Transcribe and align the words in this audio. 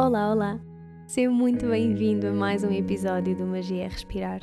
Olá, 0.00 0.32
olá! 0.32 0.58
Seja 1.06 1.30
muito 1.30 1.66
bem-vindo 1.66 2.28
a 2.28 2.32
mais 2.32 2.64
um 2.64 2.72
episódio 2.72 3.36
do 3.36 3.44
Magia 3.44 3.86
Respirar. 3.86 4.40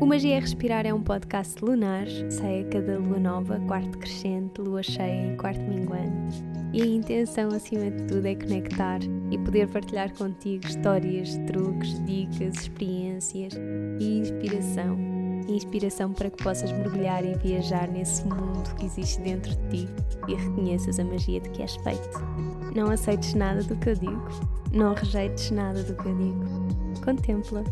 O 0.00 0.06
Magia 0.06 0.38
Respirar 0.38 0.86
é 0.86 0.94
um 0.94 1.02
podcast 1.02 1.60
lunar, 1.60 2.06
sai 2.28 2.60
a 2.60 2.68
cada 2.68 2.96
lua 2.96 3.18
nova, 3.18 3.58
quarto 3.66 3.98
crescente, 3.98 4.60
lua 4.60 4.80
cheia 4.80 5.32
e 5.32 5.36
quarto 5.36 5.60
minguante. 5.62 6.44
E 6.72 6.82
a 6.82 6.86
intenção, 6.86 7.48
acima 7.48 7.90
de 7.90 8.04
tudo, 8.04 8.24
é 8.24 8.36
conectar 8.36 9.00
e 9.32 9.38
poder 9.38 9.66
partilhar 9.66 10.14
contigo 10.14 10.64
histórias, 10.64 11.36
truques, 11.48 12.00
dicas, 12.04 12.54
experiências 12.54 13.54
e 13.98 14.20
inspiração. 14.20 15.09
Inspiração 15.50 16.12
para 16.12 16.30
que 16.30 16.42
possas 16.42 16.70
mergulhar 16.70 17.24
e 17.24 17.34
viajar 17.34 17.88
nesse 17.88 18.24
mundo 18.24 18.74
que 18.76 18.86
existe 18.86 19.20
dentro 19.20 19.50
de 19.50 19.68
ti 19.68 19.88
e 20.28 20.34
reconheças 20.34 21.00
a 21.00 21.04
magia 21.04 21.40
de 21.40 21.50
que 21.50 21.62
és 21.62 21.74
feito. 21.76 22.18
Não 22.74 22.90
aceites 22.90 23.34
nada 23.34 23.62
do 23.62 23.76
que 23.76 23.90
eu 23.90 23.94
digo, 23.94 24.28
não 24.72 24.94
rejeites 24.94 25.50
nada 25.50 25.82
do 25.82 25.94
que 25.94 26.08
eu 26.08 26.16
digo. 26.16 26.44
Contempla. 27.04 27.64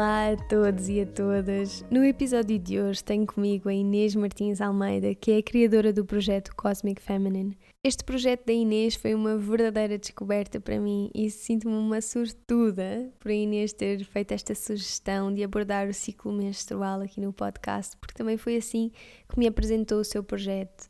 Olá 0.00 0.32
a 0.32 0.36
todos 0.48 0.88
e 0.88 1.02
a 1.02 1.06
todas! 1.06 1.84
No 1.90 2.02
episódio 2.02 2.58
de 2.58 2.80
hoje 2.80 3.04
tenho 3.04 3.26
comigo 3.26 3.68
a 3.68 3.74
Inês 3.74 4.14
Martins 4.14 4.58
Almeida, 4.58 5.14
que 5.14 5.30
é 5.30 5.36
a 5.36 5.42
criadora 5.42 5.92
do 5.92 6.06
projeto 6.06 6.56
Cosmic 6.56 7.02
Feminine. 7.02 7.54
Este 7.84 8.02
projeto 8.02 8.46
da 8.46 8.52
Inês 8.54 8.94
foi 8.94 9.14
uma 9.14 9.36
verdadeira 9.36 9.98
descoberta 9.98 10.58
para 10.58 10.80
mim 10.80 11.10
e 11.14 11.30
sinto-me 11.30 11.74
uma 11.74 12.00
sortuda 12.00 13.12
por 13.20 13.30
a 13.30 13.34
Inês 13.34 13.74
ter 13.74 14.02
feito 14.04 14.32
esta 14.32 14.54
sugestão 14.54 15.34
de 15.34 15.44
abordar 15.44 15.86
o 15.86 15.92
ciclo 15.92 16.32
menstrual 16.32 17.02
aqui 17.02 17.20
no 17.20 17.30
podcast, 17.30 17.94
porque 17.98 18.14
também 18.14 18.38
foi 18.38 18.56
assim 18.56 18.90
que 19.28 19.38
me 19.38 19.46
apresentou 19.46 20.00
o 20.00 20.04
seu 20.04 20.24
projeto. 20.24 20.88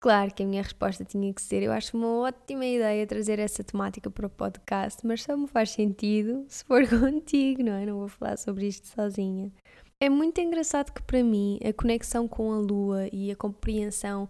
Claro 0.00 0.32
que 0.32 0.42
a 0.42 0.46
minha 0.46 0.62
resposta 0.62 1.04
tinha 1.04 1.32
que 1.32 1.42
ser: 1.42 1.62
eu 1.62 1.72
acho 1.72 1.94
uma 1.94 2.20
ótima 2.20 2.64
ideia 2.64 3.06
trazer 3.06 3.38
essa 3.38 3.62
temática 3.62 4.10
para 4.10 4.26
o 4.26 4.30
podcast, 4.30 5.06
mas 5.06 5.22
só 5.22 5.36
me 5.36 5.46
faz 5.46 5.70
sentido 5.72 6.46
se 6.48 6.64
for 6.64 6.88
contigo, 6.88 7.62
não 7.62 7.74
é? 7.74 7.84
Não 7.84 7.98
vou 7.98 8.08
falar 8.08 8.38
sobre 8.38 8.66
isto 8.66 8.86
sozinha. 8.86 9.52
É 10.00 10.08
muito 10.08 10.40
engraçado 10.40 10.90
que, 10.92 11.02
para 11.02 11.22
mim, 11.22 11.58
a 11.62 11.70
conexão 11.74 12.26
com 12.26 12.50
a 12.50 12.56
lua 12.56 13.08
e 13.12 13.30
a 13.30 13.36
compreensão 13.36 14.26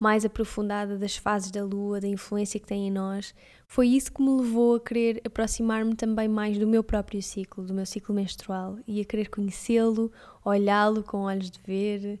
mais 0.00 0.24
aprofundada 0.24 0.98
das 0.98 1.16
fases 1.16 1.52
da 1.52 1.64
lua, 1.64 2.00
da 2.00 2.08
influência 2.08 2.58
que 2.58 2.66
tem 2.66 2.88
em 2.88 2.90
nós, 2.90 3.32
foi 3.68 3.86
isso 3.86 4.12
que 4.12 4.20
me 4.20 4.36
levou 4.36 4.74
a 4.74 4.80
querer 4.80 5.22
aproximar-me 5.24 5.94
também 5.94 6.26
mais 6.26 6.58
do 6.58 6.66
meu 6.66 6.82
próprio 6.82 7.22
ciclo, 7.22 7.64
do 7.64 7.72
meu 7.72 7.86
ciclo 7.86 8.12
menstrual, 8.12 8.76
e 8.86 9.00
a 9.00 9.04
querer 9.04 9.30
conhecê-lo, 9.30 10.10
olhá-lo 10.44 11.04
com 11.04 11.18
olhos 11.18 11.50
de 11.50 11.60
ver 11.64 12.20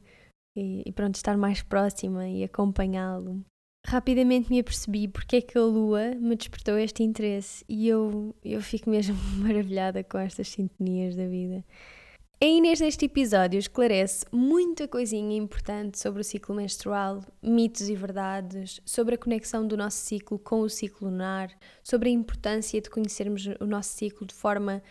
e, 0.56 0.82
e 0.86 0.92
pronto, 0.92 1.16
estar 1.16 1.36
mais 1.36 1.62
próxima 1.62 2.28
e 2.28 2.44
acompanhá-lo. 2.44 3.44
Rapidamente 3.86 4.48
me 4.48 4.58
apercebi 4.58 5.06
porque 5.08 5.36
é 5.36 5.40
que 5.42 5.58
a 5.58 5.62
lua 5.62 6.14
me 6.14 6.34
despertou 6.34 6.78
este 6.78 7.02
interesse 7.02 7.64
e 7.68 7.86
eu, 7.86 8.34
eu 8.42 8.62
fico 8.62 8.88
mesmo 8.88 9.16
maravilhada 9.36 10.02
com 10.02 10.18
estas 10.18 10.48
sintonias 10.48 11.14
da 11.14 11.26
vida. 11.26 11.64
A 12.40 12.46
Inês 12.46 12.80
neste 12.80 13.04
episódio 13.04 13.58
esclarece 13.58 14.26
muita 14.32 14.88
coisinha 14.88 15.36
importante 15.36 15.98
sobre 15.98 16.20
o 16.20 16.24
ciclo 16.24 16.54
menstrual, 16.54 17.22
mitos 17.42 17.88
e 17.88 17.94
verdades, 17.94 18.80
sobre 18.84 19.14
a 19.14 19.18
conexão 19.18 19.66
do 19.66 19.76
nosso 19.76 19.98
ciclo 19.98 20.38
com 20.38 20.60
o 20.60 20.68
ciclo 20.68 21.08
lunar, 21.08 21.50
sobre 21.82 22.08
a 22.08 22.12
importância 22.12 22.80
de 22.80 22.90
conhecermos 22.90 23.46
o 23.60 23.66
nosso 23.66 23.90
ciclo 23.90 24.26
de 24.26 24.34
forma 24.34 24.82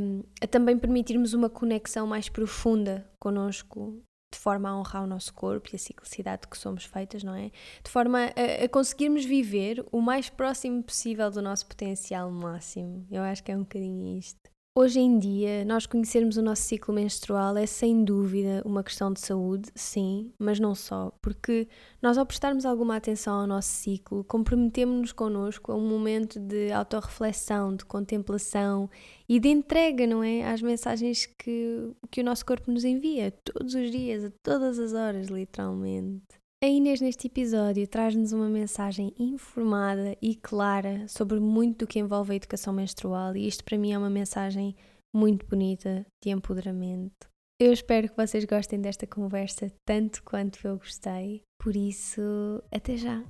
um, 0.00 0.22
a 0.40 0.46
também 0.46 0.76
permitirmos 0.78 1.34
uma 1.34 1.50
conexão 1.50 2.06
mais 2.06 2.28
profunda 2.28 3.08
connosco 3.18 4.02
de 4.32 4.38
forma 4.38 4.68
a 4.68 4.76
honrar 4.76 5.04
o 5.04 5.06
nosso 5.06 5.32
corpo 5.34 5.68
e 5.72 5.76
a 5.76 5.78
ciclicidade 5.78 6.48
que 6.48 6.58
somos 6.58 6.84
feitas, 6.84 7.22
não 7.22 7.34
é? 7.34 7.50
De 7.82 7.90
forma 7.90 8.32
a, 8.36 8.64
a, 8.64 8.68
conseguirmos 8.68 9.24
viver 9.24 9.84
o 9.92 10.00
mais 10.00 10.28
próximo 10.28 10.82
possível 10.82 11.30
do 11.30 11.42
nosso 11.42 11.66
potencial 11.66 12.30
máximo. 12.30 13.06
Eu 13.10 13.22
acho 13.22 13.44
que 13.44 13.52
é 13.52 13.56
um 13.56 13.60
bocadinho 13.60 14.18
isto. 14.18 14.51
Hoje 14.74 15.00
em 15.00 15.18
dia, 15.18 15.66
nós 15.66 15.84
conhecermos 15.84 16.38
o 16.38 16.42
nosso 16.42 16.62
ciclo 16.62 16.94
menstrual 16.94 17.58
é 17.58 17.66
sem 17.66 18.02
dúvida 18.02 18.62
uma 18.64 18.82
questão 18.82 19.12
de 19.12 19.20
saúde, 19.20 19.68
sim, 19.74 20.32
mas 20.38 20.58
não 20.58 20.74
só, 20.74 21.12
porque 21.20 21.68
nós, 22.00 22.16
ao 22.16 22.24
prestarmos 22.24 22.64
alguma 22.64 22.96
atenção 22.96 23.38
ao 23.42 23.46
nosso 23.46 23.68
ciclo, 23.68 24.24
comprometemos-nos 24.24 25.12
connosco 25.12 25.72
a 25.72 25.76
um 25.76 25.86
momento 25.86 26.40
de 26.40 26.72
autorreflexão, 26.72 27.76
de 27.76 27.84
contemplação 27.84 28.88
e 29.28 29.38
de 29.38 29.50
entrega, 29.50 30.06
não 30.06 30.24
é? 30.24 30.50
Às 30.50 30.62
mensagens 30.62 31.26
que, 31.26 31.92
que 32.10 32.22
o 32.22 32.24
nosso 32.24 32.46
corpo 32.46 32.70
nos 32.70 32.82
envia, 32.82 33.30
todos 33.30 33.74
os 33.74 33.90
dias, 33.90 34.24
a 34.24 34.30
todas 34.42 34.78
as 34.78 34.94
horas, 34.94 35.28
literalmente. 35.28 36.41
A 36.64 36.68
Inês, 36.68 37.00
neste 37.00 37.26
episódio, 37.26 37.88
traz-nos 37.88 38.32
uma 38.32 38.48
mensagem 38.48 39.12
informada 39.18 40.16
e 40.22 40.36
clara 40.36 41.08
sobre 41.08 41.40
muito 41.40 41.78
do 41.78 41.88
que 41.88 41.98
envolve 41.98 42.30
a 42.30 42.36
educação 42.36 42.72
menstrual, 42.72 43.34
e 43.34 43.48
isto 43.48 43.64
para 43.64 43.76
mim 43.76 43.90
é 43.90 43.98
uma 43.98 44.08
mensagem 44.08 44.76
muito 45.12 45.44
bonita 45.44 46.06
de 46.22 46.30
empoderamento. 46.30 47.28
Eu 47.58 47.72
espero 47.72 48.08
que 48.08 48.16
vocês 48.16 48.44
gostem 48.44 48.80
desta 48.80 49.08
conversa 49.08 49.72
tanto 49.84 50.22
quanto 50.22 50.64
eu 50.64 50.76
gostei, 50.76 51.42
por 51.58 51.74
isso, 51.74 52.62
até 52.70 52.96
já! 52.96 53.24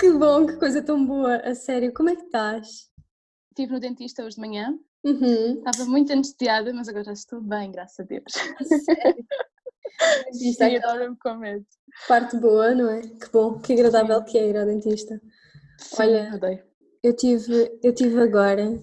Que 0.00 0.10
bom, 0.10 0.46
que 0.46 0.56
coisa 0.56 0.82
tão 0.82 1.04
boa, 1.04 1.36
a 1.36 1.54
sério, 1.54 1.92
como 1.92 2.08
é 2.08 2.16
que 2.16 2.22
estás? 2.22 2.90
Estive 3.50 3.74
no 3.74 3.78
dentista 3.78 4.24
hoje 4.24 4.36
de 4.36 4.40
manhã 4.40 4.74
Uhum. 5.04 5.62
Estava 5.66 5.90
muito 5.90 6.12
anestesiada, 6.12 6.72
mas 6.72 6.88
agora 6.88 7.12
estou 7.12 7.40
bem, 7.40 7.72
graças 7.72 8.00
a 8.00 8.04
Deus. 8.04 8.32
Sério? 8.84 9.26
Isto 10.32 10.64
aí 10.64 10.76
estava-me 10.76 11.16
com 11.16 11.34
medo. 11.34 11.66
Parte 12.08 12.36
boa, 12.36 12.74
não 12.74 12.90
é? 12.90 13.02
Que 13.02 13.30
bom, 13.32 13.58
que 13.58 13.72
agradável 13.72 14.18
Sim. 14.20 14.24
que 14.24 14.38
é 14.38 14.48
ir 14.48 14.56
ao 14.56 14.66
dentista. 14.66 15.20
Sim, 15.78 16.02
Olha, 16.02 16.32
adoro. 16.32 16.58
eu 17.02 17.14
tive, 17.14 17.78
eu 17.82 17.94
tive 17.94 18.20
agora 18.20 18.82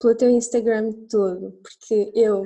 pelo 0.00 0.16
teu 0.16 0.30
Instagram 0.30 0.92
todo, 1.10 1.52
porque 1.62 2.12
eu, 2.14 2.44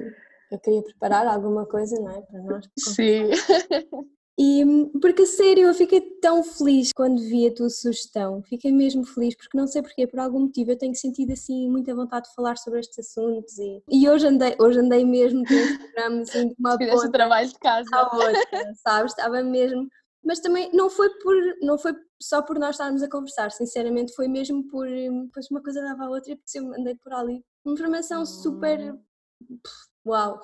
eu 0.50 0.58
queria 0.60 0.82
preparar 0.82 1.26
alguma 1.26 1.66
coisa, 1.66 2.00
não 2.00 2.10
é? 2.10 2.22
Para 2.22 2.42
nós. 2.42 2.68
Sim. 2.78 3.30
E 4.38 4.64
porque 5.00 5.22
a 5.22 5.26
sério, 5.26 5.66
eu 5.66 5.74
fiquei 5.74 6.00
tão 6.00 6.44
feliz 6.44 6.92
quando 6.92 7.20
vi 7.20 7.48
a 7.48 7.52
tua 7.52 7.68
sugestão. 7.68 8.40
Fiquei 8.44 8.70
mesmo 8.70 9.04
feliz 9.04 9.34
porque 9.34 9.58
não 9.58 9.66
sei 9.66 9.82
porquê, 9.82 10.06
por 10.06 10.20
algum 10.20 10.40
motivo 10.40 10.70
eu 10.70 10.78
tenho 10.78 10.94
sentido 10.94 11.32
assim 11.32 11.68
muita 11.68 11.92
vontade 11.92 12.28
de 12.28 12.34
falar 12.36 12.56
sobre 12.56 12.78
estes 12.78 13.00
assuntos 13.00 13.58
e, 13.58 13.82
e 13.90 14.08
hoje 14.08 14.28
andei, 14.28 14.54
hoje 14.60 14.78
andei 14.78 15.04
mesmo 15.04 15.42
no 15.42 15.52
Instagram 15.52 16.22
assim 16.22 16.48
de 16.48 16.54
uma 16.56 16.78
ponta 16.78 17.10
trabalho 17.10 17.48
de 17.48 17.58
casa 17.58 17.88
à 17.92 18.14
outra, 18.14 18.74
sabes? 18.76 19.12
Estava 19.12 19.42
mesmo, 19.42 19.88
mas 20.24 20.38
também 20.38 20.70
não 20.72 20.88
foi 20.88 21.10
por 21.18 21.34
não 21.60 21.76
foi 21.76 21.96
só 22.22 22.40
por 22.40 22.60
nós 22.60 22.76
estarmos 22.76 23.02
a 23.02 23.10
conversar, 23.10 23.50
sinceramente 23.50 24.14
foi 24.14 24.28
mesmo 24.28 24.68
por 24.68 24.86
depois 24.86 25.50
uma 25.50 25.62
coisa 25.62 25.82
dava 25.82 26.04
a 26.04 26.10
outra 26.10 26.32
e 26.32 26.38
eu 26.54 26.74
andei 26.74 26.94
por 26.94 27.12
ali. 27.12 27.44
Informação 27.66 28.24
super 28.24 28.94
hum. 28.94 29.58
uau. 30.06 30.40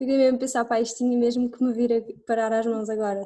Fiquei 0.00 0.16
mesmo 0.16 0.36
a 0.36 0.40
pensar, 0.40 0.64
pá, 0.64 0.80
isto 0.80 0.96
tinha 0.96 1.18
mesmo 1.18 1.50
que 1.50 1.62
me 1.62 1.74
vir 1.74 1.92
a 1.92 2.26
parar 2.26 2.50
às 2.54 2.64
mãos 2.64 2.88
agora. 2.88 3.22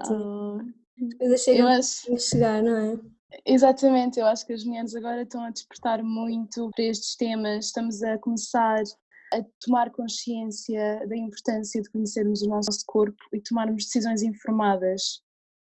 Depois 0.96 1.32
achei 1.32 1.60
eu 1.60 1.68
acho... 1.68 2.18
chegar, 2.18 2.64
não 2.64 2.76
é? 2.76 2.98
Exatamente, 3.46 4.18
eu 4.18 4.26
acho 4.26 4.44
que 4.44 4.52
as 4.52 4.64
mulheres 4.64 4.92
agora 4.96 5.22
estão 5.22 5.44
a 5.44 5.50
despertar 5.50 6.02
muito 6.02 6.70
para 6.74 6.84
estes 6.84 7.14
temas, 7.14 7.66
estamos 7.66 8.02
a 8.02 8.18
começar 8.18 8.82
a 9.32 9.44
tomar 9.64 9.90
consciência 9.92 11.06
da 11.08 11.16
importância 11.16 11.80
de 11.80 11.90
conhecermos 11.90 12.42
o 12.42 12.48
nosso 12.48 12.82
corpo 12.86 13.22
e 13.32 13.40
tomarmos 13.40 13.84
decisões 13.84 14.22
informadas. 14.22 15.22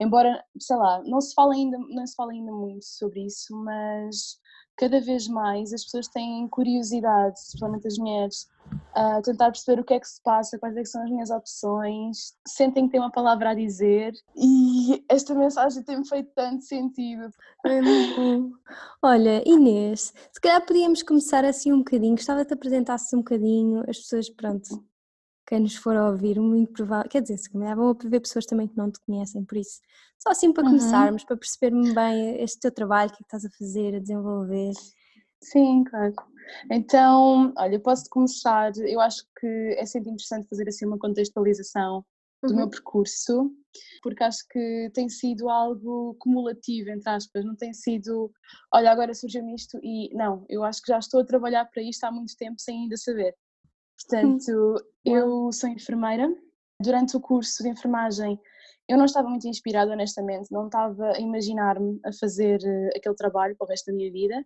Embora, 0.01 0.41
sei 0.57 0.77
lá, 0.77 1.03
não 1.03 1.19
se 1.19 1.33
fala 1.33 1.53
ainda, 1.53 1.77
não 1.77 2.07
se 2.07 2.15
fala 2.15 2.31
ainda 2.31 2.53
muito 2.53 2.85
sobre 2.85 3.25
isso, 3.25 3.53
mas 3.63 4.37
cada 4.77 4.99
vez 4.99 5.27
mais 5.27 5.73
as 5.73 5.83
pessoas 5.83 6.07
têm 6.07 6.47
curiosidade, 6.47 7.39
especialmente 7.39 7.87
as 7.87 7.97
mulheres, 7.97 8.47
a 8.93 9.21
tentar 9.21 9.51
perceber 9.51 9.81
o 9.81 9.83
que 9.83 9.93
é 9.93 9.99
que 9.99 10.07
se 10.07 10.21
passa, 10.21 10.57
quais 10.57 10.75
é 10.75 10.81
que 10.81 10.89
são 10.89 11.03
as 11.03 11.09
minhas 11.09 11.29
opções, 11.29 12.33
sentem 12.47 12.85
que 12.85 12.91
têm 12.91 12.99
uma 12.99 13.11
palavra 13.11 13.51
a 13.51 13.53
dizer. 13.53 14.13
E 14.35 15.03
esta 15.09 15.33
mensagem 15.33 15.83
tem-me 15.83 16.07
feito 16.07 16.29
tanto 16.35 16.63
sentido. 16.63 17.29
É 17.65 17.79
Olha, 19.01 19.43
Inês, 19.45 20.13
se 20.31 20.41
calhar 20.41 20.65
podíamos 20.65 21.03
começar 21.03 21.45
assim 21.45 21.71
um 21.71 21.79
bocadinho, 21.79 22.15
gostava 22.15 22.41
de 22.41 22.47
te 22.47 22.53
apresentasse 22.53 23.15
um 23.15 23.19
bocadinho, 23.19 23.83
as 23.89 23.97
pessoas, 23.97 24.29
pronto, 24.29 24.83
quem 25.47 25.59
nos 25.59 25.75
for 25.75 25.95
a 25.95 26.09
ouvir, 26.09 26.39
muito 26.39 26.73
provável, 26.73 27.09
quer 27.09 27.21
dizer, 27.21 27.37
se 27.37 27.49
calhar 27.49 27.75
vão 27.75 27.95
ver 28.05 28.19
pessoas 28.19 28.45
também 28.45 28.67
que 28.67 28.77
não 28.77 28.91
te 28.91 28.99
conhecem, 29.05 29.43
por 29.45 29.57
isso, 29.57 29.79
só 30.19 30.31
assim 30.31 30.51
para 30.51 30.63
uhum. 30.63 30.71
começarmos, 30.71 31.23
para 31.23 31.37
percebermos 31.37 31.93
bem 31.93 32.41
este 32.41 32.59
teu 32.59 32.71
trabalho, 32.71 33.11
o 33.11 33.13
que, 33.13 33.23
é 33.23 33.25
que 33.27 33.35
estás 33.35 33.45
a 33.45 33.57
fazer, 33.57 33.95
a 33.95 33.99
desenvolver. 33.99 34.73
Sim, 35.41 35.83
claro. 35.83 36.13
Então, 36.71 37.53
olha, 37.57 37.79
posso 37.79 38.09
começar, 38.09 38.71
eu 38.77 38.99
acho 38.99 39.23
que 39.39 39.75
é 39.77 39.85
sempre 39.85 40.11
interessante 40.11 40.47
fazer 40.47 40.67
assim 40.67 40.85
uma 40.85 40.97
contextualização 40.97 42.03
do 42.43 42.49
uhum. 42.49 42.55
meu 42.57 42.69
percurso, 42.69 43.51
porque 44.01 44.23
acho 44.23 44.47
que 44.49 44.89
tem 44.93 45.09
sido 45.09 45.49
algo 45.49 46.15
cumulativo, 46.19 46.89
entre 46.89 47.09
aspas, 47.09 47.43
não 47.43 47.55
tem 47.55 47.73
sido, 47.73 48.31
olha, 48.73 48.91
agora 48.91 49.13
surgiu 49.13 49.47
isto 49.49 49.79
e 49.83 50.13
não, 50.15 50.45
eu 50.49 50.63
acho 50.63 50.81
que 50.81 50.91
já 50.91 50.99
estou 50.99 51.21
a 51.21 51.25
trabalhar 51.25 51.65
para 51.65 51.83
isto 51.83 52.03
há 52.03 52.11
muito 52.11 52.35
tempo 52.37 52.55
sem 52.59 52.83
ainda 52.83 52.97
saber. 52.97 53.35
Portanto, 53.99 54.75
eu 55.03 55.51
sou 55.51 55.69
enfermeira. 55.69 56.33
Durante 56.81 57.15
o 57.15 57.21
curso 57.21 57.63
de 57.63 57.69
enfermagem, 57.69 58.39
eu 58.87 58.97
não 58.97 59.05
estava 59.05 59.29
muito 59.29 59.47
inspirada, 59.47 59.93
honestamente, 59.93 60.51
não 60.51 60.65
estava 60.65 61.13
a 61.13 61.19
imaginar-me 61.19 61.99
a 62.05 62.11
fazer 62.13 62.59
eh, 62.63 62.89
aquele 62.95 63.15
trabalho 63.15 63.55
para 63.55 63.65
o 63.65 63.69
resto 63.69 63.87
da 63.87 63.93
minha 63.93 64.11
vida. 64.11 64.45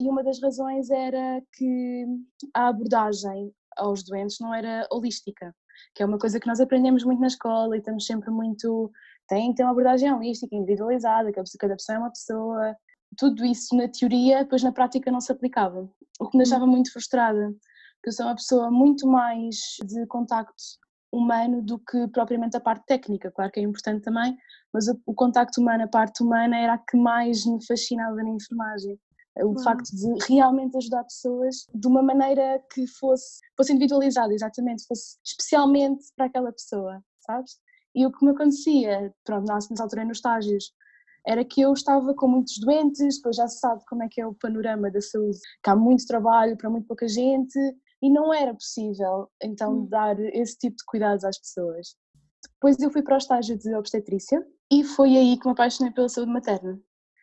E 0.00 0.08
uma 0.08 0.22
das 0.24 0.40
razões 0.40 0.90
era 0.90 1.42
que 1.52 2.06
a 2.54 2.68
abordagem 2.68 3.52
aos 3.76 4.02
doentes 4.02 4.38
não 4.40 4.52
era 4.52 4.86
holística, 4.90 5.54
que 5.94 6.02
é 6.02 6.06
uma 6.06 6.18
coisa 6.18 6.40
que 6.40 6.46
nós 6.46 6.60
aprendemos 6.60 7.04
muito 7.04 7.20
na 7.20 7.26
escola 7.26 7.76
e 7.76 7.78
estamos 7.78 8.04
sempre 8.04 8.30
muito. 8.30 8.90
tem 9.28 9.50
que 9.50 9.56
ter 9.56 9.62
uma 9.62 9.72
abordagem 9.72 10.12
holística, 10.12 10.54
individualizada, 10.54 11.32
que 11.32 11.40
cada 11.58 11.76
pessoa 11.76 11.96
é 11.96 11.98
uma 11.98 12.10
pessoa. 12.10 12.76
Tudo 13.16 13.44
isso 13.44 13.76
na 13.76 13.88
teoria, 13.88 14.42
depois 14.42 14.62
na 14.62 14.72
prática 14.72 15.10
não 15.10 15.20
se 15.20 15.32
aplicava. 15.32 15.88
O 16.20 16.28
que 16.28 16.36
me 16.36 16.44
deixava 16.44 16.64
hum. 16.64 16.68
muito 16.68 16.92
frustrada, 16.92 17.54
que 18.02 18.08
eu 18.08 18.12
sou 18.12 18.26
uma 18.26 18.34
pessoa 18.34 18.70
muito 18.70 19.06
mais 19.06 19.56
de 19.84 20.06
contacto 20.06 20.54
humano 21.12 21.60
do 21.62 21.78
que 21.78 22.06
propriamente 22.08 22.56
a 22.56 22.60
parte 22.60 22.86
técnica, 22.86 23.30
claro 23.30 23.50
que 23.50 23.60
é 23.60 23.62
importante 23.62 24.02
também, 24.02 24.36
mas 24.72 24.88
o, 24.88 25.00
o 25.06 25.14
contacto 25.14 25.60
humano, 25.60 25.84
a 25.84 25.88
parte 25.88 26.22
humana 26.22 26.56
era 26.56 26.74
a 26.74 26.78
que 26.78 26.96
mais 26.96 27.44
me 27.44 27.64
fascinava 27.64 28.16
na 28.16 28.30
enfermagem. 28.30 28.98
O 29.42 29.58
facto 29.62 29.90
de 29.90 30.26
realmente 30.28 30.76
ajudar 30.76 31.04
pessoas 31.04 31.66
de 31.72 31.86
uma 31.86 32.02
maneira 32.02 32.62
que 32.72 32.86
fosse, 32.86 33.40
fosse 33.56 33.72
individualizada, 33.72 34.34
exatamente, 34.34 34.84
fosse 34.86 35.18
especialmente 35.24 36.04
para 36.16 36.26
aquela 36.26 36.52
pessoa, 36.52 37.02
sabes? 37.20 37.52
E 37.94 38.04
o 38.04 38.12
que 38.12 38.24
me 38.24 38.32
acontecia, 38.32 39.14
pronto, 39.24 39.46
nessa 39.46 39.82
altura 39.82 40.04
nos 40.04 40.18
estágios, 40.18 40.72
era 41.26 41.44
que 41.44 41.60
eu 41.60 41.72
estava 41.72 42.12
com 42.14 42.28
muitos 42.28 42.58
doentes, 42.58 43.16
depois 43.16 43.36
já 43.36 43.46
se 43.46 43.60
sabe 43.60 43.82
como 43.88 44.02
é 44.02 44.08
que 44.08 44.20
é 44.20 44.26
o 44.26 44.34
panorama 44.34 44.90
da 44.90 45.00
saúde, 45.00 45.38
que 45.62 45.70
há 45.70 45.76
muito 45.76 46.06
trabalho 46.06 46.56
para 46.56 46.70
muito 46.70 46.86
pouca 46.86 47.06
gente 47.08 47.58
e 48.02 48.10
não 48.10 48.32
era 48.32 48.54
possível 48.54 49.30
então 49.42 49.80
hum. 49.80 49.86
dar 49.86 50.18
esse 50.18 50.56
tipo 50.58 50.76
de 50.76 50.84
cuidados 50.86 51.24
às 51.24 51.38
pessoas. 51.38 51.96
Depois 52.54 52.78
eu 52.78 52.90
fui 52.90 53.02
para 53.02 53.14
o 53.14 53.18
estágio 53.18 53.58
de 53.58 53.74
obstetrícia 53.74 54.44
e 54.72 54.84
foi 54.84 55.16
aí 55.16 55.38
que 55.38 55.46
me 55.46 55.52
apaixonei 55.52 55.92
pela 55.92 56.08
saúde 56.08 56.32
materna 56.32 56.80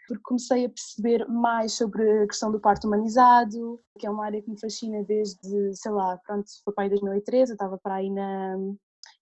porque 0.08 0.24
comecei 0.24 0.66
a 0.66 0.70
perceber 0.70 1.28
mais 1.28 1.74
sobre 1.74 2.24
a 2.24 2.28
questão 2.28 2.52
do 2.52 2.60
parto 2.60 2.88
humanizado, 2.88 3.80
que 4.00 4.08
é 4.08 4.10
uma 4.10 4.26
área 4.26 4.42
que 4.42 4.50
me 4.50 4.60
fascina 4.60 5.04
desde, 5.04 5.76
sei 5.76 5.92
lá, 5.92 6.18
pronto, 6.26 6.48
foi 6.64 6.74
para 6.74 6.86
aí 6.86 6.90
2013, 6.90 7.52
eu 7.52 7.56
estava 7.56 7.78
para 7.78 7.96
aí 7.96 8.10
na, 8.10 8.58
no 8.58 8.78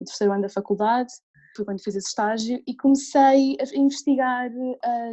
terceiro 0.05 0.33
ano 0.33 0.43
da 0.43 0.49
faculdade, 0.49 1.11
foi 1.55 1.65
quando 1.65 1.83
fiz 1.83 1.95
esse 1.95 2.07
estágio, 2.07 2.61
e 2.65 2.75
comecei 2.75 3.57
a 3.59 3.77
investigar 3.77 4.51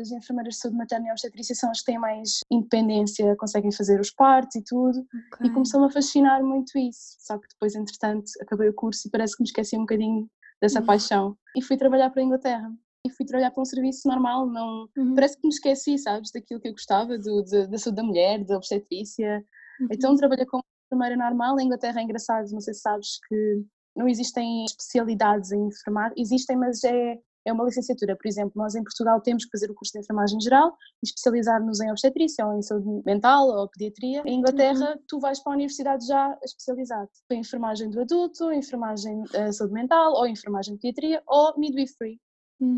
as 0.01 0.11
enfermeiras 0.11 0.55
de 0.55 0.61
saúde 0.61 0.79
materna 0.79 1.09
e 1.09 1.11
obstetrícia, 1.11 1.55
são 1.55 1.71
as 1.71 1.81
que 1.81 1.87
têm 1.87 1.99
mais 1.99 2.41
independência, 2.51 3.37
conseguem 3.37 3.73
fazer 3.73 4.01
os 4.01 4.11
partos 4.11 4.57
e 4.57 4.63
tudo, 4.63 5.05
okay. 5.35 5.47
e 5.47 5.53
começou-me 5.53 5.87
a 5.87 5.91
fascinar 5.91 6.43
muito 6.43 6.79
isso, 6.79 7.17
só 7.21 7.39
que 7.39 7.49
depois, 7.49 7.75
entretanto, 7.75 8.31
acabei 8.41 8.69
o 8.69 8.75
curso 8.75 9.09
e 9.09 9.11
parece 9.11 9.37
que 9.37 9.43
me 9.43 9.49
esqueci 9.49 9.77
um 9.77 9.81
bocadinho 9.81 10.29
dessa 10.61 10.81
uhum. 10.81 10.87
paixão, 10.87 11.37
e 11.57 11.63
fui 11.63 11.77
trabalhar 11.77 12.11
para 12.11 12.23
a 12.23 12.25
Inglaterra 12.25 12.73
e 13.07 13.11
fui 13.11 13.25
trabalhar 13.25 13.53
para 13.53 13.63
um 13.63 13.65
serviço 13.65 14.09
normal, 14.09 14.47
não, 14.47 14.89
uhum. 14.97 15.15
parece 15.15 15.37
que 15.41 15.47
me 15.47 15.55
esqueci, 15.55 15.97
sabes, 15.99 16.31
daquilo 16.33 16.61
que 16.61 16.69
eu 16.69 16.73
gostava, 16.73 17.17
do, 17.19 17.43
de, 17.43 17.69
da 17.69 17.79
saúde 17.79 17.97
da 17.97 18.03
mulher, 18.03 18.45
da 18.45 18.57
obstetrícia, 18.57 19.45
uhum. 19.81 19.89
então 19.93 20.17
trabalhei 20.17 20.47
como 20.47 20.65
enfermeira 20.87 21.17
normal, 21.17 21.57
na 21.57 21.63
Inglaterra 21.63 22.01
é 22.01 22.05
engraçado, 22.05 22.51
não 22.51 22.61
sei 22.61 22.75
se 22.75 22.81
sabes 22.81 23.19
que 23.29 23.65
não 23.97 24.09
existem 24.09 24.65
especialidades 24.65 25.53
em 25.53 25.67
enfermar, 25.67 26.13
existem, 26.17 26.57
mas 26.57 26.85
é, 26.85 27.19
é 27.45 27.53
uma 27.53 27.65
licenciatura, 27.65 28.17
por 28.17 28.29
exemplo, 28.29 28.53
nós 28.55 28.75
em 28.75 28.83
Portugal 28.83 29.21
temos 29.21 29.45
que 29.45 29.51
fazer 29.51 29.71
o 29.71 29.75
curso 29.75 29.93
de 29.93 30.01
enfermagem 30.01 30.41
geral 30.41 30.77
e 31.03 31.07
especializar-nos 31.07 31.81
em 31.81 31.91
obstetrícia 31.91 32.47
ou 32.47 32.59
em 32.59 32.63
saúde 32.63 33.03
mental 33.07 33.49
ou 33.49 33.69
pediatria. 33.69 34.23
Em 34.27 34.39
Inglaterra, 34.39 34.91
uhum. 34.91 35.03
tu 35.09 35.19
vais 35.19 35.41
para 35.41 35.53
a 35.53 35.57
universidade 35.57 36.07
já 36.07 36.39
especializado 36.45 37.09
em 37.31 37.41
enfermagem 37.41 37.91
do 37.91 38.01
adulto, 38.01 38.53
enfermagem 38.53 39.23
uh, 39.23 39.53
saúde 39.53 39.75
mental 39.75 40.13
ou 40.13 40.27
enfermagem 40.27 40.75
de 40.75 40.81
pediatria 40.81 41.23
ou 41.27 41.59
midwifery 41.59 42.21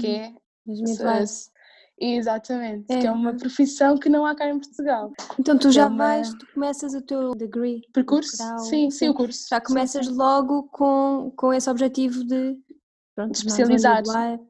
que 0.00 0.06
é 0.06 0.26
As 0.68 0.80
midwives. 0.80 1.50
Exatamente, 2.00 2.86
é. 2.88 3.00
que 3.00 3.06
é 3.06 3.10
uma 3.10 3.34
profissão 3.34 3.98
que 3.98 4.08
não 4.08 4.24
há 4.24 4.34
cá 4.34 4.48
em 4.48 4.58
Portugal. 4.58 5.12
Então 5.38 5.58
tu 5.58 5.70
já 5.70 5.82
é 5.82 5.86
uma... 5.86 5.96
vais, 5.96 6.32
tu 6.34 6.46
começas 6.54 6.94
o 6.94 7.02
teu 7.02 7.34
degree. 7.34 7.82
Percurso? 7.92 8.36
Grau, 8.36 8.58
sim, 8.60 8.90
sim, 8.90 9.08
o 9.08 9.14
curso. 9.14 9.46
Já 9.48 9.60
começas 9.60 10.06
sim, 10.06 10.12
sim. 10.12 10.18
logo 10.18 10.64
com, 10.64 11.32
com 11.36 11.52
esse 11.52 11.68
objetivo 11.68 12.24
de, 12.24 12.56
pronto, 13.14 13.34
especializar. 13.34 14.02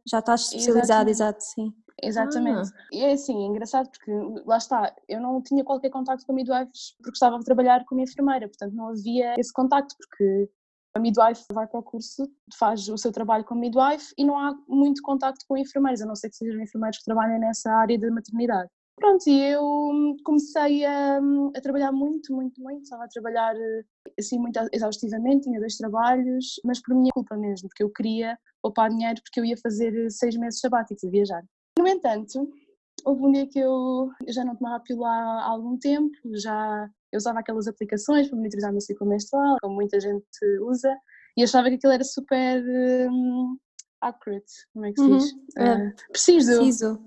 Já 0.06 0.18
estás 0.18 0.42
especializado, 0.42 1.08
exato, 1.08 1.42
sim. 1.42 1.72
Exatamente. 2.02 2.70
Ah. 2.70 2.86
E 2.92 3.04
é 3.04 3.12
assim, 3.12 3.44
é 3.44 3.46
engraçado 3.46 3.90
porque 3.90 4.12
lá 4.46 4.58
está, 4.58 4.94
eu 5.08 5.20
não 5.20 5.42
tinha 5.42 5.64
qualquer 5.64 5.90
contacto 5.90 6.24
com 6.26 6.32
midwives 6.32 6.94
porque 7.02 7.16
estava 7.16 7.36
a 7.36 7.40
trabalhar 7.40 7.84
como 7.86 8.00
enfermeira, 8.00 8.46
portanto 8.46 8.74
não 8.74 8.88
havia 8.88 9.34
esse 9.38 9.52
contacto 9.52 9.96
porque 9.98 10.48
a 10.94 10.98
midwife 10.98 11.44
vai 11.52 11.66
para 11.66 11.80
o 11.80 11.82
curso, 11.82 12.28
faz 12.58 12.88
o 12.88 12.96
seu 12.98 13.12
trabalho 13.12 13.44
como 13.44 13.60
midwife 13.60 14.12
e 14.16 14.24
não 14.24 14.38
há 14.38 14.54
muito 14.68 15.02
contacto 15.02 15.44
com 15.48 15.56
enfermeiros, 15.56 16.02
a 16.02 16.06
não 16.06 16.14
ser 16.14 16.30
que 16.30 16.36
sejam 16.36 16.60
enfermeiros 16.60 16.98
que 16.98 17.04
trabalhem 17.04 17.38
nessa 17.38 17.70
área 17.70 17.98
da 17.98 18.10
maternidade. 18.10 18.68
Pronto, 18.98 19.28
e 19.28 19.40
eu 19.52 19.62
hum, 19.62 20.16
comecei 20.24 20.84
a, 20.84 21.20
hum, 21.22 21.52
a, 21.56 21.60
trabalhar 21.60 21.92
muito, 21.92 22.34
muito, 22.34 22.60
muito, 22.60 22.82
estava 22.82 23.04
a 23.04 23.08
trabalhar 23.08 23.54
eh, 23.54 23.84
assim 24.18 24.40
muito 24.40 24.58
exaustivamente, 24.72 25.44
tinha 25.44 25.60
dois 25.60 25.76
trabalhos, 25.76 26.60
mas 26.64 26.82
por 26.82 26.96
minha 26.96 27.12
culpa 27.12 27.36
mesmo, 27.36 27.68
porque 27.68 27.84
eu 27.84 27.90
queria 27.90 28.36
poupar 28.60 28.90
dinheiro 28.90 29.20
porque 29.22 29.38
eu 29.38 29.44
ia 29.44 29.56
fazer 29.56 29.94
eh, 29.94 30.10
seis 30.10 30.36
meses 30.36 30.58
sabáticos 30.58 31.04
a 31.04 31.10
viajar. 31.10 31.44
No 31.78 31.86
entanto, 31.86 32.50
houve 33.04 33.24
um 33.24 33.30
dia 33.30 33.46
que 33.46 33.60
eu, 33.60 34.10
já 34.26 34.44
não 34.44 34.56
tomava 34.56 34.82
pílula 34.82 35.08
há 35.08 35.44
algum 35.44 35.78
tempo, 35.78 36.16
já 36.34 36.90
eu 37.12 37.18
usava 37.18 37.40
aquelas 37.40 37.66
aplicações 37.66 38.28
para 38.28 38.36
monitorizar 38.36 38.70
o 38.70 38.74
meu 38.74 38.80
ciclo 38.80 39.06
menstrual, 39.06 39.56
como 39.60 39.74
muita 39.74 40.00
gente 40.00 40.24
usa, 40.62 40.94
e 41.36 41.42
achava 41.42 41.68
que 41.68 41.76
aquilo 41.76 41.92
era 41.92 42.04
super 42.04 42.62
um, 43.10 43.56
accurate, 44.00 44.52
como 44.72 44.86
é 44.86 44.92
que 44.92 45.00
se 45.00 45.08
diz? 45.08 45.32
Uhum. 45.32 45.88
Uh, 45.88 45.94
preciso. 46.10 46.56
Preciso. 46.56 47.02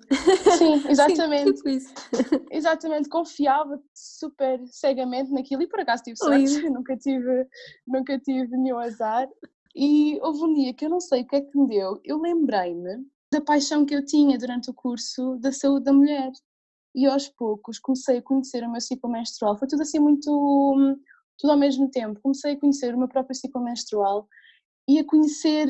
Sim, 0.57 0.83
exatamente. 0.89 1.57
Sim, 1.57 1.79
tipo 1.79 1.93
exatamente, 2.51 3.09
confiava 3.09 3.81
super 3.93 4.59
cegamente 4.67 5.31
naquilo 5.31 5.61
e 5.63 5.67
por 5.67 5.79
acaso 5.79 6.03
tive 6.03 6.17
sorte, 6.17 6.61
nunca 6.69 6.97
tive, 6.97 7.47
nunca 7.87 8.19
tive 8.19 8.57
nenhum 8.57 8.77
azar. 8.77 9.27
E 9.75 10.19
houve 10.21 10.43
um 10.43 10.53
dia 10.53 10.73
que 10.73 10.85
eu 10.85 10.89
não 10.89 10.99
sei 10.99 11.21
o 11.21 11.27
que 11.27 11.35
é 11.37 11.41
que 11.41 11.57
me 11.57 11.67
deu, 11.67 11.99
eu 12.03 12.19
lembrei-me 12.19 13.05
da 13.31 13.39
paixão 13.39 13.85
que 13.85 13.95
eu 13.95 14.05
tinha 14.05 14.37
durante 14.37 14.69
o 14.69 14.73
curso 14.73 15.37
da 15.37 15.53
saúde 15.53 15.85
da 15.85 15.93
mulher 15.93 16.31
e 16.93 17.05
aos 17.05 17.27
poucos 17.29 17.79
comecei 17.79 18.17
a 18.17 18.21
conhecer 18.21 18.63
o 18.63 18.71
meu 18.71 18.81
ciclo 18.81 19.09
menstrual. 19.09 19.57
Foi 19.57 19.67
tudo 19.67 19.81
assim 19.81 19.99
muito, 19.99 20.97
tudo 21.37 21.51
ao 21.51 21.57
mesmo 21.57 21.89
tempo. 21.89 22.19
Comecei 22.21 22.53
a 22.53 22.59
conhecer 22.59 22.93
o 22.93 22.97
meu 22.97 23.07
próprio 23.07 23.35
ciclo 23.35 23.63
menstrual 23.63 24.27
e 24.87 24.99
a 24.99 25.05
conhecer, 25.05 25.67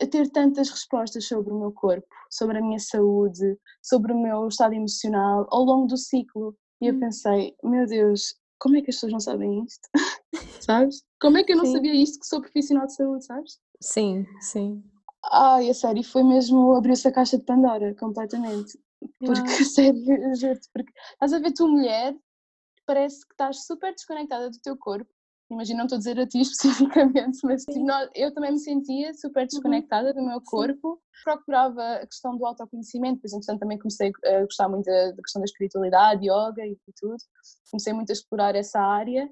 a 0.00 0.06
ter 0.06 0.30
tantas 0.30 0.70
respostas 0.70 1.26
sobre 1.26 1.52
o 1.52 1.58
meu 1.58 1.72
corpo, 1.72 2.06
sobre 2.30 2.58
a 2.58 2.62
minha 2.62 2.78
saúde, 2.78 3.58
sobre 3.82 4.12
o 4.12 4.20
meu 4.20 4.48
estado 4.48 4.74
emocional 4.74 5.46
ao 5.50 5.64
longo 5.64 5.86
do 5.86 5.96
ciclo. 5.96 6.56
E 6.80 6.88
eu 6.88 6.94
hum. 6.94 7.00
pensei, 7.00 7.54
meu 7.62 7.86
Deus, 7.86 8.34
como 8.58 8.76
é 8.76 8.82
que 8.82 8.90
as 8.90 8.96
pessoas 8.96 9.12
não 9.12 9.20
sabem 9.20 9.64
isto? 9.64 9.88
sabes? 10.60 11.02
Como 11.20 11.36
é 11.36 11.44
que 11.44 11.52
eu 11.52 11.56
não 11.56 11.64
sim. 11.64 11.72
sabia 11.72 11.94
isto 11.94 12.20
que 12.20 12.26
sou 12.26 12.40
profissional 12.40 12.86
de 12.86 12.94
saúde, 12.94 13.24
sabes? 13.24 13.60
Sim, 13.80 14.24
sim. 14.40 14.82
Ai, 15.30 15.70
a 15.70 15.74
sério, 15.74 16.02
foi 16.02 16.22
mesmo 16.22 16.74
abrir-se 16.74 17.06
a 17.06 17.12
caixa 17.12 17.38
de 17.38 17.44
Pandora, 17.44 17.94
completamente. 17.94 18.78
Porque, 19.18 19.48
sério, 19.64 20.34
juro-te, 20.36 20.68
porque 20.72 20.92
estás 21.12 21.32
a 21.32 21.38
ver 21.38 21.52
tu 21.52 21.68
mulher, 21.68 22.14
parece 22.86 23.26
que 23.26 23.34
estás 23.34 23.64
super 23.66 23.92
desconectada 23.92 24.50
do 24.50 24.58
teu 24.62 24.76
corpo. 24.76 25.10
Imagina, 25.50 25.78
não 25.78 25.84
estou 25.84 25.96
a 25.96 25.98
dizer 25.98 26.18
a 26.18 26.26
ti 26.26 26.40
especificamente, 26.42 27.38
mas 27.44 27.64
tipo, 27.64 27.86
eu 28.14 28.32
também 28.32 28.52
me 28.52 28.58
sentia 28.58 29.12
super 29.14 29.42
uhum. 29.42 29.46
desconectada 29.46 30.08
uhum. 30.08 30.14
do 30.14 30.26
meu 30.26 30.40
corpo. 30.40 30.94
Sim. 30.94 31.22
Procurava 31.24 31.94
a 31.96 32.06
questão 32.06 32.36
do 32.36 32.46
autoconhecimento, 32.46 33.20
por 33.20 33.26
exemplo, 33.26 33.58
também 33.58 33.78
comecei 33.78 34.10
a 34.24 34.40
gostar 34.40 34.68
muito 34.68 34.86
da, 34.86 35.12
da 35.12 35.22
questão 35.22 35.40
da 35.40 35.44
espiritualidade, 35.44 36.26
yoga 36.26 36.66
e 36.66 36.76
tudo. 36.98 37.16
Comecei 37.70 37.92
muito 37.92 38.10
a 38.10 38.14
explorar 38.14 38.56
essa 38.56 38.80
área. 38.80 39.30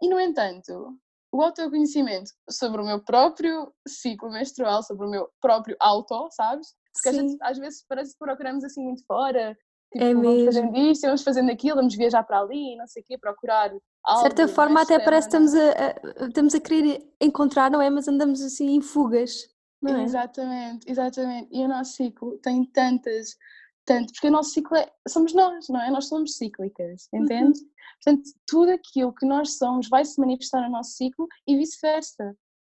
E, 0.00 0.08
no 0.08 0.18
entanto, 0.18 0.98
o 1.32 1.42
autoconhecimento 1.42 2.30
sobre 2.48 2.80
o 2.80 2.84
meu 2.84 3.04
próprio 3.04 3.72
ciclo 3.86 4.30
menstrual, 4.30 4.82
sobre 4.82 5.06
o 5.06 5.10
meu 5.10 5.28
próprio 5.40 5.76
auto, 5.78 6.28
sabes? 6.30 6.68
Porque 6.92 7.10
Sim. 7.10 7.18
a 7.18 7.22
gente 7.22 7.38
às 7.42 7.58
vezes 7.58 7.84
parece 7.88 8.12
que 8.12 8.18
procuramos 8.18 8.64
assim 8.64 8.82
muito 8.82 9.04
fora. 9.06 9.56
Tipo, 9.92 10.04
é 10.04 10.14
vamos 10.14 10.28
mesmo. 10.28 10.44
fazendo 10.46 10.76
isto, 10.76 11.02
vamos 11.02 11.22
fazendo 11.22 11.50
aquilo, 11.50 11.76
vamos 11.76 11.94
viajar 11.94 12.22
para 12.22 12.40
ali, 12.40 12.76
não 12.76 12.86
sei 12.86 13.02
o 13.02 13.06
quê, 13.06 13.18
procurar 13.18 13.72
algo. 14.04 14.22
De 14.22 14.28
certa 14.28 14.48
forma, 14.48 14.82
até 14.82 14.98
parece 14.98 15.28
que 15.28 15.36
estamos 15.36 15.54
a, 15.54 16.24
a, 16.24 16.26
estamos 16.26 16.54
a 16.54 16.60
querer 16.60 17.10
encontrar, 17.20 17.70
não 17.70 17.80
é? 17.80 17.88
Mas 17.88 18.06
andamos 18.06 18.42
assim 18.42 18.74
em 18.74 18.82
fugas. 18.82 19.48
Não 19.80 19.96
é? 19.96 20.04
Exatamente, 20.04 20.90
exatamente. 20.90 21.48
E 21.52 21.64
o 21.64 21.68
nosso 21.68 21.92
ciclo 21.92 22.38
tem 22.38 22.64
tantas, 22.64 23.36
tanto, 23.84 24.12
porque 24.12 24.28
o 24.28 24.30
nosso 24.30 24.50
ciclo 24.50 24.76
é, 24.76 24.90
somos 25.08 25.32
nós, 25.32 25.68
não 25.68 25.80
é? 25.80 25.90
Nós 25.90 26.08
somos 26.08 26.36
cíclicas, 26.36 27.08
entende? 27.12 27.58
Uhum. 27.60 27.68
Portanto, 28.02 28.30
tudo 28.46 28.72
aquilo 28.72 29.14
que 29.14 29.26
nós 29.26 29.56
somos 29.56 29.88
vai 29.88 30.04
se 30.04 30.20
manifestar 30.20 30.62
no 30.62 30.70
nosso 30.70 30.92
ciclo 30.92 31.26
e 31.46 31.56
vice-versa. 31.56 32.36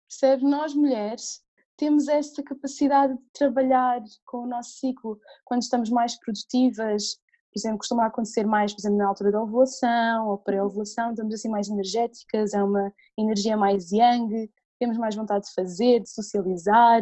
Percebe? 0.08 0.44
Nós 0.44 0.74
mulheres 0.74 1.42
temos 1.80 2.08
esta 2.08 2.42
capacidade 2.42 3.14
de 3.14 3.24
trabalhar 3.32 4.02
com 4.26 4.42
o 4.44 4.46
nosso 4.46 4.72
ciclo 4.72 5.18
quando 5.46 5.62
estamos 5.62 5.88
mais 5.88 6.14
produtivas, 6.20 7.14
por 7.50 7.58
exemplo, 7.58 7.78
costuma 7.78 8.04
acontecer 8.04 8.46
mais, 8.46 8.74
por 8.74 8.80
exemplo, 8.82 8.98
na 8.98 9.08
altura 9.08 9.32
da 9.32 9.42
ovulação 9.42 10.28
ou 10.28 10.36
pré-ovulação, 10.36 11.10
estamos 11.10 11.34
assim 11.34 11.48
mais 11.48 11.70
energéticas, 11.70 12.52
é 12.52 12.62
uma 12.62 12.92
energia 13.18 13.56
mais 13.56 13.90
yang, 13.92 14.50
temos 14.78 14.98
mais 14.98 15.16
vontade 15.16 15.46
de 15.46 15.54
fazer, 15.54 16.00
de 16.00 16.10
socializar, 16.10 17.00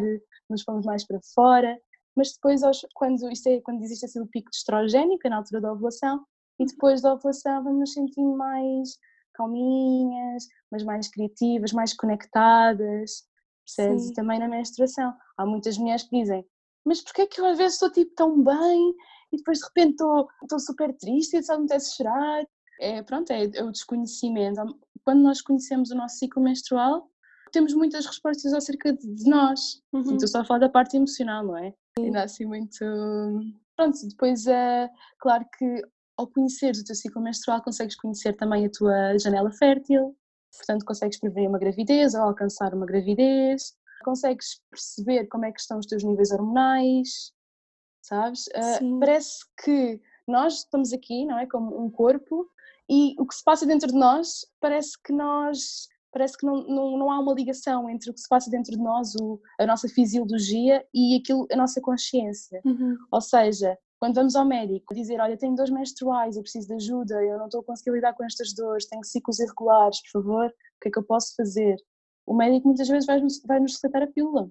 nos 0.48 0.62
pomos 0.62 0.86
mais 0.86 1.04
para 1.04 1.18
fora, 1.34 1.76
mas 2.14 2.32
depois, 2.32 2.62
quando, 2.94 3.28
isto 3.32 3.48
é, 3.48 3.60
quando 3.60 3.82
existe 3.82 4.04
assim 4.04 4.20
o 4.20 4.28
pico 4.28 4.48
de 4.48 4.96
é 4.96 5.28
na 5.28 5.38
altura 5.38 5.60
da 5.60 5.72
ovulação, 5.72 6.24
e 6.56 6.64
depois 6.64 7.02
da 7.02 7.14
ovulação 7.14 7.64
vamos 7.64 7.80
nos 7.80 7.92
sentindo 7.94 8.36
mais 8.36 8.90
calminhas, 9.34 10.46
mas 10.70 10.84
mais 10.84 11.08
criativas, 11.08 11.72
mais 11.72 11.94
conectadas, 11.94 13.27
percebes? 13.76 14.10
E 14.10 14.14
também 14.14 14.38
na 14.38 14.48
menstruação. 14.48 15.14
Há 15.36 15.44
muitas 15.44 15.76
mulheres 15.76 16.04
que 16.04 16.18
dizem, 16.18 16.44
mas 16.84 17.02
porquê 17.02 17.22
é 17.22 17.26
que 17.26 17.40
eu 17.40 17.46
às 17.46 17.58
vezes 17.58 17.74
estou 17.74 17.90
tipo 17.92 18.14
tão 18.14 18.42
bem 18.42 18.94
e 19.32 19.36
depois 19.36 19.58
de 19.58 19.64
repente 19.66 19.90
estou, 19.90 20.28
estou 20.42 20.58
super 20.58 20.96
triste 20.96 21.36
e 21.36 21.42
só 21.42 21.58
me 21.58 21.64
apetece 21.64 21.96
chorar? 21.96 22.44
É, 22.80 23.02
pronto, 23.02 23.30
é, 23.30 23.44
é 23.54 23.62
o 23.62 23.70
desconhecimento. 23.70 24.78
Quando 25.04 25.22
nós 25.22 25.40
conhecemos 25.42 25.90
o 25.90 25.96
nosso 25.96 26.16
ciclo 26.16 26.42
menstrual, 26.42 27.10
temos 27.52 27.74
muitas 27.74 28.06
respostas 28.06 28.52
acerca 28.52 28.92
de 28.92 29.28
nós. 29.28 29.82
Uhum. 29.92 30.12
E 30.12 30.14
estou 30.14 30.28
só 30.28 30.40
a 30.40 30.44
falar 30.44 30.60
da 30.60 30.68
parte 30.68 30.96
emocional, 30.96 31.44
não 31.44 31.56
é? 31.56 31.74
Ainda 31.98 32.22
assim 32.22 32.46
muito. 32.46 32.84
Pronto, 33.76 33.98
depois 34.08 34.46
é 34.46 34.88
claro 35.18 35.44
que 35.56 35.82
ao 36.16 36.26
conheceres 36.26 36.80
o 36.80 36.84
teu 36.84 36.94
ciclo 36.94 37.22
menstrual 37.22 37.62
consegues 37.62 37.96
conhecer 37.96 38.34
também 38.36 38.66
a 38.66 38.70
tua 38.70 39.16
janela 39.18 39.50
fértil, 39.52 40.16
portanto 40.56 40.84
consegues 40.84 41.18
prevenir 41.18 41.48
uma 41.48 41.58
gravidez 41.58 42.14
ou 42.14 42.22
alcançar 42.22 42.74
uma 42.74 42.86
gravidez, 42.86 43.74
consegues 44.04 44.60
perceber 44.70 45.26
como 45.26 45.44
é 45.44 45.52
que 45.52 45.60
estão 45.60 45.78
os 45.78 45.86
teus 45.86 46.04
níveis 46.04 46.30
hormonais, 46.30 47.32
sabes? 48.02 48.46
Uh, 48.48 48.98
parece 49.00 49.44
que 49.62 50.00
nós 50.26 50.58
estamos 50.58 50.92
aqui, 50.92 51.24
não 51.24 51.38
é, 51.38 51.46
como 51.46 51.82
um 51.82 51.90
corpo 51.90 52.48
e 52.88 53.14
o 53.18 53.26
que 53.26 53.34
se 53.34 53.44
passa 53.44 53.66
dentro 53.66 53.88
de 53.88 53.94
nós 53.94 54.46
parece 54.60 54.92
que 55.02 55.12
nós 55.12 55.88
parece 56.10 56.38
que 56.38 56.46
não, 56.46 56.66
não, 56.66 56.98
não 56.98 57.10
há 57.10 57.18
uma 57.20 57.34
ligação 57.34 57.88
entre 57.88 58.10
o 58.10 58.14
que 58.14 58.20
se 58.20 58.28
passa 58.28 58.50
dentro 58.50 58.72
de 58.72 58.82
nós, 58.82 59.14
o, 59.16 59.38
a 59.60 59.66
nossa 59.66 59.88
fisiologia 59.88 60.84
e 60.92 61.16
aquilo, 61.16 61.46
a 61.52 61.56
nossa 61.56 61.82
consciência. 61.82 62.60
Uhum. 62.64 62.96
Ou 63.12 63.20
seja, 63.20 63.76
quando 63.98 64.14
vamos 64.14 64.36
ao 64.36 64.44
médico 64.44 64.94
dizer, 64.94 65.20
olha, 65.20 65.36
tenho 65.36 65.54
dores 65.54 65.72
menstruais, 65.72 66.36
eu 66.36 66.42
preciso 66.42 66.68
de 66.68 66.74
ajuda, 66.74 67.22
eu 67.24 67.38
não 67.38 67.46
estou 67.46 67.60
a 67.60 67.64
conseguir 67.64 67.92
lidar 67.92 68.14
com 68.14 68.24
estas 68.24 68.54
dores, 68.54 68.86
tenho 68.86 69.04
ciclos 69.04 69.40
irregulares, 69.40 70.00
por 70.02 70.22
favor, 70.22 70.46
o 70.46 70.80
que 70.80 70.88
é 70.88 70.90
que 70.90 70.98
eu 70.98 71.02
posso 71.02 71.34
fazer? 71.36 71.76
O 72.26 72.34
médico 72.34 72.68
muitas 72.68 72.88
vezes 72.88 73.06
vai-nos 73.06 73.42
vai 73.46 73.58
-nos 73.58 73.74
receitar 73.74 74.02
a 74.02 74.06
pílula. 74.06 74.50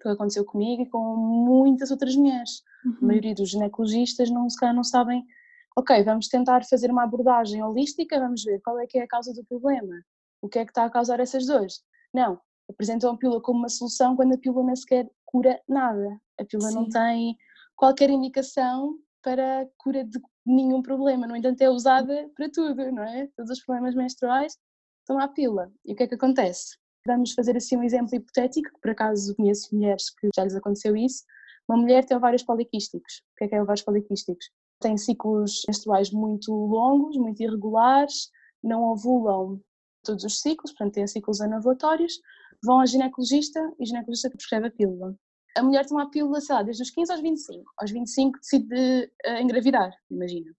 Que 0.00 0.08
aconteceu 0.08 0.44
comigo 0.44 0.82
e 0.82 0.88
com 0.88 1.16
muitas 1.16 1.90
outras 1.90 2.16
mulheres. 2.16 2.62
Uhum. 2.84 2.96
A 3.02 3.06
maioria 3.06 3.34
dos 3.34 3.50
ginecologistas 3.50 4.30
não, 4.30 4.48
se 4.48 4.58
calhar 4.58 4.74
não 4.74 4.82
sabem, 4.82 5.22
ok, 5.76 6.02
vamos 6.02 6.28
tentar 6.28 6.64
fazer 6.64 6.90
uma 6.90 7.04
abordagem 7.04 7.62
holística, 7.62 8.18
vamos 8.18 8.42
ver 8.42 8.60
qual 8.62 8.78
é 8.80 8.86
que 8.86 8.98
é 8.98 9.02
a 9.02 9.08
causa 9.08 9.32
do 9.34 9.44
problema 9.44 10.02
o 10.42 10.48
que 10.48 10.58
é 10.58 10.64
que 10.64 10.72
está 10.72 10.84
a 10.84 10.90
causar 10.90 11.20
essas 11.20 11.46
dores. 11.46 11.80
Não, 12.12 12.38
apresentam 12.68 13.12
a 13.12 13.16
pílula 13.16 13.40
como 13.40 13.60
uma 13.60 13.68
solução 13.68 14.16
quando 14.16 14.34
a 14.34 14.38
pílula 14.38 14.66
nem 14.66 14.76
sequer 14.76 15.08
cura 15.24 15.58
nada. 15.68 16.20
A 16.38 16.44
pílula 16.44 16.70
Sim. 16.70 16.74
não 16.74 16.88
tem 16.88 17.36
qualquer 17.82 18.10
indicação 18.10 18.96
para 19.24 19.68
cura 19.76 20.04
de 20.04 20.20
nenhum 20.46 20.80
problema, 20.80 21.26
no 21.26 21.34
entanto 21.34 21.62
é 21.62 21.68
usada 21.68 22.30
para 22.36 22.48
tudo, 22.48 22.92
não 22.92 23.02
é? 23.02 23.26
Todos 23.36 23.50
os 23.50 23.64
problemas 23.64 23.96
menstruais 23.96 24.56
estão 25.00 25.18
à 25.18 25.26
pílula. 25.26 25.68
E 25.84 25.92
o 25.92 25.96
que 25.96 26.04
é 26.04 26.06
que 26.06 26.14
acontece? 26.14 26.76
Vamos 27.04 27.32
fazer 27.32 27.56
assim 27.56 27.76
um 27.76 27.82
exemplo 27.82 28.14
hipotético, 28.14 28.70
que 28.72 28.80
por 28.80 28.92
acaso 28.92 29.34
conheço 29.34 29.74
mulheres 29.74 30.10
que 30.10 30.28
já 30.32 30.44
lhes 30.44 30.54
aconteceu 30.54 30.96
isso. 30.96 31.24
Uma 31.68 31.76
mulher 31.76 32.04
tem 32.04 32.16
ovários 32.16 32.44
poliquísticos. 32.44 33.14
O 33.32 33.36
que 33.38 33.44
é 33.46 33.48
que 33.48 33.54
é 33.56 33.60
ovários 33.60 33.82
poliquísticos? 33.82 34.48
Tem 34.78 34.96
ciclos 34.96 35.62
menstruais 35.66 36.12
muito 36.12 36.52
longos, 36.52 37.16
muito 37.16 37.42
irregulares, 37.42 38.30
não 38.62 38.92
ovulam 38.92 39.60
todos 40.04 40.22
os 40.22 40.40
ciclos, 40.40 40.70
portanto 40.70 40.94
têm 40.94 41.08
ciclos 41.08 41.40
anovulatórios, 41.40 42.20
vão 42.62 42.78
ao 42.78 42.86
ginecologista 42.86 43.58
e 43.80 43.82
o 43.82 43.86
ginecologista 43.86 44.30
prescreve 44.30 44.68
a 44.68 44.70
pílula. 44.70 45.16
A 45.56 45.62
mulher 45.62 45.86
toma 45.86 46.04
a 46.04 46.08
pílula, 46.08 46.40
sei 46.40 46.54
lá, 46.54 46.62
desde 46.62 46.82
os 46.82 46.90
15 46.90 47.12
aos 47.12 47.20
25. 47.20 47.72
Aos 47.78 47.90
25 47.90 48.38
decide 48.38 49.12
uh, 49.26 49.40
engravidar, 49.40 49.92
imagina, 50.10 50.50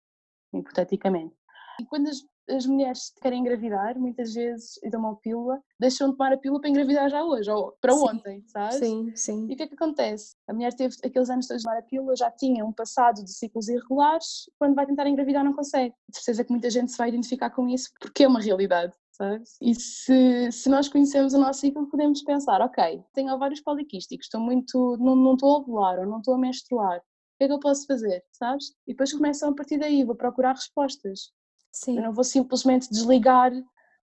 hipoteticamente. 0.54 1.36
E 1.82 1.86
quando 1.86 2.10
as, 2.10 2.18
as 2.50 2.66
mulheres 2.68 3.12
querem 3.20 3.40
engravidar, 3.40 3.98
muitas 3.98 4.34
vezes, 4.36 4.78
e 4.84 4.92
tomam 4.92 5.14
a 5.14 5.16
pílula, 5.16 5.60
deixam 5.80 6.12
de 6.12 6.18
tomar 6.18 6.34
a 6.34 6.38
pílula 6.38 6.62
para 6.62 6.70
engravidar 6.70 7.10
já 7.10 7.24
hoje, 7.24 7.50
ou 7.50 7.76
para 7.82 7.94
sim, 7.94 8.04
ontem, 8.04 8.44
sabes? 8.48 8.76
Sim, 8.76 9.16
sim. 9.16 9.48
E 9.50 9.54
o 9.54 9.58
que 9.58 9.64
é 9.64 9.68
que 9.68 9.74
acontece? 9.74 10.36
A 10.48 10.54
mulher 10.54 10.74
teve 10.74 10.96
aqueles 11.04 11.30
anos 11.30 11.48
de 11.48 11.58
tomar 11.58 11.80
a 11.80 11.82
pílula, 11.82 12.16
já 12.16 12.30
tinha 12.30 12.64
um 12.64 12.72
passado 12.72 13.24
de 13.24 13.34
ciclos 13.34 13.68
irregulares, 13.70 14.50
quando 14.60 14.76
vai 14.76 14.86
tentar 14.86 15.08
engravidar 15.08 15.44
não 15.44 15.54
consegue. 15.54 15.96
De 16.08 16.18
certeza 16.18 16.44
que 16.44 16.52
muita 16.52 16.70
gente 16.70 16.92
se 16.92 16.98
vai 16.98 17.10
identificar 17.10 17.50
com 17.50 17.68
isso, 17.68 17.90
porque 18.00 18.24
é 18.24 18.28
uma 18.28 18.40
realidade 18.40 18.94
sabes? 19.13 19.58
E 19.62 19.74
se, 19.75 20.51
se 20.51 20.70
nós 20.70 20.89
conhecemos 20.89 21.34
o 21.34 21.39
nosso 21.39 21.62
ciclo, 21.62 21.89
podemos 21.89 22.22
pensar, 22.24 22.62
ok, 22.62 23.03
tenho 23.13 23.34
ovários 23.34 23.62
poliquísticos, 23.62 24.25
estou 24.25 24.41
muito, 24.41 24.98
não, 25.00 25.15
não 25.15 25.34
estou 25.34 25.55
a 25.55 25.58
ovular 25.60 26.00
ou 26.00 26.05
não 26.05 26.17
estou 26.17 26.34
a 26.34 26.38
menstruar, 26.38 26.98
o 26.98 27.38
que 27.38 27.43
é 27.46 27.48
que 27.48 27.53
eu 27.53 27.60
posso 27.60 27.86
fazer, 27.86 28.24
sabes? 28.32 28.72
E 28.88 28.91
depois 28.91 29.13
começam 29.13 29.50
a 29.50 29.55
partir 29.55 29.77
daí, 29.77 30.03
vou 30.03 30.15
procurar 30.15 30.53
respostas. 30.53 31.32
Sim. 31.72 31.98
Eu 31.98 32.03
não 32.03 32.13
vou 32.13 32.24
simplesmente 32.24 32.89
desligar 32.89 33.51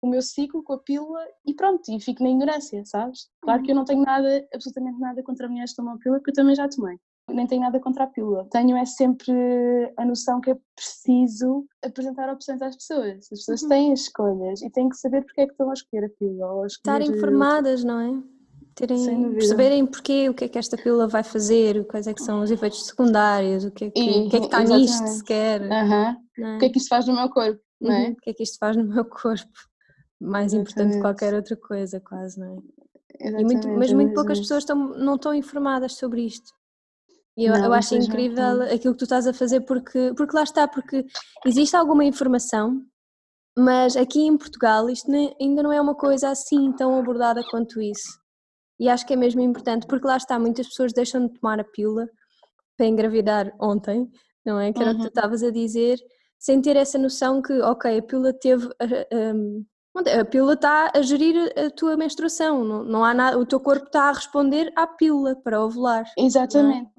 o 0.02 0.08
meu 0.08 0.22
ciclo 0.22 0.64
com 0.64 0.74
a 0.74 0.80
pílula 0.80 1.26
e 1.46 1.54
pronto, 1.54 1.90
e 1.90 2.00
fico 2.00 2.24
na 2.24 2.30
ignorância, 2.30 2.84
sabes? 2.86 3.30
Claro 3.42 3.60
uhum. 3.60 3.66
que 3.66 3.72
eu 3.72 3.76
não 3.76 3.86
tenho 3.86 4.04
nada, 4.04 4.48
absolutamente 4.54 5.00
nada 5.00 5.24
contra 5.24 5.50
mulheres 5.50 5.72
que 5.72 5.78
tomam 5.78 5.96
a 5.96 5.98
pílula, 5.98 6.20
porque 6.20 6.32
eu 6.32 6.36
também 6.36 6.56
já 6.56 6.70
tomei 6.70 6.98
nem 7.34 7.46
tenho 7.46 7.62
nada 7.62 7.80
contra 7.80 8.06
a 8.06 8.08
pílula. 8.08 8.48
Tenho 8.50 8.78
é 8.78 8.86
sempre 8.86 9.32
a 9.98 10.06
noção 10.06 10.40
que 10.40 10.52
é 10.52 10.58
preciso 10.76 11.66
apresentar 11.84 12.32
opções 12.32 12.62
às 12.62 12.76
pessoas. 12.76 13.28
As 13.32 13.40
pessoas 13.40 13.62
uhum. 13.64 13.70
têm 13.70 13.94
escolhas 13.94 14.62
e 14.62 14.70
têm 14.70 14.90
que 14.90 14.98
saber 14.98 15.24
porque 15.24 15.42
é 15.42 15.46
que 15.46 15.52
estão 15.52 15.70
a 15.70 15.74
escolher 15.74 16.06
a 16.06 16.10
pílula. 16.10 16.54
Ou 16.54 16.64
a 16.64 16.68
escolher 16.68 17.02
Estar 17.02 17.16
informadas, 17.16 17.84
não 17.84 18.00
é? 18.00 18.24
Terem, 18.76 19.34
perceberem 19.34 19.86
porquê, 19.88 20.30
o 20.30 20.36
que 20.36 20.46
é 20.46 20.48
que 20.48 20.58
esta 20.60 20.78
pílula 20.78 21.08
vai 21.08 21.24
fazer, 21.24 21.84
quais 21.88 22.06
é 22.06 22.14
que 22.14 22.22
são 22.22 22.42
os 22.42 22.52
efeitos 22.52 22.86
secundários, 22.86 23.66
o 23.66 23.72
que 23.72 23.86
é 23.86 23.90
que, 23.90 24.00
e, 24.00 24.28
o 24.28 24.30
que, 24.30 24.36
é 24.36 24.40
que 24.40 24.46
está 24.46 24.62
exatamente. 24.62 24.92
nisto 24.92 25.08
sequer. 25.08 25.62
Uhum. 25.62 26.48
É? 26.48 26.56
O 26.56 26.60
que 26.60 26.66
é 26.66 26.70
que 26.70 26.78
isto 26.78 26.90
faz 26.90 27.08
no 27.08 27.16
meu 27.16 27.28
corpo, 27.28 27.60
não 27.82 27.92
é? 27.92 28.06
Uhum. 28.06 28.12
O 28.12 28.16
que 28.18 28.30
é 28.30 28.34
que 28.34 28.44
isto 28.44 28.58
faz 28.60 28.78
no 28.78 28.84
meu 28.84 29.04
corpo? 29.04 29.50
Mais 30.22 30.54
exatamente. 30.54 30.72
importante 30.72 30.96
que 30.96 31.02
qualquer 31.02 31.34
outra 31.34 31.56
coisa, 31.56 32.00
quase, 32.00 32.40
não 32.40 32.54
é? 32.54 33.32
Muito, 33.42 33.68
mas 33.70 33.92
muito 33.92 34.14
poucas 34.14 34.40
pessoas 34.40 34.62
estão, 34.62 34.78
não 34.96 35.16
estão 35.16 35.34
informadas 35.34 35.94
sobre 35.94 36.22
isto. 36.22 36.54
E 37.38 37.46
eu, 37.46 37.54
não, 37.54 37.66
eu 37.66 37.74
acho 37.74 37.96
incrível 37.96 38.64
aquilo 38.64 38.94
que 38.94 39.00
tu 39.00 39.04
estás 39.04 39.28
a 39.28 39.34
fazer 39.34 39.62
porque, 39.62 40.12
porque 40.18 40.36
lá 40.36 40.42
está, 40.42 40.68
porque 40.68 41.06
existe 41.46 41.76
alguma 41.76 42.04
informação, 42.04 42.84
mas 43.56 43.96
aqui 43.96 44.22
em 44.22 44.36
Portugal 44.36 44.90
isto 44.90 45.12
ainda 45.40 45.62
não 45.62 45.72
é 45.72 45.80
uma 45.80 45.94
coisa 45.94 46.30
assim 46.30 46.72
tão 46.74 46.98
abordada 46.98 47.44
quanto 47.52 47.80
isso. 47.80 48.20
E 48.80 48.90
acho 48.90 49.06
que 49.06 49.14
é 49.14 49.16
mesmo 49.16 49.42
importante, 49.42 49.86
porque 49.86 50.08
lá 50.08 50.18
está, 50.18 50.40
muitas 50.40 50.68
pessoas 50.68 50.94
deixam 50.94 51.28
de 51.28 51.34
tomar 51.40 51.60
a 51.60 51.64
pílula 51.64 52.08
para 52.76 52.88
engravidar 52.88 53.54
ontem, 53.60 54.10
não 54.46 54.60
é? 54.60 54.74
Que 54.74 54.82
era 54.82 54.92
uhum. 54.92 54.98
o 54.98 55.00
que 55.00 55.10
tu 55.10 55.14
uhum. 55.14 55.20
estavas 55.20 55.44
a 55.44 55.52
dizer, 55.52 56.00
sem 56.40 56.62
ter 56.62 56.76
essa 56.76 56.98
noção 56.98 57.42
que, 57.42 57.54
ok, 57.62 58.00
a 58.00 58.02
pílula 58.02 58.34
teve. 58.34 58.68
Um, 59.12 59.66
a 59.96 60.24
pílula 60.24 60.54
está 60.54 60.92
a 60.94 61.02
gerir 61.02 61.52
a 61.58 61.72
tua 61.72 61.98
menstruação, 61.98 62.64
não, 62.64 62.84
não 62.84 63.04
há 63.04 63.16
nada, 63.16 63.40
o 63.40 63.46
teu 63.48 63.60
corpo 63.60 63.88
está 63.88 64.10
a 64.10 64.12
responder 64.12 64.72
à 64.76 64.86
pílula 64.86 65.36
para 65.36 65.64
ovular. 65.64 66.06
É? 66.16 66.24
Exatamente. 66.24 66.92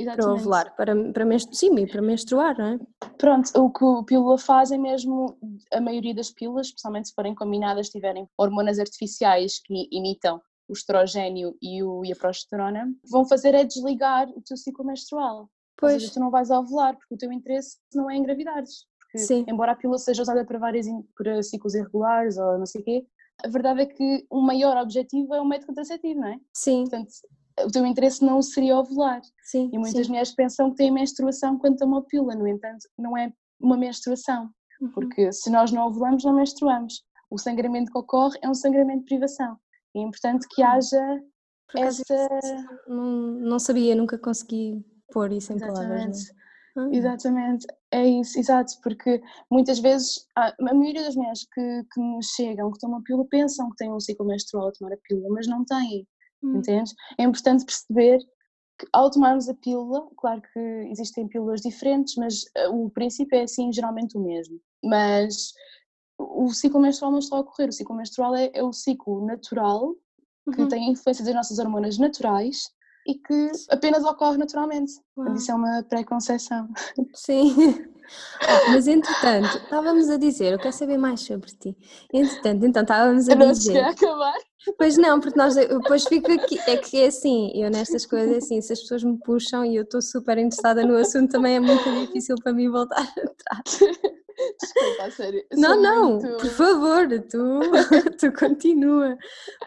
Exatamente. 0.00 0.24
Para 0.24 0.34
ovular, 0.34 0.76
para, 0.76 1.12
para. 1.12 1.38
Sim, 1.52 1.86
para 1.86 2.02
menstruar, 2.02 2.58
não 2.58 2.66
é? 2.66 2.78
Pronto, 3.18 3.50
o 3.56 3.70
que 3.70 3.84
a 3.84 4.02
pílula 4.04 4.38
faz 4.38 4.70
é 4.70 4.78
mesmo, 4.78 5.36
a 5.72 5.80
maioria 5.80 6.14
das 6.14 6.30
pílulas, 6.30 6.68
especialmente 6.68 7.08
se 7.08 7.14
forem 7.14 7.34
combinadas, 7.34 7.90
tiverem 7.90 8.28
hormonas 8.36 8.78
artificiais 8.78 9.60
que 9.62 9.88
imitam 9.92 10.40
o 10.68 10.72
estrogênio 10.72 11.56
e, 11.60 11.82
o, 11.82 12.04
e 12.04 12.12
a 12.12 12.16
progesterona, 12.16 12.92
vão 13.10 13.26
fazer 13.26 13.54
é 13.54 13.64
desligar 13.64 14.28
o 14.30 14.40
teu 14.40 14.56
ciclo 14.56 14.84
menstrual. 14.84 15.50
Pois. 15.76 15.94
Ou 15.94 16.00
seja, 16.00 16.12
tu 16.12 16.20
não 16.20 16.30
vais 16.30 16.50
ovular, 16.50 16.96
porque 16.96 17.14
o 17.14 17.18
teu 17.18 17.32
interesse 17.32 17.78
não 17.94 18.10
é 18.10 18.16
engravidares. 18.16 18.86
Porque, 19.00 19.18
Sim. 19.18 19.44
embora 19.48 19.72
a 19.72 19.76
pílula 19.76 19.98
seja 19.98 20.22
usada 20.22 20.44
para 20.44 20.58
vários 20.58 20.86
para 21.16 21.42
ciclos 21.42 21.74
irregulares 21.74 22.38
ou 22.38 22.58
não 22.58 22.66
sei 22.66 22.80
o 22.80 22.84
quê, 22.84 23.06
a 23.44 23.48
verdade 23.48 23.82
é 23.82 23.86
que 23.86 24.26
o 24.30 24.40
maior 24.40 24.76
objetivo 24.76 25.34
é 25.34 25.40
o 25.40 25.44
método 25.44 25.68
contraceptivo, 25.68 26.20
não 26.20 26.28
é? 26.28 26.38
Sim. 26.54 26.82
Portanto, 26.82 27.10
o 27.64 27.70
teu 27.70 27.86
interesse 27.86 28.24
não 28.24 28.40
seria 28.42 28.78
ovular. 28.78 29.20
Sim, 29.44 29.70
e 29.72 29.78
muitas 29.78 30.06
sim. 30.06 30.08
mulheres 30.08 30.32
pensam 30.32 30.70
que 30.70 30.76
têm 30.76 30.90
menstruação 30.90 31.58
quando 31.58 31.76
tomam 31.76 31.98
a 31.98 32.02
pílula, 32.02 32.34
no 32.34 32.46
entanto, 32.46 32.88
não 32.98 33.16
é 33.16 33.32
uma 33.60 33.76
menstruação, 33.76 34.50
uhum. 34.80 34.90
porque 34.92 35.32
se 35.32 35.50
nós 35.50 35.70
não 35.70 35.86
ovulamos, 35.86 36.24
não 36.24 36.34
menstruamos. 36.34 37.02
O 37.30 37.38
sangramento 37.38 37.92
que 37.92 37.98
ocorre 37.98 38.38
é 38.42 38.48
um 38.48 38.54
sangramento 38.54 39.00
de 39.00 39.06
privação. 39.06 39.56
É 39.94 40.00
importante 40.00 40.46
que 40.50 40.62
haja 40.62 41.20
essa. 41.76 42.28
Não, 42.88 43.32
não 43.40 43.58
sabia, 43.58 43.94
nunca 43.94 44.18
consegui 44.18 44.84
pôr 45.12 45.32
isso 45.32 45.52
em 45.52 45.56
Exatamente. 45.56 45.88
palavras. 45.88 46.40
Ah. 46.76 46.88
Exatamente, 46.92 47.66
é 47.90 48.06
isso, 48.06 48.38
exato, 48.38 48.72
porque 48.82 49.20
muitas 49.50 49.80
vezes 49.80 50.24
a, 50.36 50.54
a 50.56 50.74
maioria 50.74 51.02
das 51.02 51.16
mulheres 51.16 51.44
que, 51.52 51.84
que 51.92 52.00
me 52.00 52.22
chegam, 52.22 52.70
que 52.70 52.78
tomam 52.78 53.00
a 53.00 53.02
pílula, 53.02 53.26
pensam 53.28 53.68
que 53.70 53.76
têm 53.76 53.92
um 53.92 53.98
ciclo 53.98 54.24
menstrual 54.24 54.68
a 54.68 54.72
tomar 54.72 54.92
a 54.92 54.98
pílula, 55.02 55.28
mas 55.30 55.48
não 55.48 55.64
têm 55.64 56.06
hum. 56.42 56.58
entendes? 56.58 56.94
É 57.18 57.22
importante 57.22 57.64
perceber 57.64 58.18
que 58.78 58.86
ao 58.92 59.10
tomarmos 59.10 59.48
a 59.48 59.54
pílula, 59.54 60.08
claro 60.16 60.42
que 60.52 60.60
existem 60.90 61.28
pílulas 61.28 61.60
diferentes, 61.60 62.14
mas 62.16 62.44
eh, 62.56 62.68
o 62.68 62.88
princípio 62.90 63.36
é 63.36 63.42
assim 63.42 63.72
geralmente 63.72 64.16
o 64.16 64.20
mesmo. 64.20 64.58
Mas 64.82 65.52
o 66.18 66.50
ciclo 66.50 66.80
menstrual 66.80 67.12
não 67.12 67.18
está 67.18 67.36
a 67.36 67.40
ocorrer, 67.40 67.68
o 67.68 67.72
ciclo 67.72 67.96
menstrual 67.96 68.34
é, 68.34 68.50
é 68.54 68.62
o 68.62 68.72
ciclo 68.72 69.24
natural 69.24 69.94
que 70.52 70.62
uhum. 70.62 70.68
tem 70.68 70.90
influência 70.90 71.24
das 71.24 71.34
nossas 71.34 71.58
hormonas 71.58 71.98
naturais 71.98 72.70
e 73.06 73.14
que 73.14 73.52
apenas 73.70 74.04
ocorre 74.04 74.36
naturalmente. 74.36 74.92
Uau. 75.16 75.34
Isso 75.34 75.50
é 75.50 75.54
uma 75.54 75.82
pré-conceição. 75.82 76.68
Sim. 77.14 77.54
Ah, 78.42 78.70
mas 78.70 78.86
entretanto, 78.86 79.58
estávamos 79.58 80.08
a 80.08 80.16
dizer, 80.16 80.52
eu 80.52 80.58
quero 80.58 80.72
saber 80.72 80.98
mais 80.98 81.20
sobre 81.20 81.50
ti. 81.50 81.76
Entretanto, 82.12 82.64
então 82.64 82.82
estávamos 82.82 83.28
a 83.28 83.32
eu 83.32 83.38
dizer. 83.38 83.82
Não 83.82 83.90
acabar. 83.90 84.34
Pois 84.76 84.98
não, 84.98 85.20
porque 85.20 85.38
nós 85.38 85.54
depois 85.54 86.04
fica 86.04 86.34
aqui, 86.34 86.58
é 86.66 86.76
que 86.76 87.00
é 87.00 87.06
assim, 87.06 87.50
eu 87.54 87.70
nestas 87.70 88.04
coisas 88.04 88.34
é 88.34 88.36
assim, 88.38 88.60
se 88.60 88.72
as 88.72 88.80
pessoas 88.80 89.02
me 89.02 89.18
puxam 89.18 89.64
e 89.64 89.76
eu 89.76 89.84
estou 89.84 90.02
super 90.02 90.36
interessada 90.36 90.84
no 90.84 90.96
assunto, 90.96 91.32
também 91.32 91.56
é 91.56 91.60
muito 91.60 91.90
difícil 92.06 92.36
para 92.42 92.52
mim 92.52 92.68
voltar 92.70 93.00
atrás. 93.02 93.78
Desculpa, 94.60 95.04
a 95.04 95.10
sério. 95.10 95.44
Não, 95.52 95.80
não, 95.80 96.12
muito... 96.12 96.36
por 96.36 96.50
favor, 96.50 97.08
tu, 97.30 97.60
tu 98.18 98.32
continua. 98.32 99.16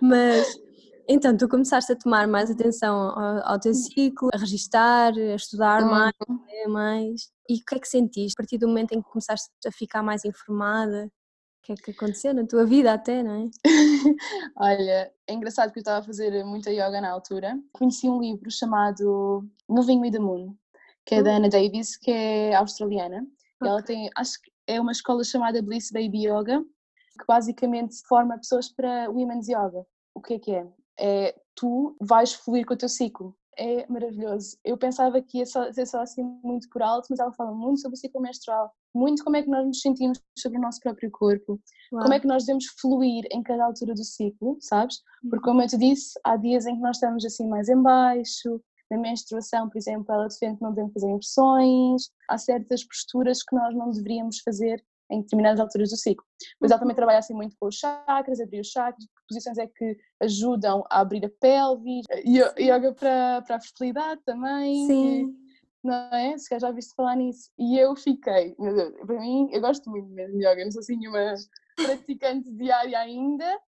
Mas 0.02 0.60
então, 1.08 1.36
tu 1.36 1.50
começaste 1.50 1.92
a 1.92 1.96
tomar 1.96 2.28
mais 2.28 2.50
atenção 2.50 2.96
ao, 2.96 3.52
ao 3.52 3.60
teu 3.60 3.74
ciclo, 3.74 4.30
a 4.34 4.38
registar, 4.38 5.14
a 5.14 5.36
estudar 5.36 5.84
uhum. 5.84 5.90
mais, 5.90 6.14
a 6.28 6.34
ler 6.34 6.68
mais. 6.68 7.32
E 7.50 7.56
o 7.56 7.66
que 7.66 7.76
é 7.76 7.80
que 7.80 7.88
sentiste 7.88 8.36
a 8.38 8.42
partir 8.42 8.58
do 8.58 8.68
momento 8.68 8.94
em 8.94 9.02
que 9.02 9.10
começaste 9.10 9.50
a 9.66 9.72
ficar 9.72 10.02
mais 10.02 10.24
informada? 10.24 11.06
O 11.06 11.66
que 11.66 11.74
é 11.74 11.76
que 11.76 11.92
aconteceu 11.92 12.34
na 12.34 12.46
tua 12.46 12.66
vida 12.66 12.94
até, 12.94 13.22
não 13.24 13.46
é? 13.46 13.50
Olha, 14.58 15.12
é 15.28 15.34
engraçado 15.34 15.72
que 15.72 15.80
eu 15.80 15.82
estava 15.82 16.00
a 16.00 16.04
fazer 16.04 16.44
muita 16.44 16.72
yoga 16.72 17.02
na 17.02 17.12
altura. 17.12 17.58
Conheci 17.74 18.10
um 18.10 18.22
livro 18.22 18.50
chamado 18.52 19.46
Moving 19.68 20.00
with 20.00 20.12
the 20.12 20.20
Moon, 20.20 20.56
que 21.06 21.16
é 21.16 21.24
da 21.24 21.32
uhum. 21.32 21.38
Anna 21.38 21.50
Davis, 21.50 21.98
que 21.98 22.12
é 22.12 22.56
australiana. 22.56 23.26
Okay. 23.62 23.72
Ela 23.72 23.84
tem, 23.84 24.10
acho 24.16 24.42
que 24.42 24.52
é 24.68 24.80
uma 24.80 24.92
escola 24.92 25.24
chamada 25.24 25.62
Bliss 25.62 25.90
Baby 25.92 26.28
Yoga, 26.28 26.62
que 26.62 27.26
basicamente 27.28 27.96
forma 28.08 28.38
pessoas 28.38 28.70
para 28.70 29.10
Women's 29.10 29.48
Yoga. 29.48 29.86
O 30.14 30.22
que 30.22 30.36
é 30.36 30.40
que 30.40 30.52
é? 30.52 30.68
É 31.00 31.36
tu 31.56 31.96
vais 32.02 32.34
fluir 32.34 32.66
com 32.66 32.74
o 32.74 32.78
teu 32.78 32.90
ciclo. 32.90 33.36
É 33.58 33.86
maravilhoso. 33.88 34.58
Eu 34.66 34.78
pensava 34.78 35.22
que 35.22 35.38
ia 35.38 35.46
só, 35.46 35.72
ser 35.72 35.86
só 35.86 36.02
assim 36.02 36.24
muito 36.44 36.68
por 36.70 36.82
alto, 36.82 37.08
mas 37.10 37.20
ela 37.20 37.32
fala 37.34 37.54
muito 37.54 37.82
sobre 37.82 37.96
o 37.96 38.00
ciclo 38.00 38.20
menstrual, 38.20 38.72
muito 38.96 39.24
como 39.24 39.38
é 39.38 39.44
que 39.44 39.50
nós 39.50 39.66
nos 39.66 39.80
sentimos 39.80 40.20
sobre 40.38 40.58
o 40.58 40.62
nosso 40.62 40.80
próprio 40.80 41.12
corpo, 41.12 41.60
Uau. 41.92 42.02
como 42.02 42.14
é 42.14 42.20
que 42.20 42.28
nós 42.28 42.46
devemos 42.46 42.66
fluir 42.82 43.26
em 43.32 43.44
cada 43.44 43.66
altura 43.66 43.94
do 43.94 44.04
ciclo, 44.04 44.58
sabes? 44.60 44.98
Porque, 45.30 45.44
como 45.44 45.62
eu 45.62 45.68
te 45.68 45.78
disse, 45.78 46.20
há 46.24 46.36
dias 46.36 46.66
em 46.66 46.76
que 46.76 46.82
nós 46.82 46.98
estamos 46.98 47.24
assim 47.24 47.48
mais 47.48 47.70
em 47.70 47.80
baixo, 47.80 48.60
na 48.90 48.98
menstruação, 48.98 49.70
por 49.70 49.78
exemplo, 49.78 50.06
ela 50.10 50.28
defende 50.28 50.58
que 50.58 50.64
não 50.64 50.72
devemos 50.72 50.94
fazer 50.94 51.08
inversões, 51.08 52.10
há 52.30 52.38
certas 52.38 52.84
posturas 52.84 53.44
que 53.44 53.56
nós 53.56 53.76
não 53.76 53.92
deveríamos 53.92 54.40
fazer 54.40 54.84
em 55.14 55.22
determinadas 55.22 55.60
alturas 55.60 55.90
do 55.90 55.98
ciclo. 55.98 56.26
Mas 56.60 56.72
ela 56.72 56.80
também 56.80 56.94
uhum. 56.94 56.98
trabalha 56.98 57.20
assim 57.20 57.34
muito 57.34 57.56
com 57.60 57.68
os 57.68 57.76
chakras, 57.76 58.40
abrir 58.40 58.62
os 58.62 58.68
chakras, 58.68 59.06
que 59.06 59.12
posições 59.28 59.58
é 59.58 59.68
que 59.68 59.98
ajudam 60.22 60.84
a 60.90 61.02
abrir 61.02 61.26
a 61.26 61.30
pelvis, 61.40 62.06
yoga 62.60 62.94
para, 62.94 63.42
para 63.42 63.56
a 63.56 63.60
fertilidade 63.60 64.22
também. 64.26 64.88
Sim. 64.88 65.36
não 65.84 65.94
é? 65.94 66.38
Se 66.38 66.58
já 66.60 66.72
viste 66.72 66.96
falar 66.96 67.16
nisso. 67.16 67.50
E 67.58 67.78
eu 67.78 67.96
fiquei, 67.96 68.56
meu 68.58 68.76
Deus, 68.76 68.94
para 69.06 69.20
mim, 69.20 69.50
eu 69.52 69.62
gosto 69.62 69.90
muito 69.90 70.08
mesmo 70.10 70.38
de 70.38 70.46
yoga, 70.46 70.64
não 70.64 70.72
sou 70.72 70.80
assim 70.80 70.98
nenhuma 70.98 71.36
praticante 71.76 72.52
diária 72.52 73.00
ainda, 73.00 73.60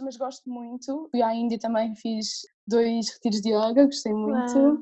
mas 0.00 0.16
gosto 0.16 0.48
muito. 0.50 1.08
Fui 1.10 1.22
à 1.22 1.34
Índia 1.34 1.58
também, 1.58 1.94
fiz 1.94 2.42
dois 2.66 3.10
retiros 3.10 3.40
de 3.40 3.50
yoga, 3.50 3.84
gostei 3.84 4.12
muito. 4.12 4.58
Uau. 4.58 4.78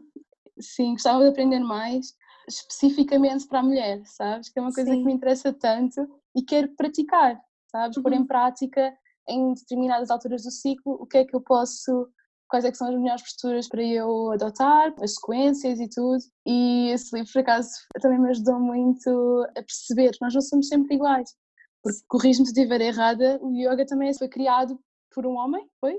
Sim, 0.59 0.93
gostava 0.93 1.23
de 1.23 1.29
aprender 1.29 1.61
mais 1.61 2.15
especificamente 2.49 3.47
para 3.47 3.61
a 3.61 3.63
mulher, 3.63 4.03
sabes? 4.05 4.49
Que 4.49 4.59
é 4.59 4.63
uma 4.63 4.73
coisa 4.73 4.91
Sim. 4.91 4.99
que 4.99 5.05
me 5.05 5.13
interessa 5.13 5.53
tanto 5.53 6.01
e 6.35 6.43
quero 6.43 6.69
praticar, 6.77 7.41
sabes? 7.71 7.97
Uhum. 7.97 8.03
Pôr 8.03 8.13
em 8.13 8.19
uhum. 8.19 8.27
prática 8.27 8.97
em 9.29 9.55
determinadas 9.55 10.11
alturas 10.11 10.43
do 10.45 10.51
ciclo 10.51 10.95
o 11.01 11.07
que 11.07 11.19
é 11.19 11.25
que 11.25 11.35
eu 11.35 11.41
posso, 11.41 12.09
quais 12.49 12.65
é 12.65 12.71
que 12.71 12.77
são 12.77 12.89
as 12.89 12.95
melhores 12.95 13.23
posturas 13.23 13.69
para 13.69 13.83
eu 13.83 14.31
adotar, 14.31 14.95
as 15.01 15.15
sequências 15.15 15.81
e 15.81 15.89
tudo. 15.89 16.23
E 16.47 16.91
esse 16.91 17.15
livro, 17.15 17.33
por 17.33 17.41
acaso, 17.41 17.71
também 18.01 18.21
me 18.21 18.31
ajudou 18.31 18.61
muito 18.61 19.47
a 19.57 19.63
perceber 19.63 20.13
que 20.13 20.23
nós 20.23 20.35
não 20.35 20.41
somos 20.41 20.69
sempre 20.69 20.95
iguais. 20.95 21.35
Porque, 21.83 21.99
corrijo-me 22.09 22.47
se 22.47 22.53
estiver 22.53 22.81
errada, 22.81 23.39
o 23.43 23.53
yoga 23.53 23.85
também 23.87 24.15
foi 24.15 24.29
criado 24.29 24.79
por 25.13 25.27
um 25.27 25.37
homem, 25.37 25.69
foi? 25.81 25.99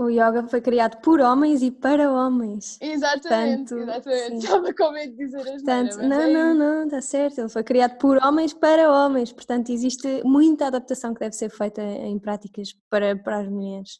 O 0.00 0.08
yoga 0.08 0.46
foi 0.46 0.60
criado 0.60 1.00
por 1.00 1.20
homens 1.20 1.60
e 1.60 1.72
para 1.72 2.08
homens. 2.12 2.78
Exatamente, 2.80 3.74
Portanto, 3.74 3.78
exatamente. 3.78 4.44
Estava 4.44 4.72
com 4.72 4.90
medo 4.92 5.16
de 5.16 5.24
dizer 5.24 5.40
as 5.40 5.44
Portanto, 5.44 5.96
Não, 5.96 6.20
é 6.20 6.32
não, 6.32 6.54
não, 6.54 6.84
está 6.84 7.00
certo. 7.00 7.38
Ele 7.40 7.48
foi 7.48 7.64
criado 7.64 7.98
por 7.98 8.16
homens 8.24 8.52
para 8.52 8.92
homens. 8.92 9.32
Portanto, 9.32 9.70
existe 9.70 10.22
muita 10.24 10.68
adaptação 10.68 11.12
que 11.12 11.18
deve 11.18 11.34
ser 11.34 11.50
feita 11.50 11.82
em 11.82 12.16
práticas 12.16 12.72
para, 12.88 13.16
para 13.16 13.40
as 13.40 13.48
mulheres. 13.48 13.98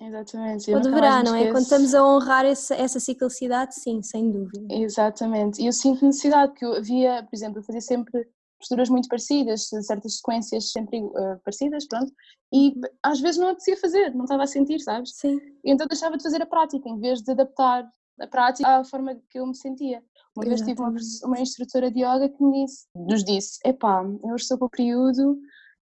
Exatamente. 0.00 0.74
Ou 0.74 0.80
deverá, 0.80 1.22
não 1.22 1.36
é? 1.36 1.46
Quando 1.52 1.62
estamos 1.62 1.94
a 1.94 2.04
honrar 2.04 2.44
essa, 2.44 2.74
essa 2.74 2.98
ciclicidade, 2.98 3.74
sim, 3.76 4.02
sem 4.02 4.30
dúvida. 4.30 4.66
Exatamente. 4.74 5.62
E 5.62 5.66
eu 5.66 5.72
sinto 5.72 6.04
necessidade, 6.04 6.54
que 6.54 6.64
eu 6.64 6.74
havia, 6.74 7.22
por 7.22 7.34
exemplo, 7.34 7.60
eu 7.60 7.62
fazia 7.62 7.80
sempre 7.80 8.28
posturas 8.58 8.88
muito 8.88 9.08
parecidas, 9.08 9.68
certas 9.82 10.16
sequências 10.16 10.72
sempre 10.72 11.02
uh, 11.02 11.40
parecidas, 11.44 11.86
pronto, 11.86 12.12
e 12.52 12.68
uhum. 12.68 12.80
às 13.02 13.20
vezes 13.20 13.38
não 13.38 13.48
apetecia 13.48 13.76
fazer, 13.76 14.14
não 14.14 14.24
estava 14.24 14.44
a 14.44 14.46
sentir, 14.46 14.80
sabes? 14.80 15.12
Sim. 15.14 15.38
E 15.64 15.70
então 15.70 15.86
deixava 15.86 16.16
de 16.16 16.22
fazer 16.22 16.42
a 16.42 16.46
prática, 16.46 16.88
em 16.88 16.98
vez 16.98 17.22
de 17.22 17.32
adaptar 17.32 17.88
a 18.20 18.26
prática 18.26 18.68
à 18.68 18.84
forma 18.84 19.14
que 19.30 19.38
eu 19.38 19.46
me 19.46 19.54
sentia. 19.54 20.02
Uma 20.36 20.44
vez 20.44 20.60
tive 20.60 20.80
uma, 20.80 20.94
uma 21.24 21.40
instrutora 21.40 21.90
de 21.90 22.00
yoga 22.00 22.28
que 22.28 22.42
me 22.42 22.64
disse, 22.64 22.86
nos 22.94 23.24
disse, 23.24 23.58
epá, 23.64 24.04
eu 24.24 24.36
estou 24.36 24.58
para 24.58 24.66
o 24.66 24.70
período, 24.70 25.38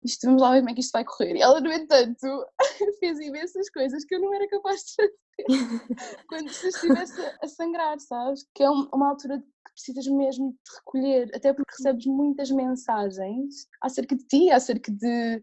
isto, 0.02 0.26
vamos 0.26 0.40
lá 0.40 0.52
ver 0.52 0.58
como 0.58 0.70
é 0.70 0.74
que 0.74 0.80
isto 0.80 0.92
vai 0.92 1.04
correr. 1.04 1.36
E 1.36 1.42
ela, 1.42 1.60
no 1.60 1.72
entanto, 1.72 2.46
fez 3.00 3.20
imensas 3.20 3.68
coisas 3.70 4.04
que 4.04 4.14
eu 4.14 4.20
não 4.20 4.32
era 4.34 4.48
capaz 4.48 4.80
de 4.82 4.94
fazer 4.96 5.12
quando 6.28 6.50
se 6.50 6.68
estivesse 6.68 7.20
a 7.42 7.48
sangrar, 7.48 7.98
sabes? 8.00 8.46
Que 8.54 8.62
é 8.62 8.70
uma 8.70 9.10
altura 9.10 9.38
que 9.38 9.72
precisas 9.72 10.06
mesmo 10.06 10.52
de 10.52 10.76
recolher, 10.78 11.30
até 11.34 11.52
porque 11.52 11.72
recebes 11.76 12.06
muitas 12.06 12.50
mensagens 12.50 13.66
acerca 13.82 14.16
de 14.16 14.24
ti, 14.26 14.50
acerca 14.50 14.90
de. 14.92 15.42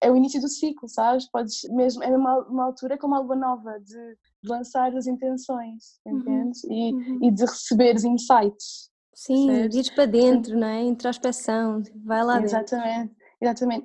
É 0.00 0.10
o 0.10 0.16
início 0.16 0.40
do 0.40 0.48
ciclo, 0.48 0.88
sabes? 0.88 1.30
Podes 1.30 1.62
mesmo. 1.70 2.02
É 2.02 2.08
uma, 2.08 2.38
uma 2.48 2.64
altura 2.64 2.98
como 2.98 3.14
a 3.14 3.20
lua 3.20 3.36
nova, 3.36 3.78
de, 3.78 4.16
de 4.42 4.48
lançar 4.48 4.94
as 4.96 5.06
intenções, 5.06 6.00
uhum, 6.04 6.18
entendes? 6.18 6.64
Uhum. 6.64 6.72
E, 6.72 6.94
uhum. 6.94 7.18
e 7.22 7.30
de 7.30 7.42
receberes 7.42 8.04
insights. 8.04 8.90
Sim, 9.14 9.50
ir 9.50 9.94
para 9.96 10.06
dentro, 10.06 10.56
não 10.56 10.68
é? 10.68 10.80
Introspeção, 10.82 11.82
vai 12.04 12.24
lá 12.24 12.40
Exatamente. 12.40 12.44
dentro. 12.44 12.76
Exatamente. 12.76 13.17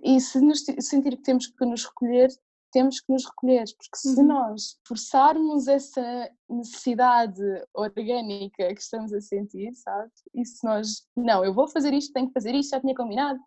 E 0.03 0.19
se 0.19 0.39
nos 0.39 0.63
sentir 0.79 1.17
que 1.17 1.23
temos 1.23 1.47
que 1.47 1.65
nos 1.65 1.85
recolher, 1.85 2.29
temos 2.73 2.99
que 2.99 3.13
nos 3.13 3.23
recolher, 3.25 3.65
porque 3.77 3.97
se 3.97 4.19
uhum. 4.19 4.27
nós 4.27 4.79
forçarmos 4.85 5.67
essa 5.67 6.29
necessidade 6.49 7.41
orgânica 7.73 8.73
que 8.73 8.81
estamos 8.81 9.13
a 9.13 9.21
sentir, 9.21 9.73
sabes? 9.75 10.11
E 10.33 10.43
se 10.43 10.65
nós, 10.65 11.05
não, 11.15 11.45
eu 11.45 11.53
vou 11.53 11.67
fazer 11.67 11.93
isto, 11.93 12.11
tenho 12.11 12.27
que 12.27 12.33
fazer 12.33 12.55
isto, 12.55 12.71
já 12.71 12.81
tinha 12.81 12.95
combinado, 12.95 13.39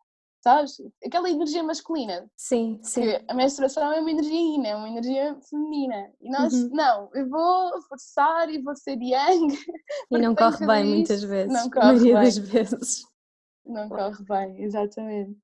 sabes? 0.43 0.77
Aquela 1.05 1.29
energia 1.29 1.63
masculina. 1.65 2.31
Sim, 2.37 2.79
sim. 2.83 3.03
Que 3.03 3.25
a 3.29 3.35
menstruação 3.35 3.93
é 3.93 4.01
uma 4.01 4.11
energia 4.13 4.41
ina, 4.41 4.69
é 4.69 4.77
uma 4.77 4.89
energia 4.89 5.37
feminina. 5.51 6.13
E 6.21 6.31
nós, 6.31 6.55
uhum. 6.55 6.71
não, 6.73 7.11
eu 7.13 7.29
vou 7.29 7.83
forçar 7.83 8.49
e 8.49 8.63
vou 8.63 8.77
ser 8.77 8.97
yang. 9.03 9.49
E 10.13 10.19
não 10.19 10.37
corre 10.37 10.65
bem 10.65 10.85
isto. 10.85 10.95
muitas 10.95 11.23
vezes. 11.25 11.53
Não 11.53 11.69
corre 11.69 11.99
bem. 11.99 12.13
das 12.13 12.39
vezes. 12.39 13.03
Não 13.65 13.89
corre 13.89 14.25
bem, 14.25 14.63
exatamente. 14.63 15.37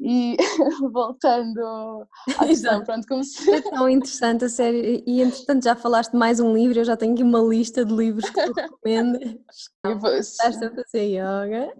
E 0.00 0.36
voltando 0.92 2.06
à 2.38 2.46
questão, 2.46 2.84
pronto, 2.84 3.06
como 3.08 3.24
se... 3.24 3.50
É 3.50 3.60
tão 3.60 3.88
interessante 3.88 4.44
a 4.44 4.48
série, 4.48 5.02
e 5.04 5.20
entretanto 5.20 5.64
já 5.64 5.74
falaste 5.74 6.12
de 6.12 6.18
mais 6.18 6.38
um 6.38 6.54
livro, 6.54 6.78
eu 6.78 6.84
já 6.84 6.96
tenho 6.96 7.14
aqui 7.14 7.22
uma 7.22 7.40
lista 7.40 7.84
de 7.84 7.92
livros 7.92 8.30
que 8.30 8.46
tu 8.46 8.52
recomendas. 8.52 9.34
Começaste 9.82 10.64
a 10.64 10.70
fazer 10.70 11.04
yoga. 11.04 11.74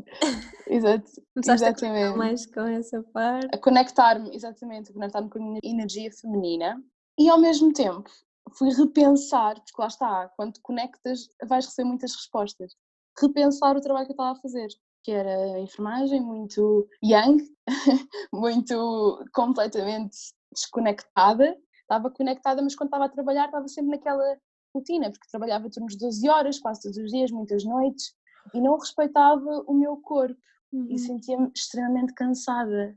Exato, 0.67 1.11
Começaste 1.33 1.67
exatamente. 1.67 2.15
a 2.15 2.17
mais 2.17 2.47
com 2.47 2.63
essa 2.63 3.03
parte. 3.13 3.49
A 3.55 3.59
conectar-me, 3.59 4.35
exatamente, 4.35 4.91
a 4.91 4.95
conectar-me 4.95 5.31
com 5.31 5.39
a 5.39 5.43
minha 5.43 5.61
energia 5.63 6.11
feminina 6.11 6.83
e 7.17 7.29
ao 7.29 7.39
mesmo 7.39 7.73
tempo 7.73 8.11
fui 8.57 8.71
repensar, 8.71 9.55
porque 9.55 9.81
lá 9.81 9.87
está, 9.87 10.29
quando 10.37 10.59
conectas 10.61 11.29
vais 11.47 11.67
receber 11.67 11.89
muitas 11.89 12.15
respostas, 12.15 12.73
repensar 13.21 13.77
o 13.77 13.81
trabalho 13.81 14.07
que 14.07 14.13
eu 14.13 14.15
estava 14.15 14.33
a 14.33 14.41
fazer 14.41 14.69
que 15.09 15.13
era 15.13 15.59
enfermagem, 15.59 16.21
muito 16.21 16.87
young, 17.03 17.39
muito 18.31 19.25
completamente 19.33 20.15
desconectada. 20.53 21.57
Estava 21.81 22.11
conectada, 22.11 22.61
mas 22.61 22.75
quando 22.75 22.89
estava 22.89 23.07
a 23.07 23.09
trabalhar 23.09 23.47
estava 23.47 23.67
sempre 23.69 23.93
naquela 23.93 24.37
rotina, 24.75 25.11
porque 25.11 25.31
trabalhava 25.31 25.71
turnos 25.71 25.95
de 25.95 26.01
12 26.01 26.29
horas, 26.29 26.59
quase 26.59 26.83
todos 26.83 26.99
os 26.99 27.11
dias, 27.11 27.31
muitas 27.31 27.65
noites, 27.65 28.13
e 28.53 28.61
não 28.61 28.77
respeitava 28.77 29.65
o 29.67 29.73
meu 29.73 29.97
corpo 29.97 30.39
uhum. 30.71 30.89
e 30.91 30.99
sentia-me 30.99 31.51
extremamente 31.57 32.13
cansada. 32.13 32.95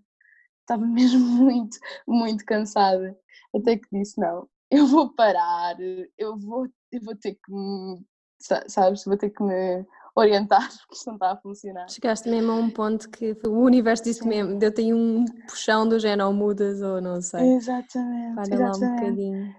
Estava 0.60 0.84
mesmo 0.86 1.26
muito, 1.26 1.78
muito 2.06 2.44
cansada. 2.44 3.18
Até 3.56 3.78
que 3.78 3.88
disse: 3.90 4.20
não, 4.20 4.50
eu 4.70 4.86
vou 4.86 5.16
parar, 5.16 5.78
eu 6.18 6.38
vou, 6.38 6.68
eu 6.92 7.02
vou 7.02 7.16
ter 7.16 7.36
que 7.36 7.54
me, 7.54 8.06
sabes, 8.68 9.06
vou 9.06 9.16
ter 9.16 9.30
que 9.30 9.42
me 9.42 9.86
orientar 10.16 10.68
porque 10.82 10.96
isto 10.96 11.08
não 11.08 11.16
está 11.16 11.32
a 11.32 11.38
funcionar. 11.38 11.90
Chegaste 11.90 12.30
mesmo 12.30 12.52
a 12.52 12.56
um 12.56 12.70
ponto 12.70 13.10
que 13.10 13.36
o 13.46 13.60
universo 13.60 14.04
disse 14.04 14.28
mesmo, 14.28 14.58
deu-te 14.58 14.82
aí 14.82 14.94
um 14.94 15.26
puxão 15.48 15.88
do 15.88 16.00
género 16.00 16.28
ou 16.28 16.34
mudas 16.34 16.82
ou 16.82 17.02
não 17.02 17.22
sei. 17.22 17.56
Exatamente. 17.56 18.36
Para 18.36 18.44
exatamente. 18.44 18.82
lá 18.82 18.88
um 18.88 18.96
bocadinho. 18.96 19.56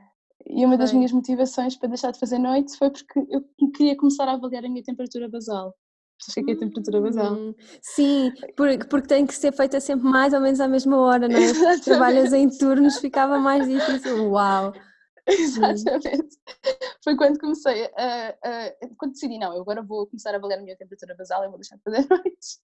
E 0.47 0.67
uma 0.67 0.77
das 0.77 0.93
minhas 0.93 1.13
motivações 1.13 1.77
para 1.77 1.89
deixar 1.89 2.11
de 2.11 2.19
fazer 2.19 2.39
noite 2.39 2.77
foi 2.77 2.91
porque 2.91 3.21
eu 3.31 3.43
queria 3.73 3.97
começar 3.97 4.29
a 4.29 4.33
avaliar 4.33 4.65
a 4.65 4.69
minha 4.69 4.83
temperatura 4.83 5.29
basal. 5.29 5.75
Sabes 6.21 6.37
o 6.37 6.45
que 6.45 6.51
é 6.53 6.55
a 6.55 6.59
temperatura 6.59 7.01
basal? 7.01 7.35
Hum, 7.35 7.55
sim, 7.81 8.33
porque, 8.57 8.85
porque 8.87 9.09
tem 9.09 9.27
que 9.27 9.35
ser 9.35 9.53
feita 9.53 9.81
sempre 9.81 10.09
mais 10.09 10.33
ou 10.33 10.41
menos 10.41 10.61
à 10.61 10.69
mesma 10.69 10.97
hora, 10.99 11.29
não 11.29 11.37
é? 11.37 11.41
Trabalhas 11.83 12.33
em 12.33 12.49
turnos, 12.49 12.99
ficava 12.99 13.39
mais 13.39 13.69
difícil. 13.69 14.31
Uau! 14.31 14.73
Exatamente. 15.29 16.37
Foi 17.05 17.17
quando 17.17 17.39
comecei 17.39 17.85
a, 17.97 18.29
a, 18.43 18.73
Quando 18.99 19.13
decidi, 19.13 19.39
não, 19.39 19.55
eu 19.55 19.63
agora 19.63 19.83
vou 19.83 20.07
começar 20.07 20.33
a 20.35 20.37
avaliar 20.37 20.59
a 20.59 20.63
minha 20.63 20.77
temperatura 20.77 21.17
basal 21.17 21.45
e 21.45 21.49
vou 21.49 21.59
deixar 21.59 21.77
de 21.77 21.83
fazer 21.83 22.07
noites. 22.11 22.61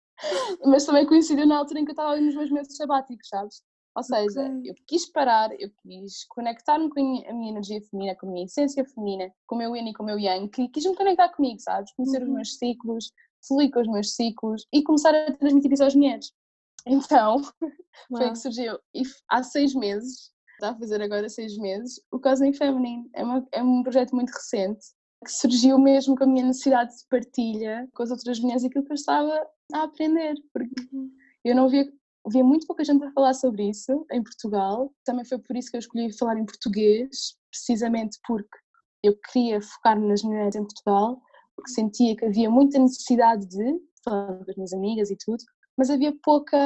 Mas 0.64 0.84
também 0.84 1.06
coincidiu 1.06 1.46
na 1.46 1.58
altura 1.58 1.80
em 1.80 1.84
que 1.84 1.90
eu 1.90 1.94
estava 1.94 2.20
nos 2.20 2.34
meus 2.34 2.50
meses 2.50 2.76
sabáticos, 2.76 3.28
sabes? 3.28 3.62
Ou 3.96 4.02
seja, 4.02 4.42
okay. 4.42 4.70
eu 4.70 4.74
quis 4.86 5.10
parar, 5.10 5.50
eu 5.60 5.70
quis 5.82 6.24
conectar-me 6.28 6.88
com 6.88 7.00
a 7.00 7.32
minha 7.32 7.50
energia 7.50 7.80
feminina, 7.82 8.16
com 8.16 8.28
a 8.28 8.30
minha 8.30 8.44
essência 8.44 8.84
feminina, 8.84 9.32
com 9.46 9.56
o 9.56 9.58
meu 9.58 9.74
yin 9.74 9.88
e 9.88 9.92
com 9.92 10.04
o 10.04 10.06
meu 10.06 10.18
yang, 10.18 10.48
que 10.48 10.68
quis 10.68 10.84
me 10.84 10.94
conectar 10.94 11.28
comigo, 11.30 11.60
sabes? 11.60 11.92
Conhecer 11.94 12.22
uhum. 12.22 12.28
os 12.28 12.34
meus 12.34 12.58
ciclos, 12.58 13.12
fluir 13.46 13.70
com 13.72 13.80
os 13.80 13.88
meus 13.88 14.14
ciclos 14.14 14.66
e 14.72 14.82
começar 14.82 15.14
a 15.14 15.32
transmitir 15.36 15.72
isso 15.72 15.82
às 15.82 15.94
mulheres. 15.96 16.32
Então, 16.86 17.42
foi 18.08 18.24
aí 18.24 18.30
que 18.30 18.38
surgiu. 18.38 18.78
E 18.94 19.02
há 19.28 19.42
seis 19.42 19.74
meses, 19.74 20.32
está 20.58 20.70
a 20.70 20.78
fazer 20.78 21.00
agora 21.00 21.28
seis 21.28 21.56
meses, 21.56 22.00
o 22.12 22.18
Cosmic 22.18 22.58
Feminine. 22.58 23.08
É, 23.14 23.22
uma, 23.22 23.46
é 23.52 23.62
um 23.62 23.82
projeto 23.82 24.14
muito 24.14 24.30
recente 24.30 24.86
que 25.24 25.32
surgiu 25.32 25.78
mesmo 25.78 26.14
com 26.16 26.24
a 26.24 26.26
minha 26.26 26.46
necessidade 26.46 26.90
de 26.96 27.04
partilha 27.10 27.88
com 27.94 28.02
as 28.02 28.10
outras 28.10 28.38
mulheres 28.38 28.64
aquilo 28.64 28.84
que 28.84 28.92
eu 28.92 28.94
estava 28.94 29.46
a 29.74 29.82
aprender, 29.82 30.34
porque 30.52 30.70
uhum. 30.92 31.10
eu 31.44 31.56
não 31.56 31.68
via 31.68 31.88
Havia 32.28 32.44
muito 32.44 32.66
pouca 32.66 32.84
gente 32.84 33.02
a 33.02 33.12
falar 33.12 33.32
sobre 33.32 33.70
isso 33.70 34.04
em 34.12 34.22
Portugal. 34.22 34.92
Também 35.02 35.24
foi 35.24 35.38
por 35.38 35.56
isso 35.56 35.70
que 35.70 35.76
eu 35.76 35.80
escolhi 35.80 36.12
falar 36.12 36.38
em 36.38 36.44
português, 36.44 37.38
precisamente 37.50 38.18
porque 38.26 38.58
eu 39.02 39.16
queria 39.32 39.62
focar-me 39.62 40.06
nas 40.06 40.22
mulheres 40.22 40.54
em 40.54 40.62
Portugal, 40.62 41.22
porque 41.56 41.70
sentia 41.70 42.14
que 42.14 42.26
havia 42.26 42.50
muita 42.50 42.78
necessidade 42.78 43.46
de, 43.46 43.80
falando 44.04 44.44
com 44.44 44.50
as 44.50 44.56
minhas 44.56 44.72
amigas 44.74 45.10
e 45.10 45.16
tudo, 45.16 45.42
mas 45.78 45.88
havia 45.88 46.12
pouca 46.22 46.58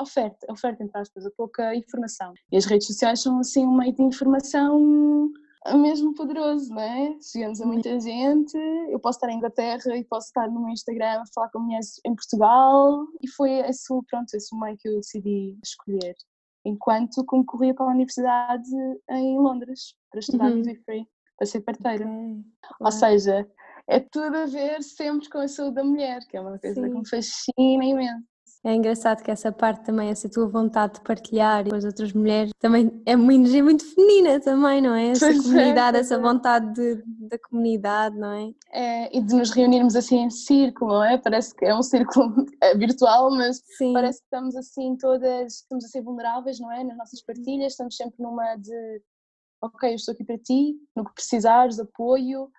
oferta, 0.00 0.50
oferta 0.50 0.82
entre 0.82 0.98
aspas, 0.98 1.24
pouca 1.36 1.74
informação. 1.74 2.32
E 2.50 2.56
as 2.56 2.64
redes 2.64 2.86
sociais 2.86 3.20
são 3.20 3.38
assim 3.38 3.66
um 3.66 3.76
meio 3.76 3.92
de 3.92 4.02
informação 4.02 5.30
é 5.66 5.74
mesmo 5.74 6.14
poderoso, 6.14 6.68
não 6.74 6.80
é? 6.80 7.16
Chegamos 7.22 7.58
a 7.60 7.66
muita 7.66 7.98
gente, 7.98 8.56
eu 8.90 9.00
posso 9.00 9.16
estar 9.16 9.30
em 9.30 9.36
Inglaterra 9.36 9.96
e 9.96 10.04
posso 10.04 10.26
estar 10.26 10.46
no 10.50 10.60
meu 10.60 10.70
Instagram 10.70 11.22
a 11.22 11.26
falar 11.34 11.48
com 11.50 11.58
mulheres 11.58 12.00
em 12.04 12.14
Portugal 12.14 13.06
e 13.22 13.28
foi 13.28 13.50
esse, 13.60 13.88
pronto, 14.10 14.34
esse 14.34 14.54
o 14.54 14.60
meio 14.60 14.76
que 14.76 14.88
eu 14.88 14.96
decidi 14.96 15.58
escolher. 15.64 16.14
Enquanto 16.66 17.24
concorria 17.24 17.74
para 17.74 17.86
a 17.86 17.94
universidade 17.94 18.70
em 19.10 19.38
Londres, 19.38 19.94
para 20.10 20.20
estudar 20.20 20.50
uhum. 20.50 20.56
midwifery, 20.56 21.08
para 21.38 21.46
ser 21.46 21.60
parteira. 21.62 22.04
Okay. 22.04 22.44
Ou 22.80 22.92
seja, 22.92 23.48
é 23.88 24.00
tudo 24.00 24.36
a 24.36 24.46
ver 24.46 24.82
sempre 24.82 25.30
com 25.30 25.38
a 25.38 25.48
saúde 25.48 25.76
da 25.76 25.84
mulher, 25.84 26.20
que 26.28 26.36
é 26.36 26.40
uma 26.42 26.58
coisa 26.58 26.82
Sim. 26.82 26.90
que 26.90 26.98
me 26.98 27.08
fascina 27.08 27.84
imenso. 27.84 28.33
É 28.64 28.74
engraçado 28.74 29.22
que 29.22 29.30
essa 29.30 29.52
parte 29.52 29.84
também, 29.84 30.08
essa 30.08 30.26
tua 30.26 30.48
vontade 30.48 30.94
de 30.94 31.00
partilhar 31.02 31.68
com 31.68 31.76
as 31.76 31.84
outras 31.84 32.14
mulheres, 32.14 32.50
também 32.58 33.02
é 33.04 33.14
uma 33.14 33.34
energia 33.34 33.62
muito 33.62 33.84
feminina 33.94 34.40
também, 34.40 34.80
não 34.80 34.94
é? 34.94 35.08
Essa 35.08 35.26
pois 35.26 35.38
é, 35.38 35.42
comunidade, 35.42 35.96
é, 35.98 36.00
essa 36.00 36.18
vontade 36.18 36.72
de, 36.72 37.02
da 37.28 37.38
comunidade, 37.38 38.18
não 38.18 38.32
é? 38.32 38.54
é? 38.72 39.16
E 39.16 39.20
de 39.20 39.34
nos 39.34 39.50
reunirmos 39.50 39.94
assim 39.94 40.20
em 40.20 40.30
círculo, 40.30 40.94
não 40.94 41.04
é? 41.04 41.18
Parece 41.18 41.54
que 41.54 41.66
é 41.66 41.74
um 41.74 41.82
círculo 41.82 42.34
é 42.62 42.74
virtual, 42.74 43.30
mas 43.30 43.62
Sim. 43.76 43.92
parece 43.92 44.20
que 44.20 44.24
estamos 44.24 44.56
assim 44.56 44.96
todas, 44.96 45.56
estamos 45.56 45.84
a 45.84 45.88
ser 45.88 46.00
vulneráveis, 46.00 46.58
não 46.58 46.72
é? 46.72 46.82
Nas 46.82 46.96
nossas 46.96 47.22
partilhas, 47.22 47.72
estamos 47.72 47.94
sempre 47.94 48.22
numa 48.22 48.56
de 48.56 49.02
ok, 49.60 49.90
eu 49.90 49.96
estou 49.96 50.12
aqui 50.12 50.24
para 50.24 50.38
ti, 50.38 50.74
no 50.96 51.04
que 51.04 51.14
precisares, 51.14 51.78
apoio, 51.78 52.50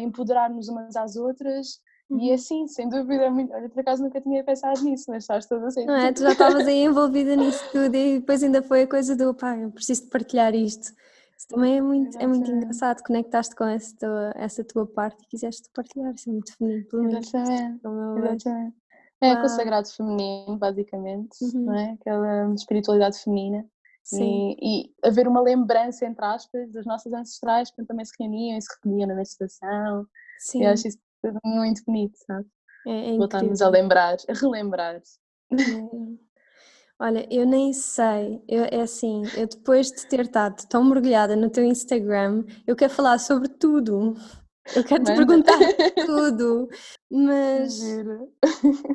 empoderar-nos 0.00 0.68
umas 0.68 0.96
às 0.96 1.16
outras 1.16 1.78
Uhum. 2.10 2.20
E 2.20 2.32
assim, 2.32 2.66
sem 2.68 2.88
dúvida, 2.88 3.30
muito... 3.30 3.52
olha, 3.52 3.68
por 3.68 3.80
acaso 3.80 4.02
nunca 4.02 4.20
tinha 4.20 4.44
pensado 4.44 4.82
nisso, 4.82 5.06
mas 5.08 5.24
estás 5.24 5.46
toda 5.46 5.66
assim. 5.66 5.86
Não 5.86 5.96
é? 5.96 6.12
Tu 6.12 6.20
já 6.20 6.32
estavas 6.32 6.66
aí 6.66 6.84
envolvida 6.84 7.34
nisso 7.34 7.64
tudo 7.72 7.94
e 7.94 8.18
depois 8.18 8.42
ainda 8.42 8.62
foi 8.62 8.82
a 8.82 8.86
coisa 8.86 9.16
do 9.16 9.34
pá, 9.34 9.56
eu 9.56 9.70
preciso 9.70 10.04
de 10.04 10.10
partilhar 10.10 10.54
isto. 10.54 10.92
Isso 11.36 11.48
também 11.48 11.78
é 11.78 11.80
muito, 11.80 12.16
é 12.18 12.26
muito 12.26 12.50
engraçado, 12.50 13.02
conectaste 13.02 13.54
com 13.56 13.64
essa 13.64 13.96
tua, 13.98 14.32
essa 14.36 14.64
tua 14.64 14.86
parte 14.86 15.24
e 15.24 15.26
quiseste 15.26 15.68
partilhar, 15.74 16.14
isso 16.14 16.28
é 16.28 16.32
muito 16.32 16.56
feminino, 16.56 16.84
pelo 16.88 17.02
menos. 17.04 17.34
Exatamente. 17.34 17.80
Exatamente. 17.86 18.74
É 19.20 19.36
com 19.36 19.42
o 19.42 19.48
sagrado 19.48 19.88
feminino, 19.88 20.58
basicamente, 20.58 21.42
uhum. 21.42 21.64
não 21.64 21.74
é? 21.74 21.96
Aquela 22.00 22.54
espiritualidade 22.54 23.18
feminina. 23.18 23.64
Sim. 24.02 24.54
E, 24.60 24.84
e 24.84 24.94
haver 25.02 25.26
uma 25.26 25.40
lembrança, 25.40 26.04
entre 26.04 26.24
aspas, 26.24 26.70
das 26.70 26.84
nossas 26.84 27.12
ancestrais, 27.12 27.70
que 27.70 27.84
também 27.86 28.04
se 28.04 28.12
reuniam 28.20 28.58
e 28.58 28.60
se 28.60 28.68
recolhiam 28.74 29.08
na 29.08 29.14
menstruação. 29.14 30.06
Sim. 30.38 30.64
Eu 30.64 30.72
acho 30.72 30.88
isso 30.88 30.98
muito 31.44 31.82
bonito, 31.86 32.16
sabe? 32.26 32.46
É, 32.86 33.14
é 33.14 33.16
Voltarmos 33.16 33.62
a 33.62 33.68
lembrar, 33.68 34.16
a 34.28 34.32
relembrar. 34.32 34.96
É. 34.96 36.24
Olha, 36.98 37.26
eu 37.30 37.44
nem 37.44 37.72
sei, 37.72 38.42
eu, 38.46 38.64
é 38.64 38.80
assim, 38.82 39.22
eu 39.36 39.48
depois 39.48 39.88
de 39.88 40.06
ter 40.06 40.20
estado 40.20 40.64
tão 40.68 40.84
mergulhada 40.84 41.34
no 41.34 41.50
teu 41.50 41.64
Instagram, 41.64 42.44
eu 42.66 42.76
quero 42.76 42.92
falar 42.92 43.18
sobre 43.18 43.48
tudo. 43.48 44.14
Eu 44.74 44.82
quero 44.84 45.04
te 45.04 45.12
perguntar 45.14 45.58
tudo, 46.06 46.68
mas 47.10 47.82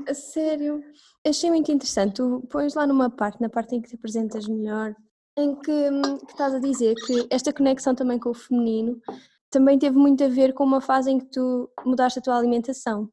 a 0.07 0.13
sério, 0.13 0.81
achei 1.27 1.49
muito 1.51 1.71
interessante. 1.71 2.15
Tu 2.15 2.47
pões 2.49 2.73
lá 2.73 2.87
numa 2.87 3.09
parte, 3.09 3.39
na 3.41 3.49
parte 3.49 3.75
em 3.75 3.81
que 3.81 3.89
te 3.89 3.95
apresentas 3.95 4.47
melhor, 4.47 4.95
em 5.37 5.55
que, 5.55 5.71
hum, 5.71 6.17
que 6.17 6.31
estás 6.31 6.55
a 6.55 6.59
dizer 6.59 6.95
que 7.05 7.27
esta 7.29 7.53
conexão 7.53 7.93
também 7.93 8.17
com 8.17 8.29
o 8.29 8.33
feminino 8.33 8.99
também 9.49 9.77
teve 9.77 9.97
muito 9.97 10.23
a 10.23 10.27
ver 10.27 10.53
com 10.53 10.63
uma 10.63 10.81
fase 10.81 11.11
em 11.11 11.19
que 11.19 11.25
tu 11.25 11.69
mudaste 11.85 12.19
a 12.19 12.21
tua 12.21 12.37
alimentação. 12.37 13.09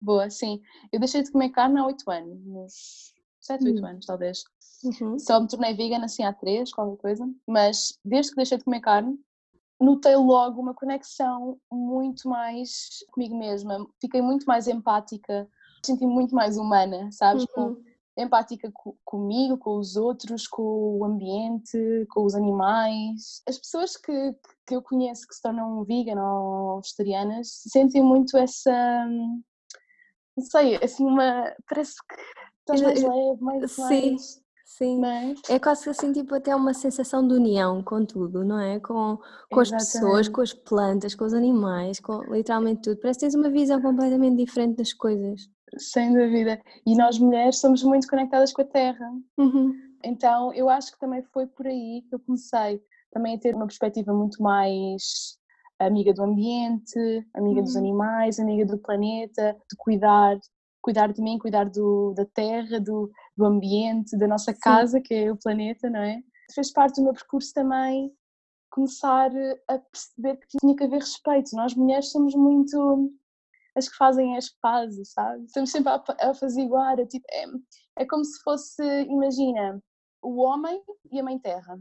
Boa, 0.00 0.30
sim. 0.30 0.60
Eu 0.92 0.98
deixei 0.98 1.22
de 1.22 1.30
comer 1.30 1.50
carne 1.50 1.78
há 1.78 1.86
8 1.86 2.10
anos, 2.10 2.46
uns 2.46 3.14
7, 3.40 3.64
8 3.64 3.82
hum. 3.82 3.86
anos 3.86 4.06
talvez. 4.06 4.42
Uhum. 4.82 5.18
Só 5.18 5.40
me 5.40 5.46
tornei 5.46 5.74
vegan 5.74 6.02
assim 6.02 6.24
há 6.24 6.32
3, 6.32 6.72
qualquer 6.72 7.00
coisa. 7.00 7.28
Mas 7.46 7.98
desde 8.04 8.32
que 8.32 8.36
deixei 8.36 8.58
de 8.58 8.64
comer 8.64 8.80
carne, 8.80 9.18
notei 9.80 10.16
logo 10.16 10.60
uma 10.60 10.74
conexão 10.74 11.58
muito 11.70 12.28
mais 12.28 13.04
comigo 13.12 13.38
mesma. 13.38 13.86
Fiquei 14.00 14.22
muito 14.22 14.44
mais 14.44 14.66
empática, 14.66 15.48
senti 15.84 16.06
muito 16.06 16.34
mais 16.34 16.56
humana, 16.56 17.10
sabes? 17.12 17.44
Uhum. 17.56 17.74
Com, 17.74 17.90
empática 18.22 18.70
comigo, 19.04 19.56
com 19.56 19.78
os 19.78 19.96
outros, 19.96 20.46
com 20.46 20.98
o 20.98 21.04
ambiente, 21.04 22.06
com 22.10 22.24
os 22.24 22.34
animais. 22.34 23.42
As 23.48 23.58
pessoas 23.58 23.96
que, 23.96 24.34
que 24.70 24.76
eu 24.76 24.82
conheço 24.82 25.26
que 25.26 25.34
se 25.34 25.42
tornam 25.42 25.84
vegan 25.84 26.22
ou 26.22 26.80
vegetarianas 26.80 27.48
sentem 27.68 28.02
muito 28.02 28.38
essa. 28.38 28.70
Não 30.36 30.44
sei, 30.44 30.76
assim, 30.76 31.04
uma. 31.04 31.52
Parece 31.68 31.94
que 31.96 32.14
estás 32.60 32.80
mais 32.80 33.02
leve, 33.02 33.40
mais. 33.42 33.72
Sim. 33.72 34.10
Mais, 34.10 34.40
Sim, 34.64 35.00
mas... 35.00 35.40
é 35.50 35.58
quase 35.58 35.90
assim, 35.90 36.12
tipo, 36.12 36.32
até 36.32 36.54
uma 36.54 36.72
sensação 36.72 37.26
de 37.26 37.34
união 37.34 37.82
com 37.82 38.06
tudo, 38.06 38.44
não 38.44 38.60
é? 38.60 38.78
Com, 38.78 39.18
com 39.50 39.60
as 39.60 39.68
pessoas, 39.68 40.28
com 40.28 40.40
as 40.40 40.54
plantas, 40.54 41.16
com 41.16 41.24
os 41.24 41.34
animais, 41.34 41.98
com 41.98 42.22
literalmente 42.32 42.82
tudo. 42.82 43.00
Parece 43.00 43.18
que 43.18 43.26
tens 43.26 43.34
uma 43.34 43.50
visão 43.50 43.82
completamente 43.82 44.36
diferente 44.36 44.76
das 44.76 44.92
coisas. 44.92 45.50
Sem 45.76 46.14
dúvida. 46.14 46.60
E 46.86 46.96
nós 46.96 47.18
mulheres 47.18 47.58
somos 47.58 47.82
muito 47.82 48.06
conectadas 48.06 48.52
com 48.52 48.62
a 48.62 48.64
terra. 48.64 49.10
Uhum. 49.36 49.74
Então 50.04 50.54
eu 50.54 50.68
acho 50.68 50.92
que 50.92 51.00
também 51.00 51.24
foi 51.32 51.48
por 51.48 51.66
aí 51.66 52.02
que 52.08 52.14
eu 52.14 52.20
comecei 52.20 52.80
também 53.12 53.36
a 53.36 53.38
ter 53.38 53.54
uma 53.54 53.66
perspectiva 53.66 54.12
muito 54.12 54.42
mais 54.42 55.38
amiga 55.78 56.12
do 56.12 56.22
ambiente, 56.22 56.98
amiga 57.34 57.58
uhum. 57.58 57.64
dos 57.64 57.76
animais, 57.76 58.38
amiga 58.38 58.66
do 58.66 58.78
planeta, 58.78 59.56
de 59.70 59.76
cuidar, 59.78 60.38
cuidar 60.82 61.12
de 61.12 61.22
mim, 61.22 61.38
cuidar 61.38 61.68
do, 61.68 62.12
da 62.14 62.26
terra, 62.26 62.78
do, 62.78 63.10
do 63.36 63.44
ambiente, 63.44 64.16
da 64.16 64.28
nossa 64.28 64.52
Sim. 64.52 64.60
casa, 64.60 65.00
que 65.00 65.14
é 65.14 65.32
o 65.32 65.36
planeta, 65.36 65.88
não 65.88 66.00
é? 66.00 66.20
Fez 66.54 66.72
parte 66.72 66.96
do 66.96 67.04
meu 67.04 67.14
percurso 67.14 67.52
também 67.54 68.12
começar 68.70 69.30
a 69.68 69.78
perceber 69.78 70.36
que 70.36 70.58
tinha 70.58 70.76
que 70.76 70.84
haver 70.84 71.00
respeito. 71.00 71.54
Nós 71.54 71.74
mulheres 71.74 72.10
somos 72.10 72.34
muito 72.34 73.12
as 73.76 73.88
que 73.88 73.96
fazem 73.96 74.36
as 74.36 74.48
pazes, 74.48 75.12
sabe? 75.12 75.44
Estamos 75.44 75.70
sempre 75.70 75.92
a, 75.92 76.30
a 76.30 76.34
fazer 76.34 76.62
igual, 76.62 76.98
é, 76.98 77.06
tipo, 77.06 77.26
é, 77.30 77.44
é 78.02 78.06
como 78.06 78.24
se 78.24 78.40
fosse, 78.42 78.82
imagina, 79.02 79.82
o 80.22 80.40
homem 80.40 80.80
e 81.10 81.20
a 81.20 81.22
mãe 81.22 81.38
terra. 81.38 81.78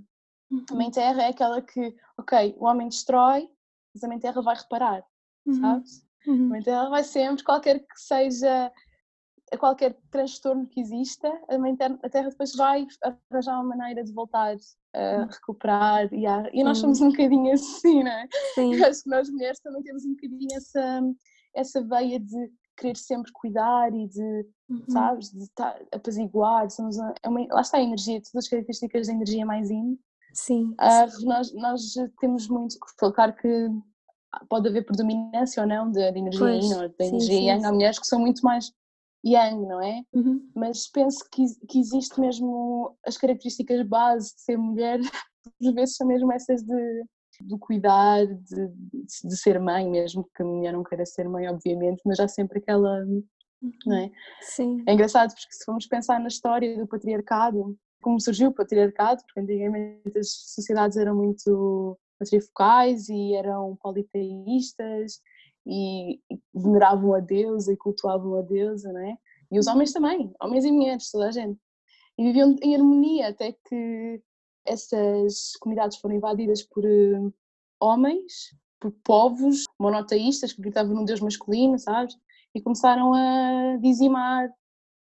Uhum. 0.52 0.66
A 0.72 0.76
mãe 0.76 0.92
terra 0.92 1.24
é 1.24 1.28
aquela 1.30 1.62
que, 1.62 1.96
ok, 2.18 2.56
o 2.58 2.66
homem 2.66 2.90
destrói, 2.90 3.50
mas 3.94 4.04
a 4.04 4.08
mãe 4.08 4.20
terra 4.20 4.42
vai 4.42 4.56
reparar, 4.56 5.04
uhum. 5.46 5.54
sabes? 5.54 6.06
Uhum. 6.28 6.46
A 6.46 6.50
mãe 6.50 6.64
terra 6.64 6.90
vai 6.90 7.04
sempre, 7.04 7.44
qualquer 7.44 7.80
que 7.80 8.00
seja 8.00 8.72
a 9.52 9.58
qualquer 9.58 9.98
transtorno 10.12 10.68
que 10.68 10.80
exista, 10.80 11.28
a 12.04 12.10
Terra 12.10 12.30
depois 12.30 12.56
vai 12.56 12.86
arranjar 13.32 13.56
uma 13.56 13.76
maneira 13.76 14.04
de 14.04 14.14
voltar 14.14 14.56
a 14.94 15.24
hum. 15.24 15.28
recuperar 15.28 16.14
e, 16.14 16.26
a, 16.26 16.50
e 16.54 16.64
nós 16.64 16.78
somos 16.78 17.02
um 17.02 17.10
bocadinho 17.10 17.52
assim, 17.54 18.04
não 18.04 18.12
é? 18.12 18.28
Sim. 18.56 18.76
Eu 18.76 18.86
acho 18.86 19.04
que 19.04 19.10
nós 19.10 19.30
mulheres 19.30 19.60
também 19.60 19.84
temos 19.84 20.06
um 20.06 20.12
bocadinho 20.12 20.56
essa, 20.56 21.02
essa 21.56 21.82
veia 21.82 22.20
de 22.20 22.52
querer 22.78 22.96
sempre 22.96 23.32
cuidar 23.34 23.94
e 23.94 24.08
de, 24.08 24.48
uhum. 24.70 24.84
sabes, 24.88 25.32
de 25.32 25.44
estar, 25.44 25.80
apaziguar, 25.92 26.70
somos 26.70 26.98
uma, 26.98 27.14
é 27.22 27.30
uma, 27.30 27.46
lá 27.52 27.62
está 27.62 27.78
a 27.78 27.84
energia, 27.84 28.22
todas 28.22 28.46
as 28.46 28.50
características 28.50 29.08
da 29.08 29.14
energia 29.14 29.46
mais 29.46 29.70
yin. 29.70 30.00
Sim. 30.34 30.76
Uh, 30.80 31.26
nós, 31.26 31.54
nós 31.54 31.82
temos 32.20 32.48
muito, 32.48 32.78
claro 33.14 33.36
que 33.36 33.70
pode 34.48 34.68
haver 34.68 34.86
predominância 34.86 35.62
ou 35.62 35.68
não 35.68 35.92
de, 35.92 36.12
de 36.12 36.20
energia 36.20 36.40
pois, 36.40 36.66
yin 36.66 36.74
ou 36.76 36.88
de 36.88 36.96
energia 37.00 37.38
sim, 37.38 37.48
yang, 37.48 37.62
sim. 37.62 37.66
há 37.66 37.72
mulheres 37.72 38.00
que 38.00 38.08
são 38.08 38.20
muito 38.20 38.42
mais 38.42 38.72
yang, 39.26 39.66
não 39.66 39.82
é? 39.82 40.02
Uhum. 40.14 40.50
Mas 40.56 40.88
penso 40.88 41.26
que, 41.32 41.44
que 41.68 41.80
existe 41.80 42.20
mesmo 42.20 42.96
as 43.06 43.18
características 43.18 43.86
base 43.88 44.36
de 44.36 44.42
ser 44.42 44.58
mulher, 44.58 45.00
por 45.60 45.74
vezes 45.74 45.96
são 45.96 46.08
mesmo 46.08 46.32
essas 46.32 46.62
de, 46.62 47.04
de 47.42 47.58
cuidar, 47.60 48.26
de, 48.26 48.68
de 49.24 49.38
ser 49.38 49.60
mãe, 49.60 49.90
mesmo 49.90 50.30
que 50.36 50.44
a 50.44 50.46
mulher 50.46 50.74
não 50.74 50.84
queira 50.84 51.06
ser 51.06 51.28
mãe, 51.28 51.48
obviamente, 51.48 52.02
mas 52.06 52.20
há 52.20 52.28
sempre 52.28 52.60
aquela. 52.60 53.06
Não 53.86 53.98
é? 53.98 54.10
Sim. 54.40 54.82
é 54.88 54.94
engraçado 54.94 55.34
porque 55.34 55.52
se 55.54 55.66
formos 55.66 55.86
pensar 55.86 56.18
na 56.18 56.30
história 56.30 56.78
do 56.78 56.88
patriarcado, 56.88 57.78
como 58.02 58.20
surgiu 58.20 58.50
o 58.50 58.54
patriarcado, 58.54 59.22
porque 59.24 59.40
antigamente 59.40 60.18
as 60.18 60.30
sociedades 60.30 60.98
eram 60.98 61.16
muito 61.16 61.98
patriarcais 62.18 63.10
e 63.10 63.34
eram 63.34 63.78
politeístas 63.82 65.22
e 65.66 66.20
veneravam 66.54 67.14
a 67.14 67.20
deusa 67.20 67.72
e 67.72 67.78
cultuavam 67.78 68.40
a 68.40 68.42
deusa, 68.42 68.92
não 68.92 69.02
é? 69.02 69.18
E 69.52 69.60
os 69.60 69.68
homens 69.68 69.92
também, 69.92 70.32
homens 70.42 70.66
e 70.66 70.72
mulheres, 70.72 71.12
toda 71.12 71.28
a 71.28 71.32
gente. 71.32 71.60
E 72.18 72.24
viviam 72.24 72.56
em 72.62 72.76
harmonia 72.76 73.30
até 73.30 73.54
que 73.66 74.22
essas 74.66 75.54
comunidades 75.60 75.98
foram 75.98 76.16
invadidas 76.16 76.62
por 76.64 76.84
uh, 76.86 77.34
homens, 77.80 78.56
por 78.80 78.92
povos 79.04 79.64
monoteístas 79.80 80.54
que 80.54 80.60
acreditavam 80.60 80.94
num 80.94 81.06
deus 81.06 81.22
masculino, 81.22 81.80
sabes? 81.80 82.16
E 82.54 82.62
começaram 82.62 83.14
a 83.14 83.78
dizimar 83.82 84.50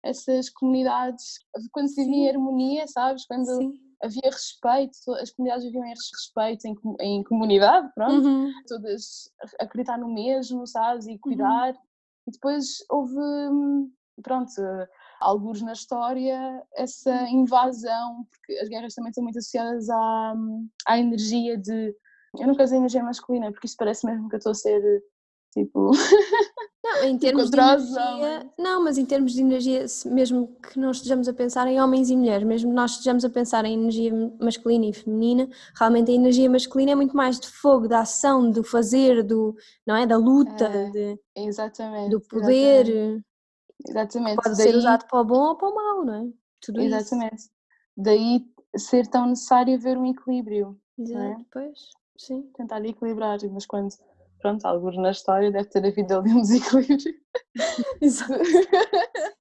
essas 0.02 0.48
comunidades 0.50 1.38
quando 1.72 1.88
se 1.88 2.04
vivia 2.04 2.30
harmonia, 2.30 2.86
sabes? 2.88 3.26
Quando 3.26 3.46
Sim. 3.46 3.72
havia 4.02 4.22
respeito, 4.24 5.12
as 5.20 5.30
comunidades 5.30 5.66
viviam 5.66 5.84
em 5.84 5.94
respeito, 5.94 6.66
em, 6.66 6.74
em 7.00 7.22
comunidade, 7.24 7.90
pronto, 7.94 8.26
uhum. 8.26 8.52
todas 8.66 9.30
acreditar 9.60 9.98
no 9.98 10.12
mesmo, 10.12 10.66
sabes? 10.66 11.06
E 11.06 11.12
uhum. 11.12 11.18
cuidar. 11.20 11.74
Uhum. 11.74 11.80
E 12.28 12.30
depois 12.32 12.66
houve, 12.90 13.14
pronto, 14.22 14.52
alguns 15.20 15.60
na 15.62 15.72
história, 15.72 16.62
essa 16.74 17.10
uhum. 17.10 17.42
invasão, 17.42 18.26
porque 18.30 18.60
as 18.60 18.68
guerras 18.68 18.94
também 18.94 19.10
estão 19.10 19.24
muito 19.24 19.38
associadas 19.38 19.88
à, 19.90 20.34
à 20.86 20.98
energia 20.98 21.58
de. 21.58 21.94
Eu 22.38 22.46
nunca 22.46 22.62
usei 22.62 22.78
energia 22.78 23.02
masculina, 23.02 23.50
porque 23.50 23.66
isto 23.66 23.76
parece 23.76 24.06
mesmo 24.06 24.28
que 24.28 24.36
eu 24.36 24.38
estou 24.38 24.52
a 24.52 24.54
ser 24.54 25.02
tipo. 25.52 25.90
Não, 26.82 27.04
em 27.04 27.18
termos 27.18 27.50
de 27.50 27.58
energia, 27.58 28.50
não, 28.58 28.82
mas 28.82 28.96
em 28.96 29.04
termos 29.04 29.32
de 29.34 29.42
energia, 29.42 29.84
mesmo 30.06 30.56
que 30.62 30.78
não 30.78 30.90
estejamos 30.90 31.28
a 31.28 31.32
pensar 31.34 31.66
em 31.66 31.78
homens 31.78 32.08
e 32.08 32.16
mulheres, 32.16 32.46
mesmo 32.46 32.70
que 32.70 32.74
nós 32.74 32.92
estejamos 32.92 33.22
a 33.22 33.28
pensar 33.28 33.66
em 33.66 33.74
energia 33.74 34.10
masculina 34.40 34.86
e 34.86 34.92
feminina, 34.92 35.46
realmente 35.78 36.10
a 36.10 36.14
energia 36.14 36.48
masculina 36.48 36.92
é 36.92 36.94
muito 36.94 37.14
mais 37.14 37.38
de 37.38 37.48
fogo, 37.48 37.86
da 37.86 38.00
ação, 38.00 38.50
do 38.50 38.64
fazer, 38.64 39.22
do, 39.22 39.54
não 39.86 39.94
é? 39.94 40.06
Da 40.06 40.16
luta, 40.16 40.64
é, 40.64 40.90
de, 40.90 41.20
exatamente, 41.36 42.10
do 42.10 42.20
poder. 42.22 42.88
Exatamente. 42.88 43.24
exatamente. 43.86 44.36
Pode 44.36 44.56
Daí, 44.56 44.66
ser 44.66 44.76
usado 44.76 45.06
para 45.06 45.20
o 45.20 45.24
bom 45.24 45.48
ou 45.48 45.56
para 45.56 45.68
o 45.68 45.74
mau, 45.74 46.04
não 46.04 46.14
é? 46.14 46.28
Tudo 46.62 46.80
exatamente. 46.80 47.36
Isso. 47.36 47.50
Daí 47.94 48.46
ser 48.74 49.06
tão 49.06 49.26
necessário 49.26 49.74
haver 49.74 49.98
um 49.98 50.06
equilíbrio. 50.06 50.80
Exato, 50.98 51.22
é? 51.22 51.44
pois, 51.52 51.78
sim. 52.16 52.50
Tentar 52.56 52.82
equilibrar, 52.86 53.38
mas 53.50 53.66
quando 53.66 53.90
pronto, 54.40 54.64
alguns 54.64 54.96
na 54.96 55.10
história 55.10 55.50
deve 55.50 55.68
ter 55.68 55.84
havido 55.84 56.16
ali 56.16 56.32
um 56.32 56.40
desequilíbrio. 56.40 57.14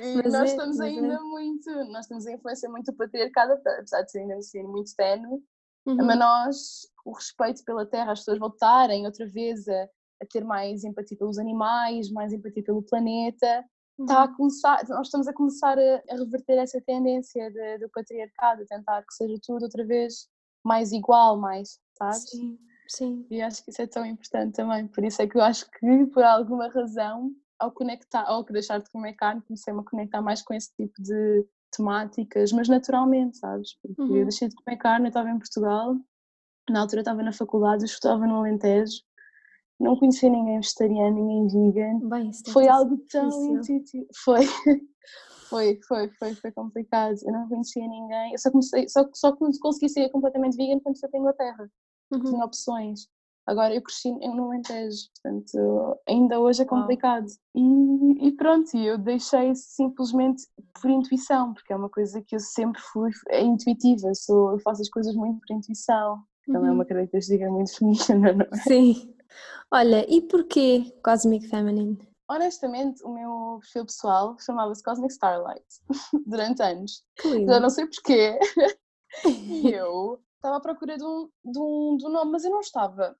E 0.00 0.16
mas 0.16 0.32
nós 0.32 0.42
é, 0.42 0.44
estamos 0.44 0.80
ainda 0.80 1.14
é. 1.14 1.18
muito, 1.18 1.70
nós 1.90 2.06
temos 2.06 2.26
a 2.26 2.32
influência 2.32 2.68
muito 2.68 2.92
patriarcada, 2.92 3.54
apesar 3.78 4.02
de 4.02 4.10
ser 4.10 4.20
ainda 4.20 4.36
um 4.36 4.70
muito 4.70 4.94
ténue, 4.96 5.42
uhum. 5.86 5.96
mas 5.96 6.18
nós, 6.18 6.56
o 7.04 7.12
respeito 7.12 7.64
pela 7.64 7.86
terra, 7.86 8.12
as 8.12 8.20
pessoas 8.20 8.38
voltarem 8.38 9.06
outra 9.06 9.26
vez 9.26 9.66
a, 9.68 9.84
a 10.22 10.26
ter 10.30 10.44
mais 10.44 10.84
empatia 10.84 11.16
pelos 11.16 11.38
animais, 11.38 12.10
mais 12.10 12.32
empatia 12.32 12.62
pelo 12.62 12.82
planeta, 12.82 13.64
uhum. 13.98 14.04
está 14.04 14.24
a 14.24 14.36
começar, 14.36 14.88
nós 14.88 15.06
estamos 15.06 15.26
a 15.26 15.32
começar 15.32 15.78
a, 15.78 16.02
a 16.10 16.16
reverter 16.16 16.58
essa 16.58 16.80
tendência 16.80 17.50
de, 17.50 17.78
do 17.78 17.88
patriarcado, 17.90 18.62
a 18.62 18.66
tentar 18.66 19.02
que 19.02 19.14
seja 19.14 19.38
tudo 19.42 19.64
outra 19.64 19.84
vez 19.84 20.28
mais 20.64 20.92
igual, 20.92 21.38
mais, 21.38 21.78
sabes? 21.98 22.30
Sim. 22.30 22.58
Sim. 22.88 23.26
E 23.30 23.40
acho 23.40 23.64
que 23.64 23.70
isso 23.70 23.82
é 23.82 23.86
tão 23.86 24.04
importante 24.04 24.54
também. 24.54 24.86
Por 24.86 25.04
isso 25.04 25.22
é 25.22 25.26
que 25.26 25.36
eu 25.36 25.42
acho 25.42 25.70
que, 25.70 26.06
por 26.06 26.22
alguma 26.22 26.68
razão, 26.68 27.30
ao 27.58 27.72
conectar, 27.72 28.24
ao 28.26 28.44
deixar 28.44 28.78
de 28.78 28.90
comer 28.90 29.14
carne, 29.14 29.42
comecei-me 29.42 29.80
a 29.80 29.84
conectar 29.84 30.20
mais 30.20 30.42
com 30.42 30.54
esse 30.54 30.74
tipo 30.74 31.02
de 31.02 31.46
temáticas, 31.74 32.52
mas 32.52 32.68
naturalmente, 32.68 33.38
sabes? 33.38 33.76
Porque 33.80 34.02
uhum. 34.02 34.16
eu 34.16 34.24
deixei 34.24 34.48
de 34.48 34.54
comer 34.54 34.76
carne, 34.76 35.06
eu 35.06 35.08
estava 35.08 35.30
em 35.30 35.38
Portugal, 35.38 35.96
na 36.70 36.80
altura 36.80 37.00
estava 37.00 37.22
na 37.22 37.32
faculdade, 37.32 37.82
eu 37.82 37.86
estava 37.86 38.26
no 38.26 38.36
Alentejo, 38.36 39.00
não 39.80 39.96
conhecia 39.96 40.30
ninguém 40.30 40.60
vegetariano, 40.60 41.16
ninguém 41.16 41.72
vegan. 41.72 42.08
Bem, 42.08 42.30
foi 42.52 42.68
algo 42.68 42.96
tão 43.10 43.28
intuitivo. 43.56 44.06
Foi. 44.24 44.40
foi, 45.48 45.80
foi, 45.86 46.08
foi, 46.10 46.34
foi 46.34 46.52
complicado. 46.52 47.16
Eu 47.24 47.32
não 47.32 47.48
conhecia 47.48 47.86
ninguém. 47.86 48.32
Eu 48.32 48.38
só 48.38 48.50
comecei, 48.50 48.88
só, 48.88 49.04
só 49.12 49.34
consegui 49.36 49.88
ser 49.88 50.08
completamente 50.10 50.56
vegan 50.56 50.78
quando 50.80 50.98
fui 50.98 51.08
para 51.08 51.18
a 51.18 51.20
Inglaterra 51.20 51.70
uhum. 52.12 52.20
tinha 52.20 52.44
opções. 52.44 53.08
Agora 53.46 53.74
eu 53.74 53.82
cresci 53.82 54.10
no 54.10 54.44
Alentejo, 54.44 55.06
portanto 55.14 56.00
ainda 56.08 56.40
hoje 56.40 56.62
é 56.62 56.64
complicado. 56.64 57.26
E, 57.54 58.28
e, 58.28 58.32
pronto, 58.32 58.74
eu 58.74 58.96
deixei 58.96 59.54
simplesmente 59.54 60.44
por 60.80 60.90
intuição, 60.90 61.52
porque 61.52 61.72
é 61.72 61.76
uma 61.76 61.90
coisa 61.90 62.22
que 62.22 62.34
eu 62.34 62.40
sempre 62.40 62.80
fui, 62.80 63.10
é 63.28 63.42
intuitiva, 63.42 64.14
sou, 64.14 64.52
eu 64.52 64.58
faço 64.60 64.80
as 64.80 64.88
coisas 64.88 65.14
muito 65.14 65.40
por 65.46 65.54
intuição. 65.54 66.22
Também 66.46 66.62
uhum. 66.62 66.68
é 66.68 66.72
uma 66.72 66.84
característica 66.86 67.50
muito 67.50 67.72
feminina, 67.76 68.32
não 68.32 68.46
é? 68.46 68.56
Sim. 68.62 69.14
Olha, 69.70 70.06
e 70.08 70.22
porquê 70.22 70.92
Cosmic 71.04 71.46
Feminine? 71.48 71.98
Honestamente, 72.30 73.04
o 73.04 73.12
meu 73.12 73.58
perfil 73.60 73.84
pessoal 73.84 74.36
chamava-se 74.38 74.82
Cosmic 74.82 75.12
Starlight 75.12 75.66
durante 76.26 76.62
anos. 76.62 77.04
Já 77.46 77.60
não 77.60 77.68
sei 77.68 77.86
porquê. 77.86 78.38
e 79.26 79.70
eu 79.70 80.18
estava 80.44 80.58
à 80.58 80.60
procura 80.60 80.96
de 80.96 81.04
um, 81.04 81.28
de, 81.44 81.58
um, 81.58 81.96
de 81.96 82.06
um 82.06 82.10
nome, 82.10 82.32
mas 82.32 82.44
eu 82.44 82.50
não 82.50 82.60
estava. 82.60 83.16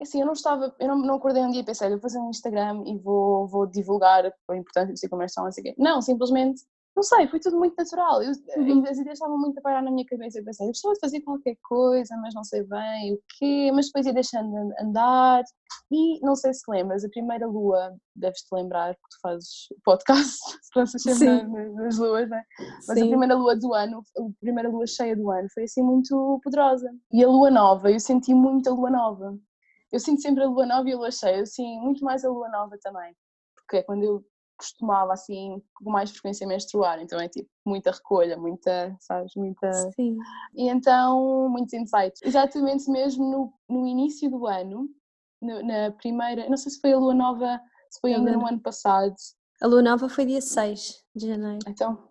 Assim, 0.00 0.20
eu 0.20 0.26
não 0.26 0.32
estava, 0.32 0.74
eu 0.78 0.88
não, 0.88 0.98
não 0.98 1.14
acordei 1.16 1.42
um 1.42 1.50
dia 1.50 1.60
e 1.60 1.64
pensei, 1.64 1.90
vou 1.90 2.00
fazer 2.00 2.18
um 2.18 2.30
Instagram 2.30 2.84
e 2.86 2.96
vou, 2.96 3.46
vou 3.48 3.66
divulgar 3.66 4.24
a 4.24 4.56
importância 4.56 4.86
do 4.86 4.94
psicomerção, 4.94 5.44
não 5.44 5.52
sei 5.52 5.62
o 5.62 5.64
quê. 5.64 5.74
Não, 5.76 6.00
simplesmente 6.00 6.62
não 6.94 7.02
sei, 7.02 7.28
foi 7.28 7.40
tudo 7.40 7.58
muito 7.58 7.74
natural. 7.76 8.22
Eu, 8.22 8.32
uhum. 8.56 8.82
As 8.84 8.98
ideias 8.98 9.18
estavam 9.18 9.38
muito 9.38 9.58
a 9.58 9.62
parar 9.62 9.82
na 9.82 9.90
minha 9.90 10.04
cabeça. 10.06 10.38
Eu 10.38 10.44
pensei, 10.44 10.66
eu 10.66 10.70
gostava 10.70 10.94
de 10.94 11.00
fazer 11.00 11.20
qualquer 11.22 11.56
coisa, 11.62 12.16
mas 12.16 12.34
não 12.34 12.44
sei 12.44 12.62
bem 12.64 13.14
o 13.14 13.20
quê. 13.38 13.70
Mas 13.72 13.86
depois 13.86 14.06
ia 14.06 14.12
deixando 14.12 14.50
de 14.50 14.82
andar. 14.82 15.42
E 15.90 16.20
não 16.20 16.36
sei 16.36 16.52
se 16.52 16.62
lembras, 16.68 17.04
a 17.04 17.08
primeira 17.08 17.46
lua, 17.46 17.96
deves-te 18.14 18.54
lembrar, 18.54 18.94
porque 18.94 19.16
tu 19.16 19.20
fazes 19.22 19.48
podcast, 19.84 20.36
se 20.62 20.70
passas 20.74 21.02
sempre 21.02 21.42
nas, 21.44 21.74
nas 21.74 21.98
luas, 21.98 22.28
né? 22.28 22.42
Mas 22.86 22.98
Sim. 22.98 23.04
a 23.04 23.08
primeira 23.08 23.34
lua 23.34 23.56
do 23.56 23.72
ano, 23.74 24.04
a 24.18 24.22
primeira 24.40 24.68
lua 24.68 24.86
cheia 24.86 25.16
do 25.16 25.30
ano, 25.30 25.48
foi 25.52 25.64
assim 25.64 25.82
muito 25.82 26.40
poderosa. 26.44 26.90
E 27.12 27.24
a 27.24 27.28
lua 27.28 27.50
nova, 27.50 27.90
eu 27.90 27.98
senti 27.98 28.34
muito 28.34 28.68
a 28.68 28.72
lua 28.72 28.90
nova. 28.90 29.38
Eu 29.92 29.98
sinto 29.98 30.22
sempre 30.22 30.44
a 30.44 30.48
lua 30.48 30.66
nova 30.66 30.88
e 30.88 30.92
a 30.92 30.96
lua 30.96 31.10
cheia, 31.10 31.38
eu 31.38 31.46
sinto 31.46 31.82
muito 31.82 32.04
mais 32.04 32.24
a 32.24 32.30
lua 32.30 32.48
nova 32.48 32.76
também. 32.80 33.14
Porque 33.56 33.78
é 33.78 33.82
quando 33.82 34.04
eu 34.04 34.24
costumava 34.60 35.12
assim 35.12 35.62
com 35.74 35.90
mais 35.90 36.10
frequência 36.10 36.46
menstruar, 36.46 37.00
então 37.00 37.18
é 37.18 37.28
tipo 37.28 37.48
muita 37.64 37.90
recolha, 37.90 38.36
muita, 38.36 38.94
sabes, 39.00 39.32
muita. 39.34 39.72
Sim. 39.94 40.16
E 40.54 40.68
então 40.68 41.48
muitos 41.48 41.72
insights. 41.72 42.20
Exatamente 42.22 42.90
mesmo 42.90 43.24
no, 43.24 43.52
no 43.68 43.86
início 43.86 44.30
do 44.30 44.46
ano, 44.46 44.88
no, 45.40 45.62
na 45.62 45.90
primeira, 45.92 46.48
não 46.48 46.56
sei 46.56 46.72
se 46.72 46.80
foi 46.80 46.92
a 46.92 46.98
lua 46.98 47.14
nova, 47.14 47.60
se 47.90 48.00
foi 48.00 48.14
ainda 48.14 48.32
no 48.32 48.46
ano 48.46 48.60
passado. 48.60 49.14
A 49.62 49.66
lua 49.66 49.82
nova 49.82 50.08
foi 50.08 50.26
dia 50.26 50.40
6 50.40 51.04
de 51.16 51.26
janeiro. 51.26 51.58
Então, 51.66 52.08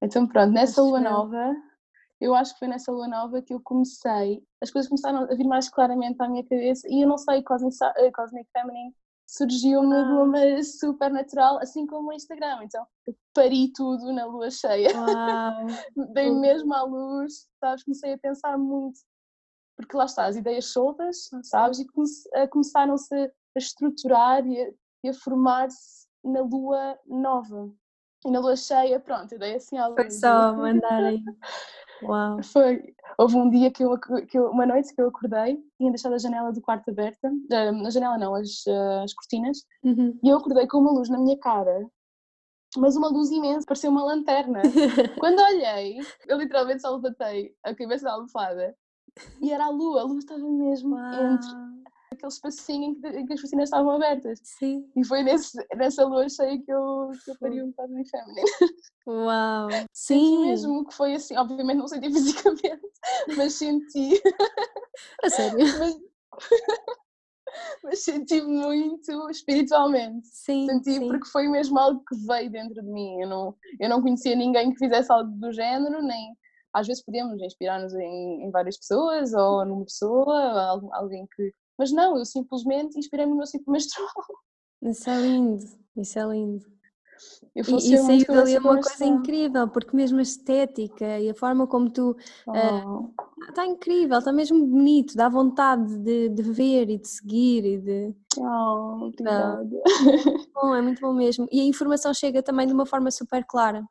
então 0.00 0.26
pronto, 0.26 0.52
nessa 0.52 0.80
lua 0.80 1.00
nova, 1.00 1.54
eu 2.20 2.34
acho 2.34 2.52
que 2.52 2.60
foi 2.60 2.68
nessa 2.68 2.92
lua 2.92 3.08
nova 3.08 3.42
que 3.42 3.52
eu 3.52 3.60
comecei, 3.60 4.42
as 4.62 4.70
coisas 4.70 4.88
começaram 4.88 5.20
a 5.24 5.34
vir 5.34 5.46
mais 5.46 5.68
claramente 5.68 6.20
à 6.20 6.28
minha 6.28 6.44
cabeça 6.44 6.86
e 6.88 7.02
eu 7.02 7.08
não 7.08 7.18
sei, 7.18 7.42
Cosmic, 7.42 7.76
Cosmic 8.14 8.48
Feminine 8.52 8.94
surgiu-me 9.28 9.94
ah. 9.94 10.02
de 10.02 10.10
uma 10.10 10.26
maneira 10.26 10.64
super 10.64 11.10
natural, 11.10 11.58
assim 11.58 11.86
como 11.86 12.08
o 12.08 12.12
Instagram. 12.12 12.64
Então, 12.64 12.84
eu 13.06 13.14
pari 13.34 13.70
tudo 13.72 14.12
na 14.12 14.24
lua 14.24 14.50
cheia. 14.50 14.88
Dei 16.14 16.30
mesmo 16.30 16.72
à 16.74 16.82
luz, 16.82 17.46
sabes? 17.60 17.84
Comecei 17.84 18.14
a 18.14 18.18
pensar 18.18 18.56
muito. 18.56 18.98
Porque 19.76 19.96
lá 19.96 20.06
está, 20.06 20.26
as 20.26 20.34
ideias 20.34 20.64
soltas, 20.66 21.28
sabes? 21.44 21.78
E 21.78 21.86
come 21.86 22.08
começaram-se 22.50 23.14
a 23.14 23.30
estruturar 23.56 24.44
e 24.46 24.60
a, 24.62 25.10
a 25.10 25.14
formar-se 25.14 26.08
na 26.24 26.40
lua 26.40 26.98
nova. 27.06 27.70
E 28.24 28.30
na 28.30 28.40
lua 28.40 28.56
cheia, 28.56 28.98
pronto, 28.98 29.32
eu 29.32 29.38
dei 29.38 29.54
assim 29.54 29.76
à 29.76 29.86
luz. 29.86 30.00
Foi 30.00 30.10
só 30.10 30.56
mandarem. 30.56 31.22
Uau. 32.02 32.42
Foi. 32.42 32.94
Houve 33.16 33.36
um 33.36 33.50
dia 33.50 33.70
que 33.70 33.82
eu, 33.82 33.98
que 33.98 34.38
eu, 34.38 34.50
uma 34.50 34.66
noite 34.66 34.94
que 34.94 35.00
eu 35.00 35.08
acordei, 35.08 35.58
tinha 35.76 35.90
deixado 35.90 36.14
a 36.14 36.18
janela 36.18 36.52
do 36.52 36.60
quarto 36.60 36.90
aberta, 36.90 37.30
a 37.50 37.90
janela 37.90 38.18
não, 38.18 38.34
as, 38.34 38.64
as 39.02 39.12
cortinas, 39.14 39.64
uhum. 39.82 40.18
e 40.22 40.28
eu 40.28 40.36
acordei 40.36 40.66
com 40.66 40.78
uma 40.78 40.92
luz 40.92 41.08
na 41.08 41.18
minha 41.18 41.36
cara, 41.38 41.84
mas 42.76 42.96
uma 42.96 43.08
luz 43.08 43.30
imensa, 43.30 43.66
parecia 43.66 43.90
uma 43.90 44.04
lanterna. 44.04 44.62
Quando 45.18 45.40
olhei, 45.40 45.98
eu 46.26 46.38
literalmente 46.38 46.82
só 46.82 46.94
levantei 46.94 47.54
a 47.64 47.74
cabeça 47.74 48.04
da 48.04 48.12
almofada 48.12 48.76
e 49.40 49.50
era 49.50 49.64
a 49.64 49.70
lua, 49.70 50.02
a 50.02 50.04
luz 50.04 50.18
estava 50.18 50.48
mesmo 50.48 50.94
Uau. 50.94 51.32
entre 51.32 51.48
aquele 52.12 52.32
espacinho 52.32 52.84
em 52.84 52.94
que, 53.00 53.06
em 53.08 53.26
que 53.26 53.32
as 53.32 53.40
cortinas 53.40 53.68
estavam 53.68 53.90
abertas. 53.92 54.40
Sim. 54.42 54.90
E 54.96 55.04
foi 55.04 55.22
nesse, 55.22 55.56
nessa 55.76 56.04
lua 56.04 56.28
cheia 56.28 56.60
que 56.60 56.72
eu, 56.72 57.10
que 57.24 57.30
eu 57.30 57.34
faria 57.36 57.64
um 57.64 57.70
bocado 57.70 57.94
de 57.94 58.10
feminino. 58.10 58.46
Uau! 59.06 59.68
Senti 59.92 60.20
Sim! 60.20 60.46
mesmo 60.46 60.86
que 60.86 60.94
foi 60.94 61.14
assim, 61.14 61.36
obviamente 61.36 61.78
não 61.78 61.88
senti 61.88 62.08
fisicamente, 62.12 62.90
mas 63.36 63.54
senti. 63.54 64.22
A 65.22 65.30
sério? 65.30 65.58
mas, 65.78 65.96
mas 67.82 68.04
senti 68.04 68.40
muito 68.42 69.30
espiritualmente. 69.30 70.26
Sim. 70.28 70.66
Senti 70.66 70.94
sim. 70.94 71.08
porque 71.08 71.28
foi 71.28 71.48
mesmo 71.48 71.78
algo 71.78 72.02
que 72.06 72.16
veio 72.26 72.50
dentro 72.50 72.82
de 72.82 72.90
mim. 72.90 73.20
Eu 73.20 73.28
não, 73.28 73.56
eu 73.80 73.88
não 73.88 74.02
conhecia 74.02 74.36
ninguém 74.36 74.72
que 74.72 74.78
fizesse 74.78 75.10
algo 75.12 75.30
do 75.32 75.52
género, 75.52 76.02
nem 76.02 76.36
às 76.72 76.86
vezes 76.86 77.04
podíamos 77.04 77.40
inspirar-nos 77.42 77.94
em, 77.94 78.44
em, 78.44 78.50
várias 78.50 78.76
pessoas 78.76 79.32
ou 79.32 79.64
numa 79.64 79.84
pessoa, 79.84 80.80
alguém 80.92 81.26
que. 81.34 81.52
Mas 81.78 81.92
não, 81.92 82.18
eu 82.18 82.24
simplesmente 82.24 82.98
inspirei-me 82.98 83.30
no 83.30 83.38
meu 83.38 83.46
ciclo 83.46 83.72
menstrual. 83.72 84.10
Isso 84.82 85.08
é 85.08 85.20
lindo, 85.20 85.64
isso 85.96 86.18
é 86.18 86.24
lindo. 86.24 86.66
Eu 87.54 87.64
E, 87.64 87.94
e 87.94 87.98
saiu 87.98 88.26
dali 88.26 88.58
uma 88.58 88.80
coisa 88.80 89.04
incrível, 89.04 89.68
porque 89.68 89.96
mesmo 89.96 90.18
a 90.18 90.22
estética 90.22 91.18
e 91.18 91.30
a 91.30 91.34
forma 91.34 91.66
como 91.66 91.90
tu. 91.90 92.16
Oh. 92.46 93.10
Está 93.48 93.66
incrível, 93.66 94.18
está 94.18 94.32
mesmo 94.32 94.64
bonito, 94.64 95.16
dá 95.16 95.28
vontade 95.28 95.96
de, 95.98 96.28
de 96.28 96.42
ver 96.42 96.90
e 96.90 96.98
de 96.98 97.08
seguir 97.08 97.64
e 97.64 97.78
de. 97.78 98.14
Oh, 98.38 99.06
obrigada. 99.06 99.62
É 99.62 100.24
muito 100.24 100.50
bom, 100.54 100.74
é 100.74 100.82
muito 100.82 101.00
bom 101.00 101.12
mesmo. 101.12 101.48
E 101.50 101.60
a 101.60 101.64
informação 101.64 102.14
chega 102.14 102.42
também 102.42 102.66
de 102.66 102.72
uma 102.72 102.86
forma 102.86 103.10
super 103.10 103.44
clara. 103.44 103.84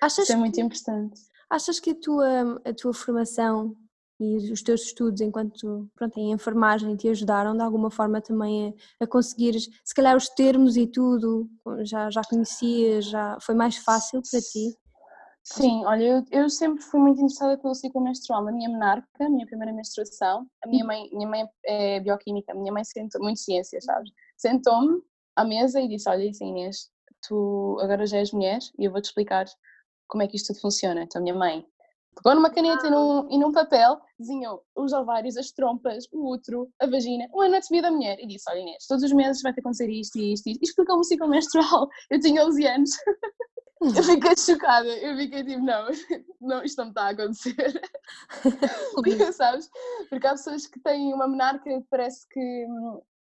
Achas 0.00 0.24
Isso 0.24 0.32
é 0.32 0.36
muito 0.36 0.60
importante. 0.60 1.20
Achas 1.48 1.78
que 1.78 1.90
a 1.90 1.94
tua, 1.94 2.60
a 2.64 2.74
tua 2.74 2.92
formação 2.92 3.76
e 4.22 4.52
os 4.52 4.62
teus 4.62 4.82
estudos 4.82 5.20
enquanto 5.20 5.88
pronto, 5.94 6.18
em 6.18 6.32
enfermagem 6.32 6.96
te 6.96 7.08
ajudaram 7.08 7.56
de 7.56 7.62
alguma 7.62 7.90
forma 7.90 8.20
também 8.20 8.74
a, 9.00 9.04
a 9.04 9.06
conseguires, 9.06 9.68
se 9.84 9.94
calhar 9.94 10.16
os 10.16 10.28
termos 10.28 10.76
e 10.76 10.86
tudo, 10.86 11.48
já, 11.82 12.10
já 12.10 12.22
conhecias, 12.28 13.06
já 13.06 13.38
foi 13.40 13.54
mais 13.54 13.76
fácil 13.76 14.20
para 14.30 14.40
ti? 14.40 14.76
Sim, 15.44 15.84
olha, 15.86 16.04
eu, 16.04 16.24
eu 16.30 16.48
sempre 16.48 16.82
fui 16.84 17.00
muito 17.00 17.18
interessada 17.18 17.58
pelo 17.58 17.74
ciclo 17.74 18.00
menstrual. 18.00 18.46
A 18.46 18.52
minha 18.52 18.68
menarca, 18.68 19.06
a 19.20 19.28
minha 19.28 19.44
primeira 19.44 19.72
menstruação, 19.72 20.46
a 20.64 20.68
minha 20.68 20.84
mãe, 20.84 21.08
minha 21.12 21.28
mãe 21.28 21.48
é 21.66 21.98
bioquímica, 21.98 22.52
a 22.52 22.54
minha 22.54 22.72
mãe 22.72 22.84
sentou, 22.84 23.20
muito 23.20 23.40
ciência, 23.40 23.80
sabes? 23.80 24.10
Sentou-me 24.36 25.02
à 25.34 25.44
mesa 25.44 25.80
e 25.80 25.88
disse, 25.88 26.08
olha 26.08 26.24
isso 26.24 26.44
Inês, 26.44 26.88
tu 27.26 27.76
agora 27.80 28.06
já 28.06 28.18
és 28.18 28.32
mulher 28.32 28.60
e 28.78 28.84
eu 28.84 28.92
vou-te 28.92 29.06
explicar 29.06 29.46
como 30.06 30.22
é 30.22 30.28
que 30.28 30.36
isto 30.36 30.48
tudo 30.52 30.60
funciona. 30.60 31.02
Então 31.02 31.20
a 31.20 31.22
minha 31.22 31.34
mãe 31.34 31.66
pegou 32.14 32.34
numa 32.34 32.50
caneta 32.50 32.86
e 32.86 32.90
num, 32.90 33.30
e 33.30 33.38
num 33.38 33.52
papel, 33.52 34.00
desenhou 34.18 34.62
os 34.76 34.92
ovários, 34.92 35.36
as 35.36 35.50
trompas, 35.50 36.04
o 36.12 36.32
útero, 36.32 36.68
a 36.80 36.86
vagina, 36.86 37.26
o 37.32 37.40
anatomia 37.40 37.82
da 37.82 37.90
mulher 37.90 38.18
e 38.20 38.26
disse, 38.26 38.44
olha 38.50 38.60
Inês, 38.60 38.86
todos 38.86 39.02
os 39.04 39.12
meses 39.12 39.42
vai 39.42 39.52
ter 39.52 39.60
acontecer 39.60 39.88
isto 39.88 40.18
e 40.18 40.32
isto 40.32 40.48
e 40.48 40.52
isto. 40.52 40.62
Explicou-me 40.62 41.00
o 41.00 41.04
ciclo 41.04 41.28
menstrual. 41.28 41.88
Eu 42.10 42.20
tinha 42.20 42.44
11 42.44 42.66
anos. 42.66 42.90
Eu 43.82 44.02
fiquei 44.04 44.36
chocada, 44.36 44.88
eu 44.88 45.16
fiquei 45.16 45.42
tipo, 45.42 45.64
não, 45.64 45.88
não 46.40 46.62
isto 46.62 46.78
não 46.78 46.88
está 46.90 47.06
a 47.06 47.10
acontecer. 47.10 47.82
Sabes? 49.32 49.68
Porque 50.08 50.26
há 50.26 50.30
pessoas 50.30 50.66
que 50.66 50.78
têm 50.80 51.12
uma 51.12 51.26
menarca 51.26 51.64
que 51.64 51.86
parece 51.90 52.26
que 52.28 52.66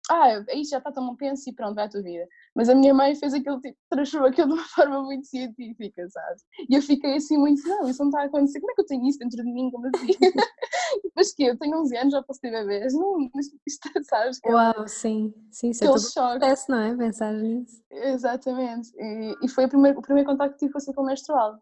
ah, 0.09 0.43
isto 0.53 0.71
já 0.71 0.77
está 0.79 0.91
tão 0.91 1.15
penso 1.15 1.49
e 1.49 1.53
pronto, 1.53 1.75
vai 1.75 1.85
a 1.85 1.89
tua 1.89 2.01
vida. 2.01 2.27
Mas 2.55 2.69
a 2.69 2.75
minha 2.75 2.93
mãe 2.93 3.15
fez 3.15 3.33
aquilo, 3.33 3.59
tipo, 3.61 3.77
transformou 3.89 4.29
aquilo 4.29 4.47
de 4.47 4.53
uma 4.53 4.63
forma 4.69 5.03
muito 5.03 5.27
científica, 5.27 6.07
sabes? 6.09 6.43
E 6.69 6.75
eu 6.75 6.81
fiquei 6.81 7.15
assim 7.15 7.37
muito, 7.37 7.61
não, 7.67 7.87
isso 7.87 8.01
não 8.01 8.09
está 8.09 8.23
a 8.23 8.25
acontecer, 8.25 8.59
como 8.59 8.71
é 8.71 8.75
que 8.75 8.81
eu 8.81 8.85
tenho 8.85 9.07
isso 9.07 9.19
dentro 9.19 9.43
de 9.43 9.51
mim, 9.51 9.69
como 9.71 9.87
assim? 9.87 10.07
Mas 11.15 11.33
que 11.33 11.43
eu 11.43 11.57
tenho 11.57 11.79
11 11.79 11.97
anos, 11.97 12.13
já 12.13 12.23
posso 12.23 12.39
ter 12.39 12.51
bebês, 12.51 12.93
não, 12.93 13.29
isto, 13.67 14.03
sabes? 14.03 14.39
Que 14.39 14.51
Uau, 14.51 14.87
sim, 14.87 15.33
sim, 15.51 15.69
isso 15.69 15.83
é 15.83 15.87
todo 15.87 15.99
choque. 15.99 16.45
não 16.69 16.79
é? 16.79 16.95
Pensar 16.95 17.33
nisso. 17.33 17.81
Exatamente, 17.91 18.91
e, 18.97 19.35
e 19.43 19.47
foi 19.47 19.65
o 19.65 19.69
primeiro, 19.69 19.99
o 19.99 20.01
primeiro 20.01 20.29
contacto 20.29 20.53
que 20.53 20.59
tive 20.59 20.73
com 20.73 20.79
o 20.79 20.81
ciclo 20.81 21.05
menstrual. 21.05 21.59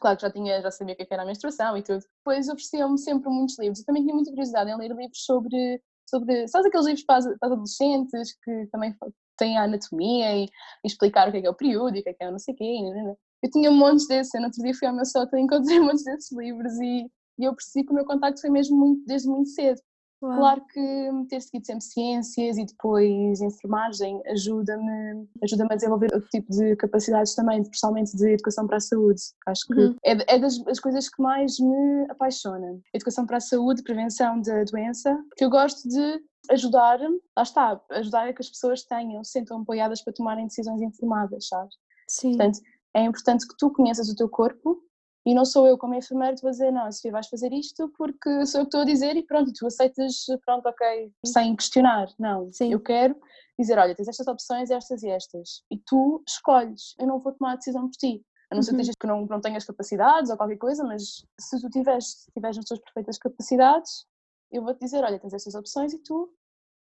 Claro 0.00 0.16
que 0.16 0.22
já, 0.22 0.30
tinha, 0.30 0.62
já 0.62 0.70
sabia 0.70 0.94
o 0.94 0.96
que 0.96 1.06
era 1.10 1.22
a 1.22 1.26
menstruação 1.26 1.76
e 1.76 1.82
tudo. 1.82 2.04
Depois 2.18 2.48
ofereciam-me 2.48 2.96
sempre 2.96 3.28
muitos 3.28 3.58
livros. 3.58 3.80
Eu 3.80 3.86
também 3.86 4.02
tinha 4.02 4.14
muita 4.14 4.30
curiosidade 4.30 4.70
em 4.70 4.76
ler 4.76 4.92
livros 4.92 5.24
sobre 5.24 5.82
sobre, 6.10 6.48
sabes 6.48 6.66
aqueles 6.66 6.86
livros 6.86 7.04
para, 7.04 7.38
para 7.38 7.52
adolescentes 7.52 8.36
que 8.44 8.66
também 8.72 8.94
têm 9.38 9.56
a 9.56 9.64
anatomia 9.64 10.36
e, 10.36 10.44
e, 10.44 10.48
explicar 10.84 11.28
o 11.28 11.32
que 11.32 11.38
é, 11.38 11.40
que 11.40 11.46
é 11.46 11.50
o 11.50 11.54
período 11.54 11.96
e 11.96 12.00
o 12.00 12.02
que 12.02 12.10
é, 12.10 12.14
que 12.14 12.24
é 12.24 12.28
o 12.28 12.32
não 12.32 12.38
sei 12.38 12.54
o 12.54 12.56
quê. 12.56 12.82
Né, 12.82 12.90
né, 12.90 13.02
né. 13.04 13.14
Eu 13.42 13.50
tinha 13.50 13.70
um 13.70 13.76
monte 13.76 14.06
desses, 14.06 14.34
eu 14.34 14.40
no 14.40 14.48
outro 14.48 14.62
dia 14.62 14.74
fui 14.74 14.86
ao 14.86 14.94
meu 14.94 15.06
sótão 15.06 15.38
e 15.38 15.42
encontrei 15.44 15.80
um 15.80 15.86
monte 15.86 16.04
desses 16.04 16.30
livros 16.32 16.78
e, 16.80 17.06
e 17.38 17.44
eu 17.44 17.54
percebi 17.54 17.86
que 17.86 17.92
o 17.92 17.94
meu 17.94 18.04
contacto 18.04 18.40
foi 18.40 18.50
mesmo 18.50 18.76
muito, 18.76 19.04
desde 19.06 19.28
muito 19.28 19.48
cedo. 19.50 19.80
Uau. 20.22 20.36
Claro 20.36 20.64
que 20.66 21.10
ter 21.28 21.40
seguido 21.40 21.66
sempre 21.66 21.84
ciências 21.84 22.58
e 22.58 22.66
depois 22.66 23.40
enfermagem 23.40 24.20
ajuda-me 24.26 25.26
ajuda 25.42 25.66
a 25.70 25.74
desenvolver 25.74 26.12
outro 26.12 26.28
tipo 26.28 26.50
de 26.50 26.76
capacidades 26.76 27.34
também, 27.34 27.62
especialmente 27.62 28.14
de 28.16 28.34
educação 28.34 28.66
para 28.66 28.76
a 28.76 28.80
saúde. 28.80 29.22
Acho 29.46 29.66
que 29.66 29.80
uhum. 29.80 29.96
é, 30.04 30.34
é 30.34 30.38
das, 30.38 30.58
das, 30.64 30.78
coisas 30.78 31.08
que 31.08 31.22
mais 31.22 31.58
me 31.58 32.06
apaixona. 32.10 32.78
Educação 32.92 33.24
para 33.24 33.38
a 33.38 33.40
saúde, 33.40 33.82
prevenção 33.82 34.40
da 34.42 34.64
doença, 34.64 35.14
porque 35.28 35.44
eu 35.44 35.50
gosto 35.50 35.88
de 35.88 36.22
ajudar, 36.50 36.98
lá 37.36 37.42
está, 37.42 37.80
ajudar 37.92 38.28
a 38.28 38.32
que 38.32 38.42
as 38.42 38.50
pessoas 38.50 38.82
tenham, 38.82 39.24
se 39.24 39.32
sentam 39.32 39.62
apoiadas 39.62 40.02
para 40.02 40.12
tomarem 40.12 40.46
decisões 40.46 40.82
informadas, 40.82 41.48
sabes? 41.48 41.74
Sim. 42.08 42.36
Portanto, 42.36 42.60
é 42.94 43.04
importante 43.04 43.46
que 43.46 43.54
tu 43.56 43.70
conheças 43.70 44.08
o 44.08 44.16
teu 44.16 44.28
corpo, 44.28 44.82
e 45.26 45.34
não 45.34 45.44
sou 45.44 45.66
eu 45.66 45.76
como 45.76 45.94
enfermeiro 45.94 46.36
que 46.36 46.42
vou 46.42 46.50
dizer, 46.50 46.70
não, 46.70 46.90
Sofia, 46.90 47.12
vais 47.12 47.28
fazer 47.28 47.52
isto 47.52 47.92
porque 47.96 48.46
sou 48.46 48.60
eu 48.60 48.64
que 48.64 48.68
estou 48.68 48.80
a 48.80 48.84
dizer 48.84 49.16
e 49.16 49.22
pronto, 49.22 49.50
e 49.50 49.52
tu 49.52 49.66
aceitas, 49.66 50.24
pronto, 50.44 50.66
ok, 50.66 51.12
sem 51.26 51.54
questionar. 51.54 52.08
Não, 52.18 52.50
Sim. 52.52 52.72
eu 52.72 52.80
quero 52.80 53.14
dizer, 53.58 53.78
olha, 53.78 53.94
tens 53.94 54.08
estas 54.08 54.26
opções, 54.26 54.70
estas 54.70 55.02
e 55.02 55.08
estas. 55.10 55.62
E 55.70 55.76
tu 55.78 56.22
escolhes, 56.26 56.94
eu 56.98 57.06
não 57.06 57.18
vou 57.18 57.32
tomar 57.32 57.52
a 57.52 57.56
decisão 57.56 57.82
por 57.88 57.96
ti. 57.96 58.24
A 58.50 58.54
não 58.56 58.62
ser 58.62 58.74
uhum. 58.74 58.82
que 58.98 59.06
não, 59.06 59.26
não 59.26 59.40
tenhas 59.40 59.64
capacidades 59.64 60.28
ou 60.28 60.36
qualquer 60.36 60.56
coisa, 60.56 60.82
mas 60.82 61.24
se 61.38 61.60
tu 61.60 61.70
tiveres, 61.70 62.26
tiveres 62.34 62.58
as 62.58 62.64
tuas 62.64 62.80
perfeitas 62.80 63.16
capacidades, 63.16 64.04
eu 64.50 64.62
vou-te 64.64 64.80
dizer, 64.80 65.04
olha, 65.04 65.20
tens 65.20 65.32
estas 65.32 65.54
opções 65.54 65.92
e 65.92 65.98
tu 65.98 66.34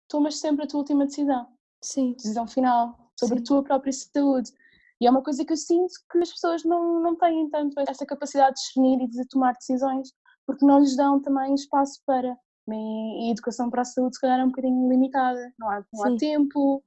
tomas 0.08 0.38
sempre 0.38 0.64
a 0.64 0.68
tua 0.68 0.78
última 0.78 1.06
decisão. 1.06 1.48
Sim. 1.82 2.12
Decisão 2.12 2.46
final 2.46 3.10
sobre 3.18 3.38
Sim. 3.38 3.42
a 3.42 3.46
tua 3.46 3.62
própria 3.64 3.92
saúde. 3.92 4.52
E 5.00 5.06
é 5.06 5.10
uma 5.10 5.22
coisa 5.22 5.44
que 5.44 5.52
eu 5.52 5.56
sinto 5.56 5.92
que 6.10 6.18
as 6.18 6.30
pessoas 6.30 6.64
não, 6.64 7.00
não 7.02 7.16
têm 7.16 7.48
tanto 7.50 7.78
essa 7.80 8.06
capacidade 8.06 8.54
de 8.54 8.60
discernir 8.62 9.02
e 9.02 9.08
de 9.08 9.28
tomar 9.28 9.52
decisões, 9.52 10.10
porque 10.46 10.64
não 10.64 10.80
lhes 10.80 10.96
dão 10.96 11.20
também 11.20 11.54
espaço 11.54 12.00
para. 12.06 12.36
E 12.68 13.28
a 13.28 13.30
educação 13.30 13.70
para 13.70 13.82
a 13.82 13.84
saúde, 13.84 14.16
se 14.16 14.20
calhar, 14.20 14.40
é 14.40 14.44
um 14.44 14.48
bocadinho 14.48 14.88
limitada. 14.88 15.52
Não 15.58 15.70
há, 15.70 15.84
não 15.92 16.04
há 16.04 16.16
tempo, 16.16 16.82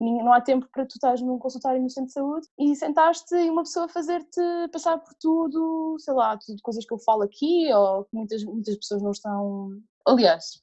não 0.00 0.32
há 0.32 0.40
tempo 0.40 0.68
para 0.72 0.84
tu 0.84 0.94
estás 0.96 1.22
num 1.22 1.38
consultório 1.38 1.80
no 1.80 1.88
centro 1.88 2.08
de 2.08 2.12
saúde 2.12 2.46
e 2.58 2.74
sentaste 2.74 3.34
e 3.34 3.48
uma 3.48 3.62
pessoa 3.62 3.88
fazer-te 3.88 4.42
passar 4.72 4.98
por 4.98 5.14
tudo, 5.20 5.96
sei 6.00 6.14
lá, 6.14 6.36
tudo 6.36 6.60
coisas 6.62 6.84
que 6.84 6.92
eu 6.92 6.98
falo 6.98 7.22
aqui 7.22 7.72
ou 7.72 8.04
que 8.04 8.16
muitas, 8.16 8.44
muitas 8.44 8.76
pessoas 8.76 9.02
não 9.02 9.12
estão. 9.12 9.70
Aliás, 10.06 10.60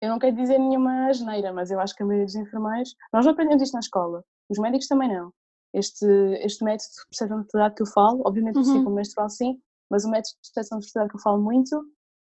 eu 0.00 0.08
não 0.08 0.18
quero 0.18 0.36
dizer 0.36 0.58
nenhuma 0.58 1.08
asneira, 1.08 1.52
mas 1.52 1.70
eu 1.70 1.80
acho 1.80 1.94
que 1.94 2.02
a 2.02 2.06
maioria 2.06 2.26
dos 2.26 2.36
enfermeiros, 2.36 2.94
nós 3.12 3.24
não 3.24 3.32
aprendemos 3.32 3.62
isto 3.62 3.74
na 3.74 3.80
escola, 3.80 4.24
os 4.48 4.58
médicos 4.58 4.86
também 4.86 5.12
não 5.12 5.32
este, 5.76 6.06
este 6.42 6.64
método 6.64 6.88
de 6.88 7.08
percepção 7.10 7.38
de 7.38 7.44
fertilidade 7.44 7.74
que 7.74 7.82
eu 7.82 7.86
falo, 7.86 8.22
obviamente 8.24 8.56
uhum. 8.56 8.62
o 8.62 8.64
ciclo 8.64 8.90
menstrual 8.90 9.28
sim, 9.28 9.60
mas 9.90 10.04
o 10.04 10.10
método 10.10 10.34
de 10.42 10.50
percepção 10.52 10.78
de 10.78 10.86
fertilidade 10.86 11.10
que 11.10 11.16
eu 11.16 11.22
falo 11.22 11.42
muito, 11.42 11.84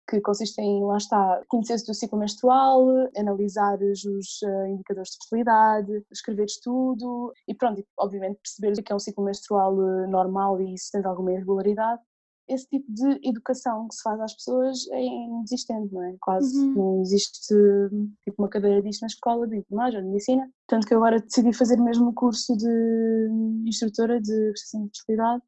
que 0.08 0.20
consiste 0.20 0.60
em, 0.60 0.84
lá 0.84 0.96
está, 0.96 1.42
conhecer-se 1.48 1.86
do 1.86 1.94
ciclo 1.94 2.18
menstrual, 2.18 2.86
analisar 3.16 3.78
os 3.80 4.04
uh, 4.42 4.66
indicadores 4.66 5.10
de 5.10 5.18
fertilidade, 5.18 6.04
escrever 6.12 6.44
estudo 6.44 7.32
e 7.48 7.54
pronto, 7.54 7.84
obviamente 7.98 8.38
perceber 8.40 8.78
o 8.78 8.84
que 8.84 8.92
é 8.92 8.94
um 8.94 9.00
ciclo 9.00 9.24
menstrual 9.24 9.74
uh, 9.74 10.08
normal 10.08 10.60
e 10.60 10.78
se 10.78 10.92
tens 10.92 11.04
alguma 11.04 11.32
irregularidade 11.32 12.00
esse 12.48 12.66
tipo 12.68 12.86
de 12.92 13.28
educação 13.28 13.88
que 13.88 13.94
se 13.94 14.02
faz 14.02 14.20
às 14.20 14.34
pessoas 14.34 14.86
é 14.90 15.02
inexistente, 15.02 15.92
não 15.92 16.02
é? 16.02 16.16
Quase 16.20 16.58
uhum. 16.58 16.74
não 16.74 17.00
existe 17.00 17.54
tipo 18.22 18.42
uma 18.42 18.48
cadeira 18.48 18.82
disto 18.82 19.02
na 19.02 19.08
escola 19.08 19.46
de 19.46 19.58
enfermagem 19.58 19.98
ou 19.98 20.04
de 20.04 20.10
medicina. 20.10 20.50
Tanto 20.66 20.86
que 20.86 20.94
eu 20.94 20.98
agora 20.98 21.20
decidi 21.20 21.52
fazer 21.52 21.80
mesmo 21.80 22.08
o 22.08 22.14
curso 22.14 22.56
de 22.56 23.28
instrutora 23.66 24.20
de 24.20 24.50
prestação 24.50 24.86
de 24.86 24.98
fertilidade, 24.98 25.42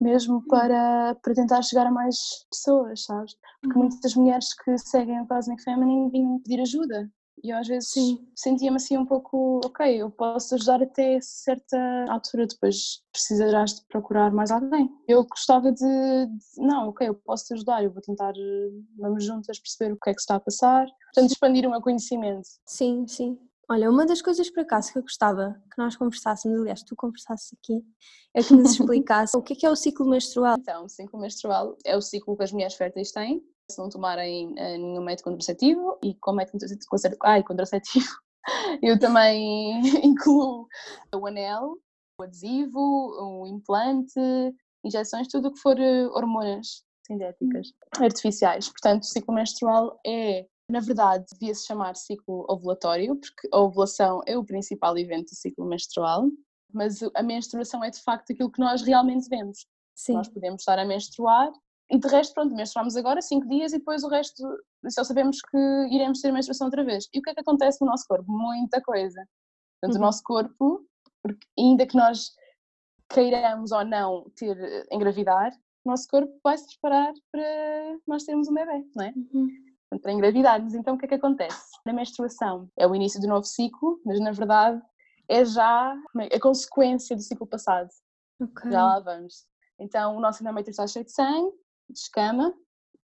mesmo 0.00 0.36
uhum. 0.36 0.46
para, 0.46 1.14
para 1.16 1.34
tentar 1.34 1.62
chegar 1.62 1.86
a 1.86 1.90
mais 1.90 2.16
pessoas, 2.50 3.04
sabes? 3.04 3.34
Porque 3.60 3.78
uhum. 3.78 3.86
muitas 3.86 4.14
mulheres 4.14 4.54
que 4.62 4.78
seguem 4.78 5.20
o 5.20 5.26
Cosmic 5.26 5.62
Feminine 5.62 6.10
vinham 6.10 6.40
pedir 6.40 6.60
ajuda 6.60 7.10
E 7.42 7.50
eu 7.50 7.56
às 7.56 7.68
vezes 7.68 7.92
sentia-me 8.34 8.76
assim 8.76 8.96
um 8.96 9.06
pouco, 9.06 9.60
ok, 9.64 10.02
eu 10.02 10.10
posso 10.10 10.54
ajudar 10.54 10.82
até 10.82 11.18
certa 11.20 11.78
altura, 12.08 12.46
depois 12.46 13.02
precisarás 13.12 13.74
de 13.74 13.86
procurar 13.88 14.32
mais 14.32 14.50
alguém. 14.50 14.90
Eu 15.06 15.24
gostava 15.24 15.72
de, 15.72 15.78
de 15.78 16.66
não, 16.66 16.88
ok, 16.88 17.08
eu 17.08 17.14
posso 17.14 17.46
te 17.46 17.54
ajudar, 17.54 17.82
eu 17.82 17.92
vou 17.92 18.02
tentar, 18.02 18.32
vamos 18.98 19.24
juntas 19.24 19.58
perceber 19.58 19.92
o 19.92 19.98
que 19.98 20.10
é 20.10 20.14
que 20.14 20.20
está 20.20 20.36
a 20.36 20.40
passar, 20.40 20.86
portanto 21.14 21.32
expandir 21.32 21.66
o 21.66 21.70
meu 21.70 21.80
conhecimento. 21.80 22.48
Sim, 22.66 23.06
sim. 23.06 23.38
Olha, 23.70 23.90
uma 23.90 24.06
das 24.06 24.22
coisas 24.22 24.48
por 24.48 24.60
acaso 24.60 24.90
que 24.90 24.98
eu 24.98 25.02
gostava 25.02 25.54
que 25.70 25.76
nós 25.76 25.94
conversássemos, 25.94 26.58
aliás, 26.58 26.82
tu 26.82 26.96
conversasses 26.96 27.52
aqui, 27.52 27.84
é 28.34 28.42
que 28.42 28.54
nos 28.54 28.72
explicasse 28.80 29.36
o 29.36 29.42
que 29.42 29.52
é, 29.52 29.56
que 29.56 29.66
é 29.66 29.70
o 29.70 29.76
ciclo 29.76 30.08
menstrual. 30.08 30.56
Então, 30.58 30.86
o 30.86 30.88
ciclo 30.88 31.20
menstrual 31.20 31.76
é 31.84 31.94
o 31.94 32.00
ciclo 32.00 32.34
que 32.34 32.44
as 32.44 32.52
mulheres 32.52 32.74
férteis 32.74 33.12
têm, 33.12 33.42
se 33.70 33.78
não 33.78 33.88
tomarem 33.88 34.48
uh, 34.52 34.78
nenhum 34.78 35.02
método 35.02 35.24
contraceptivo 35.30 35.98
e 36.02 36.14
com 36.14 36.32
método 36.32 36.64
ai, 37.22 37.42
contraceptivo, 37.42 38.08
eu 38.82 38.98
também 38.98 39.80
incluo 40.04 40.66
o 41.14 41.26
anel, 41.26 41.76
o 42.20 42.24
adesivo, 42.24 42.80
o 42.80 43.46
implante, 43.46 44.20
injeções, 44.84 45.28
tudo 45.28 45.48
o 45.48 45.52
que 45.52 45.60
for 45.60 45.78
eh, 45.78 46.06
hormonas 46.08 46.82
sintéticas, 47.06 47.72
artificiais. 48.00 48.68
Portanto, 48.68 49.02
o 49.02 49.06
ciclo 49.06 49.34
menstrual 49.34 49.98
é 50.06 50.46
na 50.70 50.80
verdade, 50.80 51.24
devia-se 51.32 51.64
chamar 51.64 51.96
ciclo 51.96 52.44
ovulatório, 52.46 53.16
porque 53.16 53.48
a 53.50 53.58
ovulação 53.58 54.20
é 54.26 54.36
o 54.36 54.44
principal 54.44 54.98
evento 54.98 55.30
do 55.30 55.34
ciclo 55.34 55.64
menstrual, 55.64 56.26
mas 56.72 56.98
a 57.14 57.22
menstruação 57.22 57.82
é 57.82 57.90
de 57.90 58.02
facto 58.02 58.32
aquilo 58.32 58.50
que 58.50 58.60
nós 58.60 58.82
realmente 58.82 59.28
vemos. 59.30 59.66
Sim. 59.96 60.12
Nós 60.12 60.28
podemos 60.28 60.60
estar 60.60 60.78
a 60.78 60.84
menstruar 60.84 61.50
e 61.90 61.98
de 61.98 62.08
resto, 62.08 62.34
pronto, 62.34 62.54
menstruamos 62.54 62.96
agora 62.96 63.22
5 63.22 63.48
dias 63.48 63.72
e 63.72 63.78
depois 63.78 64.02
o 64.04 64.08
resto 64.08 64.42
só 64.90 65.04
sabemos 65.04 65.40
que 65.40 65.58
iremos 65.90 66.20
ter 66.20 66.32
menstruação 66.32 66.66
outra 66.66 66.84
vez. 66.84 67.08
E 67.14 67.18
o 67.18 67.22
que 67.22 67.30
é 67.30 67.34
que 67.34 67.40
acontece 67.40 67.80
no 67.80 67.90
nosso 67.90 68.04
corpo? 68.06 68.30
Muita 68.30 68.80
coisa. 68.82 69.26
Portanto, 69.80 69.96
uhum. 69.96 70.02
o 70.02 70.06
nosso 70.06 70.22
corpo, 70.22 70.86
porque 71.22 71.46
ainda 71.58 71.86
que 71.86 71.96
nós 71.96 72.30
queiramos 73.10 73.72
ou 73.72 73.84
não 73.84 74.30
ter 74.36 74.86
engravidar, 74.92 75.52
o 75.84 75.90
nosso 75.90 76.06
corpo 76.08 76.32
vai 76.44 76.58
se 76.58 76.66
preparar 76.68 77.12
para 77.32 77.98
nós 78.06 78.24
termos 78.24 78.48
um 78.48 78.54
bebê, 78.54 78.84
não 78.94 79.04
é? 79.04 79.14
Uhum 79.32 79.68
para 80.02 80.12
engravidarmos. 80.12 80.74
Então 80.74 80.94
o 80.94 80.98
que 80.98 81.06
é 81.06 81.08
que 81.08 81.14
acontece? 81.14 81.70
Na 81.86 81.92
menstruação 81.92 82.68
é 82.76 82.86
o 82.86 82.94
início 82.94 83.20
do 83.20 83.28
novo 83.28 83.46
ciclo, 83.46 84.00
mas 84.04 84.20
na 84.20 84.32
verdade 84.32 84.82
é 85.28 85.44
já 85.44 85.96
a 86.32 86.40
consequência 86.40 87.16
do 87.16 87.22
ciclo 87.22 87.46
passado. 87.46 87.88
Okay. 88.40 88.70
Já 88.70 88.84
lá 88.84 89.00
vamos. 89.00 89.46
Então 89.78 90.16
o 90.16 90.20
nosso 90.20 90.42
endométrio 90.42 90.72
está 90.72 90.86
cheio 90.86 91.04
de 91.04 91.12
sangue, 91.12 91.52
de 91.90 91.98
escama, 91.98 92.54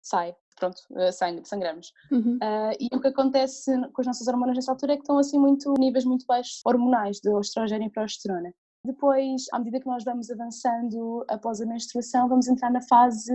sai, 0.03 0.35
pronto, 0.57 0.81
eh, 0.97 1.13
sangue, 1.13 1.47
sangramos. 1.47 1.93
Uhum. 2.11 2.37
Uh, 2.37 2.77
e 2.79 2.95
o 2.95 3.01
que 3.01 3.09
acontece 3.09 3.73
com 3.93 4.01
as 4.01 4.07
nossas 4.07 4.29
hormonas 4.29 4.57
nessa 4.57 4.73
altura 4.73 4.93
é 4.93 4.97
que 4.97 5.03
estão 5.03 5.19
assim 5.19 5.39
muito, 5.39 5.73
níveis 5.79 6.05
muito 6.05 6.27
baixos 6.27 6.61
hormonais 6.65 7.19
de 7.21 7.31
estrogênio 7.41 7.89
e 7.89 7.91
progesterona. 7.91 8.53
Depois, 8.85 9.47
à 9.53 9.59
medida 9.59 9.81
que 9.81 9.87
nós 9.87 10.05
vamos 10.05 10.31
avançando 10.31 11.25
após 11.29 11.61
a 11.61 11.67
menstruação, 11.67 12.29
vamos 12.29 12.47
entrar 12.47 12.71
na 12.71 12.83
fase 12.83 13.33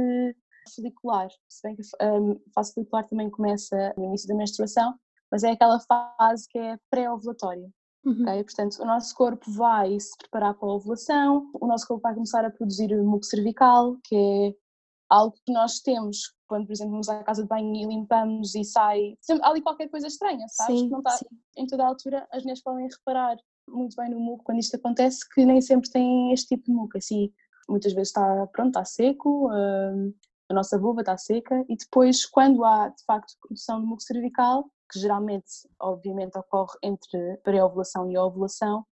folicular, 0.75 1.29
se 1.49 1.61
bem 1.63 1.75
que 1.75 1.81
a 1.81 2.51
fase 2.53 2.73
folicular 2.73 3.07
também 3.07 3.29
começa 3.31 3.93
no 3.97 4.05
início 4.05 4.27
da 4.27 4.35
menstruação, 4.35 4.93
mas 5.31 5.43
é 5.43 5.51
aquela 5.51 5.79
fase 5.79 6.47
que 6.49 6.59
é 6.59 6.77
pré-ovulatória. 6.91 7.67
Uhum. 8.05 8.21
Okay? 8.21 8.43
Portanto, 8.43 8.81
o 8.81 8.85
nosso 8.85 9.15
corpo 9.15 9.51
vai 9.51 9.99
se 9.99 10.15
preparar 10.17 10.53
para 10.53 10.69
a 10.69 10.73
ovulação, 10.73 11.49
o 11.59 11.67
nosso 11.67 11.87
corpo 11.87 12.03
vai 12.03 12.13
começar 12.13 12.45
a 12.45 12.51
produzir 12.51 12.95
muco 13.01 13.25
cervical, 13.25 13.97
que 14.03 14.15
é 14.15 14.53
algo 15.09 15.35
que 15.45 15.51
nós 15.51 15.79
temos 15.79 16.33
quando, 16.47 16.65
por 16.65 16.73
exemplo, 16.73 16.91
vamos 16.91 17.09
à 17.09 17.23
casa 17.23 17.43
de 17.43 17.47
banho 17.47 17.75
e 17.75 17.85
limpamos 17.85 18.55
e 18.55 18.63
sai. 18.63 19.17
Há 19.41 19.49
ali 19.49 19.61
qualquer 19.61 19.89
coisa 19.89 20.07
estranha, 20.07 20.45
sabes? 20.49 20.79
Sim, 20.79 20.89
não 20.89 20.99
está, 20.99 21.19
em 21.57 21.67
toda 21.67 21.83
a 21.83 21.87
altura 21.87 22.27
as 22.31 22.43
mulheres 22.43 22.63
podem 22.63 22.87
reparar 22.87 23.37
muito 23.67 23.95
bem 23.95 24.09
no 24.09 24.19
muco 24.19 24.43
quando 24.43 24.59
isto 24.59 24.75
acontece, 24.75 25.19
que 25.33 25.45
nem 25.45 25.61
sempre 25.61 25.89
tem 25.91 26.33
este 26.33 26.55
tipo 26.55 26.65
de 26.65 26.71
muco. 26.71 26.97
Assim, 26.97 27.31
muitas 27.67 27.93
vezes 27.93 28.09
está, 28.09 28.47
pronto, 28.47 28.69
está 28.69 28.85
seco, 28.85 29.49
hum, 29.51 30.13
a 30.49 30.53
nossa 30.53 30.79
vulva 30.79 31.01
está 31.01 31.17
seca 31.17 31.63
e 31.69 31.75
depois 31.75 32.25
quando 32.25 32.65
há 32.65 32.89
de 32.89 33.03
facto 33.05 33.35
produção 33.41 33.79
de 33.79 33.85
muco 33.85 34.01
cervical, 34.01 34.65
que 34.91 34.99
geralmente 34.99 35.45
obviamente 35.79 36.37
ocorre 36.37 36.75
entre 36.81 37.37
pré-ovulação 37.43 38.09
e 38.09 38.17
ovulação, 38.17 38.83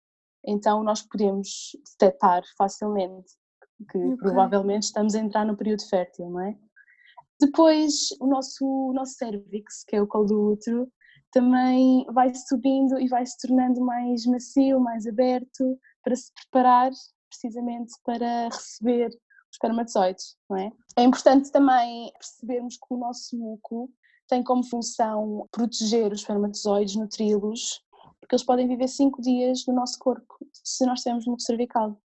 então 0.46 0.84
nós 0.84 1.02
podemos 1.02 1.72
detectar 1.92 2.44
facilmente 2.56 3.34
que 3.90 3.98
okay. 3.98 4.18
provavelmente 4.18 4.84
estamos 4.84 5.16
a 5.16 5.20
entrar 5.20 5.46
no 5.46 5.58
período 5.58 5.88
fértil, 5.88 6.30
não 6.30 6.42
é? 6.42 6.58
Depois 7.40 8.10
o 8.20 8.28
nosso, 8.28 8.66
o 8.66 8.94
nosso 8.94 9.14
cervix, 9.14 9.84
que 9.84 9.96
é 9.96 10.02
o 10.02 10.08
colo 10.08 10.26
do 10.26 10.52
útero, 10.54 10.92
também 11.32 12.06
vai 12.12 12.34
subindo 12.34 13.00
e 13.00 13.08
vai 13.08 13.26
se 13.26 13.38
tornando 13.38 13.82
mais 13.82 14.26
macio, 14.26 14.80
mais 14.80 15.06
aberto, 15.06 15.80
para 16.04 16.16
se 16.16 16.32
preparar 16.34 16.92
precisamente 17.30 17.94
para 18.04 18.46
receber 18.46 19.10
espermatozoides, 19.52 20.36
não 20.50 20.58
é? 20.58 20.72
É 20.98 21.04
importante 21.04 21.52
também 21.52 22.12
percebermos 22.14 22.78
que 22.78 22.94
o 22.94 22.98
nosso 22.98 23.38
muco 23.38 23.92
tem 24.28 24.44
como 24.44 24.64
função 24.64 25.48
proteger 25.52 26.12
os 26.12 26.20
espermatozoides, 26.20 26.96
nutri-los, 26.96 27.82
porque 28.20 28.36
eles 28.36 28.46
podem 28.46 28.68
viver 28.68 28.88
5 28.88 29.22
dias 29.22 29.66
no 29.68 29.74
nosso 29.74 29.98
corpo, 30.00 30.36
se 30.52 30.86
nós 30.86 31.02
tivermos 31.02 31.26
muco 31.26 31.42
cervical. 31.42 32.00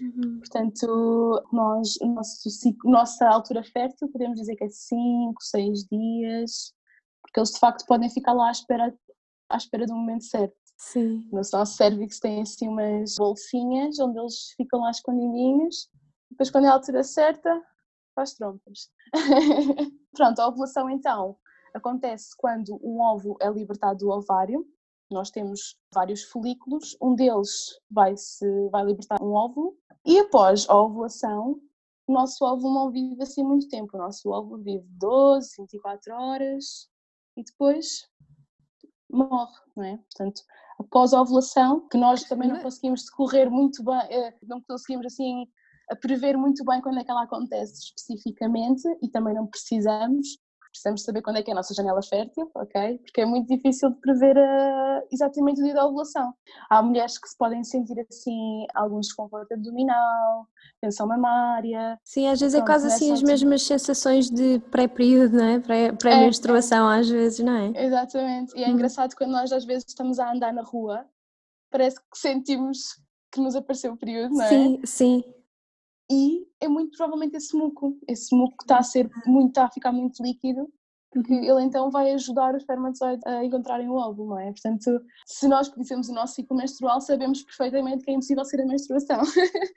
Uhum. 0.00 0.38
Portanto, 0.38 1.44
nós, 1.52 1.94
nosso 2.02 2.50
ciclo, 2.50 2.90
nossa 2.90 3.28
altura 3.28 3.62
fértil, 3.64 4.08
podemos 4.08 4.38
dizer 4.38 4.56
que 4.56 4.64
é 4.64 4.68
5, 4.68 5.34
6 5.40 5.84
dias, 5.90 6.72
porque 7.22 7.40
eles 7.40 7.50
de 7.50 7.58
facto 7.58 7.86
podem 7.86 8.10
ficar 8.10 8.32
lá 8.32 8.48
à 8.48 8.52
espera, 8.52 8.94
à 9.48 9.56
espera 9.56 9.86
do 9.86 9.94
momento 9.94 10.24
certo. 10.24 10.56
Sim. 10.78 11.26
No 11.32 11.40
nosso 11.40 11.74
cérvix 11.74 12.20
tem 12.20 12.42
assim 12.42 12.68
umas 12.68 13.14
bolsinhas 13.16 13.98
onde 13.98 14.18
eles 14.18 14.52
ficam 14.56 14.80
lá 14.80 14.90
escondidinhos 14.90 15.88
depois, 16.30 16.50
quando 16.50 16.66
é 16.66 16.68
a 16.68 16.74
altura 16.74 17.02
certa, 17.02 17.62
faz 18.14 18.34
trompas. 18.34 18.90
Pronto, 20.12 20.38
a 20.40 20.48
ovulação 20.48 20.90
então 20.90 21.36
acontece 21.74 22.30
quando 22.36 22.78
um 22.82 23.00
ovo 23.00 23.36
é 23.40 23.50
libertado 23.50 24.00
do 24.00 24.10
ovário. 24.10 24.66
Nós 25.10 25.30
temos 25.30 25.78
vários 25.94 26.24
folículos, 26.24 26.96
um 27.00 27.14
deles 27.14 27.80
vai, 27.90 28.16
-se, 28.16 28.68
vai 28.70 28.84
libertar 28.84 29.22
um 29.22 29.32
óvulo 29.32 29.76
e 30.06 30.18
após 30.20 30.68
a 30.68 30.80
ovulação, 30.80 31.60
o 32.06 32.12
nosso 32.12 32.44
óvulo 32.44 32.72
não 32.72 32.90
vive 32.90 33.20
assim 33.22 33.42
muito 33.42 33.68
tempo. 33.68 33.96
O 33.96 34.00
nosso 34.00 34.30
óvulo 34.30 34.62
vive 34.62 34.86
12, 34.90 35.56
24 35.58 36.14
horas 36.14 36.88
e 37.36 37.42
depois 37.42 38.08
morre, 39.10 39.60
não 39.76 39.84
é? 39.84 39.96
Portanto, 39.96 40.42
após 40.78 41.12
a 41.12 41.20
ovulação, 41.20 41.88
que 41.88 41.98
nós 41.98 42.24
também 42.24 42.48
não 42.48 42.60
conseguimos 42.60 43.04
decorrer 43.04 43.50
muito 43.50 43.82
bem, 43.82 44.00
eh, 44.10 44.34
não 44.42 44.62
conseguimos 44.62 45.06
assim 45.06 45.46
prever 46.00 46.36
muito 46.36 46.64
bem 46.64 46.80
quando 46.80 46.98
é 46.98 47.04
que 47.04 47.10
ela 47.10 47.22
acontece 47.22 47.74
especificamente 47.74 48.82
e 49.02 49.08
também 49.08 49.34
não 49.34 49.46
precisamos. 49.46 50.38
Precisamos 50.76 51.04
saber 51.04 51.22
quando 51.22 51.38
é 51.38 51.42
que 51.42 51.50
é 51.50 51.52
a 51.52 51.56
nossa 51.56 51.72
janela 51.72 52.02
fértil, 52.02 52.50
ok? 52.54 52.98
Porque 52.98 53.22
é 53.22 53.26
muito 53.26 53.48
difícil 53.48 53.88
de 53.90 53.96
prever 53.96 54.36
uh, 54.36 55.06
exatamente 55.10 55.60
o 55.62 55.64
dia 55.64 55.72
da 55.72 55.86
ovulação. 55.86 56.34
Há 56.68 56.82
mulheres 56.82 57.16
que 57.16 57.26
se 57.26 57.36
podem 57.36 57.64
sentir 57.64 57.98
assim 58.06 58.66
algum 58.74 59.00
desconforto 59.00 59.52
abdominal, 59.52 60.46
tensão 60.78 61.06
mamária. 61.06 61.98
Sim, 62.04 62.28
às 62.28 62.40
vezes 62.40 62.54
é 62.54 62.62
quase 62.62 62.88
assim 62.88 63.10
as 63.10 63.22
mesmas 63.22 63.62
sensações 63.62 64.30
de 64.30 64.58
pré-período, 64.70 65.38
não 65.38 65.44
é? 65.44 65.92
Pré-menstruação, 65.92 66.92
é, 66.92 66.96
é. 66.96 67.00
às 67.00 67.08
vezes, 67.08 67.38
não 67.38 67.56
é? 67.56 67.84
Exatamente. 67.84 68.52
E 68.54 68.62
é 68.62 68.68
hum. 68.68 68.72
engraçado 68.72 69.14
quando 69.16 69.30
nós 69.30 69.52
às 69.52 69.64
vezes 69.64 69.86
estamos 69.88 70.18
a 70.18 70.30
andar 70.30 70.52
na 70.52 70.62
rua, 70.62 71.06
parece 71.70 71.96
que 71.98 72.18
sentimos 72.18 73.00
que 73.32 73.40
nos 73.40 73.56
apareceu 73.56 73.94
o 73.94 73.96
período, 73.96 74.34
não 74.34 74.44
é? 74.44 74.48
Sim, 74.48 74.80
sim 74.84 75.35
e 76.10 76.46
é 76.60 76.68
muito 76.68 76.96
provavelmente 76.96 77.36
esse 77.36 77.56
muco, 77.56 77.98
esse 78.06 78.34
muco 78.34 78.56
que 78.58 78.64
está 78.64 78.78
a 78.78 78.82
ser 78.82 79.10
muito, 79.26 79.48
está 79.48 79.64
a 79.64 79.70
ficar 79.70 79.92
muito 79.92 80.22
líquido, 80.22 80.68
porque 81.10 81.32
uhum. 81.32 81.42
ele 81.42 81.62
então 81.62 81.90
vai 81.90 82.12
ajudar 82.12 82.54
os 82.54 82.62
espermatozoides 82.62 83.26
a 83.26 83.44
encontrarem 83.44 83.88
o 83.88 83.94
óvulo, 83.94 84.30
não 84.30 84.38
é? 84.38 84.52
Portanto, 84.52 85.00
se 85.26 85.48
nós 85.48 85.68
conhecemos 85.68 86.08
o 86.08 86.12
nosso 86.12 86.34
ciclo 86.34 86.56
menstrual, 86.56 87.00
sabemos 87.00 87.42
perfeitamente 87.42 88.04
que 88.04 88.10
é 88.10 88.14
impossível 88.14 88.44
ser 88.44 88.60
a 88.60 88.66
menstruação. 88.66 89.24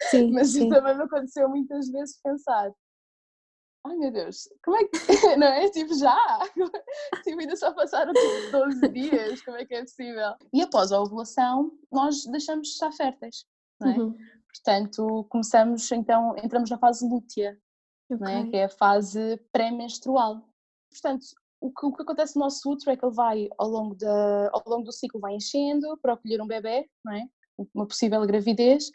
Sim, 0.10 0.32
Mas 0.34 0.52
sim. 0.52 0.60
isso 0.60 0.70
também 0.70 0.98
me 0.98 1.04
aconteceu 1.04 1.50
muitas 1.50 1.90
vezes 1.90 2.20
pensar, 2.22 2.72
ai 3.86 3.96
meu 3.96 4.12
Deus, 4.12 4.50
como 4.64 4.78
é 4.78 4.84
que, 4.86 4.98
não 5.38 5.48
é? 5.48 5.70
Tipo, 5.70 5.94
já? 5.96 6.40
Tipo, 7.24 7.40
ainda 7.40 7.56
só 7.56 7.74
passaram 7.74 8.14
tipo 8.14 8.52
12 8.52 8.88
dias, 8.90 9.42
como 9.44 9.58
é 9.58 9.66
que 9.66 9.76
é 9.76 9.82
possível? 9.82 10.34
E 10.54 10.62
após 10.62 10.92
a 10.92 11.02
ovulação, 11.02 11.72
nós 11.92 12.26
deixamos 12.26 12.68
de 12.68 12.74
estar 12.74 12.92
férteis, 12.92 13.46
não 13.80 13.90
é? 13.90 13.98
Uhum. 13.98 14.18
Portanto, 14.54 15.26
começamos 15.30 15.92
então, 15.92 16.36
entramos 16.38 16.70
na 16.70 16.78
fase 16.78 17.08
lútea, 17.08 17.58
é? 18.10 18.16
okay. 18.16 18.34
é? 18.34 18.48
que 18.48 18.58
é 18.58 18.64
a 18.66 18.70
fase 18.70 19.38
pré-menstrual. 19.52 20.48
Portanto, 20.92 21.26
o 21.62 21.72
que, 21.72 21.86
o 21.86 21.94
que, 21.94 22.02
acontece 22.02 22.36
no 22.36 22.44
nosso 22.44 22.70
útero 22.70 22.92
é 22.92 22.98
que 22.98 23.06
ele 23.06 23.14
vai, 23.14 23.50
ao 23.58 23.68
longo, 23.68 23.96
da, 23.96 24.50
ao 24.52 24.64
longo 24.66 24.84
do 24.86 24.92
ciclo, 24.92 25.20
vai 25.20 25.36
enchendo 25.36 25.98
para 26.02 26.14
acolher 26.14 26.42
um 26.42 26.48
bebê, 26.48 26.90
não 27.04 27.14
é? 27.14 27.28
uma 27.74 27.86
possível 27.86 28.26
gravidez, 28.26 28.90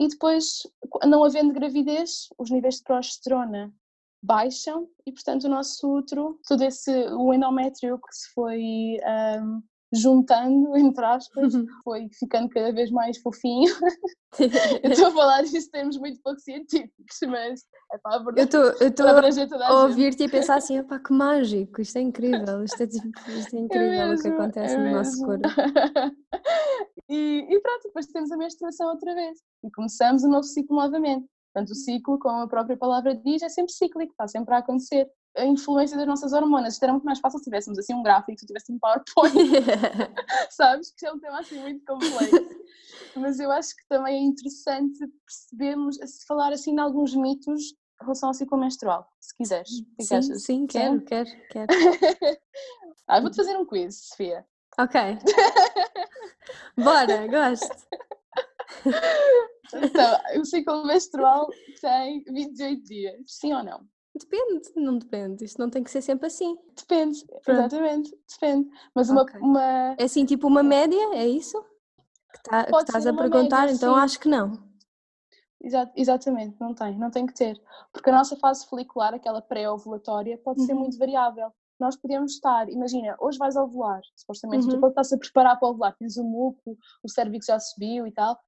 e 0.00 0.08
depois, 0.08 0.62
não 1.06 1.22
havendo 1.22 1.52
gravidez, 1.52 2.28
os 2.38 2.50
níveis 2.50 2.76
de 2.76 2.84
progesterona 2.84 3.70
baixam 4.22 4.88
e, 5.06 5.12
portanto, 5.12 5.44
o 5.44 5.48
nosso 5.48 5.94
útero, 5.94 6.40
todo 6.48 6.62
esse, 6.62 6.90
o 7.12 7.32
endométrio 7.34 7.98
que 7.98 8.14
se 8.14 8.30
foi 8.32 8.98
um, 9.42 9.62
juntando, 9.92 10.74
entre 10.78 11.04
aspas, 11.04 11.52
foi 11.84 12.08
ficando 12.18 12.48
cada 12.48 12.72
vez 12.72 12.90
mais 12.90 13.18
fofinho. 13.18 13.72
eu 14.82 14.90
estou 14.90 15.08
a 15.08 15.12
falar 15.12 15.42
disso 15.42 15.68
em 15.68 15.70
termos 15.70 15.98
muito 15.98 16.20
pouco 16.22 16.40
científicos, 16.40 17.18
mas 17.26 17.64
é 17.92 17.98
para 17.98 18.16
a 18.16 18.22
verdade. 18.22 18.56
Eu 18.80 18.88
estou 18.88 19.06
a 19.06 19.82
ouvir-te 19.82 20.22
e 20.22 20.26
a 20.26 20.30
pensar 20.30 20.56
assim, 20.56 20.82
pá, 20.84 20.98
que 20.98 21.12
mágico, 21.12 21.80
isto 21.80 21.96
é 21.96 22.00
incrível, 22.00 22.62
isto 22.64 22.82
é, 22.82 22.86
isto 22.86 23.56
é, 23.56 23.58
é 23.58 23.62
incrível 23.62 23.88
é 23.88 24.08
mesmo, 24.08 24.14
o 24.14 24.22
que 24.22 24.28
acontece 24.28 24.74
é 24.74 24.78
no 24.78 24.84
mesmo. 24.84 24.98
nosso 24.98 25.24
corpo. 25.24 25.48
e, 27.08 27.46
e 27.48 27.60
pronto, 27.60 27.82
depois 27.84 28.06
temos 28.06 28.30
a 28.30 28.36
menstruação 28.36 28.88
outra 28.88 29.14
vez 29.14 29.38
e 29.64 29.70
começamos 29.70 30.22
o 30.22 30.28
novo 30.28 30.44
ciclo 30.44 30.76
novamente. 30.76 31.26
Portanto, 31.52 31.72
o 31.72 31.74
ciclo, 31.74 32.18
como 32.20 32.42
a 32.42 32.48
própria 32.48 32.76
palavra 32.76 33.14
diz, 33.14 33.42
é 33.42 33.48
sempre 33.48 33.72
cíclico, 33.72 34.12
está 34.12 34.28
sempre 34.28 34.54
a 34.54 34.58
acontecer 34.58 35.08
a 35.36 35.44
influência 35.44 35.96
das 35.96 36.06
nossas 36.06 36.32
hormonas. 36.32 36.74
Isto 36.74 36.84
era 36.84 36.92
muito 36.92 37.04
mais 37.04 37.18
fácil 37.18 37.38
se 37.38 37.44
tivéssemos 37.44 37.78
assim 37.78 37.94
um 37.94 38.02
gráfico, 38.02 38.38
se 38.38 38.46
tivesse 38.46 38.72
um 38.72 38.78
PowerPoint, 38.78 39.34
sabes? 40.50 40.92
Que 40.96 41.06
é 41.06 41.12
um 41.12 41.18
tema 41.18 41.40
assim 41.40 41.60
muito 41.60 41.84
complexo. 41.84 42.60
Mas 43.16 43.38
eu 43.38 43.50
acho 43.50 43.76
que 43.76 43.86
também 43.88 44.16
é 44.16 44.20
interessante 44.20 44.98
percebermos, 45.26 45.98
falar 46.26 46.52
assim 46.52 46.74
de 46.74 46.80
alguns 46.80 47.14
mitos 47.14 47.72
em 48.00 48.04
relação 48.04 48.30
ao 48.30 48.34
ciclo 48.34 48.58
menstrual, 48.58 49.06
se 49.20 49.36
quiseres. 49.36 49.70
Que 49.96 50.04
sim, 50.04 50.16
achas? 50.16 50.42
sim, 50.42 50.66
quero, 50.66 51.00
quero, 51.04 51.30
quero. 51.50 51.66
ah, 53.06 53.20
vou-te 53.20 53.36
fazer 53.36 53.56
um 53.56 53.66
quiz, 53.66 54.08
Sofia. 54.08 54.44
Ok. 54.78 55.00
Bora, 56.76 57.26
gosto. 57.26 57.86
Então, 59.74 60.40
o 60.40 60.44
ciclo 60.44 60.86
menstrual 60.86 61.48
tem 61.80 62.24
28 62.24 62.82
dias, 62.82 63.20
sim 63.26 63.52
ou 63.52 63.62
não? 63.62 63.86
Depende, 64.20 64.70
não 64.76 64.98
depende. 64.98 65.44
Isto 65.44 65.58
não 65.58 65.70
tem 65.70 65.82
que 65.82 65.90
ser 65.90 66.02
sempre 66.02 66.26
assim. 66.26 66.56
Depende, 66.76 67.24
Pronto. 67.26 67.50
exatamente, 67.50 68.18
depende. 68.28 68.68
Mas 68.94 69.08
uma, 69.08 69.22
okay. 69.22 69.40
uma. 69.40 69.94
É 69.98 70.04
assim, 70.04 70.24
tipo 70.24 70.46
uma 70.46 70.62
média, 70.62 71.14
é 71.14 71.26
isso? 71.26 71.60
Que, 72.32 72.42
tá, 72.42 72.64
que 72.64 72.76
estás 72.76 73.06
a 73.06 73.12
perguntar, 73.12 73.62
média, 73.62 73.74
então 73.74 73.94
sim. 73.94 74.00
acho 74.00 74.20
que 74.20 74.28
não. 74.28 74.52
exatamente, 75.96 76.56
não 76.60 76.74
tem, 76.74 76.98
não 76.98 77.10
tem 77.10 77.26
que 77.26 77.34
ter. 77.34 77.60
Porque 77.92 78.10
a 78.10 78.12
nossa 78.12 78.36
fase 78.36 78.66
folicular, 78.66 79.14
aquela 79.14 79.40
pré-ovulatória, 79.40 80.38
pode 80.38 80.60
uhum. 80.60 80.66
ser 80.66 80.74
muito 80.74 80.98
variável. 80.98 81.50
Nós 81.78 81.96
podemos 81.96 82.32
estar, 82.32 82.68
imagina, 82.68 83.16
hoje 83.18 83.38
vais 83.38 83.56
ovular, 83.56 84.02
supostamente, 84.14 84.66
uhum. 84.66 84.72
tu 84.72 84.80
quando 84.80 84.90
estás 84.90 85.12
a 85.14 85.18
preparar 85.18 85.58
para 85.58 85.68
ovular, 85.68 85.96
tens 85.96 86.18
o 86.18 86.24
muco, 86.24 86.76
o 87.02 87.08
cérvix 87.08 87.46
já 87.46 87.58
subiu 87.58 88.06
e 88.06 88.12
tal, 88.12 88.38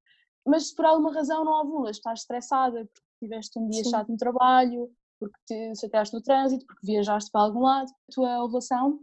mas 0.47 0.71
por 0.71 0.85
alguma 0.85 1.15
razão 1.15 1.43
não 1.43 1.63
ovulas, 1.63 1.97
estás 1.97 2.21
estressada 2.21 2.85
porque 2.93 3.09
tiveste 3.19 3.59
um 3.59 3.69
dia 3.69 3.85
Sim. 3.85 3.91
chato 3.91 4.09
no 4.11 4.19
trabalho, 4.19 4.91
porque 5.23 5.39
te 5.47 5.81
chateaste 5.81 6.15
no 6.15 6.23
trânsito, 6.23 6.67
porque 6.67 6.85
viajaste 6.85 7.31
para 7.31 7.43
algum 7.43 7.61
lado, 7.61 7.89
a 7.89 8.13
tua 8.13 8.45
ovulação 8.45 8.99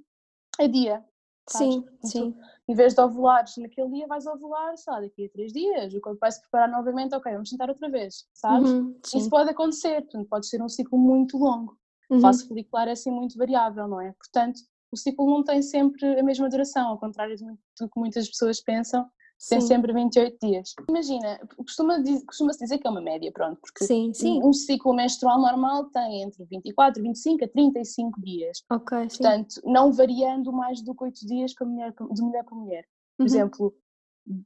é 0.59 0.67
dia. 0.67 1.03
Sabes? 1.49 1.75
Sim, 1.75 1.85
sim. 2.03 2.35
Em 2.67 2.75
vez 2.75 2.93
de 2.93 3.01
ovulares 3.01 3.55
naquele 3.57 3.89
dia, 3.89 4.07
vais 4.07 4.27
ovular, 4.27 4.77
sei 4.77 4.93
daqui 5.01 5.25
a 5.25 5.29
três 5.29 5.51
dias, 5.51 5.93
o 5.95 6.01
corpo 6.01 6.19
vai 6.19 6.31
se 6.31 6.39
preparar 6.41 6.69
novamente, 6.69 7.15
ok, 7.15 7.31
vamos 7.31 7.49
tentar 7.49 7.69
outra 7.69 7.89
vez, 7.89 8.27
sabes? 8.33 8.69
Uhum, 8.69 8.95
Isso 9.15 9.29
pode 9.29 9.49
acontecer, 9.49 10.01
portanto, 10.01 10.27
pode 10.29 10.47
ser 10.47 10.61
um 10.61 10.69
ciclo 10.69 10.99
muito 10.99 11.37
longo. 11.37 11.75
Uhum. 12.09 12.17
A 12.17 12.21
fase 12.21 12.47
folicular 12.47 12.87
é 12.87 12.91
assim 12.91 13.09
muito 13.09 13.37
variável, 13.37 13.87
não 13.87 13.99
é? 13.99 14.13
Portanto, 14.13 14.59
o 14.91 14.97
ciclo 14.97 15.25
não 15.27 15.43
tem 15.43 15.61
sempre 15.61 16.19
a 16.19 16.23
mesma 16.23 16.49
duração, 16.49 16.89
ao 16.89 16.99
contrário 16.99 17.35
do 17.35 17.89
que 17.89 17.99
muitas 17.99 18.27
pessoas 18.27 18.61
pensam, 18.61 19.09
tem 19.47 19.61
sempre 19.61 19.93
28 19.93 20.37
dias. 20.41 20.73
Imagina, 20.89 21.39
costuma-se 21.57 22.25
costuma 22.25 22.51
dizer 22.51 22.77
que 22.77 22.87
é 22.87 22.89
uma 22.89 23.01
média, 23.01 23.31
pronto, 23.31 23.59
porque 23.61 23.85
sim, 23.85 24.13
sim. 24.13 24.41
um 24.43 24.51
ciclo 24.51 24.93
menstrual 24.93 25.39
normal 25.39 25.85
tem 25.85 26.23
entre 26.23 26.43
24, 26.45 27.01
25 27.01 27.45
a 27.45 27.47
35 27.47 28.21
dias. 28.21 28.63
Ok, 28.69 28.97
Portanto, 29.07 29.53
sim. 29.53 29.61
não 29.65 29.91
variando 29.91 30.51
mais 30.51 30.81
do 30.81 30.93
que 30.93 31.03
8 31.03 31.25
dias 31.25 31.53
para 31.53 31.67
mulher, 31.67 31.93
de 32.11 32.21
mulher 32.21 32.43
para 32.43 32.57
mulher. 32.57 32.85
Por 33.17 33.23
uhum. 33.23 33.27
exemplo, 33.27 33.75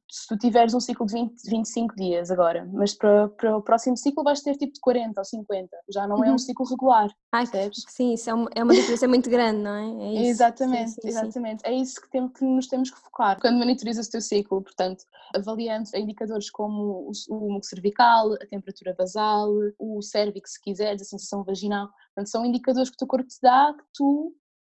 se 0.09 0.27
tu 0.27 0.37
tiveres 0.37 0.73
um 0.73 0.79
ciclo 0.79 1.05
de 1.05 1.13
20, 1.13 1.49
25 1.49 1.95
dias 1.95 2.31
agora, 2.31 2.67
mas 2.71 2.93
para, 2.93 3.27
para 3.29 3.57
o 3.57 3.61
próximo 3.61 3.97
ciclo 3.97 4.23
vais 4.23 4.41
ter 4.41 4.55
tipo 4.55 4.73
de 4.73 4.79
40 4.79 5.19
ou 5.19 5.25
50, 5.25 5.69
já 5.89 6.07
não 6.07 6.17
uhum. 6.17 6.23
é 6.23 6.27
um 6.27 6.31
uhum. 6.31 6.37
ciclo 6.37 6.65
regular, 6.65 7.09
Ai, 7.31 7.45
percebes? 7.47 7.83
Sim, 7.89 8.13
isso 8.13 8.29
é 8.29 8.33
uma, 8.33 8.49
é 8.55 8.63
uma 8.63 8.73
diferença 8.73 9.07
muito 9.07 9.29
grande, 9.29 9.61
não 9.61 9.75
é? 9.75 10.15
é 10.15 10.27
exatamente, 10.27 10.91
sim, 10.91 11.01
sim, 11.01 11.07
exatamente. 11.07 11.61
Sim. 11.61 11.67
É 11.67 11.73
isso 11.73 12.01
que, 12.01 12.09
tem, 12.09 12.27
que 12.29 12.45
nos 12.45 12.67
temos 12.67 12.91
que 12.91 12.99
focar 12.99 13.39
quando 13.39 13.57
monitorizas 13.57 14.07
o 14.07 14.11
teu 14.11 14.21
ciclo, 14.21 14.61
portanto, 14.61 15.03
avaliando 15.35 15.89
indicadores 15.95 16.49
como 16.49 17.09
o, 17.09 17.11
o 17.29 17.51
muco 17.53 17.65
cervical, 17.65 18.33
a 18.33 18.47
temperatura 18.47 18.95
basal, 18.97 19.51
o 19.77 20.01
cérvix, 20.01 20.53
se 20.53 20.61
quiseres, 20.61 21.01
a 21.01 21.05
sensação 21.05 21.43
vaginal, 21.43 21.89
portanto, 22.13 22.29
são 22.29 22.45
indicadores 22.45 22.89
que 22.89 22.95
o 22.95 22.99
teu 22.99 23.07
corpo 23.07 23.27
te 23.27 23.39
dá 23.41 23.73
que 23.73 23.83
tu 23.93 24.33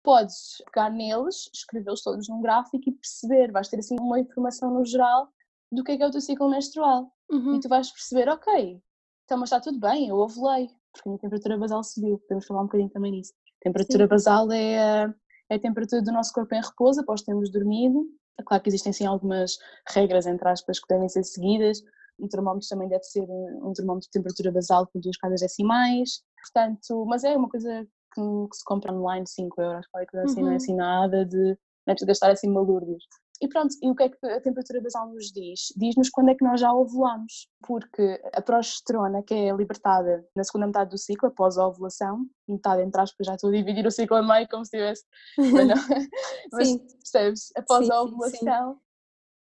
podes 0.06 0.62
pegar 0.72 0.92
neles, 0.92 1.50
escrevê-los 1.52 2.04
todos 2.04 2.30
num 2.30 2.40
gráfico 2.40 2.88
e 2.88 2.94
perceber, 2.94 3.52
vais 3.52 3.68
ter 3.68 3.80
assim 3.80 3.98
uma 4.00 4.20
informação 4.20 4.72
no 4.72 4.86
geral 4.86 5.28
do 5.72 5.84
que 5.84 5.94
é 5.94 5.98
que 5.98 6.04
é 6.04 6.08
o 6.08 6.12
teu 6.12 6.22
ciclo 6.22 6.50
menstrual. 6.50 7.12
Uhum. 7.30 7.56
E 7.56 7.60
tu 7.60 7.68
vais 7.68 7.92
perceber, 7.92 8.30
ok, 8.30 8.80
então 9.26 9.38
mas 9.40 9.48
está 9.48 9.60
tudo 9.60 9.80
bem, 9.80 10.08
eu 10.08 10.18
ovulei, 10.18 10.70
porque 10.94 11.10
a 11.10 11.12
minha 11.12 11.20
temperatura 11.20 11.58
basal 11.58 11.84
subiu, 11.84 12.20
podemos 12.20 12.46
falar 12.46 12.62
um 12.62 12.66
bocadinho 12.66 12.90
também 12.92 13.12
nisso. 13.12 13.34
A 13.62 13.64
temperatura 13.64 14.04
Sim. 14.04 14.10
basal 14.10 14.52
é 14.52 14.80
a, 14.80 15.14
é 15.50 15.56
a 15.56 15.60
temperatura 15.60 16.02
do 16.04 16.12
nosso 16.12 16.32
corpo 16.32 16.54
em 16.54 16.62
repouso 16.62 17.02
após 17.02 17.24
termos 17.24 17.52
dormido. 17.52 18.06
É 18.40 18.44
claro 18.44 18.62
que 18.62 18.70
existem 18.70 18.94
sim 18.94 19.06
algumas 19.06 19.58
regras, 19.90 20.28
entre 20.28 20.48
aspas, 20.48 20.80
que 20.80 20.88
devem 20.88 21.10
ser 21.10 21.24
seguidas. 21.24 21.82
Um 22.20 22.28
termómetro 22.28 22.68
também 22.70 22.88
deve 22.88 23.04
ser 23.04 23.24
um 23.24 23.74
termómetro 23.74 24.08
de 24.08 24.12
temperatura 24.12 24.52
basal 24.52 24.88
com 24.88 25.00
duas 25.00 25.18
casas 25.18 25.42
decimais. 25.42 26.22
Portanto, 26.44 27.06
mas 27.08 27.24
é 27.24 27.36
uma 27.36 27.50
coisa 27.50 27.88
que, 28.16 28.50
que 28.50 28.58
se 28.58 28.64
compra 28.64 28.94
online 28.94 29.28
5 29.28 29.62
euros, 29.62 29.88
qualquer 29.88 30.10
coisa 30.10 30.26
assim, 30.26 30.40
uhum. 30.40 30.46
não 30.46 30.54
é 30.54 30.56
assim 30.56 30.76
nada 30.76 31.26
de, 31.26 31.58
não 31.86 31.92
é 31.92 31.96
de 31.96 32.06
gastar 32.06 32.32
assim 32.32 32.50
malúrdios. 32.50 33.04
E 33.42 33.50
pronto, 33.50 33.76
e 33.82 33.90
o 33.90 33.96
que 33.96 34.04
é 34.04 34.10
que 34.10 34.26
a 34.28 34.40
temperatura 34.40 34.82
basal 34.82 35.10
nos 35.10 35.26
diz? 35.26 35.74
Diz-nos 35.76 36.10
quando 36.10 36.30
é 36.30 36.36
que 36.36 36.44
nós 36.44 36.60
já 36.60 36.74
ovulamos, 36.74 37.50
porque 37.68 38.22
a 38.34 38.42
progesterona 38.42 39.22
que 39.22 39.34
é 39.34 39.54
libertada 39.54 40.26
na 40.36 40.44
segunda 40.44 40.68
metade 40.68 40.92
do 40.92 40.98
ciclo, 40.98 41.28
após 41.28 41.58
a 41.58 41.68
ovulação, 41.68 42.26
metade 42.48 42.82
entre 42.82 43.02
aspas, 43.02 43.28
já 43.28 43.36
estou 43.36 43.50
a 43.50 43.54
dividir 43.54 43.86
o 43.86 43.92
ciclo 43.92 44.16
a 44.16 44.24
meio 44.24 44.48
como 44.48 44.64
se 44.64 44.72
tivesse, 44.72 45.04
mas, 45.38 45.68
não, 45.68 45.76
mas 46.54 46.78
percebes, 46.78 47.52
após 47.58 47.86
sim, 47.86 47.92
a 47.92 48.02
ovulação, 48.02 48.74
sim. 48.74 48.80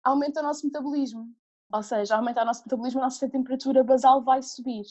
aumenta 0.03 0.39
o 0.39 0.43
nosso 0.43 0.65
metabolismo, 0.65 1.27
ou 1.71 1.83
seja, 1.83 2.15
aumenta 2.15 2.41
o 2.41 2.45
nosso 2.45 2.63
metabolismo, 2.65 3.01
a 3.01 3.03
nossa 3.03 3.29
temperatura 3.29 3.83
basal 3.83 4.23
vai 4.23 4.41
subir. 4.41 4.85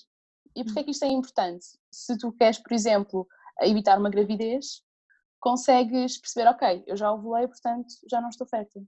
E 0.55 0.65
porquê 0.65 0.81
é 0.81 0.85
que 0.85 0.91
isto 0.93 1.05
é 1.05 1.09
importante? 1.09 1.67
Se 1.91 2.17
tu 2.17 2.33
queres, 2.33 2.59
por 2.59 2.73
exemplo, 2.73 3.27
a 3.61 3.67
evitar 3.67 3.99
uma 3.99 4.11
gravidez, 4.11 4.83
consegues 5.41 6.19
perceber, 6.19 6.49
ok, 6.49 6.85
eu 6.87 6.97
já 6.97 7.13
ovulei, 7.13 7.47
portanto 7.47 7.87
já 8.11 8.21
não 8.21 8.29
estou 8.29 8.47
fértil. 8.47 8.87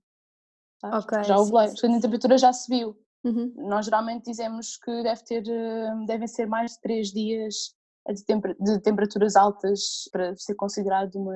Okay, 0.84 1.24
já 1.24 1.36
ovulei, 1.36 1.68
portanto 1.68 1.96
a 1.96 2.00
temperatura 2.00 2.38
já 2.38 2.52
subiu. 2.52 2.96
Uhum. 3.24 3.52
Nós 3.56 3.84
geralmente 3.84 4.30
dizemos 4.30 4.76
que 4.76 5.02
deve 5.02 5.22
ter, 5.24 5.44
hum, 5.48 6.04
devem 6.06 6.28
ser 6.28 6.46
mais 6.46 6.72
de 6.72 6.80
3 6.80 7.08
dias 7.12 7.54
de, 8.08 8.24
temper, 8.24 8.56
de, 8.58 8.80
temperaturas 8.80 9.36
altas 9.36 10.08
para 10.12 10.34
ser 10.36 10.54
considerado 10.54 11.16
uma. 11.16 11.34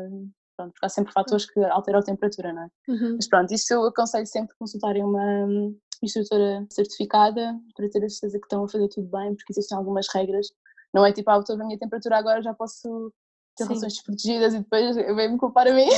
Pronto, 0.56 0.72
porque 0.72 0.86
há 0.86 0.88
sempre 0.88 1.12
fatores 1.12 1.50
que 1.50 1.58
alteram 1.64 2.00
a 2.00 2.04
temperatura, 2.04 2.52
não 2.52 2.62
é? 2.62 2.68
Uhum. 2.88 3.14
Mas 3.16 3.26
pronto, 3.26 3.52
isso 3.52 3.72
eu 3.72 3.84
aconselho 3.84 4.26
sempre 4.26 4.54
consultarem 4.58 5.02
uma 5.02 5.46
hum, 5.46 5.76
instrutora 6.02 6.66
certificada 6.70 7.58
para 7.74 7.88
ter 7.88 8.04
a 8.04 8.08
certeza 8.08 8.38
que 8.38 8.46
estão 8.46 8.64
a 8.64 8.68
fazer 8.68 8.88
tudo 8.88 9.08
bem, 9.08 9.34
porque 9.34 9.52
existem 9.52 9.76
algumas 9.76 10.06
regras. 10.14 10.48
Não 10.92 11.06
é 11.06 11.12
tipo, 11.12 11.30
ah, 11.30 11.38
estou 11.38 11.56
a 11.56 11.64
minha 11.64 11.78
temperatura 11.78 12.18
agora, 12.18 12.42
já 12.42 12.52
posso 12.52 13.12
relações 13.58 13.94
desprotegidas 13.94 14.54
e 14.54 14.58
depois 14.58 14.96
vem-me 14.96 15.38
culpar 15.38 15.68
a 15.68 15.72
mim. 15.72 15.88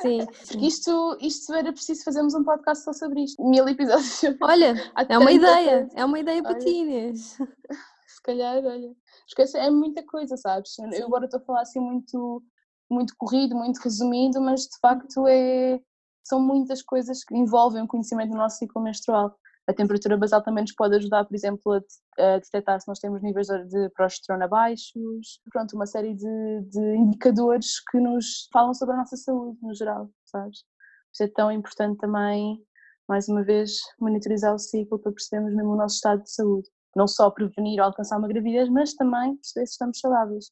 Sim. 0.00 0.26
Porque 0.48 0.66
isto, 0.66 1.18
isto 1.20 1.52
era 1.52 1.72
preciso 1.72 2.04
fazermos 2.04 2.34
um 2.34 2.44
podcast 2.44 2.84
só 2.84 2.92
sobre 2.92 3.24
isto. 3.24 3.42
Mil 3.42 3.66
episódios. 3.68 4.22
Olha, 4.40 4.74
é 5.08 5.18
uma 5.18 5.32
ideia. 5.32 5.88
É 5.94 6.04
uma 6.04 6.18
ideia 6.18 6.42
para 6.42 6.58
ti, 6.58 6.68
Inês. 6.68 7.36
Se 8.06 8.22
calhar, 8.22 8.64
olha. 8.64 8.94
Esquece, 9.26 9.58
é 9.58 9.70
muita 9.70 10.02
coisa, 10.04 10.36
sabes? 10.36 10.74
Sim. 10.74 10.88
Eu 10.92 11.06
agora 11.06 11.24
estou 11.24 11.40
a 11.40 11.44
falar 11.44 11.62
assim 11.62 11.80
muito, 11.80 12.42
muito 12.90 13.14
corrido, 13.18 13.54
muito 13.54 13.78
resumido, 13.78 14.40
mas 14.40 14.62
de 14.62 14.78
facto 14.80 15.26
é, 15.28 15.80
são 16.24 16.40
muitas 16.40 16.82
coisas 16.82 17.24
que 17.24 17.36
envolvem 17.36 17.82
o 17.82 17.88
conhecimento 17.88 18.30
do 18.30 18.36
nosso 18.36 18.58
ciclo 18.58 18.82
menstrual. 18.82 19.36
A 19.68 19.74
temperatura 19.74 20.16
basal 20.16 20.42
também 20.42 20.62
nos 20.62 20.74
pode 20.74 20.94
ajudar, 20.94 21.24
por 21.24 21.34
exemplo, 21.34 21.72
a, 21.72 22.34
a 22.34 22.38
detectar 22.38 22.80
se 22.80 22.86
nós 22.86 23.00
temos 23.00 23.20
níveis 23.20 23.48
de 23.48 23.88
progesterona 23.90 24.46
baixos, 24.46 25.40
pronto, 25.50 25.74
uma 25.74 25.86
série 25.86 26.14
de, 26.14 26.60
de, 26.70 26.96
indicadores 26.96 27.80
que 27.90 27.98
nos 27.98 28.48
falam 28.52 28.72
sobre 28.72 28.94
a 28.94 28.98
nossa 28.98 29.16
saúde 29.16 29.58
no 29.60 29.74
geral, 29.74 30.08
sabes? 30.24 30.64
Isso 31.12 31.24
é 31.24 31.28
tão 31.28 31.50
importante 31.50 31.98
também, 31.98 32.62
mais 33.08 33.28
uma 33.28 33.42
vez, 33.42 33.78
monitorizar 34.00 34.54
o 34.54 34.58
ciclo 34.58 35.00
para 35.00 35.12
percebermos 35.12 35.54
mesmo 35.54 35.72
o 35.72 35.76
nosso 35.76 35.96
estado 35.96 36.22
de 36.22 36.30
saúde. 36.30 36.68
Não 36.94 37.08
só 37.08 37.30
prevenir 37.30 37.80
ou 37.80 37.86
alcançar 37.86 38.18
uma 38.18 38.28
gravidez, 38.28 38.68
mas 38.68 38.94
também 38.94 39.36
perceber 39.36 39.66
se 39.66 39.72
estamos 39.72 39.98
saudáveis. 39.98 40.46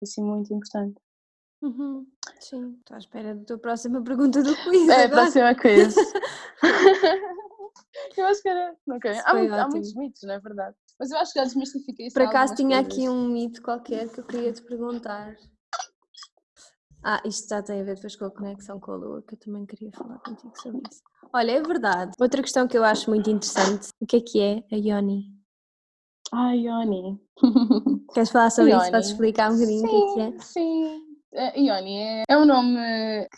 É 0.00 0.04
assim 0.04 0.22
muito 0.22 0.52
importante. 0.54 0.98
Uhum. 1.62 2.06
Sim, 2.40 2.76
estou 2.78 2.94
à 2.94 2.98
espera 2.98 3.34
da 3.34 3.44
tua 3.44 3.58
próxima 3.58 4.02
pergunta 4.02 4.42
do 4.42 4.54
quiz. 4.54 4.88
É, 4.88 5.04
a 5.04 5.08
próxima 5.08 5.54
quiz. 5.54 5.94
Eu 8.16 8.26
acho 8.26 8.42
que 8.42 8.48
era. 8.48 8.74
Okay. 8.88 9.18
Há, 9.24 9.34
muito, 9.34 9.54
há, 9.54 9.68
muitos 9.68 9.94
mitos, 9.94 10.22
não 10.22 10.34
é 10.34 10.40
verdade? 10.40 10.76
Mas 10.98 11.10
eu 11.10 11.18
acho 11.18 11.32
que 11.32 11.38
já 11.38 11.44
desmistifiquei 11.44 12.06
isso. 12.06 12.14
Por 12.14 12.22
acaso 12.22 12.54
tinha 12.54 12.82
coisas. 12.82 12.92
aqui 12.92 13.08
um 13.08 13.28
mito 13.28 13.62
qualquer 13.62 14.08
que 14.08 14.20
eu 14.20 14.24
queria 14.24 14.52
te 14.52 14.62
perguntar. 14.62 15.36
Ah, 17.02 17.20
isto 17.24 17.48
já 17.48 17.62
tem 17.62 17.80
a 17.80 17.84
ver 17.84 17.96
depois 17.96 18.16
com 18.16 18.24
a 18.24 18.30
conexão 18.30 18.80
com 18.80 18.92
a 18.92 18.96
Lua, 18.96 19.22
que 19.22 19.34
eu 19.34 19.38
também 19.38 19.66
queria 19.66 19.90
falar 19.92 20.18
contigo 20.20 20.52
sobre 20.58 20.80
isso. 20.90 21.02
Olha, 21.34 21.50
é 21.52 21.62
verdade. 21.62 22.12
Outra 22.18 22.40
questão 22.40 22.66
que 22.66 22.78
eu 22.78 22.84
acho 22.84 23.10
muito 23.10 23.28
interessante, 23.28 23.88
o 24.00 24.06
que 24.06 24.16
é 24.16 24.20
que 24.20 24.40
é 24.40 24.64
a 24.72 24.76
Yoni? 24.76 25.34
Ah, 26.32 26.54
Ioni. 26.56 27.20
Queres 28.14 28.30
falar 28.30 28.50
sobre 28.50 28.70
Ioni. 28.70 28.82
isso? 28.82 28.92
Podes 28.92 29.08
explicar 29.10 29.50
um 29.50 29.54
bocadinho 29.54 29.84
o 29.84 30.14
que 30.14 30.20
é 30.20 30.30
que 30.30 30.36
é? 30.36 30.40
Sim, 30.40 31.13
Ioni 31.56 31.98
é, 31.98 32.24
é 32.28 32.36
um 32.38 32.44
nome 32.44 32.78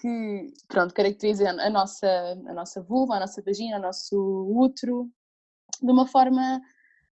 que, 0.01 0.53
pronto, 0.69 0.93
caracteriza 0.95 1.49
a 1.51 1.71
nossa, 1.71 2.07
a 2.47 2.53
nossa 2.53 2.83
vulva, 2.83 3.15
a 3.17 3.21
nossa 3.21 3.41
vagina, 3.43 3.79
o 3.79 3.83
nosso 3.83 4.17
útero, 4.55 5.11
de 5.83 5.91
uma 5.91 6.07
forma 6.07 6.61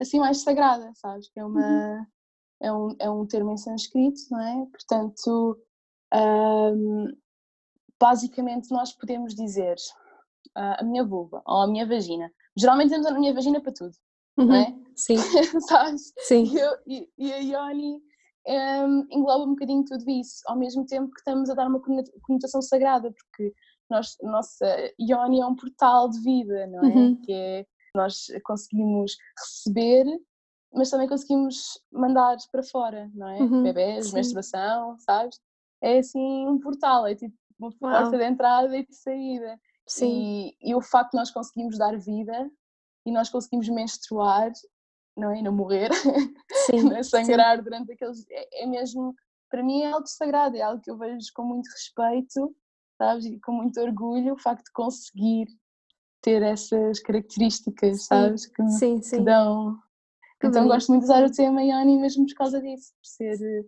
assim 0.01 0.19
mais 0.21 0.43
sagrada, 0.43 0.91
sabes? 0.95 1.31
É 1.37 1.45
uma... 1.45 2.07
É 2.59 2.73
um, 2.73 2.97
é 2.99 3.11
um 3.11 3.27
termo 3.27 3.53
em 3.53 3.59
sânscrito, 3.59 4.19
não 4.31 4.41
é? 4.41 4.67
Portanto, 4.71 5.59
hum, 6.15 7.07
basicamente 8.01 8.71
nós 8.71 8.93
podemos 8.95 9.35
dizer 9.35 9.77
ah, 10.55 10.81
a 10.81 10.83
minha 10.83 11.05
vulva 11.05 11.43
ou 11.47 11.61
a 11.63 11.67
minha 11.67 11.87
vagina. 11.87 12.31
Geralmente 12.57 12.89
temos 12.91 13.07
a 13.07 13.11
minha 13.13 13.35
vagina 13.35 13.61
para 13.61 13.73
tudo, 13.75 13.95
não 14.39 14.55
é? 14.55 14.69
Uhum. 14.69 14.85
Sim, 14.97 15.17
Sabes? 15.69 16.15
sim. 16.21 16.45
E, 16.45 16.59
eu- 16.59 16.79
e- 16.87 17.11
e 17.19 17.33
a 17.33 17.39
Ioni 17.41 18.01
hum, 18.47 19.07
engloba 19.11 19.45
um 19.45 19.51
bocadinho 19.51 19.85
tudo 19.85 20.09
isso, 20.11 20.43
ao 20.47 20.57
mesmo 20.57 20.85
tempo 20.87 21.11
que 21.13 21.19
estamos 21.21 21.51
a 21.51 21.55
dar 21.55 21.67
uma 21.69 21.81
conota- 21.81 22.13
conotação 22.23 22.63
sagrada, 22.63 23.13
porque 23.13 23.53
nós, 23.91 24.17
nossa 24.23 24.67
Ioni 25.01 25.41
é 25.41 25.47
um 25.47 25.55
portal 25.55 26.09
de 26.09 26.21
vida, 26.21 26.67
não 26.67 26.85
é? 26.85 26.89
Uhum. 26.89 27.21
Que 27.23 27.33
é, 27.33 27.67
nós 27.95 28.27
conseguimos 28.45 29.17
receber, 29.39 30.05
mas 30.73 30.91
também 30.91 31.09
conseguimos 31.09 31.81
mandar 31.93 32.37
para 32.53 32.63
fora, 32.63 33.11
não 33.15 33.29
é? 33.29 33.41
Uhum, 33.41 33.63
Bebés, 33.63 34.07
sim. 34.09 34.15
menstruação, 34.15 34.97
sabes? 34.99 35.41
É 35.83 35.99
assim 35.99 36.47
um 36.49 36.59
portal, 36.59 37.07
é 37.07 37.15
tipo 37.15 37.35
uma 37.59 37.71
Uau. 37.81 38.03
porta 38.03 38.19
de 38.19 38.25
entrada 38.25 38.77
e 38.77 38.87
de 38.87 38.95
saída. 38.95 39.59
Sim, 39.89 40.23
E, 40.61 40.71
e 40.71 40.75
o 40.75 40.83
facto 40.83 41.13
de 41.13 41.19
nós 41.19 41.31
conseguimos 41.31 41.79
dar 41.79 41.97
vida 41.97 42.51
e 43.07 43.13
nós 43.13 43.31
conseguimos 43.31 43.69
menstruar, 43.69 44.51
não 45.17 45.31
é? 45.33 45.41
Não 45.43 45.53
morrer, 45.53 45.91
sim. 46.67 46.83
não 46.83 46.97
é? 46.97 47.03
sangrar 47.03 47.63
durante 47.63 47.93
aqueles. 47.93 48.25
É, 48.31 48.65
é 48.65 48.67
mesmo, 48.67 49.15
para 49.51 49.63
mim 49.63 49.83
é 49.83 49.93
algo 49.93 50.07
sagrado, 50.07 50.57
é 50.57 50.63
algo 50.63 50.81
que 50.83 50.91
eu 50.91 50.99
vejo 50.99 51.27
com 51.35 51.45
muito 51.45 51.69
respeito, 51.69 52.55
sabes? 52.99 53.25
E 53.27 53.41
com 53.41 53.53
muito 53.53 53.81
orgulho 53.81 54.35
o 54.35 54.39
facto 54.39 54.65
de 54.65 54.73
conseguir 54.73 55.47
ter 56.21 56.43
essas 56.43 57.01
características, 57.01 58.01
Sim, 58.03 58.07
sabes? 58.07 58.47
Que, 58.47 58.63
me- 58.63 58.71
Sim, 58.73 58.99
que 58.99 59.05
sim. 59.07 59.25
dão. 59.25 59.79
Que 60.41 60.49
então 60.49 60.63
bonito. 60.63 60.75
gosto 60.75 60.89
muito 60.89 61.03
de 61.03 61.07
usar 61.07 61.25
o 61.25 61.33
tema 61.33 61.63
Ioni 61.63 61.99
mesmo 61.99 62.27
por 62.27 62.35
causa 62.35 62.61
disso, 62.61 62.93
por 63.01 63.07
ser 63.07 63.41
eh, 63.41 63.65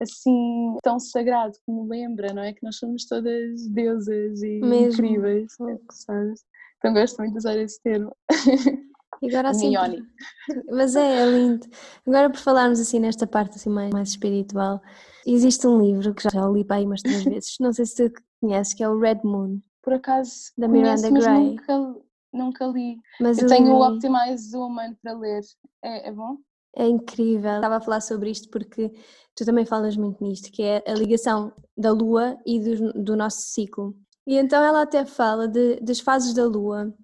assim 0.00 0.76
tão 0.82 0.98
sagrado 0.98 1.52
que 1.64 1.70
me 1.70 1.86
lembra, 1.86 2.32
não 2.32 2.42
é? 2.42 2.52
Que 2.52 2.62
nós 2.62 2.76
somos 2.76 3.04
todas 3.04 3.66
deusas 3.68 4.42
e 4.42 4.60
Mesmo. 4.60 5.04
incríveis, 5.04 5.54
sabes? 5.90 6.44
Então 6.78 6.94
gosto 6.94 7.18
muito 7.18 7.32
de 7.32 7.38
usar 7.38 7.56
esse 7.58 7.82
termo. 7.82 8.16
E 9.22 9.28
agora 9.28 9.50
assim. 9.50 9.72
Mas 10.70 10.96
é, 10.96 11.22
é 11.22 11.26
lindo. 11.30 11.66
Agora 12.06 12.30
por 12.30 12.38
falarmos 12.38 12.80
assim 12.80 12.98
nesta 12.98 13.26
parte 13.26 13.56
assim 13.56 13.70
mais, 13.70 13.92
mais 13.92 14.08
espiritual, 14.10 14.80
existe 15.26 15.66
um 15.66 15.80
livro 15.80 16.14
que 16.14 16.22
já, 16.22 16.30
já 16.30 16.46
li 16.48 16.64
para 16.64 16.76
aí 16.76 16.86
umas 16.86 17.02
três 17.02 17.22
vezes, 17.24 17.56
não 17.60 17.72
sei 17.72 17.86
se 17.86 18.10
tu 18.10 18.22
conheces, 18.40 18.74
que 18.74 18.82
é 18.82 18.88
o 18.88 18.98
Red 18.98 19.20
Moon, 19.24 19.60
Por 19.82 19.92
acaso 19.94 20.32
Da 20.56 20.68
conheço, 20.68 21.02
Miranda 21.02 21.10
mas 21.10 21.24
Gray. 21.24 21.44
nunca, 21.44 21.96
nunca 22.32 22.66
li. 22.66 22.98
mas 23.20 23.38
Eu 23.38 23.48
tenho 23.48 23.72
o 23.74 23.86
Optimize 23.86 24.56
Woman 24.56 24.94
para 25.02 25.12
ler. 25.14 25.42
É, 25.82 26.08
é 26.08 26.12
bom? 26.12 26.36
É 26.76 26.86
incrível. 26.86 27.56
Estava 27.56 27.76
a 27.76 27.80
falar 27.80 28.00
sobre 28.00 28.30
isto 28.30 28.48
porque 28.50 28.92
tu 29.34 29.44
também 29.44 29.64
falas 29.66 29.96
muito 29.96 30.22
nisto, 30.22 30.52
que 30.52 30.62
é 30.62 30.82
a 30.86 30.94
ligação 30.94 31.52
da 31.76 31.90
Lua 31.90 32.36
e 32.46 32.60
do, 32.60 32.92
do 32.92 33.16
nosso 33.16 33.40
ciclo. 33.40 33.96
E 34.26 34.36
então 34.36 34.62
ela 34.62 34.82
até 34.82 35.04
fala 35.04 35.48
de, 35.48 35.80
das 35.80 35.98
fases 36.00 36.34
da 36.34 36.44
Lua 36.44 36.94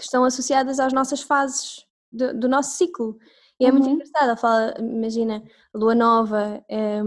que 0.00 0.04
estão 0.06 0.24
associadas 0.24 0.80
às 0.80 0.94
nossas 0.94 1.20
fases 1.20 1.84
do, 2.10 2.32
do 2.40 2.48
nosso 2.48 2.76
ciclo. 2.78 3.18
E 3.60 3.66
é 3.66 3.70
muito 3.70 3.86
Uhum. 3.86 3.92
engraçado. 3.96 4.24
Ela 4.24 4.36
fala, 4.36 4.74
imagina, 4.78 5.44
Lua 5.74 5.94
nova 5.94 6.64
é, 6.66 6.96
é 6.96 7.00
a 7.00 7.04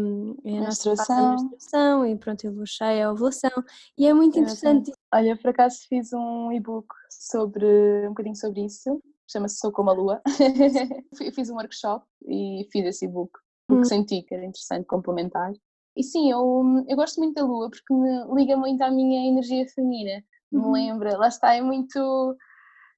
Menstruação. 0.62 1.30
menstruação 1.32 2.06
e 2.06 2.16
pronto, 2.16 2.48
a 2.48 2.52
Lua 2.52 2.66
cheia 2.68 3.00
é 3.00 3.04
a 3.04 3.12
ovulação. 3.12 3.50
E 3.98 4.06
é 4.06 4.14
muito 4.14 4.38
interessante. 4.38 4.92
Olha, 5.12 5.36
por 5.36 5.50
acaso 5.50 5.80
fiz 5.90 6.14
um 6.14 6.52
e-book 6.52 6.86
sobre 7.10 7.66
um 8.06 8.10
bocadinho 8.10 8.36
sobre 8.36 8.64
isso. 8.66 9.02
Chama-se 9.28 9.58
Sou 9.58 9.72
como 9.72 9.90
a 9.90 9.94
Lua. 9.94 10.22
Fi- 11.18 11.32
fiz 11.32 11.50
um 11.50 11.56
workshop 11.56 12.06
e 12.28 12.68
fiz 12.72 12.86
esse 12.86 13.06
e-book 13.06 13.32
porque 13.68 13.86
Hum. 13.86 13.90
senti 13.90 14.22
que 14.22 14.36
era 14.36 14.46
interessante 14.46 14.86
complementar. 14.86 15.52
E 15.98 16.04
sim, 16.04 16.30
eu, 16.30 16.64
eu 16.88 16.96
gosto 16.96 17.18
muito 17.20 17.34
da 17.34 17.44
Lua 17.44 17.70
porque 17.72 17.92
me 17.94 18.36
liga 18.36 18.56
muito 18.56 18.80
à 18.84 18.92
minha 18.92 19.28
energia 19.32 19.66
feminina. 19.74 20.24
Me 20.52 20.60
Uhum. 20.60 20.72
lembra, 20.74 21.18
lá 21.18 21.28
está, 21.30 21.56
é 21.56 21.62
muito. 21.64 22.38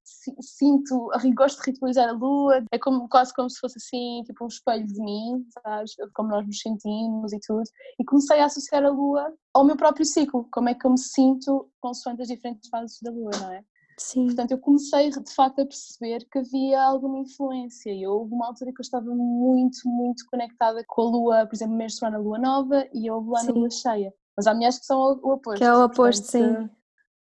Si- 0.06 0.34
Sinto, 0.40 1.10
a 1.12 1.18
gosto 1.34 1.60
de 1.62 1.70
ritualizar 1.70 2.08
a 2.08 2.12
lua, 2.12 2.64
é 2.72 2.78
como, 2.78 3.08
quase 3.08 3.34
como 3.34 3.50
se 3.50 3.58
fosse 3.58 3.76
assim, 3.78 4.22
tipo 4.24 4.44
um 4.44 4.48
espelho 4.48 4.86
de 4.86 5.00
mim, 5.02 5.44
sabes? 5.62 5.92
Como 6.14 6.28
nós 6.30 6.46
nos 6.46 6.60
sentimos 6.60 7.32
e 7.32 7.40
tudo. 7.46 7.64
E 7.98 8.04
comecei 8.04 8.40
a 8.40 8.46
associar 8.46 8.84
a 8.84 8.88
lua 8.90 9.34
ao 9.52 9.64
meu 9.64 9.76
próprio 9.76 10.04
ciclo, 10.04 10.48
como 10.52 10.68
é 10.68 10.74
que 10.74 10.86
eu 10.86 10.90
me 10.92 10.98
sinto 10.98 11.68
consoante 11.80 12.22
as 12.22 12.28
diferentes 12.28 12.68
fases 12.70 12.98
da 13.02 13.10
lua, 13.10 13.30
não 13.40 13.52
é? 13.52 13.64
Sim, 13.98 14.26
Portanto, 14.26 14.50
eu 14.52 14.58
comecei 14.58 15.08
de 15.10 15.34
facto 15.34 15.60
a 15.60 15.66
perceber 15.66 16.26
que 16.30 16.38
havia 16.38 16.82
alguma 16.82 17.18
influência 17.18 17.90
e 17.90 18.06
houve 18.06 18.32
uma 18.34 18.48
altura 18.48 18.70
que 18.72 18.80
eu 18.80 18.84
estava 18.84 19.06
muito, 19.14 19.78
muito 19.86 20.24
conectada 20.30 20.84
com 20.86 21.02
a 21.02 21.04
lua, 21.06 21.46
por 21.46 21.54
exemplo, 21.54 21.74
menstruar 21.76 22.12
na 22.12 22.18
lua 22.18 22.38
nova 22.38 22.86
e 22.92 23.08
a 23.08 23.16
ovular 23.16 23.42
na 23.44 23.52
lua 23.52 23.70
cheia. 23.70 24.12
Mas 24.36 24.46
há 24.46 24.52
mulheres 24.52 24.78
que 24.78 24.84
são 24.84 24.98
o, 25.00 25.12
o 25.22 25.32
oposto. 25.32 25.58
que 25.58 25.64
é 25.64 25.72
o 25.74 25.82
oposto, 25.84 26.22
portanto, 26.30 26.60
sim. 26.68 26.70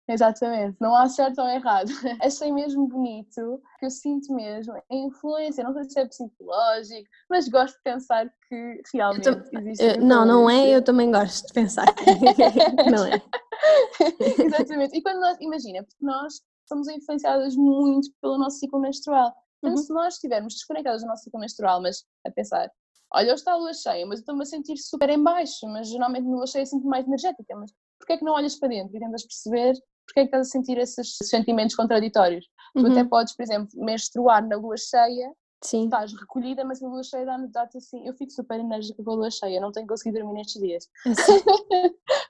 Exatamente, 0.07 0.77
não 0.79 0.95
há 0.95 1.07
certo 1.09 1.41
ou 1.41 1.47
errado. 1.47 1.87
Achei 2.21 2.51
mesmo 2.51 2.87
bonito, 2.87 3.59
que 3.79 3.85
eu 3.87 3.89
sinto 3.89 4.33
mesmo 4.33 4.73
a 4.73 4.83
influência, 4.91 5.63
não 5.63 5.73
sei 5.73 5.83
se 5.85 5.99
é 5.99 6.05
psicológico, 6.07 7.09
mas 7.29 7.47
gosto 7.47 7.75
de 7.77 7.83
pensar 7.83 8.29
que 8.47 8.81
realmente 8.93 9.27
existe. 9.53 9.83
Eh, 9.83 9.97
Não, 9.97 10.23
não 10.25 10.49
é, 10.49 10.69
eu 10.69 10.83
também 10.83 11.11
gosto 11.11 11.47
de 11.47 11.53
pensar 11.53 11.85
que 11.95 12.05
não 12.89 13.05
é. 13.05 13.19
Exatamente. 14.45 14.95
E 14.97 15.01
quando 15.01 15.19
nós, 15.21 15.37
imagina, 15.41 15.83
porque 15.83 16.05
nós 16.05 16.33
somos 16.67 16.87
influenciadas 16.87 17.55
muito 17.55 18.09
pelo 18.21 18.37
nosso 18.37 18.59
ciclo 18.59 18.79
menstrual. 18.79 19.33
Portanto, 19.61 19.79
Uhum. 19.79 19.83
se 19.85 19.93
nós 19.93 20.13
estivermos 20.15 20.53
desconectadas 20.53 21.01
do 21.01 21.07
nosso 21.07 21.23
ciclo 21.23 21.39
menstrual, 21.39 21.81
mas 21.81 22.03
a 22.27 22.31
pensar, 22.31 22.69
olha, 23.11 23.25
hoje 23.27 23.35
está 23.35 23.53
a 23.53 23.57
lua 23.57 23.73
cheia, 23.73 24.05
mas 24.05 24.19
eu 24.19 24.21
estou-me 24.21 24.43
a 24.43 24.45
sentir 24.45 24.77
super 24.77 25.09
em 25.09 25.21
baixo, 25.21 25.65
mas 25.67 25.89
geralmente 25.89 26.25
na 26.27 26.35
lua 26.35 26.45
cheia 26.47 26.65
sinto 26.65 26.85
mais 26.87 27.07
energética, 27.07 27.55
mas 27.55 27.71
porquê 27.97 28.13
é 28.13 28.17
que 28.17 28.25
não 28.25 28.33
olhas 28.33 28.55
para 28.59 28.69
dentro 28.69 28.95
e 28.95 28.99
tentas 28.99 29.23
perceber 29.25 29.73
porquê 30.05 30.21
é 30.21 30.23
que 30.23 30.27
estás 30.27 30.47
a 30.47 30.51
sentir 30.51 30.77
esses 30.77 31.17
sentimentos 31.23 31.75
contraditórios? 31.75 32.45
Tu 32.79 32.87
até 32.87 33.01
Uhum, 33.01 33.09
podes, 33.09 33.35
por 33.35 33.43
exemplo, 33.43 33.69
menstruar 33.75 34.45
na 34.47 34.55
lua 34.57 34.75
cheia, 34.77 35.31
Sim, 35.63 35.85
estás 35.85 36.13
recolhida, 36.13 36.63
mas 36.65 36.81
a 36.83 36.87
lua 36.87 37.03
cheia 37.03 37.25
dá- 37.25 37.37
dá-te 37.49 37.77
assim, 37.77 38.05
eu 38.07 38.13
fico 38.15 38.31
super 38.31 38.59
enérgica 38.59 39.03
com 39.03 39.11
a 39.11 39.15
lua 39.15 39.31
cheia, 39.31 39.59
não 39.61 39.71
tenho 39.71 39.87
conseguido 39.87 40.19
dormir 40.19 40.39
nestes 40.39 40.61
dias. 40.61 40.87
assim, 41.05 41.39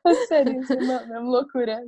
A 0.06 0.14
sério, 0.14 0.62
isso 0.62 0.74
é 0.78 0.82
uma, 0.82 0.94
é 1.02 1.20
uma 1.20 1.30
loucura. 1.30 1.84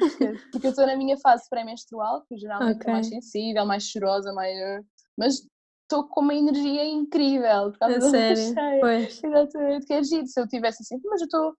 Porque 0.52 0.68
eu 0.68 0.72
estou 0.72 0.86
na 0.88 0.96
minha 0.96 1.18
fase 1.18 1.48
pré-menstrual, 1.50 2.24
que 2.28 2.38
geralmente 2.38 2.78
estou 2.78 2.92
mais 2.92 3.08
Ok. 3.08 3.14
sensível, 3.22 3.66
mais 3.66 3.84
chorosa, 3.84 4.34
mais. 4.34 4.84
Mas 5.18 5.48
estou 5.84 6.08
com 6.10 6.22
uma 6.22 6.34
energia 6.34 6.84
incrível 6.86 7.72
por 7.72 7.80
causa 7.80 7.96
a 7.96 8.00
da 8.00 8.06
lua 8.08 8.12
sério. 8.12 8.54
cheia. 8.54 8.82
Pois. 8.82 9.24
Exatamente, 9.24 9.86
que 9.86 9.94
é 9.94 10.04
giro. 10.04 10.28
Se 10.28 10.40
eu 10.42 10.48
tivesse 10.48 10.82
assim, 10.84 11.00
mas 11.06 11.22
eu 11.22 11.26
estou. 11.26 11.56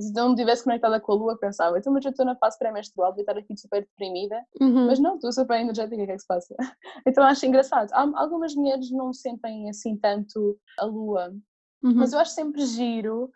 Se 0.00 0.08
eu 0.10 0.24
não 0.24 0.30
estivesse 0.32 0.64
conectada 0.64 0.98
com 1.00 1.12
a 1.12 1.14
lua, 1.14 1.38
pensava, 1.38 1.78
então, 1.78 1.92
mas 1.92 2.04
eu 2.04 2.10
estou 2.10 2.24
na 2.24 2.34
fase 2.36 2.58
pré-menstrual, 2.58 3.10
devia 3.12 3.22
estar 3.22 3.38
aqui 3.38 3.56
super 3.56 3.82
deprimida, 3.82 4.42
Uhum, 4.60 4.86
mas 4.86 4.98
não, 4.98 5.16
estou 5.16 5.32
super 5.32 5.60
energética, 5.60 6.02
o 6.02 6.06
que 6.06 6.12
é 6.12 6.14
que 6.14 6.20
se 6.20 6.26
passa? 6.26 6.54
Então 7.06 7.24
acho 7.24 7.44
engraçado. 7.46 7.90
Algumas 7.92 8.54
mulheres 8.54 8.90
não 8.90 9.12
sentem 9.12 9.68
assim 9.68 9.96
tanto 9.96 10.58
a 10.78 10.84
lua, 10.84 11.28
uhum. 11.82 11.94
mas 11.94 12.12
eu 12.12 12.18
acho 12.20 12.32
sempre 12.32 12.64
giro 12.64 13.30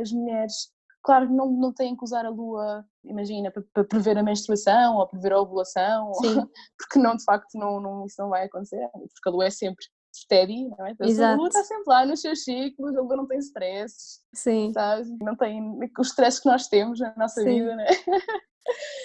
as 0.00 0.10
mulheres, 0.12 0.70
claro 1.02 1.26
que 1.28 1.32
não, 1.34 1.50
não 1.50 1.72
têm 1.72 1.96
que 1.96 2.04
usar 2.04 2.24
a 2.26 2.30
lua, 2.30 2.84
imagina, 3.04 3.50
para, 3.50 3.62
para 3.72 3.84
prever 3.84 4.16
a 4.18 4.22
menstruação 4.22 4.96
ou 4.96 5.06
prever 5.08 5.32
a 5.32 5.40
ovulação, 5.40 6.08
ou- 6.08 6.12
porque 6.78 6.98
não, 6.98 7.16
de 7.16 7.24
facto, 7.24 7.54
não, 7.54 7.80
não, 7.80 8.06
isso 8.06 8.20
não 8.20 8.28
vai 8.30 8.44
acontecer, 8.46 8.88
porque 8.92 9.28
a 9.28 9.30
lua 9.30 9.46
é 9.46 9.50
sempre 9.50 9.84
steady, 10.12 10.68
não 10.68 10.86
é? 10.86 10.90
Então, 10.92 11.06
a 11.06 11.10
Exato. 11.10 11.36
lua 11.38 11.48
está 11.48 11.64
sempre 11.64 11.84
lá 11.86 12.06
nos 12.06 12.20
seus 12.20 12.44
ciclos, 12.44 12.96
a 12.96 13.00
lua 13.00 13.16
não 13.16 13.26
tem 13.26 13.38
stress, 13.38 14.20
sim, 14.34 14.72
sabes? 14.72 15.08
Não 15.20 15.34
tem 15.36 15.78
os 15.98 16.08
stresses 16.08 16.40
que 16.40 16.48
nós 16.48 16.68
temos 16.68 17.00
na 17.00 17.14
nossa 17.16 17.42
Sim. 17.42 17.60
vida, 17.60 17.76
né? 17.76 17.86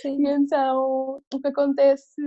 sim. 0.01 0.25
E 0.25 0.29
então 0.29 1.21
o 1.33 1.39
que 1.41 1.47
acontece 1.47 2.21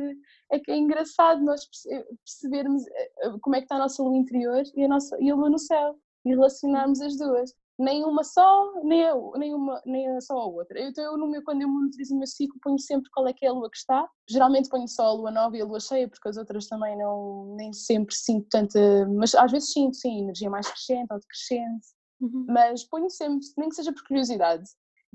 é 0.51 0.59
que 0.59 0.70
é 0.70 0.76
engraçado 0.76 1.43
nós 1.45 1.64
perce- 1.66 2.07
percebermos 2.24 2.83
eh, 2.89 3.11
eh, 3.22 3.33
como 3.41 3.57
é 3.57 3.59
que 3.61 3.64
está 3.66 3.76
a 3.76 3.81
nossa 3.81 4.03
lua 4.03 4.16
interior 4.16 4.62
e 4.74 4.85
a, 4.85 4.89
nossa, 4.89 5.16
e 5.20 5.31
a 5.31 5.35
lua 5.35 5.51
no 5.51 5.59
céu 5.59 5.97
e 6.24 6.31
relacionarmos 6.31 7.01
as 7.01 7.16
duas. 7.16 7.55
Nem 7.81 8.05
uma 8.05 8.22
só, 8.22 8.72
nem, 8.85 9.05
a, 9.05 9.14
nem, 9.37 9.55
uma, 9.55 9.81
nem 9.87 10.20
só 10.20 10.37
a 10.39 10.47
outra. 10.47 10.78
Eu, 10.78 10.89
então, 10.91 11.05
eu, 11.05 11.16
no 11.16 11.26
meu, 11.26 11.43
quando 11.43 11.62
eu 11.62 11.68
monitorizo 11.68 12.14
o 12.14 12.18
meu 12.18 12.26
ciclo, 12.26 12.61
ponho 12.62 12.78
sempre 12.78 13.11
qual 13.11 13.26
é 13.26 13.33
que 13.33 13.47
é 13.47 13.49
a 13.49 13.53
lua 13.53 13.70
que 13.70 13.78
está. 13.78 14.07
Geralmente 14.28 14.68
ponho 14.68 14.87
só 14.87 15.07
a 15.07 15.12
lua 15.12 15.31
nova 15.31 15.57
e 15.57 15.62
a 15.62 15.64
lua 15.64 15.81
cheia, 15.81 16.09
porque 16.09 16.28
as 16.28 16.37
outras 16.37 16.66
também 16.66 16.97
não, 16.99 17.55
nem 17.57 17.72
sempre 17.72 18.14
sinto 18.14 18.47
tanta. 18.51 18.78
Mas 19.09 19.35
às 19.35 19.51
vezes 19.51 19.72
sinto, 19.72 19.97
sim, 19.97 20.20
energia 20.20 20.51
mais 20.51 20.68
crescente 20.68 21.11
ou 21.11 21.18
decrescente 21.18 21.87
Uhum. 22.20 22.45
mas 22.49 22.85
ponho 22.85 23.09
sempre, 23.09 23.47
nem 23.57 23.70
que 23.70 23.74
seja 23.74 23.93
por 23.93 24.07
curiosidade, 24.07 24.64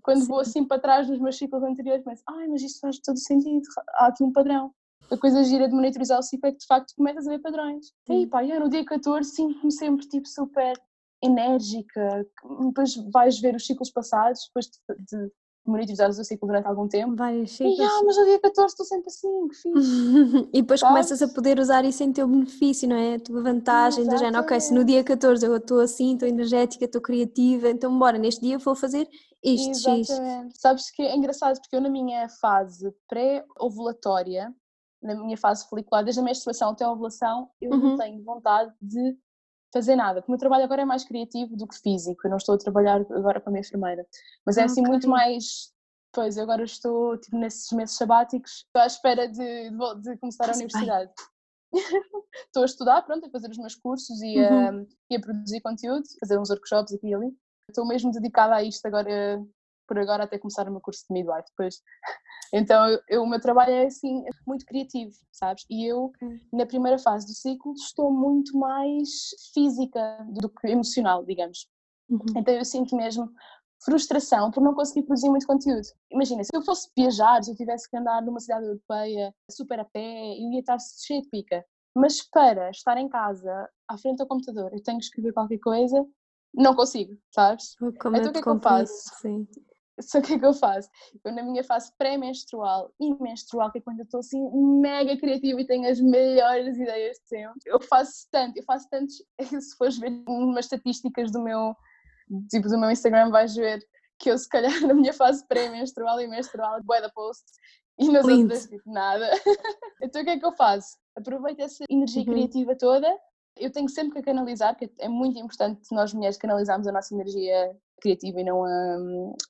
quando 0.02 0.22
Sim. 0.22 0.28
vou 0.28 0.40
assim 0.40 0.66
para 0.66 0.82
trás 0.82 1.08
nos 1.08 1.20
meus 1.20 1.38
ciclos 1.38 1.64
anteriores, 1.64 2.04
penso, 2.04 2.24
ai, 2.28 2.48
mas 2.48 2.62
isto 2.62 2.80
faz 2.80 3.00
todo 3.00 3.18
sentido, 3.18 3.64
há 3.96 4.08
aqui 4.08 4.24
um 4.24 4.32
padrão. 4.32 4.72
A 5.12 5.18
coisa 5.18 5.44
gira 5.44 5.68
de 5.68 5.76
monitorizar 5.76 6.20
o 6.20 6.24
ciclo 6.24 6.50
é 6.50 6.52
que 6.52 6.58
de 6.58 6.66
facto 6.66 6.94
começas 6.98 7.28
a 7.28 7.32
ver 7.32 7.40
padrões. 7.40 7.88
Sim. 8.08 8.22
E 8.22 8.28
pá, 8.28 8.44
eu 8.44 8.60
no 8.60 8.70
dia 8.70 8.84
14 8.84 9.30
sinto-me 9.30 9.72
sempre 9.72 10.08
tipo 10.08 10.28
super 10.28 10.74
enérgica, 11.26 12.26
depois 12.66 12.96
vais 13.12 13.40
ver 13.40 13.56
os 13.56 13.66
ciclos 13.66 13.92
passados, 13.92 14.42
depois 14.48 14.66
de, 14.68 15.18
de 15.18 15.32
monitorizares 15.66 16.20
o 16.20 16.24
ciclo 16.24 16.48
durante 16.48 16.68
algum 16.68 16.88
tempo. 16.88 17.16
Vários 17.16 17.52
ciclos. 17.52 17.78
E, 17.78 17.82
ah, 17.82 18.02
mas 18.06 18.18
no 18.18 18.26
dia 18.26 18.40
14 18.40 18.68
estou 18.68 18.86
sempre 18.86 19.08
assim, 19.08 19.48
que 19.48 19.56
fixe. 19.56 20.50
e 20.54 20.62
depois 20.62 20.80
Sabes? 20.80 20.94
começas 20.94 21.22
a 21.22 21.28
poder 21.28 21.60
usar 21.60 21.84
isso 21.84 22.04
em 22.04 22.14
teu 22.14 22.28
benefício, 22.28 22.88
não 22.88 22.96
é? 22.96 23.16
A 23.16 23.20
tua 23.20 23.42
vantagem, 23.42 24.08
do 24.08 24.18
género, 24.18 24.44
ok, 24.44 24.60
se 24.60 24.74
no 24.74 24.86
dia 24.86 25.04
14 25.04 25.46
eu 25.46 25.56
estou 25.56 25.80
assim, 25.80 26.14
estou 26.14 26.28
energética, 26.28 26.86
estou 26.86 27.02
criativa, 27.02 27.70
então 27.70 27.98
bora, 27.98 28.18
neste 28.18 28.42
dia 28.42 28.60
vou 28.60 28.76
fazer 28.76 29.10
isto, 29.44 29.72
Exatamente. 29.72 30.54
X. 30.54 30.60
Sabes 30.60 30.92
que 30.92 31.02
é 31.02 31.16
engraçado 31.16 31.60
porque 31.60 31.76
eu 31.76 31.82
na 31.82 31.90
minha 31.90 32.30
fase 32.30 32.94
pré-ovulatória, 33.08 34.54
na 35.02 35.16
minha 35.16 35.38
fase 35.38 35.68
folicular, 35.68 36.04
desde 36.04 36.20
a 36.20 36.24
menstruação 36.24 36.70
até 36.72 36.84
a 36.84 36.92
ovulação, 36.92 37.50
eu 37.62 37.72
uhum. 37.72 37.78
não 37.78 37.98
tenho 37.98 38.24
vontade 38.24 38.74
de 38.82 39.18
fazer 39.76 39.98
nada. 39.98 40.22
Porque 40.22 40.32
o 40.32 40.34
meu 40.34 40.40
trabalho 40.40 40.64
agora 40.64 40.84
é 40.84 40.86
mais 40.86 41.04
criativo 41.04 41.58
do 41.58 41.68
que 41.68 41.78
físico. 41.78 42.26
Eu 42.26 42.30
não 42.30 42.38
estou 42.38 42.56
a 42.56 42.58
trabalhar 42.58 43.02
agora 43.12 43.44
minha 43.48 43.60
enfermeira. 43.60 44.08
Mas 44.46 44.58
é 44.58 44.64
assim 44.64 44.80
okay. 44.80 44.92
muito 44.92 45.10
mais. 45.10 45.74
Pois, 46.14 46.38
eu 46.38 46.44
agora 46.44 46.64
estou 46.64 47.18
tipo, 47.18 47.38
nesses 47.38 47.70
meses 47.74 47.98
sabáticos, 47.98 48.64
estou 48.66 48.82
à 48.82 48.86
espera 48.86 49.28
de, 49.28 49.70
de, 49.70 50.02
de 50.02 50.18
começar 50.18 50.50
a 50.50 50.54
universidade. 50.54 51.12
estou 52.48 52.64
a 52.64 52.66
estudar, 52.66 53.02
pronto, 53.02 53.26
a 53.26 53.30
fazer 53.30 53.50
os 53.50 53.58
meus 53.58 53.76
cursos 53.76 54.22
e, 54.22 54.40
uhum. 54.40 54.82
a, 54.82 54.86
e 55.12 55.18
a 55.18 55.20
produzir 55.20 55.60
conteúdo, 55.60 56.04
fazer 56.22 56.40
uns 56.40 56.50
workshops 56.50 56.94
aqui 56.94 57.08
e 57.08 57.14
ali. 57.14 57.38
Estou 57.70 57.86
mesmo 57.86 58.12
dedicada 58.12 58.56
a 58.56 58.64
isto 58.64 58.86
agora 58.86 59.46
por 59.88 59.98
agora 59.98 60.24
até 60.24 60.38
começar 60.38 60.68
o 60.68 60.72
meu 60.72 60.82
curso 60.82 61.06
de 61.08 61.14
midwife 61.14 61.50
depois. 61.50 61.82
Então 62.54 62.88
eu, 62.88 63.00
eu, 63.10 63.24
o 63.24 63.28
meu 63.28 63.42
trabalho 63.42 63.74
é 63.74 63.88
assim 63.88 64.24
muito 64.46 64.66
criativo, 64.66 65.12
sabes? 65.32 65.66
E 65.70 65.84
eu 65.84 66.12
na 66.54 66.66
primeira 66.66 66.98
fase 66.98 67.26
do 67.26 67.34
ciclo 67.34 67.74
estou 67.74 68.14
muito 68.14 68.58
mais 68.58 69.10
física 69.52 70.26
do 70.30 70.48
que 70.48 70.68
emocional, 70.68 71.26
digamos. 71.26 71.68
Uhum. 72.08 72.20
Então 72.38 72.54
eu 72.54 72.64
sinto 72.64 72.96
mesmo 72.96 73.30
frustração 73.84 74.52
por 74.52 74.62
não 74.62 74.74
conseguir 74.74 75.06
produzir 75.06 75.30
muito 75.30 75.48
conteúdo. 75.48 75.86
Imagina, 76.12 76.44
se 76.44 76.50
eu 76.54 76.62
fosse 76.64 76.90
viajar, 76.96 77.44
se 77.44 77.52
eu 77.52 77.56
tivesse 77.56 77.90
que 77.90 77.98
andar 77.98 78.22
numa 78.22 78.40
cidade 78.40 78.66
europeia 78.66 79.34
super 79.50 79.80
a 79.80 79.86
pé, 79.86 80.38
eu 80.40 80.52
ia 80.52 80.60
estar 80.60 80.78
cheio 80.80 81.22
de 81.22 81.30
pica. 81.30 81.66
Mas 81.96 82.22
para 82.22 82.70
estar 82.70 82.98
em 82.98 83.08
casa, 83.08 83.70
à 83.88 83.98
frente 83.98 84.18
do 84.18 84.28
computador, 84.28 84.72
eu 84.74 84.84
tenho 84.84 84.98
que 84.98 85.06
escrever 85.06 85.34
qualquer 85.34 85.60
coisa, 85.60 86.06
não 86.54 86.76
consigo, 86.76 87.18
sabes? 87.34 87.76
Como 87.76 88.18
então 88.18 88.30
o 88.30 88.34
que 88.34 88.40
é 88.40 88.42
que 88.42 88.50
eu 88.50 88.60
faço? 88.60 89.10
Sim. 89.22 89.48
Só 90.02 90.22
que 90.22 90.34
o 90.34 90.40
que 90.40 90.46
eu 90.46 90.54
faço? 90.54 90.90
Eu 91.24 91.32
na 91.32 91.44
minha 91.44 91.64
fase 91.64 91.92
pré-menstrual 91.98 92.94
e 93.00 93.14
menstrual, 93.22 93.72
que 93.72 93.80
é 93.80 93.82
quando 93.82 94.00
eu 94.00 94.06
estou 94.06 94.20
assim 94.20 94.42
mega 94.82 95.18
criativa 95.18 95.62
e 95.62 95.66
tenho 95.66 95.90
as 95.90 96.00
melhores 96.00 96.78
ideias 96.78 97.18
de 97.18 97.28
sempre, 97.28 97.62
eu 97.66 97.80
faço 97.80 98.28
tanto, 98.32 98.58
eu 98.58 98.64
faço 98.64 98.88
tantos, 98.90 99.16
se 99.62 99.76
fores 99.78 99.98
ver 99.98 100.12
umas 100.28 100.66
estatísticas 100.66 101.32
do 101.32 101.42
meu, 101.42 101.76
tipo 102.50 102.68
do 102.68 102.78
meu 102.78 102.92
Instagram, 102.92 103.30
vais 103.30 103.56
ver 103.56 103.80
que 104.20 104.30
eu 104.30 104.38
se 104.38 104.48
calhar 104.48 104.72
na 104.86 104.94
minha 104.94 105.14
fase 105.14 105.46
pré-menstrual 105.48 106.20
e 106.22 106.28
menstrual, 106.28 106.82
bué 106.84 107.02
da 107.02 107.10
post, 107.10 107.44
e 107.98 108.10
nas 108.10 108.26
Lindo. 108.26 108.44
outras 108.44 108.68
tipo 108.68 108.92
nada. 108.92 109.30
então 110.02 110.22
o 110.22 110.26
que 110.26 110.32
é 110.32 110.40
que 110.40 110.46
eu 110.46 110.52
faço? 110.54 110.98
Aproveito 111.16 111.62
essa 111.62 111.86
energia 111.90 112.24
uhum. 112.24 112.34
criativa 112.34 112.76
toda 112.76 113.08
eu 113.58 113.72
tenho 113.72 113.90
sempre 113.90 114.16
que 114.16 114.26
canalizar, 114.26 114.76
que 114.76 114.92
é 115.00 115.08
muito 115.08 115.38
importante 115.40 115.82
nós 115.92 116.14
mulheres 116.14 116.38
canalizarmos 116.38 116.88
a 116.88 116.92
nossa 116.92 117.14
energia 117.14 117.76
criativa 118.02 118.42
e 118.42 118.44
não 118.44 118.64
a, 118.64 118.98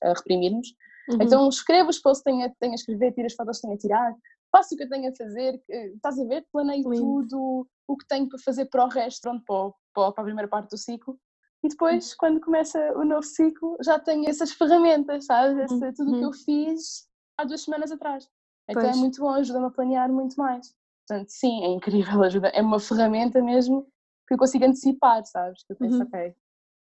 a 0.02 0.12
reprimirmos. 0.14 0.68
Uhum. 1.08 1.18
Então 1.20 1.48
escrevo 1.48 1.90
os 1.90 1.98
posts 1.98 2.22
que 2.22 2.30
tenho, 2.30 2.54
tenho 2.60 2.72
a 2.72 2.76
escrever, 2.76 3.12
tiro 3.12 3.26
as 3.26 3.34
fotos 3.34 3.58
que 3.58 3.62
tenho 3.62 3.74
a 3.74 3.78
tirar, 3.78 4.14
faço 4.50 4.74
o 4.74 4.78
que 4.78 4.84
eu 4.84 4.88
tenho 4.88 5.10
a 5.10 5.14
fazer, 5.14 5.60
estás 5.68 6.18
a 6.18 6.24
ver? 6.24 6.46
Planeio 6.52 6.88
Lindo. 6.88 7.02
tudo, 7.02 7.66
o 7.86 7.96
que 7.96 8.06
tenho 8.06 8.28
para 8.28 8.38
fazer 8.38 8.66
para 8.66 8.84
o 8.84 8.88
resto, 8.88 9.22
pronto, 9.22 9.74
para, 9.94 10.12
para 10.12 10.22
a 10.22 10.24
primeira 10.24 10.48
parte 10.48 10.70
do 10.70 10.78
ciclo. 10.78 11.18
E 11.62 11.68
depois, 11.68 12.10
uhum. 12.10 12.16
quando 12.18 12.40
começa 12.40 12.78
o 12.96 13.04
novo 13.04 13.22
ciclo, 13.22 13.76
já 13.82 13.98
tenho 13.98 14.28
essas 14.28 14.52
ferramentas, 14.52 15.26
sabes? 15.26 15.58
Esse, 15.58 15.74
uhum. 15.74 15.92
Tudo 15.94 16.12
o 16.12 16.18
que 16.18 16.24
eu 16.24 16.32
fiz 16.32 17.08
há 17.38 17.44
duas 17.44 17.62
semanas 17.62 17.90
atrás. 17.90 18.28
Então 18.68 18.82
é 18.82 18.86
pois. 18.86 18.96
é 18.96 19.00
muito 19.00 19.20
bom, 19.20 19.30
ajuda-me 19.30 19.66
a 19.66 19.70
planear 19.70 20.12
muito 20.12 20.36
mais. 20.36 20.74
Portanto, 21.08 21.28
sim, 21.28 21.64
é 21.64 21.68
incrível, 21.68 22.22
ajuda. 22.24 22.48
É 22.48 22.60
uma 22.60 22.80
ferramenta 22.80 23.42
mesmo 23.42 23.86
que 24.26 24.34
eu 24.34 24.38
consigo 24.38 24.64
antecipar, 24.64 25.24
sabes? 25.24 25.62
Que 25.64 25.72
eu 25.72 25.76
penso, 25.76 25.96
uhum. 25.96 26.02
ok, 26.02 26.34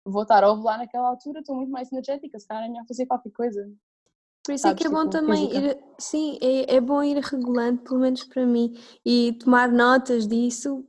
vou 0.05 0.23
estar 0.23 0.43
a 0.45 0.51
ovular 0.51 0.79
naquela 0.79 1.09
altura, 1.09 1.41
estou 1.41 1.57
muito 1.57 1.71
mais 1.71 1.91
energética, 1.93 2.39
se 2.39 2.47
calhar 2.47 2.65
é 2.65 2.69
melhor 2.69 2.87
fazer 2.87 3.07
qualquer 3.07 3.31
coisa. 3.31 3.71
Por 4.45 4.53
isso 4.53 4.63
Sabes, 4.63 4.81
é 4.81 4.83
que 4.83 4.87
é 4.87 4.91
bom 4.91 5.01
tipo, 5.01 5.11
também 5.11 5.57
ir, 5.57 5.79
sim, 5.99 6.39
é, 6.41 6.77
é 6.77 6.81
bom 6.81 7.03
ir 7.03 7.19
regulando, 7.19 7.83
pelo 7.83 8.01
menos 8.01 8.23
para 8.25 8.47
mim, 8.47 8.79
e 9.05 9.33
tomar 9.41 9.69
notas 9.69 10.27
disso 10.27 10.87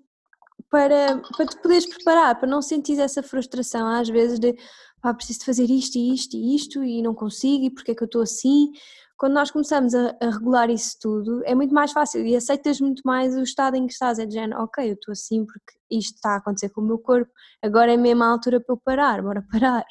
para, 0.69 1.19
para 1.35 1.45
te 1.47 1.57
poderes 1.61 1.87
preparar, 1.87 2.39
para 2.39 2.47
não 2.47 2.61
sentir 2.61 2.99
essa 2.99 3.23
frustração 3.23 3.87
às 3.87 4.07
vezes 4.07 4.39
de 4.39 4.55
pá, 5.01 5.13
preciso 5.13 5.39
de 5.39 5.45
fazer 5.45 5.69
isto 5.69 5.97
e 5.97 6.13
isto 6.13 6.35
e 6.35 6.55
isto 6.55 6.83
e 6.83 7.01
não 7.01 7.15
consigo 7.15 7.65
e 7.65 7.69
porque 7.71 7.91
é 7.91 7.95
que 7.95 8.03
eu 8.03 8.07
estou 8.07 8.21
assim, 8.21 8.71
quando 9.17 9.33
nós 9.33 9.49
começamos 9.49 9.95
a, 9.95 10.15
a, 10.21 10.29
regular 10.29 10.69
isso 10.69 10.97
tudo, 11.01 11.43
é 11.43 11.55
muito 11.55 11.73
mais 11.73 11.91
fácil 11.91 12.25
e 12.25 12.35
aceitas 12.35 12.79
muito 12.79 13.01
mais 13.03 13.35
o 13.35 13.41
estado 13.41 13.75
em 13.75 13.87
que 13.87 13.93
estás. 13.93 14.19
É 14.19 14.25
de 14.25 14.35
género, 14.35 14.61
ok, 14.61 14.89
eu 14.89 14.93
estou 14.93 15.11
assim 15.11 15.45
porque 15.45 15.73
isto 15.89 16.15
está 16.15 16.33
a 16.33 16.37
acontecer 16.37 16.69
com 16.69 16.81
o 16.81 16.85
meu 16.85 16.99
corpo, 16.99 17.31
agora 17.61 17.91
é 17.91 17.97
mesmo 17.97 18.23
a 18.23 18.27
altura 18.27 18.61
para 18.61 18.73
eu 18.73 18.77
parar, 18.77 19.21
bora 19.21 19.43
parar. 19.51 19.85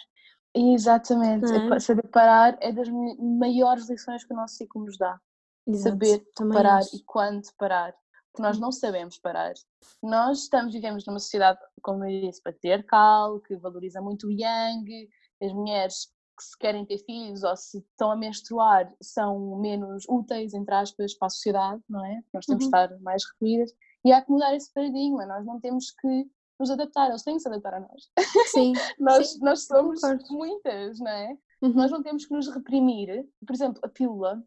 Exatamente, 0.55 1.45
é? 1.53 1.81
saber 1.81 2.09
parar 2.09 2.57
é 2.63 2.73
das 2.73 2.89
maiores 3.19 3.91
lições 3.91 4.25
que 4.25 4.33
o 4.33 4.37
nosso 4.37 4.55
ciclo 4.55 4.85
nos 4.85 4.97
dá. 4.97 5.19
Exato, 5.67 5.91
saber 5.91 6.25
parar 6.53 6.83
e 6.95 7.03
quando 7.05 7.43
parar. 7.59 7.93
Porque 8.33 8.43
nós 8.43 8.59
não 8.59 8.71
sabemos 8.71 9.19
parar. 9.19 9.53
Nós 10.03 10.43
estamos, 10.43 10.73
vivemos 10.73 11.05
numa 11.07 11.19
sociedade, 11.19 11.59
como 11.83 12.05
eu 12.05 12.21
disse, 12.21 12.43
patriarcal, 12.43 13.41
que 13.41 13.57
valoriza 13.57 14.01
muito 14.01 14.29
o 14.29 14.31
yang, 14.31 15.09
as 15.43 15.53
mulheres 15.53 16.09
que 16.37 16.45
se 16.45 16.59
querem 16.59 16.85
ter 16.85 16.99
filhos 16.99 17.43
ou 17.43 17.57
se 17.57 17.79
estão 17.79 18.11
a 18.11 18.17
menstruar 18.17 18.93
são 19.01 19.59
menos 19.59 20.05
úteis, 20.09 20.55
entre 20.55 20.75
aspas, 20.75 21.15
para 21.15 21.27
a 21.27 21.31
sociedade, 21.31 21.83
não 21.89 22.05
é? 22.05 22.23
Nós 22.33 22.45
temos 22.45 22.65
uhum. 22.65 22.71
de 22.71 22.77
estar 22.77 23.01
mais 23.01 23.23
recolhidas 23.33 23.73
e 24.05 24.13
há 24.13 24.23
que 24.23 24.31
mudar 24.31 24.55
esse 24.55 24.73
paradigma, 24.73 25.27
nós 25.27 25.45
não 25.45 25.59
temos 25.59 25.91
que 25.91 26.31
nos 26.59 26.71
adaptar, 26.71 27.09
eles 27.09 27.23
têm 27.23 27.35
que 27.35 27.43
se 27.43 27.49
adaptar 27.49 27.75
a 27.75 27.81
nós. 27.81 28.11
Sim. 28.53 28.73
nós, 28.99 29.33
sim. 29.33 29.39
nós 29.41 29.67
somos 29.67 30.01
muitas, 30.31 30.99
não 31.01 31.11
é? 31.11 31.37
Uhum. 31.63 31.73
Nós 31.73 31.91
não 31.91 32.03
temos 32.03 32.25
que 32.27 32.35
nos 32.35 32.49
reprimir. 32.49 33.29
Por 33.45 33.53
exemplo, 33.53 33.81
a 33.85 33.89
pílula 33.89 34.43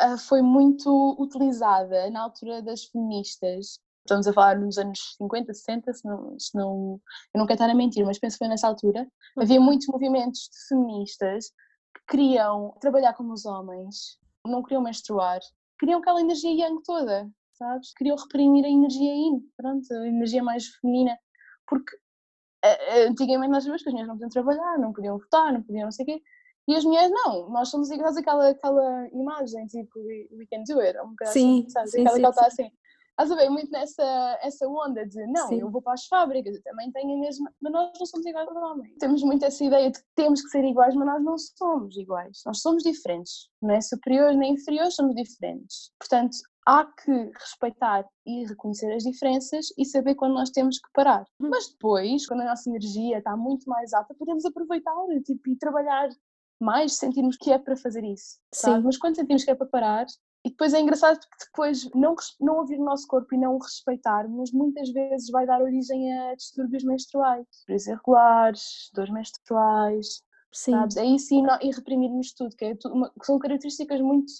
uh, 0.00 0.18
foi 0.18 0.42
muito 0.42 1.16
utilizada 1.18 2.10
na 2.10 2.22
altura 2.22 2.62
das 2.62 2.84
feministas 2.84 3.78
estamos 4.04 4.26
a 4.26 4.32
falar 4.32 4.58
nos 4.58 4.78
anos 4.78 5.16
50, 5.16 5.52
60, 5.52 5.92
se 5.92 6.06
não, 6.06 6.38
se 6.38 6.54
não, 6.54 7.00
eu 7.34 7.38
não 7.38 7.46
quero 7.46 7.54
estar 7.54 7.70
a 7.70 7.74
mentir, 7.74 8.04
mas 8.04 8.18
penso 8.18 8.34
que 8.34 8.38
foi 8.38 8.48
nessa 8.48 8.68
altura, 8.68 9.06
havia 9.38 9.58
uhum. 9.58 9.64
muitos 9.64 9.86
movimentos 9.88 10.50
feministas 10.68 11.46
que 11.96 12.04
queriam 12.08 12.74
trabalhar 12.80 13.14
como 13.14 13.32
os 13.32 13.46
homens, 13.46 14.18
não 14.46 14.62
queriam 14.62 14.82
menstruar, 14.82 15.40
queriam 15.78 16.00
aquela 16.00 16.20
energia 16.20 16.52
yang 16.52 16.82
toda, 16.82 17.30
sabes? 17.54 17.94
Queriam 17.94 18.16
reprimir 18.16 18.64
a 18.64 18.68
energia 18.68 19.14
yin, 19.14 19.40
pronto, 19.56 19.92
a 19.92 20.06
energia 20.06 20.42
mais 20.42 20.66
feminina, 20.66 21.18
porque 21.66 21.96
antigamente 23.08 23.50
nós 23.50 23.64
sabemos 23.64 23.82
que 23.82 23.88
as 23.88 23.92
mulheres 23.92 24.08
não 24.08 24.16
podiam 24.16 24.30
trabalhar, 24.30 24.78
não 24.78 24.92
podiam 24.92 25.18
votar, 25.18 25.52
não 25.52 25.62
podiam 25.62 25.84
não 25.84 25.92
sei 25.92 26.02
o 26.02 26.06
quê, 26.06 26.22
e 26.66 26.74
as 26.74 26.84
mulheres 26.84 27.10
não, 27.10 27.48
nós 27.50 27.68
somos 27.68 27.90
iguais 27.90 28.16
àquela, 28.16 28.50
àquela 28.50 29.08
imagem, 29.12 29.66
tipo, 29.66 29.98
we, 30.00 30.28
we 30.32 30.46
can 30.46 30.62
do 30.64 30.80
it, 30.80 30.98
um 30.98 31.10
bocado 31.10 31.32
sim, 31.32 31.60
assim, 31.60 31.70
sabes? 31.70 31.90
Sim, 31.92 32.00
aquela 32.00 32.16
sim, 32.16 32.20
que 32.20 32.26
ela 32.26 32.34
está 32.34 32.46
assim, 32.46 32.70
Estás 33.14 33.30
a 33.30 33.36
ver 33.36 33.48
muito 33.48 33.70
nessa 33.70 34.38
essa 34.42 34.66
onda 34.66 35.06
de 35.06 35.24
não, 35.28 35.46
Sim. 35.46 35.60
eu 35.60 35.70
vou 35.70 35.80
para 35.80 35.92
as 35.92 36.04
fábricas, 36.06 36.56
eu 36.56 36.62
também 36.64 36.90
tenho 36.90 37.16
a 37.16 37.20
mesma, 37.20 37.52
mas 37.62 37.72
nós 37.72 37.92
não 37.96 38.06
somos 38.06 38.26
iguais 38.26 38.48
ao 38.48 38.72
homem. 38.72 38.92
Temos 38.98 39.22
muito 39.22 39.44
essa 39.44 39.64
ideia 39.64 39.88
de 39.88 40.00
que 40.00 40.04
temos 40.16 40.42
que 40.42 40.48
ser 40.48 40.64
iguais, 40.64 40.96
mas 40.96 41.06
nós 41.06 41.22
não 41.22 41.38
somos 41.38 41.96
iguais. 41.96 42.40
Nós 42.44 42.60
somos 42.60 42.82
diferentes, 42.82 43.48
não 43.62 43.72
é 43.72 43.80
superiores 43.80 44.36
nem 44.36 44.54
inferiores, 44.54 44.96
somos 44.96 45.14
diferentes. 45.14 45.92
Portanto, 45.96 46.36
há 46.66 46.84
que 46.84 47.12
respeitar 47.38 48.04
e 48.26 48.46
reconhecer 48.46 48.92
as 48.92 49.04
diferenças 49.04 49.66
e 49.78 49.84
saber 49.84 50.16
quando 50.16 50.34
nós 50.34 50.50
temos 50.50 50.78
que 50.78 50.88
parar. 50.92 51.24
Uhum. 51.38 51.50
Mas 51.50 51.68
depois, 51.68 52.26
quando 52.26 52.40
a 52.40 52.46
nossa 52.46 52.68
energia 52.68 53.18
está 53.18 53.36
muito 53.36 53.68
mais 53.70 53.92
alta, 53.92 54.12
podemos 54.14 54.44
aproveitar 54.44 54.92
tipo, 55.24 55.50
e 55.50 55.56
trabalhar 55.56 56.08
mais, 56.60 56.94
sentirmos 56.94 57.36
que 57.36 57.52
é 57.52 57.58
para 57.58 57.76
fazer 57.76 58.04
isso. 58.04 58.38
Sabe? 58.52 58.84
Mas 58.84 58.96
quando 58.96 59.16
sentimos 59.16 59.44
que 59.44 59.50
é 59.50 59.54
para 59.54 59.66
parar, 59.66 60.06
e 60.44 60.50
depois 60.50 60.74
é 60.74 60.80
engraçado 60.80 61.18
porque 61.18 61.44
depois 61.46 61.90
não, 61.94 62.14
não 62.38 62.58
ouvir 62.58 62.78
o 62.78 62.84
nosso 62.84 63.06
corpo 63.06 63.34
e 63.34 63.38
não 63.38 63.56
o 63.56 63.58
respeitarmos 63.58 64.52
muitas 64.52 64.90
vezes 64.90 65.30
vai 65.30 65.46
dar 65.46 65.62
origem 65.62 66.12
a 66.12 66.34
distúrbios 66.34 66.84
menstruais, 66.84 67.46
dores 67.66 67.86
irregulares, 67.86 68.90
dores 68.92 69.10
menstruais, 69.10 70.22
Sim. 70.52 70.72
sabes? 70.72 70.96
É 70.98 71.04
isso 71.06 71.34
e, 71.34 71.40
não, 71.40 71.58
e 71.62 71.70
reprimirmos 71.70 72.34
tudo, 72.34 72.54
que, 72.54 72.66
é 72.66 72.76
uma, 72.86 73.08
que 73.08 73.24
são 73.24 73.38
características 73.38 74.02
muito 74.02 74.30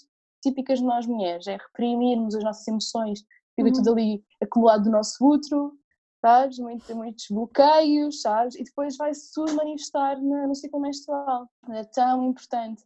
típicas 0.43 0.77
de 0.77 0.85
nós 0.85 1.07
mulheres, 1.07 1.47
é 1.47 1.57
reprimirmos 1.57 2.35
as 2.35 2.43
nossas 2.43 2.67
emoções, 2.67 3.25
fica 3.55 3.69
uhum. 3.69 3.73
tudo 3.73 3.91
ali 3.93 4.23
acumulado 4.39 4.83
do 4.83 4.91
nosso 4.91 5.25
útero, 5.25 5.73
sabes? 6.21 6.59
Muito, 6.59 6.95
muitos 6.95 7.25
bloqueios, 7.31 8.21
sabes? 8.21 8.53
E 8.55 8.63
depois 8.63 8.95
vai-se 8.95 9.33
tudo 9.33 9.55
manifestar 9.55 10.21
no, 10.21 10.47
no 10.47 10.53
ciclo 10.53 10.79
menstrual. 10.79 11.49
É 11.69 11.83
tão 11.83 12.29
importante 12.29 12.83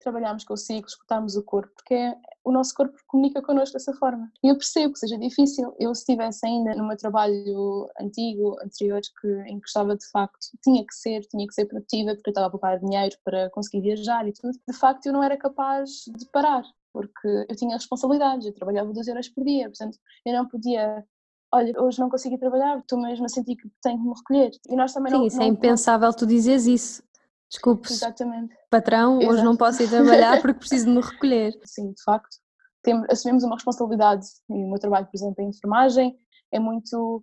trabalharmos 0.00 0.44
com 0.44 0.54
o 0.54 0.56
ciclo, 0.56 0.86
escutarmos 0.86 1.36
o 1.36 1.42
corpo, 1.42 1.72
porque 1.74 1.94
é, 1.94 2.16
o 2.44 2.52
nosso 2.52 2.74
corpo 2.74 2.96
comunica 3.06 3.42
connosco 3.42 3.74
dessa 3.74 3.92
forma. 3.94 4.30
E 4.42 4.48
eu 4.48 4.56
percebo 4.56 4.92
que 4.92 5.00
seja 5.00 5.18
difícil. 5.18 5.74
Eu, 5.78 5.94
se 5.94 6.02
estivesse 6.02 6.46
ainda 6.46 6.74
no 6.74 6.86
meu 6.86 6.96
trabalho 6.96 7.88
antigo, 8.00 8.56
anterior, 8.62 9.00
que, 9.20 9.28
em 9.50 9.60
que 9.60 9.66
estava 9.66 9.96
de 9.96 10.08
facto, 10.10 10.38
tinha 10.62 10.84
que 10.84 10.94
ser, 10.94 11.20
tinha 11.22 11.46
que 11.46 11.54
ser 11.54 11.66
produtiva, 11.66 12.14
porque 12.14 12.30
eu 12.30 12.32
estava 12.32 12.46
a 12.46 12.50
poupar 12.50 12.78
dinheiro 12.78 13.16
para 13.24 13.50
conseguir 13.50 13.80
viajar 13.80 14.26
e 14.28 14.32
tudo, 14.32 14.52
de 14.68 14.76
facto 14.76 15.06
eu 15.06 15.12
não 15.12 15.22
era 15.22 15.36
capaz 15.36 15.90
de 16.16 16.26
parar, 16.30 16.62
porque 16.92 17.46
eu 17.48 17.56
tinha 17.56 17.76
responsabilidades, 17.76 18.46
eu 18.46 18.54
trabalhava 18.54 18.92
12 18.92 19.10
horas 19.10 19.28
por 19.28 19.44
dia, 19.44 19.68
portanto 19.68 19.98
eu 20.24 20.32
não 20.32 20.46
podia 20.46 21.04
olha, 21.52 21.80
hoje 21.80 21.98
não 21.98 22.10
consigo 22.10 22.34
ir 22.34 22.38
trabalhar, 22.38 22.78
estou 22.78 23.00
mesmo 23.00 23.24
a 23.24 23.28
sentir 23.28 23.56
que 23.56 23.68
tenho 23.82 23.98
que 23.98 24.04
me 24.04 24.14
recolher. 24.14 24.50
E 24.68 24.76
nós 24.76 24.92
também 24.92 25.12
Sim, 25.12 25.18
não, 25.18 25.26
isso 25.26 25.36
é 25.36 25.40
não, 25.40 25.46
é 25.46 25.48
impensável 25.48 26.12
tu 26.12 26.26
dizes 26.26 26.66
isso. 26.66 27.02
Desculpe, 27.50 27.92
Exatamente. 27.92 28.54
patrão, 28.70 29.20
Exato. 29.20 29.34
hoje 29.34 29.44
não 29.44 29.56
posso 29.56 29.82
ir 29.82 29.88
trabalhar 29.88 30.40
porque 30.42 30.58
preciso 30.58 30.86
de 30.86 30.92
me 30.92 31.00
recolher. 31.00 31.52
Sim, 31.64 31.92
de 31.92 32.02
facto. 32.02 32.36
Tem, 32.82 33.04
assumimos 33.10 33.44
uma 33.44 33.56
responsabilidade 33.56 34.26
e 34.50 34.64
o 34.64 34.68
meu 34.68 34.78
trabalho, 34.78 35.06
por 35.06 35.16
exemplo, 35.16 35.42
em 35.42 35.48
enfermagem 35.48 36.18
é 36.52 36.58
muito 36.58 37.22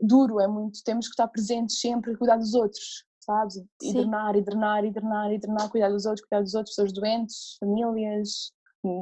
duro, 0.00 0.40
é 0.40 0.46
muito, 0.46 0.80
temos 0.84 1.06
que 1.06 1.12
estar 1.12 1.28
presentes 1.28 1.80
sempre 1.80 2.12
e 2.12 2.16
cuidar 2.16 2.36
dos 2.36 2.54
outros, 2.54 3.04
sabes? 3.20 3.56
E 3.82 3.92
drenar, 3.92 4.36
e 4.36 4.42
drenar, 4.42 4.84
e 4.84 4.90
drenar, 4.90 5.32
e 5.32 5.38
drenar, 5.38 5.70
cuidar 5.70 5.88
dos 5.90 6.06
outros, 6.06 6.26
cuidar 6.26 6.42
dos 6.42 6.54
outros, 6.54 6.74
pessoas 6.74 6.92
doentes, 6.92 7.56
famílias, 7.58 8.52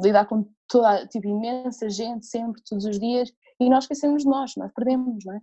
lidar 0.02 0.26
com 0.26 0.48
toda, 0.68 1.06
tipo, 1.08 1.26
imensa 1.26 1.88
gente 1.88 2.26
sempre, 2.26 2.62
todos 2.68 2.84
os 2.84 2.98
dias, 2.98 3.32
e 3.60 3.68
nós 3.68 3.84
esquecemos 3.84 4.22
de 4.22 4.28
nós, 4.28 4.52
nós 4.56 4.72
perdemos, 4.72 5.24
não 5.24 5.34
é? 5.34 5.40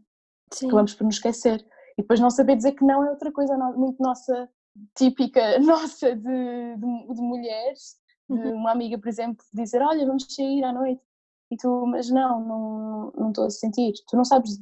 Sim. 0.53 0.67
Acabamos 0.67 0.93
por 0.93 1.03
nos 1.03 1.15
esquecer. 1.15 1.65
E 1.97 2.01
depois 2.01 2.19
não 2.19 2.29
saber 2.29 2.55
dizer 2.55 2.71
que 2.73 2.85
não 2.85 3.03
é 3.03 3.09
outra 3.09 3.31
coisa 3.31 3.55
muito 3.75 4.01
nossa, 4.01 4.49
típica 4.95 5.59
nossa 5.59 6.15
de, 6.15 6.75
de, 6.75 7.13
de 7.13 7.21
mulheres, 7.21 7.97
de 8.29 8.35
uhum. 8.35 8.55
uma 8.55 8.71
amiga, 8.71 8.97
por 8.97 9.07
exemplo, 9.07 9.43
dizer, 9.53 9.81
olha, 9.81 10.05
vamos 10.05 10.25
sair 10.29 10.63
à 10.63 10.71
noite. 10.71 11.01
E 11.51 11.57
tu, 11.57 11.85
mas 11.87 12.09
não, 12.09 12.45
não, 12.45 13.13
não 13.17 13.29
estou 13.29 13.45
a 13.45 13.49
sentir. 13.49 13.93
Tu 14.07 14.15
não 14.15 14.23
sabes, 14.23 14.59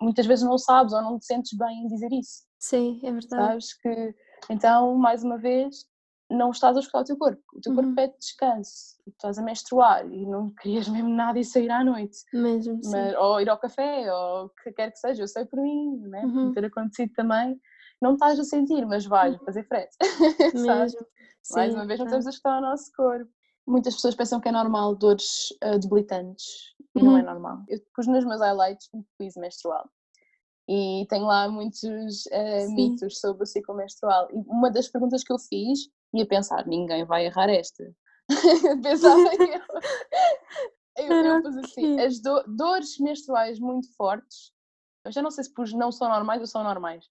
muitas 0.00 0.26
vezes 0.26 0.44
não 0.44 0.58
sabes 0.58 0.92
ou 0.92 1.00
não 1.00 1.18
te 1.18 1.24
sentes 1.24 1.56
bem 1.56 1.84
em 1.84 1.86
dizer 1.86 2.12
isso. 2.12 2.42
Sim, 2.58 3.00
é 3.02 3.10
verdade. 3.10 3.28
Sabes 3.28 3.74
que, 3.78 4.14
então, 4.50 4.94
mais 4.96 5.24
uma 5.24 5.38
vez, 5.38 5.86
não 6.30 6.50
estás 6.50 6.76
a 6.76 6.80
escutar 6.80 7.00
o 7.00 7.04
teu 7.04 7.16
corpo. 7.16 7.42
O 7.54 7.60
teu 7.60 7.74
corpo 7.74 7.88
uhum. 7.88 7.94
pede 7.94 8.14
descanso. 8.18 8.96
Tu 9.04 9.10
estás 9.10 9.38
a 9.38 9.42
menstruar 9.42 10.06
e 10.06 10.26
não 10.26 10.50
querias 10.60 10.88
mesmo 10.88 11.08
nada 11.08 11.38
e 11.38 11.44
sair 11.44 11.70
à 11.70 11.82
noite. 11.82 12.18
Mesmo, 12.32 12.80
Mas, 12.84 13.14
ou 13.16 13.40
ir 13.40 13.48
ao 13.48 13.58
café, 13.58 14.12
ou 14.12 14.46
o 14.46 14.48
que 14.50 14.72
quer 14.72 14.90
que 14.90 14.98
seja. 14.98 15.22
Eu 15.22 15.28
sei 15.28 15.44
por 15.44 15.60
mim, 15.60 15.98
né? 16.08 16.24
Uhum. 16.24 16.52
ter 16.52 16.64
acontecido 16.64 17.12
também. 17.14 17.58
Não 18.00 18.14
estás 18.14 18.38
a 18.38 18.44
sentir, 18.44 18.84
mas 18.86 19.06
vai 19.06 19.32
uhum. 19.32 19.38
fazer. 19.44 19.66
Sim, 21.44 21.54
Mais 21.54 21.74
uma 21.74 21.86
vez, 21.86 21.98
não 21.98 22.06
estamos 22.06 22.26
a 22.26 22.30
escutar 22.30 22.58
o 22.58 22.62
nosso 22.62 22.90
corpo. 22.96 23.30
Muitas 23.66 23.94
pessoas 23.94 24.14
pensam 24.14 24.40
que 24.40 24.48
é 24.48 24.52
normal 24.52 24.94
dores 24.94 25.50
uh, 25.64 25.78
debilitantes 25.78 26.74
e 26.94 26.98
uhum. 26.98 27.04
não 27.04 27.16
é 27.16 27.20
uhum. 27.20 27.26
normal. 27.26 27.58
Eu 27.68 27.80
pus 27.94 28.06
nos 28.06 28.24
meus 28.24 28.40
highlights 28.40 28.88
um 28.94 29.02
quiz 29.18 29.34
menstrual 29.36 29.88
e 30.68 31.06
tenho 31.08 31.26
lá 31.26 31.48
muitos 31.48 32.26
uh, 32.26 32.70
mitos 32.74 33.20
sobre 33.20 33.42
o 33.42 33.46
ciclo 33.46 33.74
menstrual. 33.74 34.28
E 34.32 34.36
uma 34.48 34.70
das 34.70 34.88
perguntas 34.88 35.22
que 35.22 35.32
eu 35.32 35.38
fiz 35.38 35.90
e 36.14 36.22
a 36.22 36.26
pensar, 36.26 36.66
ninguém 36.66 37.04
vai 37.04 37.26
errar 37.26 37.50
esta. 37.50 37.84
Pensava 38.82 39.20
eu. 40.96 41.06
Eu, 41.06 41.24
eu 41.24 41.42
pus 41.42 41.56
assim, 41.56 42.00
as 42.00 42.20
do, 42.20 42.42
dores 42.46 42.98
menstruais 42.98 43.58
muito 43.58 43.92
fortes, 43.96 44.52
eu 45.04 45.10
já 45.10 45.20
não 45.20 45.30
sei 45.30 45.44
se 45.44 45.52
pus 45.52 45.72
não 45.72 45.90
são 45.90 46.08
normais 46.08 46.40
ou 46.40 46.46
são 46.46 46.62
normais. 46.62 47.04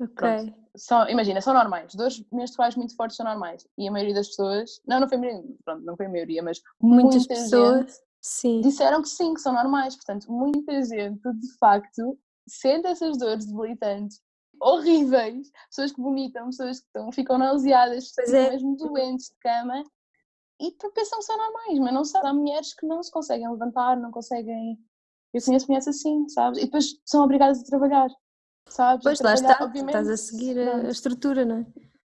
Ok. 0.00 0.54
São, 0.76 1.08
imagina, 1.08 1.40
são 1.40 1.52
normais. 1.52 1.94
Dores 1.94 2.24
menstruais 2.32 2.76
muito 2.76 2.96
fortes 2.96 3.16
são 3.16 3.26
normais. 3.26 3.66
E 3.76 3.88
a 3.88 3.92
maioria 3.92 4.14
das 4.14 4.28
pessoas, 4.28 4.80
não, 4.86 5.00
não 5.00 5.08
foi 5.08 5.18
a 5.18 5.20
maioria, 5.20 5.56
pronto, 5.64 5.84
não 5.84 5.96
foi 5.96 6.06
a 6.06 6.08
maioria, 6.08 6.42
mas 6.42 6.60
muitas 6.80 7.26
muita 7.26 7.34
pessoas 7.34 8.00
sim. 8.20 8.60
disseram 8.60 9.02
que 9.02 9.08
sim, 9.08 9.34
que 9.34 9.40
são 9.40 9.52
normais. 9.52 9.96
Portanto, 9.96 10.30
muita 10.32 10.82
gente, 10.82 11.20
de 11.20 11.58
facto, 11.58 12.18
sente 12.48 12.86
essas 12.86 13.18
dores 13.18 13.46
debilitantes 13.46 14.20
horríveis, 14.62 15.50
pessoas 15.68 15.92
que 15.92 16.00
vomitam, 16.00 16.46
pessoas 16.46 16.80
que 16.80 16.86
estão, 16.86 17.10
ficam 17.12 17.38
nauseadas, 17.38 18.12
pessoas 18.12 18.34
é. 18.34 18.50
mesmo 18.50 18.76
doentes 18.76 19.26
de 19.26 19.38
cama 19.40 19.82
e 20.60 20.70
pensam 20.94 21.18
que 21.18 21.24
são 21.24 21.36
normais, 21.38 21.78
mas 21.78 21.94
não 21.94 22.04
sabem. 22.04 22.30
Há 22.30 22.34
mulheres 22.34 22.74
que 22.74 22.86
não 22.86 23.02
se 23.02 23.10
conseguem 23.10 23.50
levantar, 23.50 23.96
não 23.96 24.10
conseguem. 24.10 24.78
Eu 25.32 25.42
conheço 25.42 25.66
mulheres 25.66 25.88
assim, 25.88 26.28
sabes? 26.28 26.58
E 26.58 26.66
depois 26.66 27.00
são 27.06 27.24
obrigadas 27.24 27.60
a 27.60 27.64
trabalhar, 27.64 28.10
sabes? 28.70 29.02
Pois 29.02 29.20
lá 29.20 29.34
está, 29.34 29.58
estás 29.74 30.08
a 30.08 30.16
seguir 30.16 30.58
a, 30.58 30.76
a, 30.76 30.90
estrutura, 30.90 31.44
não 31.44 31.58
é? 31.58 31.66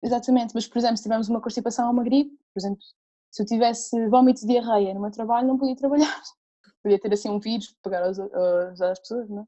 Exatamente, 0.03 0.53
mas 0.53 0.67
por 0.67 0.77
exemplo, 0.77 0.97
se 0.97 1.03
tivermos 1.03 1.29
uma 1.29 1.41
constipação 1.41 1.87
ou 1.87 1.93
uma 1.93 2.03
gripe, 2.03 2.31
por 2.53 2.59
exemplo, 2.59 2.79
se 3.31 3.41
eu 3.41 3.45
tivesse 3.45 4.07
vômitos 4.07 4.43
e 4.43 4.47
diarreia 4.47 4.93
no 4.93 5.01
meu 5.01 5.11
trabalho, 5.11 5.47
não 5.47 5.57
podia 5.57 5.75
trabalhar. 5.75 6.21
Podia 6.81 6.99
ter 6.99 7.11
assim 7.11 7.29
um 7.29 7.39
vírus 7.39 7.75
para 7.81 7.91
pegar 7.91 8.89
às 8.91 8.99
pessoas, 8.99 9.27
não 9.27 9.41
é? 9.41 9.45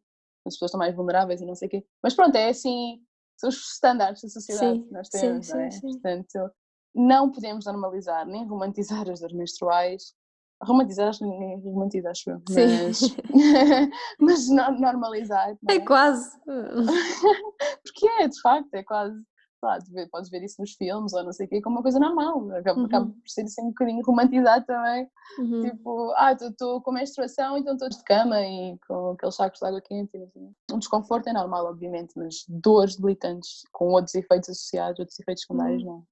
as 0.47 0.55
pessoas 0.55 0.69
estão 0.69 0.79
mais 0.79 0.95
vulneráveis 0.95 1.41
e 1.41 1.45
não 1.45 1.55
sei 1.55 1.67
o 1.67 1.71
quê. 1.71 1.85
Mas 2.01 2.15
pronto, 2.15 2.35
é 2.35 2.49
assim, 2.49 2.99
são 3.37 3.49
os 3.49 3.73
estándares 3.73 4.21
da 4.21 4.29
sociedade 4.29 4.77
sim, 4.77 4.83
que 4.83 4.91
nós 4.91 5.09
temos, 5.09 5.45
sim, 5.45 5.53
não 5.53 5.59
é? 5.61 5.71
Sim, 5.71 5.79
sim. 5.79 5.91
Portanto, 5.91 6.51
não 6.95 7.31
podemos 7.31 7.65
normalizar 7.65 8.25
nem 8.25 8.47
romantizar 8.47 9.09
as 9.09 9.19
dores 9.19 9.35
menstruais. 9.35 10.15
Romantizar, 10.63 11.09
acho 11.09 11.19
que 11.19 11.25
ninguém 11.25 11.61
romantiza, 11.71 12.09
acho 12.09 12.31
eu. 12.31 12.41
Mas, 12.49 12.99
mas 14.19 14.49
normalizar. 14.49 15.55
É? 15.69 15.75
é 15.75 15.79
quase. 15.79 16.31
Porque 17.83 18.07
é, 18.19 18.27
de 18.27 18.41
facto, 18.41 18.73
é 18.73 18.83
quase 18.83 19.21
lá, 19.61 19.77
podes 20.11 20.29
ver 20.29 20.43
isso 20.43 20.61
nos 20.61 20.73
filmes 20.73 21.13
ou 21.13 21.23
não 21.23 21.33
sei 21.33 21.45
o 21.45 21.49
quê, 21.49 21.61
como 21.61 21.77
uma 21.77 21.81
coisa 21.81 21.99
normal, 21.99 22.51
acaba, 22.51 22.79
uhum. 22.79 22.85
acaba 22.85 23.05
por 23.07 23.29
ser 23.29 23.41
assim 23.41 23.63
um 23.63 23.69
bocadinho 23.69 24.03
romantizado 24.05 24.65
também, 24.65 25.09
uhum. 25.39 25.61
tipo, 25.61 26.13
ah, 26.15 26.33
estou 26.33 26.81
com 26.81 26.91
menstruação, 26.91 27.57
então 27.57 27.73
estou 27.73 27.89
de 27.89 28.03
cama 28.03 28.39
e 28.41 28.77
com 28.87 29.11
aqueles 29.11 29.35
sacos 29.35 29.59
de 29.59 29.65
água 29.65 29.81
quente, 29.81 30.15
assim. 30.17 30.53
um 30.71 30.79
desconforto 30.79 31.27
é 31.27 31.33
normal, 31.33 31.65
obviamente, 31.65 32.13
mas 32.15 32.45
dores 32.47 32.95
debilitantes 32.95 33.63
com 33.71 33.89
outros 33.89 34.15
efeitos 34.15 34.49
associados, 34.49 34.99
outros 34.99 35.19
efeitos 35.19 35.43
secundários 35.43 35.83
uhum. 35.83 35.89
não. 35.89 36.03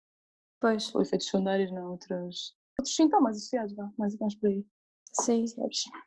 Pois. 0.60 0.94
Ou 0.96 1.02
efeitos 1.02 1.28
secundários 1.28 1.72
não, 1.72 1.92
outros, 1.92 2.56
outros 2.80 2.96
sintomas 2.96 3.38
associados, 3.38 3.76
mais 3.98 4.14
ou 4.14 4.20
menos 4.20 4.36
por 4.36 4.50
aí. 4.50 4.66
Sim, 5.22 5.46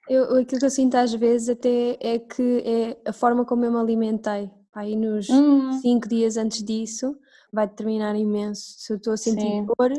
eu, 0.08 0.36
aquilo 0.36 0.60
que 0.60 0.66
eu 0.66 0.70
sinto 0.70 0.94
às 0.96 1.14
vezes 1.14 1.48
até 1.48 1.96
é 1.98 2.18
que 2.18 2.62
é 2.64 3.08
a 3.08 3.12
forma 3.12 3.44
como 3.44 3.64
eu 3.64 3.72
me 3.72 3.78
alimentei. 3.78 4.50
Aí 4.74 4.94
nos 4.94 5.30
hum. 5.30 5.72
cinco 5.80 6.06
dias 6.06 6.36
antes 6.36 6.62
disso, 6.62 7.18
vai 7.50 7.66
determinar 7.66 8.14
imenso 8.14 8.78
se 8.78 8.92
eu 8.92 8.98
estou 8.98 9.14
a 9.14 9.16
sentir 9.16 9.40
Sim. 9.40 9.64
dor 9.66 9.92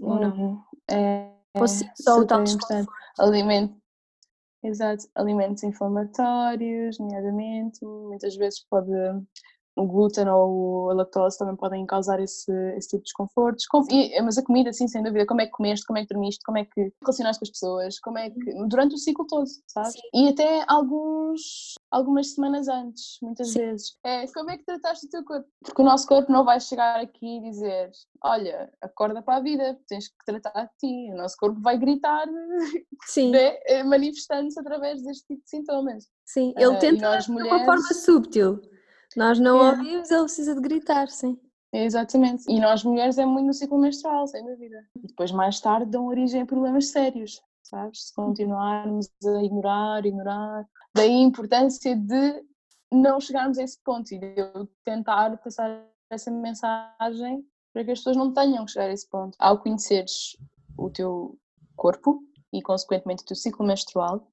ou 0.00 0.20
não. 0.20 0.36
Uhum. 0.36 0.62
É, 0.88 1.32
ou 1.54 1.66
se 1.66 1.90
só 1.96 2.20
o 2.20 2.26
tal 2.26 2.44
desconforto. 2.44 2.92
Alimento, 3.18 3.76
exato, 4.62 5.08
alimentos 5.16 5.64
inflamatórios, 5.64 6.98
nomeadamente, 7.00 7.84
muitas 7.84 8.36
vezes 8.36 8.64
pode 8.70 8.92
o 9.78 9.86
glúten 9.86 10.28
ou 10.28 10.90
a 10.90 10.94
lactose 10.94 11.38
também 11.38 11.56
podem 11.56 11.86
causar 11.86 12.20
esse, 12.20 12.52
esse 12.76 12.88
tipo 12.88 13.02
de 13.02 13.04
desconfortos. 13.04 13.64
E, 13.90 14.20
mas 14.20 14.36
a 14.36 14.42
comida, 14.42 14.72
sim, 14.72 14.88
sem 14.88 15.02
dúvida, 15.02 15.24
como 15.24 15.40
é 15.40 15.46
que 15.46 15.52
comeste, 15.52 15.86
como 15.86 15.98
é 15.98 16.02
que 16.02 16.12
dormiste, 16.12 16.42
como 16.44 16.58
é 16.58 16.64
que 16.64 16.92
relacionaste 17.00 17.40
com 17.40 17.44
as 17.44 17.50
pessoas, 17.50 18.00
como 18.00 18.18
é 18.18 18.30
que. 18.30 18.68
durante 18.68 18.94
o 18.94 18.98
ciclo 18.98 19.26
todo, 19.26 19.46
sabes? 19.68 19.92
Sim. 19.92 20.00
E 20.12 20.28
até 20.28 20.64
alguns, 20.66 21.74
algumas 21.90 22.34
semanas 22.34 22.68
antes, 22.68 23.18
muitas 23.22 23.52
sim. 23.52 23.60
vezes. 23.60 23.96
É 24.04 24.26
como 24.32 24.50
é 24.50 24.58
que 24.58 24.64
trataste 24.64 25.06
o 25.06 25.10
teu 25.10 25.24
corpo? 25.24 25.48
Porque 25.64 25.80
o 25.80 25.84
nosso 25.84 26.06
corpo 26.06 26.32
não 26.32 26.44
vai 26.44 26.58
chegar 26.60 27.00
aqui 27.00 27.38
e 27.38 27.42
dizer: 27.42 27.90
olha, 28.24 28.70
acorda 28.82 29.22
para 29.22 29.36
a 29.36 29.42
vida, 29.42 29.78
tens 29.86 30.08
que 30.08 30.16
tratar 30.26 30.64
de 30.64 30.70
ti. 30.78 31.12
O 31.12 31.16
nosso 31.16 31.36
corpo 31.38 31.60
vai 31.60 31.78
gritar. 31.78 32.26
Né, 33.30 33.84
manifestando-se 33.84 34.58
através 34.58 35.02
deste 35.02 35.26
tipo 35.26 35.42
de 35.42 35.50
sintomas. 35.50 36.04
Sim, 36.24 36.52
ele 36.56 36.66
uh, 36.66 36.78
tenta 36.78 37.18
de 37.18 37.30
uma 37.30 37.64
forma 37.64 37.94
sútil. 37.94 38.60
Nós 39.16 39.38
não 39.38 39.62
é. 39.62 39.70
ouvimos, 39.70 40.10
ele 40.10 40.22
precisa 40.22 40.54
de 40.54 40.60
gritar, 40.60 41.08
sim. 41.08 41.38
Exatamente. 41.72 42.44
E 42.48 42.58
nós 42.60 42.82
mulheres 42.82 43.18
é 43.18 43.26
muito 43.26 43.46
no 43.46 43.54
ciclo 43.54 43.78
menstrual, 43.78 44.26
sem 44.26 44.44
dúvida. 44.44 44.86
E 44.96 45.06
depois, 45.06 45.30
mais 45.30 45.60
tarde, 45.60 45.90
dão 45.90 46.06
origem 46.06 46.42
a 46.42 46.46
problemas 46.46 46.88
sérios, 46.88 47.42
sabes? 47.62 48.06
Se 48.06 48.14
continuarmos 48.14 49.10
a 49.24 49.42
ignorar, 49.42 50.06
ignorar. 50.06 50.66
Daí 50.94 51.10
a 51.10 51.22
importância 51.22 51.94
de 51.94 52.42
não 52.90 53.20
chegarmos 53.20 53.58
a 53.58 53.62
esse 53.62 53.78
ponto 53.82 54.12
e 54.12 54.18
de 54.18 54.40
eu 54.40 54.68
tentar 54.84 55.36
passar 55.38 55.84
essa 56.10 56.30
mensagem 56.30 57.44
para 57.72 57.84
que 57.84 57.90
as 57.90 57.98
pessoas 57.98 58.16
não 58.16 58.32
tenham 58.32 58.64
que 58.64 58.72
chegar 58.72 58.88
a 58.88 58.92
esse 58.92 59.08
ponto. 59.08 59.36
Ao 59.38 59.58
conheceres 59.58 60.36
o 60.76 60.88
teu 60.88 61.38
corpo 61.76 62.22
e, 62.52 62.62
consequentemente, 62.62 63.22
o 63.24 63.26
teu 63.26 63.36
ciclo 63.36 63.66
menstrual, 63.66 64.26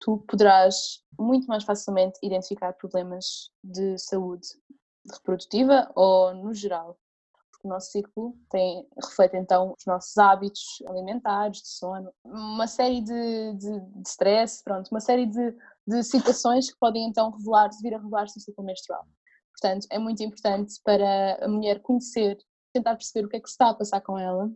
tu 0.00 0.18
poderás 0.28 1.02
muito 1.18 1.46
mais 1.46 1.64
facilmente 1.64 2.18
identificar 2.22 2.72
problemas 2.74 3.50
de 3.62 3.98
saúde 3.98 4.46
reprodutiva 5.12 5.90
ou 5.94 6.34
no 6.34 6.52
geral. 6.52 6.98
Porque 7.50 7.66
o 7.66 7.70
nosso 7.70 7.90
ciclo 7.90 8.36
tem, 8.50 8.86
reflete 9.02 9.36
então 9.36 9.74
os 9.78 9.86
nossos 9.86 10.16
hábitos 10.18 10.82
alimentares, 10.86 11.62
de 11.62 11.68
sono, 11.68 12.12
uma 12.24 12.66
série 12.66 13.00
de, 13.00 13.54
de, 13.54 13.80
de 13.80 14.08
stress, 14.08 14.62
pronto, 14.62 14.88
uma 14.90 15.00
série 15.00 15.26
de, 15.26 15.54
de 15.86 16.02
situações 16.02 16.70
que 16.70 16.78
podem 16.78 17.08
então 17.08 17.30
revelar, 17.30 17.70
vir 17.82 17.94
a 17.94 17.98
revelar-se 17.98 18.36
no 18.36 18.42
ciclo 18.42 18.64
menstrual. 18.64 19.06
Portanto, 19.52 19.86
é 19.90 19.98
muito 19.98 20.22
importante 20.22 20.74
para 20.84 21.44
a 21.44 21.48
mulher 21.48 21.80
conhecer, 21.80 22.36
tentar 22.74 22.94
perceber 22.94 23.26
o 23.26 23.28
que 23.28 23.36
é 23.36 23.40
que 23.40 23.48
se 23.48 23.54
está 23.54 23.70
a 23.70 23.74
passar 23.74 24.02
com 24.02 24.18
ela 24.18 24.50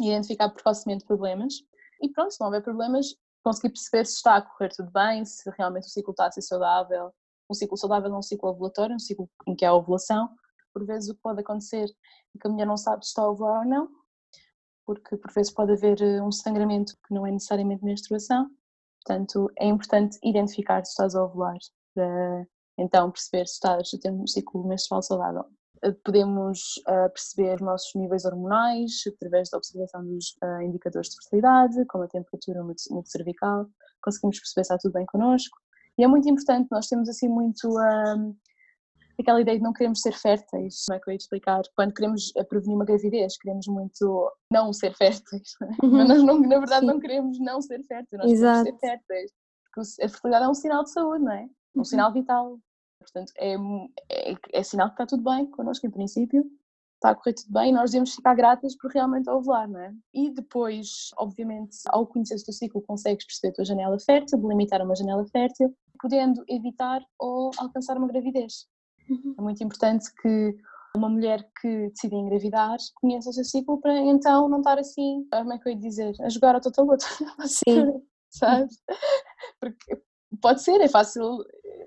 identificar 0.00 0.50
precocemente 0.50 1.04
problemas 1.04 1.54
e 2.02 2.10
pronto, 2.10 2.32
se 2.32 2.40
não 2.40 2.48
houver 2.48 2.62
problemas, 2.62 3.14
conseguir 3.46 3.68
perceber 3.68 4.04
se 4.04 4.16
está 4.16 4.36
a 4.36 4.42
correr 4.42 4.70
tudo 4.70 4.90
bem, 4.90 5.24
se 5.24 5.48
realmente 5.56 5.86
o 5.86 5.88
ciclo 5.88 6.10
está 6.10 6.26
a 6.26 6.32
ser 6.32 6.42
saudável. 6.42 7.14
Um 7.48 7.54
ciclo 7.54 7.76
saudável 7.76 8.12
é 8.12 8.18
um 8.18 8.22
ciclo 8.22 8.50
ovulatório, 8.50 8.96
um 8.96 8.98
ciclo 8.98 9.30
em 9.46 9.54
que 9.54 9.64
há 9.64 9.72
ovulação. 9.72 10.28
Por 10.72 10.84
vezes 10.84 11.08
o 11.08 11.14
que 11.14 11.20
pode 11.20 11.40
acontecer 11.42 11.84
é 11.84 12.38
que 12.40 12.44
a 12.44 12.50
mulher 12.50 12.66
não 12.66 12.76
sabe 12.76 13.04
se 13.04 13.10
está 13.10 13.22
a 13.22 13.30
ovular 13.30 13.60
ou 13.60 13.64
não, 13.64 13.88
porque 14.84 15.16
por 15.16 15.32
vezes 15.32 15.52
pode 15.52 15.74
haver 15.74 16.02
eh, 16.02 16.20
um 16.20 16.32
sangramento 16.32 16.94
que 17.06 17.14
não 17.14 17.24
é 17.24 17.30
necessariamente 17.30 17.84
menstruação. 17.84 18.50
Portanto, 19.04 19.48
é 19.60 19.66
importante 19.68 20.18
identificar 20.24 20.84
se 20.84 20.90
estás 20.90 21.14
a 21.14 21.22
ovular, 21.22 21.56
para 21.94 22.48
então 22.76 23.12
perceber 23.12 23.46
se 23.46 23.54
estás 23.54 23.94
a 23.94 23.98
ter 23.98 24.10
um 24.10 24.26
ciclo 24.26 24.66
menstrual 24.66 25.02
saudável. 25.02 25.44
Eh, 25.82 25.92
podemos 26.04 26.76
uh, 26.88 27.10
perceber 27.12 27.56
os 27.56 27.60
nossos 27.60 27.94
níveis 27.94 28.24
hormonais 28.24 29.02
através 29.06 29.50
da 29.50 29.58
observação 29.58 30.04
dos 30.04 30.36
uh, 30.42 30.62
indicadores 30.62 31.10
de 31.10 31.16
fertilidade, 31.16 31.84
como 31.86 32.04
a 32.04 32.08
temperatura 32.08 32.62
no 32.62 33.04
cervical, 33.04 33.66
conseguimos 34.02 34.38
perceber 34.38 34.64
se 34.64 34.72
está 34.72 34.78
tudo 34.78 34.92
bem 34.92 35.06
connosco. 35.06 35.58
E 35.98 36.04
é 36.04 36.06
muito 36.06 36.28
importante, 36.28 36.68
nós 36.70 36.86
temos 36.86 37.08
assim 37.08 37.28
muito 37.28 37.68
uh, 37.68 38.36
aquela 39.18 39.40
ideia 39.40 39.58
de 39.58 39.64
não 39.64 39.72
queremos 39.72 40.00
ser 40.00 40.12
férteis, 40.12 40.84
como 40.86 40.96
é 40.96 41.00
que 41.00 41.10
eu 41.10 41.12
ia 41.12 41.16
explicar? 41.16 41.62
Quando 41.74 41.94
queremos 41.94 42.32
prevenir 42.48 42.76
uma 42.76 42.84
gravidez, 42.84 43.36
queremos 43.38 43.66
muito 43.66 44.32
não 44.50 44.72
ser 44.72 44.94
férteis, 44.94 45.54
uhum. 45.82 45.90
mas 45.90 46.08
nós 46.08 46.22
não, 46.22 46.40
na 46.40 46.58
verdade 46.58 46.80
Sim. 46.80 46.86
não 46.86 47.00
queremos 47.00 47.38
não 47.38 47.60
ser 47.60 47.82
férteis, 47.84 48.22
nós 48.22 48.30
Exato. 48.30 48.64
queremos 48.64 48.80
ser 48.80 48.88
férteis, 48.88 49.32
porque 49.64 50.04
a 50.04 50.08
fertilidade 50.08 50.44
é 50.44 50.48
um 50.48 50.54
sinal 50.54 50.84
de 50.84 50.90
saúde, 50.90 51.24
não 51.24 51.32
é? 51.32 51.44
Um 51.74 51.78
uhum. 51.78 51.84
sinal 51.84 52.12
vital, 52.12 52.58
Portanto, 52.98 53.32
é, 53.36 53.54
é, 54.10 54.34
é, 54.52 54.62
sinal 54.62 54.88
que 54.88 54.94
está 54.94 55.06
tudo 55.06 55.22
bem 55.22 55.46
connosco, 55.46 55.86
em 55.86 55.90
princípio, 55.90 56.44
está 56.94 57.10
a 57.10 57.14
correr 57.14 57.34
tudo 57.34 57.52
bem 57.52 57.70
e 57.70 57.72
nós 57.72 57.90
devemos 57.90 58.14
ficar 58.14 58.34
gratas 58.34 58.76
por 58.76 58.90
realmente 58.90 59.28
ovular, 59.30 59.68
não 59.68 59.80
é? 59.80 59.92
E 60.12 60.30
depois, 60.30 61.10
obviamente, 61.18 61.76
ao 61.88 62.06
conhecer 62.06 62.36
o 62.36 62.44
teu 62.44 62.54
ciclo, 62.54 62.82
consegues 62.82 63.26
perceber 63.26 63.52
a 63.52 63.54
tua 63.56 63.64
janela 63.64 63.98
fértil, 63.98 64.38
delimitar 64.38 64.82
uma 64.82 64.94
janela 64.94 65.24
fértil, 65.26 65.74
podendo 66.00 66.44
evitar 66.48 67.02
ou 67.18 67.50
alcançar 67.58 67.96
uma 67.96 68.08
gravidez. 68.08 68.66
Uhum. 69.08 69.34
É 69.38 69.42
muito 69.42 69.62
importante 69.62 70.12
que 70.20 70.56
uma 70.96 71.08
mulher 71.08 71.46
que 71.60 71.90
decide 71.90 72.16
engravidar 72.16 72.78
conheça 72.94 73.28
o 73.28 73.32
seu 73.32 73.44
ciclo 73.44 73.78
para 73.80 73.96
então 73.98 74.48
não 74.48 74.58
estar 74.58 74.78
assim, 74.78 75.26
como 75.30 75.52
é 75.52 75.58
que 75.58 75.68
eu 75.68 75.72
ia 75.72 75.78
dizer, 75.78 76.14
a 76.20 76.28
jogar 76.28 76.54
ao 76.54 76.60
total 76.60 76.86
Sim. 77.44 78.02
Sabes? 78.30 78.82
Porque 79.60 80.02
pode 80.40 80.62
ser, 80.62 80.80
é 80.80 80.88
fácil, 80.88 81.44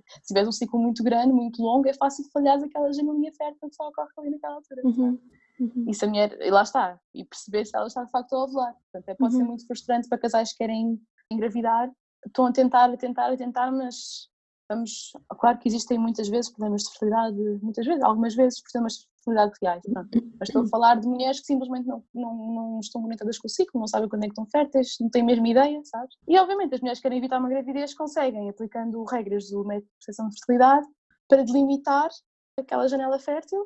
se 0.07 0.27
tiveres 0.27 0.49
um 0.49 0.51
ciclo 0.51 0.79
muito 0.79 1.03
grande, 1.03 1.33
muito 1.33 1.61
longo, 1.61 1.87
é 1.87 1.93
fácil 1.93 2.25
falhar 2.31 2.61
aquela 2.63 2.91
janelinha 2.91 3.31
fértil 3.33 3.69
que 3.69 3.75
só 3.75 3.87
ocorre 3.87 4.09
ali 4.17 4.29
naquela 4.31 4.55
altura. 4.55 4.81
Uhum. 4.83 5.19
Uhum. 5.59 5.85
E 5.87 5.93
se 5.93 6.05
a 6.05 6.07
mulher, 6.07 6.37
e 6.39 6.49
lá 6.49 6.63
está, 6.63 6.99
e 7.13 7.25
perceber 7.25 7.65
se 7.65 7.75
ela 7.75 7.87
está 7.87 8.03
de 8.03 8.11
facto 8.11 8.33
a 8.33 8.43
ovular. 8.43 8.73
Portanto, 8.73 9.09
é, 9.09 9.15
pode 9.15 9.33
uhum. 9.33 9.39
ser 9.39 9.45
muito 9.45 9.67
frustrante 9.67 10.07
para 10.07 10.17
casais 10.17 10.51
que 10.51 10.57
querem 10.57 10.99
engravidar, 11.29 11.91
estão 12.25 12.45
a 12.45 12.51
tentar, 12.51 12.89
a 12.89 12.97
tentar, 12.97 13.31
a 13.31 13.37
tentar, 13.37 13.71
mas 13.71 14.29
vamos, 14.69 15.11
claro 15.39 15.57
que 15.57 15.67
existem 15.67 15.97
muitas 15.97 16.29
vezes 16.29 16.51
problemas 16.51 16.83
de 16.83 16.91
fertilidade, 16.91 17.59
muitas 17.61 17.85
vezes, 17.85 18.03
algumas 18.03 18.35
vezes 18.35 18.61
problemas 18.61 18.93
de 18.93 19.07
fertilidade 19.15 19.53
reais, 19.61 19.83
pronto. 19.91 20.09
mas 20.39 20.49
estou 20.49 20.61
a 20.61 20.67
falar 20.67 20.95
de 20.95 21.07
mulheres 21.07 21.39
que 21.39 21.47
simplesmente 21.47 21.87
não, 21.87 22.03
não, 22.13 22.35
não 22.35 22.79
estão 22.79 23.01
conectadas 23.01 23.39
com 23.39 23.47
o 23.47 23.49
ciclo, 23.49 23.79
não 23.79 23.87
sabem 23.87 24.07
quando 24.07 24.23
é 24.23 24.27
que 24.27 24.31
estão 24.31 24.45
férteis, 24.45 24.95
não 25.01 25.09
têm 25.09 25.23
a 25.23 25.25
mesma 25.25 25.47
ideia, 25.49 25.81
sabes? 25.83 26.15
E 26.27 26.37
obviamente 26.37 26.75
as 26.75 26.81
mulheres 26.81 26.99
que 26.99 27.03
querem 27.03 27.17
evitar 27.17 27.39
uma 27.39 27.49
gravidez 27.49 27.93
conseguem, 27.95 28.49
aplicando 28.49 29.03
regras 29.05 29.49
do 29.49 29.65
método 29.65 29.87
de 29.87 29.97
percepção 29.97 30.29
de 30.29 30.35
fertilidade, 30.35 30.87
para 31.27 31.43
delimitar 31.43 32.09
aquela 32.57 32.87
janela 32.87 33.19
fértil, 33.19 33.65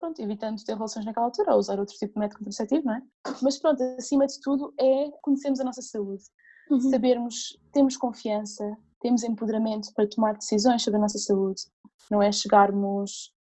pronto, 0.00 0.20
evitando 0.20 0.62
ter 0.64 0.74
relações 0.74 1.04
naquela 1.04 1.26
altura, 1.26 1.52
ou 1.52 1.58
usar 1.58 1.78
outro 1.78 1.94
tipo 1.94 2.14
de 2.14 2.20
método 2.20 2.38
contraceptivo, 2.38 2.86
não 2.86 2.94
é? 2.94 3.02
Mas 3.42 3.58
pronto, 3.58 3.82
acima 3.98 4.26
de 4.26 4.40
tudo 4.40 4.72
é 4.78 5.10
conhecermos 5.22 5.60
a 5.60 5.64
nossa 5.64 5.82
saúde, 5.82 6.22
uhum. 6.70 6.80
sabermos, 6.80 7.58
termos 7.72 7.96
confiança, 7.96 8.76
temos 9.00 9.22
empoderamento 9.22 9.92
para 9.94 10.08
tomar 10.08 10.34
decisões 10.34 10.82
sobre 10.82 10.98
a 10.98 11.00
nossa 11.00 11.18
saúde. 11.18 11.62
Não 12.10 12.22
é 12.22 12.30
chegarmos 12.32 13.32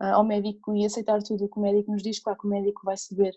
uh, 0.00 0.14
ao 0.14 0.24
médico 0.24 0.74
e 0.74 0.84
aceitar 0.84 1.22
tudo 1.22 1.44
o 1.44 1.48
que 1.48 1.58
o 1.58 1.62
médico 1.62 1.90
nos 1.90 2.02
diz, 2.02 2.20
claro 2.20 2.38
que 2.38 2.46
o 2.46 2.50
médico 2.50 2.82
vai 2.84 2.96
saber 2.96 3.34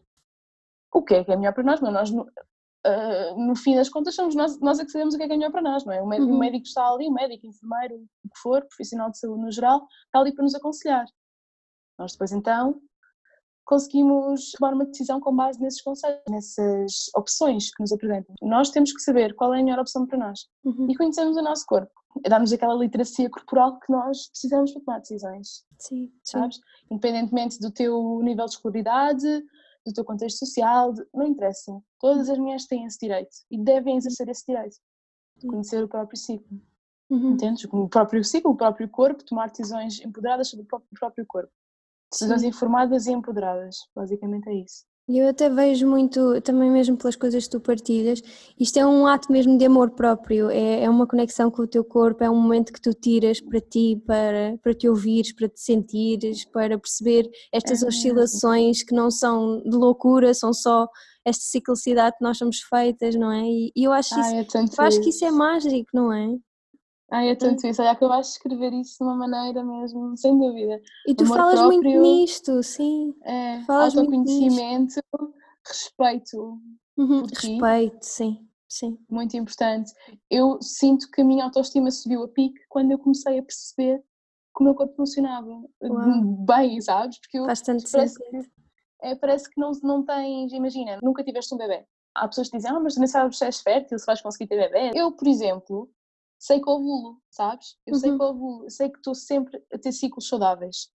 o 0.91 1.03
que 1.03 1.15
é 1.15 1.23
que 1.23 1.32
é 1.32 1.36
melhor 1.36 1.53
para 1.53 1.63
nós, 1.63 1.80
mas 1.80 1.93
nós, 1.93 2.09
uh, 2.11 3.38
no 3.38 3.55
fim 3.55 3.75
das 3.75 3.89
contas, 3.89 4.15
somos 4.15 4.36
nós, 4.36 4.59
nós 4.59 4.80
é 4.80 4.86
que 4.86 4.91
sabemos 4.91 5.13
o 5.13 5.17
que 5.17 5.23
é 5.23 5.27
que 5.27 5.34
é 5.34 5.38
melhor 5.38 5.51
para 5.51 5.61
nós, 5.61 5.86
não 5.86 5.93
é? 5.93 6.01
O 6.01 6.07
médico, 6.07 6.30
uhum. 6.30 6.36
o 6.36 6.39
médico 6.39 6.65
está 6.65 6.88
ali, 6.88 7.07
o 7.07 7.13
médico, 7.13 7.45
o 7.45 7.49
enfermeiro, 7.49 7.95
o 8.23 8.30
que 8.30 8.39
for, 8.39 8.61
profissional 8.65 9.11
de 9.11 9.19
saúde 9.19 9.41
no 9.41 9.51
geral, 9.51 9.86
está 10.05 10.19
ali 10.19 10.34
para 10.34 10.43
nos 10.43 10.55
aconselhar. 10.55 11.05
Nós 11.97 12.13
depois 12.13 12.32
então 12.32 12.82
conseguimos 13.70 14.53
tomar 14.53 14.74
uma 14.74 14.84
decisão 14.84 15.20
com 15.20 15.36
base 15.36 15.61
nesses 15.61 15.80
conselhos, 15.80 16.24
nessas 16.28 17.11
opções 17.15 17.70
que 17.70 17.80
nos 17.80 17.91
apresentam. 17.91 18.34
Nós 18.41 18.72
temos 18.72 18.91
que 18.91 18.99
saber 18.99 19.36
qual 19.36 19.53
é 19.53 19.59
a 19.59 19.63
melhor 19.63 19.78
opção 19.78 20.07
para 20.07 20.17
nós 20.17 20.47
uhum. 20.65 20.89
e 20.89 20.95
conhecermos 20.95 21.38
o 21.38 21.41
nosso 21.43 21.67
corpo. 21.67 21.91
Dar-nos 22.28 22.51
aquela 22.51 22.74
literacia 22.74 23.30
corporal 23.30 23.80
que 23.80 23.91
nós 23.91 24.28
precisamos 24.30 24.72
para 24.74 24.82
tomar 24.82 24.99
decisões. 25.01 25.63
Sim, 25.78 26.11
sabes? 26.24 26.55
Sim. 26.55 26.61
Independentemente 26.89 27.59
do 27.59 27.70
teu 27.70 28.20
nível 28.24 28.45
de 28.45 28.51
escolaridade, 28.53 29.45
do 29.86 29.93
teu 29.93 30.03
contexto 30.03 30.39
social, 30.39 30.91
não 31.13 31.28
interessa. 31.28 31.80
Todas 31.99 32.28
as 32.28 32.39
mulheres 32.39 32.65
têm 32.65 32.86
esse 32.86 32.97
direito 32.99 33.36
e 33.51 33.63
devem 33.63 33.97
exercer 33.97 34.28
esse 34.30 34.47
direito. 34.47 34.78
Conhecer 35.47 35.84
o 35.84 35.88
próprio 35.88 36.17
ciclo. 36.17 36.59
Uhum. 37.07 37.34
Entendes? 37.34 37.65
O 37.72 37.88
próprio 37.88 38.24
ciclo, 38.24 38.49
o 38.49 38.57
próprio 38.57 38.89
corpo, 38.89 39.24
tomar 39.24 39.51
decisões 39.51 40.03
empoderadas 40.03 40.49
sobre 40.49 40.65
o 40.65 40.97
próprio 40.99 41.26
corpo. 41.28 41.51
Decisões 42.12 42.43
informadas 42.43 43.05
e 43.05 43.12
empoderadas, 43.12 43.76
basicamente 43.95 44.47
é 44.49 44.55
isso. 44.55 44.89
E 45.10 45.18
eu 45.18 45.28
até 45.28 45.49
vejo 45.49 45.88
muito, 45.88 46.39
também 46.41 46.70
mesmo 46.70 46.95
pelas 46.95 47.16
coisas 47.16 47.45
que 47.45 47.49
tu 47.49 47.60
partilhas, 47.60 48.22
isto 48.60 48.78
é 48.78 48.86
um 48.86 49.07
ato 49.07 49.32
mesmo 49.32 49.57
de 49.57 49.66
amor 49.66 49.89
próprio, 49.89 50.51
é, 50.51 50.84
é 50.84 50.89
uma 50.89 51.07
conexão 51.07 51.49
com 51.49 51.64
o 51.64 51.68
teu 51.68 51.84
corpo, 51.84 52.24
é 52.24 52.30
um 52.30 52.39
momento 52.39 52.72
que 52.72 52.80
tu 52.80 52.93
tiras 52.93 53.41
para 53.41 53.60
ti, 53.60 53.99
para, 54.05 54.60
para 54.62 54.72
te 54.72 54.88
ouvires, 54.88 55.34
para 55.34 55.49
te 55.49 55.60
sentires, 55.60 56.45
para 56.45 56.78
perceber 56.78 57.28
estas 57.51 57.82
é. 57.82 57.88
oscilações 57.88 58.84
que 58.84 58.93
não 58.93 59.10
são 59.10 59.64
de 59.64 59.76
loucura, 59.76 60.32
são 60.36 60.53
só 60.53 60.88
esta 61.26 61.43
ciclicidade 61.43 62.16
que 62.16 62.24
nós 62.24 62.38
somos 62.38 62.60
feitas, 62.62 63.16
não 63.16 63.32
é? 63.32 63.41
E, 63.45 63.72
e 63.76 63.84
eu 63.86 63.91
acho, 63.91 64.14
isso, 64.14 64.36
é 64.36 64.62
eu 64.62 64.84
acho 64.86 65.01
que 65.01 65.10
isso 65.10 65.26
é 65.26 65.32
mágico, 65.32 65.89
não 65.91 66.14
é? 66.14 66.38
Ai, 67.12 67.30
é 67.30 67.36
tanto 67.36 67.66
isso. 67.66 67.82
Olha, 67.82 67.91
acabaste 67.91 68.34
de 68.34 68.38
escrever 68.38 68.74
isso 68.74 68.97
de 68.97 69.03
uma 69.03 69.16
maneira 69.16 69.64
mesmo, 69.64 70.16
sem 70.16 70.38
dúvida. 70.38 70.80
E 71.07 71.16
tu 71.16 71.24
Amor 71.24 71.38
falas 71.38 71.60
próprio, 71.60 71.82
muito 71.82 72.01
nisto, 72.01 72.64
sim. 72.64 73.16
É, 73.24 73.62
falas 73.62 73.97
autoconhecimento, 73.97 75.01
respeito. 75.66 76.60
Uhum, 76.97 77.24
respeito, 77.26 78.03
sim, 78.03 78.47
sim. 78.68 78.97
Muito 79.10 79.36
importante. 79.36 79.91
Eu 80.30 80.62
sinto 80.62 81.10
que 81.10 81.22
a 81.22 81.26
minha 81.26 81.45
autoestima 81.45 81.89
subiu 81.89 82.24
a 82.24 82.28
pique 82.28 82.60
quando 82.70 82.91
eu 82.91 82.99
comecei 82.99 83.39
a 83.39 83.43
perceber 83.43 84.03
como 84.53 84.70
o 84.70 84.74
meu 84.74 84.76
corpo 84.76 84.95
funcionava. 84.95 85.49
Uau. 85.82 86.45
Bem, 86.45 86.80
sabes? 86.82 87.18
Porque 87.20 87.39
eu, 87.39 87.45
Faz 87.45 87.62
tanto 87.62 87.89
parece 87.91 88.16
sentido. 88.16 88.43
Que, 88.43 88.49
é, 89.01 89.16
parece 89.16 89.49
que 89.49 89.60
não, 89.60 89.72
não 89.82 90.03
tens, 90.05 90.51
imagina, 90.51 90.99
nunca 91.01 91.24
tiveste 91.24 91.55
um 91.55 91.57
bebê. 91.57 91.86
Há 92.14 92.28
pessoas 92.28 92.49
que 92.49 92.57
dizem, 92.57 92.72
ah, 92.72 92.80
mas 92.80 92.95
tu 92.95 92.99
nem 92.99 93.07
sabes 93.07 93.38
se 93.38 93.45
és 93.45 93.62
fértil, 93.62 93.97
se 93.97 94.05
vais 94.05 94.22
conseguir 94.22 94.47
ter 94.47 94.57
bebê. 94.57 94.91
Eu, 94.93 95.12
por 95.14 95.28
exemplo, 95.28 95.89
sei 96.39 96.61
que 96.61 96.69
ovulo, 96.69 97.21
sabes? 97.29 97.75
Eu 97.85 97.93
uhum. 97.93 97.99
sei 97.99 98.17
que 98.17 98.23
ovulo, 98.23 98.63
eu 98.63 98.69
sei 98.69 98.89
que 98.89 98.97
estou 98.97 99.13
sempre 99.13 99.61
a 99.73 99.77
ter 99.77 99.91
ciclos 99.91 100.27
saudáveis. 100.27 100.89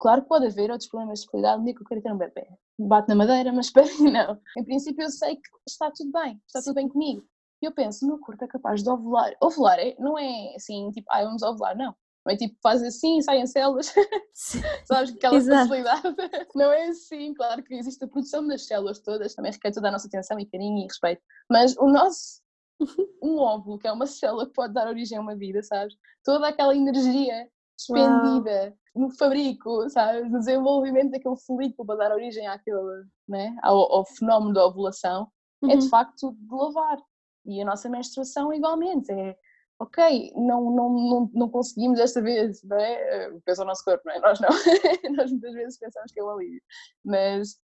Claro 0.00 0.22
que 0.22 0.28
pode 0.28 0.46
haver 0.46 0.70
outros 0.70 0.88
problemas 0.88 1.20
de 1.20 1.26
qualidade, 1.26 1.60
um 1.60 1.64
dia 1.64 1.74
que 1.74 1.82
eu 1.82 1.86
quero 1.86 2.02
ter 2.02 2.12
um 2.12 2.18
bebê. 2.18 2.46
Bate 2.78 3.08
na 3.08 3.14
madeira, 3.14 3.52
mas 3.52 3.66
espera 3.74 3.88
não. 4.00 4.40
Em 4.56 4.64
princípio 4.64 5.04
eu 5.04 5.10
sei 5.10 5.36
que 5.36 5.50
está 5.68 5.90
tudo 5.90 6.12
bem, 6.12 6.40
está 6.46 6.60
tudo 6.60 6.74
bem 6.74 6.88
comigo. 6.88 7.24
E 7.62 7.66
eu 7.66 7.72
penso, 7.72 8.06
meu 8.06 8.18
corpo 8.18 8.44
é 8.44 8.48
capaz 8.48 8.82
de 8.82 8.90
ovular. 8.90 9.32
Ovular 9.40 9.78
é, 9.78 9.96
não 9.98 10.18
é 10.18 10.54
assim, 10.54 10.90
tipo, 10.90 11.06
ah, 11.10 11.24
vamos 11.24 11.42
ovular, 11.42 11.76
não. 11.76 11.94
Não 12.24 12.34
é 12.34 12.36
tipo, 12.36 12.56
faz 12.62 12.82
assim, 12.82 13.20
saem 13.22 13.46
células, 13.46 13.92
sabes, 14.84 15.14
aquela 15.14 15.40
facilidade. 15.40 16.02
Não 16.54 16.70
é 16.70 16.88
assim, 16.88 17.32
claro 17.32 17.62
que 17.62 17.74
existe 17.74 18.04
a 18.04 18.08
produção 18.08 18.46
das 18.46 18.66
células 18.66 19.00
todas, 19.00 19.34
também 19.34 19.50
requer 19.50 19.72
toda 19.72 19.88
a 19.88 19.92
nossa 19.92 20.08
atenção 20.08 20.38
e 20.38 20.44
carinho 20.44 20.80
e 20.80 20.82
respeito. 20.82 21.22
Mas 21.50 21.74
o 21.78 21.88
nosso 21.88 22.42
um 23.22 23.38
óvulo, 23.38 23.78
que 23.78 23.86
é 23.86 23.92
uma 23.92 24.06
célula 24.06 24.46
que 24.46 24.52
pode 24.52 24.74
dar 24.74 24.88
origem 24.88 25.18
a 25.18 25.20
uma 25.20 25.36
vida, 25.36 25.62
sabes? 25.62 25.94
Toda 26.24 26.48
aquela 26.48 26.76
energia 26.76 27.48
expendida 27.78 28.76
Uau. 28.94 29.08
no 29.08 29.10
fabrico, 29.10 29.88
sabes? 29.88 30.30
No 30.30 30.38
desenvolvimento 30.38 31.12
daquele 31.12 31.36
folículo 31.36 31.86
para 31.86 32.08
dar 32.08 32.14
origem 32.14 32.46
àquele, 32.46 33.04
né? 33.28 33.56
ao, 33.62 33.92
ao 33.92 34.04
fenómeno 34.04 34.52
da 34.52 34.66
ovulação, 34.66 35.28
uhum. 35.62 35.70
é 35.70 35.76
de 35.76 35.84
uhum. 35.84 35.90
facto 35.90 36.32
de 36.32 36.54
lavar. 36.54 36.98
E 37.46 37.62
a 37.62 37.64
nossa 37.64 37.88
menstruação 37.88 38.52
igualmente, 38.52 39.10
é 39.12 39.36
ok, 39.80 40.32
não, 40.34 40.70
não, 40.70 40.90
não, 40.90 41.30
não 41.32 41.48
conseguimos 41.48 41.98
desta 41.98 42.20
vez, 42.20 42.62
não 42.64 42.76
é? 42.76 43.30
Pensa 43.44 43.62
o 43.62 43.66
nosso 43.66 43.84
corpo, 43.84 44.02
não 44.04 44.12
é? 44.12 44.18
Nós 44.20 44.40
não. 44.40 44.48
Nós 45.16 45.30
muitas 45.30 45.54
vezes 45.54 45.78
pensamos 45.78 46.12
que 46.12 46.20
é 46.20 46.24
um 46.24 46.30
alívio. 46.30 46.60
Mas, 47.04 47.56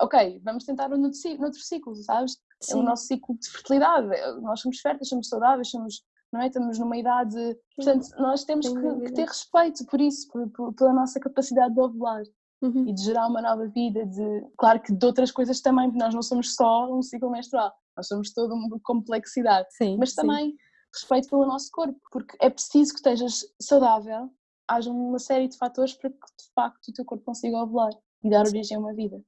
ok, 0.00 0.40
vamos 0.42 0.64
tentar 0.64 0.92
um 0.92 1.02
outro 1.02 1.60
ciclo, 1.60 1.94
sabes? 1.96 2.36
Sim. 2.60 2.72
é 2.72 2.76
o 2.76 2.82
nosso 2.82 3.06
ciclo 3.06 3.36
de 3.38 3.48
fertilidade. 3.48 4.08
Nós 4.40 4.60
somos 4.60 4.80
férteis, 4.80 5.08
somos 5.08 5.28
saudáveis, 5.28 5.70
somos, 5.70 6.02
não 6.32 6.40
é? 6.40 6.46
estamos 6.46 6.78
numa 6.78 6.96
idade. 6.96 7.56
Portanto, 7.76 8.08
nós 8.18 8.44
temos 8.44 8.68
que, 8.68 9.00
que, 9.06 9.12
ter 9.12 9.26
respeito 9.26 9.84
por 9.86 10.00
isso, 10.00 10.28
por, 10.28 10.48
por, 10.50 10.72
pela 10.74 10.92
nossa 10.92 11.20
capacidade 11.20 11.74
de 11.74 11.80
ovular. 11.80 12.22
uhum. 12.62 12.88
e 12.88 12.92
de 12.92 13.02
gerar 13.02 13.26
uma 13.28 13.40
nova 13.40 13.66
vida, 13.68 14.04
de 14.06 14.46
claro 14.56 14.80
que 14.80 14.92
de 14.92 15.06
outras 15.06 15.30
coisas 15.30 15.60
também, 15.60 15.92
nós 15.92 16.14
não 16.14 16.22
somos 16.22 16.54
só 16.54 16.92
um 16.92 17.02
ciclo 17.02 17.30
menstrual, 17.30 17.72
nós 17.96 18.06
somos 18.06 18.32
toda 18.32 18.54
uma 18.54 18.78
complexidade, 18.82 19.68
sim, 19.70 19.96
mas 19.96 20.14
também 20.14 20.50
sim. 20.50 20.56
respeito 20.92 21.28
pelo 21.28 21.46
nosso 21.46 21.70
corpo, 21.70 21.98
porque 22.10 22.36
é 22.40 22.50
preciso 22.50 22.92
que 22.92 22.98
estejas 22.98 23.44
saudável, 23.60 24.30
haja 24.66 24.90
uma 24.90 25.18
série 25.18 25.48
de 25.48 25.56
fatores 25.56 25.94
para 25.94 26.10
que 26.10 26.16
de 26.16 26.52
facto 26.54 26.88
o 26.88 26.92
teu 26.92 27.04
corpo 27.04 27.24
consiga 27.24 27.62
ovular 27.62 27.92
e 28.22 28.30
dar 28.30 28.46
origem 28.46 28.76
a 28.76 28.80
uma 28.80 28.94
vida. 28.94 29.22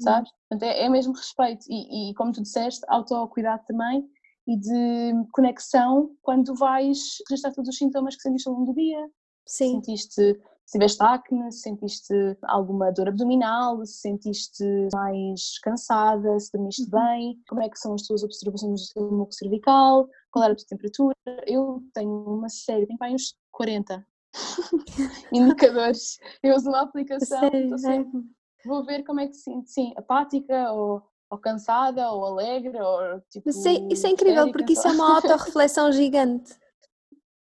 Sabes? 0.00 0.30
Portanto, 0.48 0.70
é, 0.70 0.84
é 0.84 0.88
mesmo 0.88 1.12
respeito 1.12 1.64
e, 1.68 2.10
e 2.10 2.14
como 2.14 2.32
tu 2.32 2.42
disseste, 2.42 2.84
autocuidado 2.88 3.62
também 3.66 4.04
e 4.46 4.58
de 4.58 5.28
conexão 5.32 6.10
quando 6.22 6.54
vais 6.54 6.98
registrar 7.28 7.52
todos 7.52 7.68
os 7.68 7.76
sintomas 7.76 8.16
que 8.16 8.22
sentiste 8.22 8.48
ao 8.48 8.54
longo 8.54 8.72
do 8.72 8.74
dia. 8.74 9.08
Sim. 9.46 9.74
Sentiste 9.74 10.40
se 10.66 10.78
tiveste 10.78 11.02
acne, 11.02 11.52
se 11.52 11.60
sentiste 11.60 12.14
alguma 12.44 12.90
dor 12.90 13.08
abdominal, 13.08 13.84
se 13.84 14.00
sentiste 14.00 14.64
mais 14.94 15.58
cansada, 15.62 16.40
se 16.40 16.50
dormiste 16.52 16.82
uhum. 16.84 16.90
bem, 16.90 17.42
como 17.48 17.62
é 17.62 17.68
que 17.68 17.78
são 17.78 17.94
as 17.94 18.02
tuas 18.06 18.22
observações 18.22 18.88
do 18.88 18.94
teu 18.94 19.12
muco 19.12 19.34
cervical, 19.34 20.08
qual 20.30 20.44
era 20.44 20.54
a 20.54 20.56
tua 20.56 20.66
temperatura. 20.66 21.14
Eu 21.46 21.82
tenho 21.92 22.10
uma 22.10 22.48
série, 22.48 22.86
tenho 22.86 22.98
para 22.98 23.12
uns 23.12 23.34
40 23.52 24.06
indicadores. 25.32 26.18
Eu 26.42 26.56
uso 26.56 26.70
uma 26.70 26.80
aplicação, 26.80 27.40
sério, 27.40 27.78
sempre, 27.78 28.22
vou 28.64 28.84
ver 28.84 29.04
como 29.04 29.20
é 29.20 29.26
que 29.26 29.34
sinto, 29.34 29.68
sim, 29.68 29.92
apática 29.96 30.72
ou, 30.72 31.02
ou 31.30 31.38
cansada 31.38 32.10
ou 32.10 32.24
alegre 32.24 32.80
ou 32.80 33.20
tipo. 33.30 33.48
Isso 33.48 33.68
é, 33.68 33.74
isso 33.90 34.06
é 34.06 34.10
incrível 34.10 34.50
porque 34.52 34.72
isso 34.72 34.86
é 34.86 34.92
uma 34.92 35.16
autorreflexão 35.16 35.92
gigante. 35.92 36.54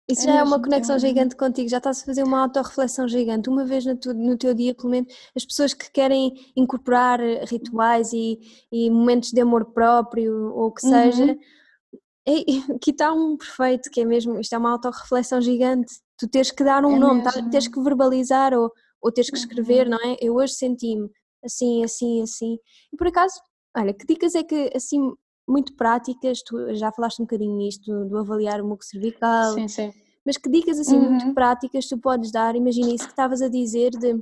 Isso 0.10 0.22
é 0.22 0.34
já 0.34 0.40
é 0.40 0.44
uma 0.44 0.62
conexão 0.62 0.96
é 0.96 1.00
gigante 1.00 1.36
contigo, 1.36 1.68
já 1.68 1.80
estás 1.80 2.02
a 2.02 2.06
fazer 2.06 2.24
uma 2.24 2.42
autorreflexão 2.44 3.08
gigante. 3.10 3.50
Uma 3.50 3.66
vez 3.66 3.86
no 3.86 3.96
teu, 3.98 4.14
no 4.14 4.38
teu 4.38 4.54
dia, 4.54 4.74
pelo 4.74 4.90
menos, 4.90 5.14
as 5.36 5.46
pessoas 5.46 5.74
que 5.74 5.92
querem 5.92 6.34
incorporar 6.56 7.20
rituais 7.46 8.14
e, 8.14 8.40
e 8.72 8.90
momentos 8.90 9.32
de 9.32 9.42
amor 9.42 9.66
próprio 9.74 10.54
ou 10.56 10.68
o 10.68 10.72
que 10.72 10.82
seja, 10.82 11.26
uhum. 11.26 11.40
é, 12.26 12.34
aqui 12.76 12.92
está 12.92 13.12
um 13.12 13.36
perfeito, 13.36 13.92
que 13.92 14.00
é 14.00 14.06
mesmo, 14.06 14.40
isto 14.40 14.54
é 14.54 14.58
uma 14.58 14.72
autorreflexão 14.72 15.42
gigante. 15.42 15.94
Tu 16.18 16.28
tens 16.30 16.52
que 16.52 16.64
dar 16.64 16.86
um 16.86 16.98
nome, 16.98 17.24
tá, 17.24 17.32
tens 17.52 17.68
que 17.68 17.80
verbalizar 17.82 18.54
ou, 18.54 18.72
ou 19.02 19.12
tens 19.12 19.30
que 19.30 19.38
escrever, 19.38 19.86
uhum. 19.86 19.92
não 19.92 20.00
é? 20.00 20.18
Eu 20.22 20.36
hoje 20.36 20.54
senti-me 20.54 21.10
assim, 21.44 21.84
assim, 21.84 22.22
assim. 22.22 22.58
E 22.92 22.98
por 22.98 23.08
acaso, 23.08 23.40
olha, 23.76 23.94
que 23.94 24.06
dicas 24.06 24.36
é 24.36 24.44
que 24.44 24.72
assim 24.76 25.14
muito 25.48 25.76
práticas, 25.76 26.42
tu 26.44 26.76
já 26.76 26.92
falaste 26.92 27.22
um 27.22 27.24
bocadinho 27.24 27.56
nisto, 27.56 28.06
do 28.06 28.18
avaliar 28.18 28.62
o 28.62 28.68
muco 28.68 28.84
cervical. 28.84 29.54
Sim, 29.54 29.68
sim. 29.68 29.94
Mas 30.26 30.36
que 30.38 30.50
dicas 30.50 30.78
assim 30.78 30.98
uhum. 30.98 31.12
muito 31.12 31.34
práticas 31.34 31.88
tu 31.88 31.98
podes 31.98 32.32
dar? 32.32 32.56
Imagina 32.56 32.94
isso 32.94 33.06
que 33.06 33.12
estavas 33.12 33.42
a 33.42 33.48
dizer 33.48 33.92
de 33.92 34.20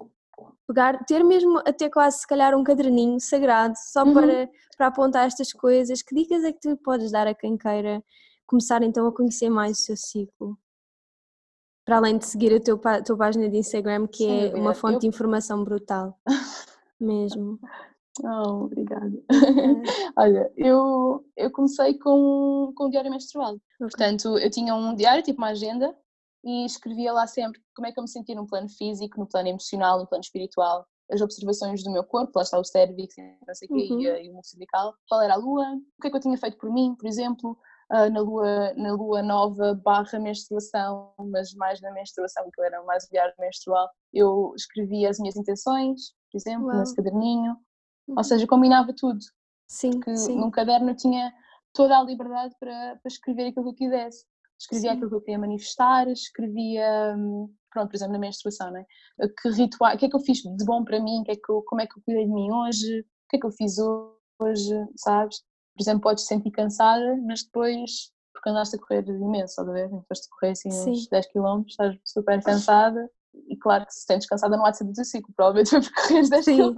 pegar, 0.68 1.04
ter 1.06 1.24
mesmo 1.24 1.60
até 1.66 1.90
quase 1.90 2.20
se 2.20 2.28
calhar 2.28 2.56
um 2.56 2.64
caderninho 2.64 3.20
sagrado 3.20 3.74
só 3.76 4.04
uhum. 4.04 4.14
para, 4.14 4.50
para 4.78 4.88
apontar 4.88 5.26
estas 5.26 5.52
coisas. 5.52 6.04
Que 6.04 6.14
dicas 6.14 6.44
é 6.44 6.54
que 6.54 6.60
tu 6.60 6.78
podes 6.78 7.12
dar 7.12 7.26
a 7.26 7.34
quem 7.34 7.58
queira 7.58 8.04
começar 8.46 8.84
então 8.84 9.08
a 9.08 9.12
conhecer 9.12 9.50
mais 9.50 9.80
o 9.80 9.82
seu 9.82 9.98
ciclo? 9.98 10.56
Para 11.86 11.98
além 11.98 12.18
de 12.18 12.26
seguir 12.26 12.54
a 12.54 12.60
teu, 12.60 12.82
a 12.84 13.02
tua 13.02 13.16
página 13.16 13.48
de 13.48 13.58
Instagram, 13.58 14.08
que 14.08 14.24
Sim, 14.24 14.48
é 14.50 14.56
uma 14.56 14.74
fonte 14.74 14.96
eu... 14.96 15.00
de 15.02 15.08
informação 15.08 15.64
brutal. 15.64 16.20
mesmo. 17.00 17.60
Oh, 18.24 18.66
obrigada. 18.66 19.08
Uhum. 19.08 19.84
Olha, 20.18 20.52
eu, 20.56 21.26
eu 21.36 21.52
comecei 21.52 21.98
com, 22.00 22.72
com 22.76 22.86
o 22.86 22.90
diário 22.90 23.12
menstrual. 23.12 23.60
Portanto, 23.78 24.38
eu 24.38 24.50
tinha 24.50 24.74
um 24.74 24.96
diário, 24.96 25.24
tipo 25.24 25.40
uma 25.40 25.50
agenda, 25.50 25.96
e 26.44 26.66
escrevia 26.66 27.12
lá 27.12 27.28
sempre 27.28 27.62
como 27.76 27.88
é 27.88 27.92
que 27.92 28.00
eu 28.00 28.04
me 28.04 28.10
sentia 28.10 28.36
no 28.36 28.48
plano 28.48 28.70
físico, 28.70 29.20
no 29.20 29.28
plano 29.28 29.50
emocional, 29.50 30.00
no 30.00 30.08
plano 30.08 30.24
espiritual, 30.24 30.86
as 31.12 31.22
observações 31.22 31.84
do 31.84 31.92
meu 31.92 32.04
corpo, 32.04 32.32
lá 32.36 32.44
está 32.44 32.58
o 32.58 32.64
cérvix, 32.64 33.16
não 33.18 33.54
sei 33.54 33.68
o 33.70 33.74
quê, 33.74 33.94
uhum. 33.94 34.02
e, 34.02 34.32
o 34.32 34.44
cervical, 34.44 34.94
qual 35.10 35.22
era 35.22 35.34
a 35.34 35.38
lua, 35.38 35.66
o 35.98 36.02
que 36.02 36.08
é 36.08 36.10
que 36.10 36.16
eu 36.16 36.22
tinha 36.22 36.38
feito 36.38 36.58
por 36.58 36.72
mim, 36.72 36.96
por 36.96 37.08
exemplo, 37.08 37.58
uh, 37.92 38.10
na, 38.12 38.20
lua, 38.22 38.74
na 38.76 38.94
lua 38.94 39.22
nova 39.22 39.74
barra 39.74 40.20
menstruação, 40.20 41.14
mas 41.32 41.54
mais 41.54 41.82
na 41.82 41.92
menstruação, 41.92 42.50
que 42.54 42.62
era 42.62 42.84
mais 42.84 43.06
o 43.06 43.10
diário 43.10 43.34
menstrual, 43.40 43.90
eu 44.14 44.54
escrevia 44.56 45.10
as 45.10 45.20
minhas 45.20 45.36
intenções, 45.36 46.14
por 46.32 46.38
exemplo, 46.38 46.68
Uau. 46.68 46.78
nesse 46.78 46.96
caderninho, 46.96 47.58
ou 48.08 48.18
uhum. 48.18 48.24
seja, 48.24 48.48
combinava 48.48 48.94
tudo. 48.96 49.20
Sim, 49.68 50.00
que 50.00 50.16
sim. 50.16 50.38
num 50.38 50.52
caderno 50.52 50.92
eu 50.92 50.96
tinha 50.96 51.34
toda 51.74 51.98
a 51.98 52.04
liberdade 52.04 52.54
para, 52.60 52.98
para 52.98 53.08
escrever 53.08 53.48
aquilo 53.48 53.66
que 53.66 53.84
eu 53.84 53.90
quisesse. 53.90 54.26
Escrevia 54.60 54.92
sim. 54.92 54.96
aquilo 54.96 55.10
que 55.10 55.16
eu 55.16 55.22
queria 55.22 55.40
manifestar, 55.40 56.08
escrevia, 56.08 57.16
hum, 57.18 57.54
pronto, 57.72 57.90
por 57.90 57.96
exemplo, 57.96 58.14
na 58.14 58.20
menstruação, 58.20 58.72
né? 58.72 58.86
que 59.42 59.50
ritual, 59.50 59.94
o 59.94 59.98
que 59.98 60.06
é 60.06 60.10
que 60.10 60.16
eu 60.16 60.22
fiz 60.22 60.38
de 60.38 60.66
bom 60.66 60.84
para 60.84 61.00
mim, 61.00 61.24
que 61.26 61.32
é 61.32 61.36
que 61.36 61.52
eu, 61.52 61.62
como 61.64 61.82
é 61.82 61.88
que 61.88 61.98
eu 61.98 62.04
cuidei 62.06 62.26
de 62.26 62.32
mim 62.32 62.52
hoje, 62.52 63.02
o 63.02 63.30
que 63.30 63.38
é 63.38 63.40
que 63.40 63.46
eu 63.46 63.52
fiz 63.52 63.76
hoje, 64.40 64.88
sabes? 64.96 65.44
Por 65.76 65.82
exemplo, 65.82 66.02
podes 66.02 66.26
sentir 66.26 66.52
cansada, 66.52 67.18
mas 67.26 67.44
depois, 67.44 68.12
porque 68.34 68.50
andaste 68.50 68.78
a 68.78 68.80
correr 68.80 69.06
imenso, 69.08 69.52
estás 69.52 69.68
a 69.68 69.72
ver? 69.72 69.90
Foste 70.08 70.30
correr 70.30 70.52
assim 70.52 70.70
uns 70.70 71.08
10 71.08 71.28
km, 71.32 71.64
estás 71.68 71.98
super 72.04 72.42
cansada, 72.42 73.10
e 73.48 73.58
claro 73.58 73.86
que 73.86 73.94
se 73.94 74.00
estiver 74.00 74.18
descansada 74.18 74.56
não 74.56 74.66
há 74.66 74.72
de 74.72 74.78
ser 74.78 74.84
do 74.86 75.06
ciclo, 75.06 75.34
provavelmente 75.36 75.72
vai 75.72 75.82
percorrer 75.82 76.30
10 76.30 76.46
km. 76.46 76.76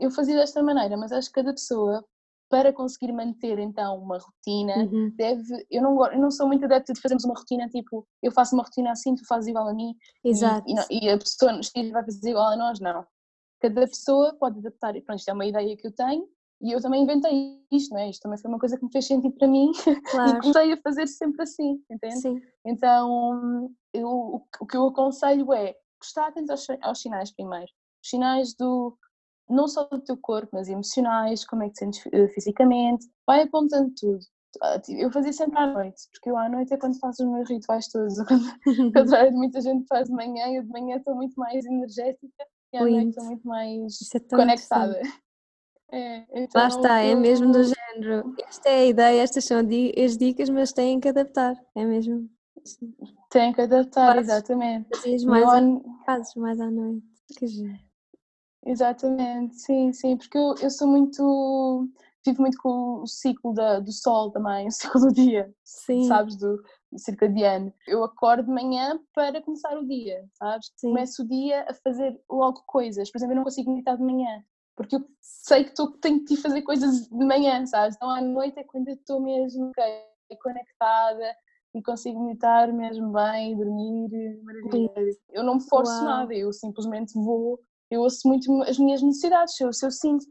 Eu 0.00 0.10
fazia 0.10 0.36
desta 0.36 0.62
maneira, 0.62 0.96
mas 0.96 1.12
acho 1.12 1.28
que 1.28 1.34
cada 1.34 1.52
pessoa, 1.52 2.04
para 2.48 2.72
conseguir 2.72 3.12
manter 3.12 3.58
então 3.58 3.98
uma 3.98 4.18
rotina, 4.18 4.76
uhum. 4.76 5.12
deve. 5.16 5.66
Eu 5.70 5.82
não, 5.82 6.06
eu 6.06 6.18
não 6.18 6.30
sou 6.30 6.46
muito 6.46 6.64
adepta 6.64 6.92
de 6.92 7.00
fazermos 7.00 7.24
uma 7.24 7.34
rotina 7.34 7.68
tipo, 7.68 8.06
eu 8.22 8.32
faço 8.32 8.54
uma 8.54 8.64
rotina 8.64 8.90
assim, 8.90 9.14
tu 9.14 9.26
fazes 9.26 9.48
igual 9.48 9.68
a 9.68 9.74
mim, 9.74 9.94
Exato. 10.24 10.68
E, 10.68 10.72
e, 10.72 10.74
não, 10.74 10.84
e 10.90 11.10
a 11.10 11.18
pessoa 11.18 11.52
vai 11.92 12.04
fazer 12.04 12.30
igual 12.30 12.52
a 12.52 12.56
nós, 12.56 12.80
não. 12.80 13.06
Cada 13.60 13.86
pessoa 13.86 14.34
pode 14.38 14.58
adaptar, 14.58 14.92
pronto, 15.02 15.18
isto 15.18 15.28
é 15.28 15.32
uma 15.32 15.46
ideia 15.46 15.76
que 15.76 15.86
eu 15.86 15.92
tenho, 15.92 16.28
e 16.60 16.72
eu 16.72 16.80
também 16.80 17.02
inventei 17.02 17.60
isto, 17.70 17.92
não 17.92 18.00
é? 18.00 18.10
Isto 18.10 18.22
também 18.22 18.38
foi 18.38 18.50
uma 18.50 18.58
coisa 18.58 18.78
que 18.78 18.84
me 18.84 18.92
fez 18.92 19.06
sentido 19.06 19.34
para 19.36 19.48
mim 19.48 19.70
claro. 20.10 20.38
e 20.38 20.40
comecei 20.40 20.72
a 20.72 20.76
fazer 20.78 21.06
sempre 21.06 21.42
assim, 21.42 21.82
entende? 21.90 22.20
Sim. 22.20 22.40
Então, 22.64 23.70
eu, 23.92 24.44
o 24.60 24.66
que 24.66 24.76
eu 24.76 24.86
aconselho 24.86 25.52
é 25.52 25.74
prestar 25.98 26.28
atenção 26.28 26.54
aos, 26.54 26.66
aos 26.82 27.00
sinais 27.00 27.30
primeiro. 27.30 27.70
Os 28.02 28.10
sinais 28.10 28.54
do, 28.54 28.96
não 29.48 29.68
só 29.68 29.84
do 29.84 30.00
teu 30.00 30.16
corpo, 30.16 30.50
mas 30.52 30.68
emocionais, 30.68 31.44
como 31.44 31.62
é 31.62 31.66
que 31.66 31.74
te 31.74 31.78
sentes 31.80 32.06
eh, 32.12 32.28
fisicamente, 32.28 33.06
vai 33.26 33.42
apontando 33.42 33.92
tudo. 33.98 34.20
Ah, 34.62 34.80
eu 34.88 35.10
fazia 35.10 35.32
sempre 35.32 35.58
à 35.58 35.66
noite, 35.66 36.02
porque 36.12 36.30
eu 36.30 36.36
à 36.36 36.48
noite 36.48 36.72
é 36.72 36.78
quando 36.78 36.98
faço 36.98 37.24
os 37.24 37.30
meus 37.30 37.48
rituais 37.48 37.88
todos. 37.88 38.14
Contrário 38.94 39.30
de 39.30 39.36
muita 39.36 39.60
gente 39.60 39.86
faz 39.86 40.08
de 40.08 40.14
manhã, 40.14 40.48
eu 40.48 40.62
de 40.62 40.70
manhã 40.70 40.96
estou 40.96 41.14
muito 41.14 41.34
mais 41.34 41.64
energética 41.64 42.46
e 42.72 42.76
à 42.76 42.82
Lindo. 42.82 42.96
noite 42.96 43.08
estou 43.10 43.24
muito 43.26 43.46
mais 43.46 43.98
é 44.14 44.20
conectada. 44.20 45.00
É, 45.92 46.42
então 46.42 46.60
Lá 46.60 46.68
está, 46.68 47.04
eu... 47.04 47.12
é 47.12 47.14
mesmo 47.14 47.52
do 47.52 47.62
género. 47.62 48.34
Esta 48.48 48.68
é 48.68 48.80
a 48.80 48.86
ideia, 48.86 49.22
estas 49.22 49.44
são 49.44 49.60
as 49.60 50.16
dicas, 50.16 50.48
mas 50.48 50.72
têm 50.72 51.00
que 51.00 51.08
adaptar, 51.08 51.54
é 51.74 51.84
mesmo. 51.84 52.28
Tem 53.30 53.52
que 53.52 53.60
adaptar, 53.60 54.14
fazes, 54.14 54.30
exatamente. 54.30 54.88
Fazias 54.96 55.24
mais, 55.24 55.44
fazes 56.04 56.34
mais 56.34 56.60
à 56.60 56.70
noite. 56.70 57.06
Que 57.38 57.46
giro. 57.46 57.78
Exatamente, 58.64 59.54
sim, 59.54 59.92
sim, 59.92 60.16
porque 60.16 60.36
eu, 60.36 60.54
eu 60.60 60.70
sou 60.70 60.88
muito. 60.88 61.88
Vivo 62.26 62.42
muito 62.42 62.58
com 62.58 63.02
o 63.02 63.06
ciclo 63.06 63.54
da, 63.54 63.78
do 63.78 63.92
sol 63.92 64.32
também, 64.32 64.66
o 64.66 64.70
ciclo 64.72 65.00
do 65.00 65.12
dia, 65.12 65.54
sim. 65.62 66.08
sabes, 66.08 66.34
do, 66.36 66.60
do 66.90 66.98
circadiano. 66.98 67.72
Eu 67.86 68.02
acordo 68.02 68.42
de 68.42 68.50
manhã 68.50 68.98
para 69.14 69.40
começar 69.40 69.78
o 69.78 69.86
dia, 69.86 70.28
sabes? 70.32 70.72
Sim. 70.74 70.88
Começo 70.88 71.22
o 71.22 71.28
dia 71.28 71.64
a 71.68 71.74
fazer 71.74 72.20
logo 72.28 72.64
coisas. 72.66 73.08
Por 73.12 73.18
exemplo, 73.18 73.34
eu 73.34 73.36
não 73.36 73.44
consigo 73.44 73.70
meditar 73.70 73.96
de 73.96 74.02
manhã, 74.02 74.42
porque 74.76 74.96
eu 74.96 75.04
sei 75.20 75.64
que 75.64 75.74
tô, 75.74 75.90
tenho 75.92 76.24
que 76.24 76.36
fazer 76.36 76.62
coisas 76.62 77.08
de 77.08 77.24
manhã, 77.24 77.64
sabes? 77.66 77.96
Então 77.96 78.10
à 78.10 78.20
noite 78.20 78.58
é 78.58 78.64
quando 78.64 78.88
eu 78.88 78.94
estou 78.94 79.20
mesmo 79.20 79.70
okay, 79.70 80.02
conectada, 80.42 81.34
e 81.76 81.82
consigo 81.82 82.24
meditar 82.24 82.72
mesmo 82.72 83.12
bem, 83.12 83.56
dormir, 83.56 84.42
maravilha. 84.42 84.90
Eu 85.30 85.44
não 85.44 85.56
me 85.56 85.68
forço 85.68 85.92
Uau. 85.92 86.04
nada, 86.04 86.34
eu 86.34 86.52
simplesmente 86.52 87.12
vou, 87.14 87.60
eu 87.90 88.00
ouço 88.00 88.26
muito 88.26 88.62
as 88.62 88.78
minhas 88.78 89.02
necessidades, 89.02 89.60
eu, 89.60 89.70
eu 89.82 89.90
sinto. 89.90 90.24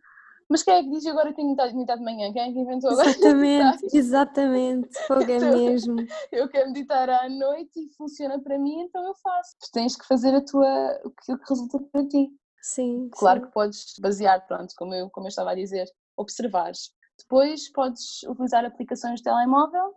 Mas 0.50 0.62
quem 0.62 0.76
é 0.76 0.84
que 0.84 0.90
diz 0.90 1.06
agora 1.08 1.30
que 1.30 1.36
tenho 1.36 1.56
que 1.56 1.74
meditar 1.74 1.98
de 1.98 2.04
manhã? 2.04 2.32
Quem 2.32 2.42
é 2.42 2.52
que 2.52 2.60
inventou 2.60 2.92
agora? 2.92 3.10
Exatamente, 3.10 3.98
exatamente, 3.98 4.98
fogo 5.08 5.32
é 5.32 5.38
então, 5.38 5.58
mesmo. 5.58 5.96
Eu 6.32 6.48
quero 6.50 6.68
meditar 6.68 7.10
à 7.10 7.30
noite 7.30 7.80
e 7.80 7.96
funciona 7.96 8.40
para 8.40 8.58
mim, 8.58 8.82
então 8.82 9.04
eu 9.06 9.16
faço. 9.16 9.56
tens 9.72 9.96
que 9.96 10.06
fazer 10.06 10.36
a 10.36 10.42
tua, 10.42 11.02
o 11.04 11.10
que 11.10 11.34
resulta 11.50 11.80
para 11.92 12.08
ti. 12.08 12.30
Sim. 12.66 13.10
Claro 13.12 13.42
sim. 13.42 13.46
que 13.46 13.54
podes 13.54 13.94
basear, 14.00 14.46
pronto, 14.48 14.74
como 14.76 14.94
eu, 14.96 15.10
como 15.10 15.28
eu 15.28 15.30
estava 15.30 15.52
a 15.52 15.56
dizer, 15.56 15.88
observares. 16.18 16.92
Depois 17.20 17.72
podes 17.72 18.24
utilizar 18.24 18.66
aplicações 18.66 19.20
de 19.20 19.24
telemóvel 19.24 19.94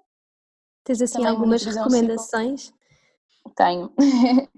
Tens 0.85 1.03
assim 1.03 1.19
Também 1.19 1.31
algumas 1.31 1.65
recomendações? 1.65 2.73
Tenho. 3.55 3.93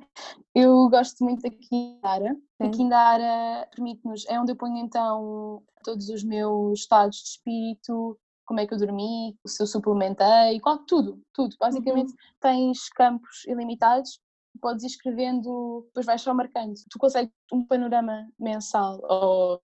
eu 0.54 0.88
gosto 0.88 1.24
muito 1.24 1.42
da 1.42 1.50
Kindara. 1.50 2.36
A 2.60 2.68
Kindara 2.68 3.68
permite-nos, 3.74 4.24
é 4.26 4.38
onde 4.38 4.52
eu 4.52 4.56
ponho 4.56 4.76
então 4.76 5.60
todos 5.82 6.08
os 6.08 6.22
meus 6.22 6.80
estados 6.80 7.16
de 7.18 7.28
espírito, 7.30 8.16
como 8.44 8.60
é 8.60 8.66
que 8.66 8.74
eu 8.74 8.78
dormi, 8.78 9.36
se 9.44 9.60
eu 9.60 9.66
suplementei, 9.66 10.60
qual, 10.60 10.78
tudo, 10.78 11.20
tudo. 11.32 11.56
Basicamente 11.58 12.10
uhum. 12.10 12.16
tens 12.40 12.88
campos 12.90 13.44
ilimitados 13.46 14.20
podes 14.58 14.84
ir 14.84 14.88
escrevendo, 14.88 15.84
depois 15.86 16.06
vais 16.06 16.20
só 16.20 16.34
marcando. 16.34 16.74
Tu 16.90 16.98
consegues 16.98 17.32
um 17.52 17.64
panorama 17.64 18.28
mensal 18.38 19.00
ou 19.02 19.60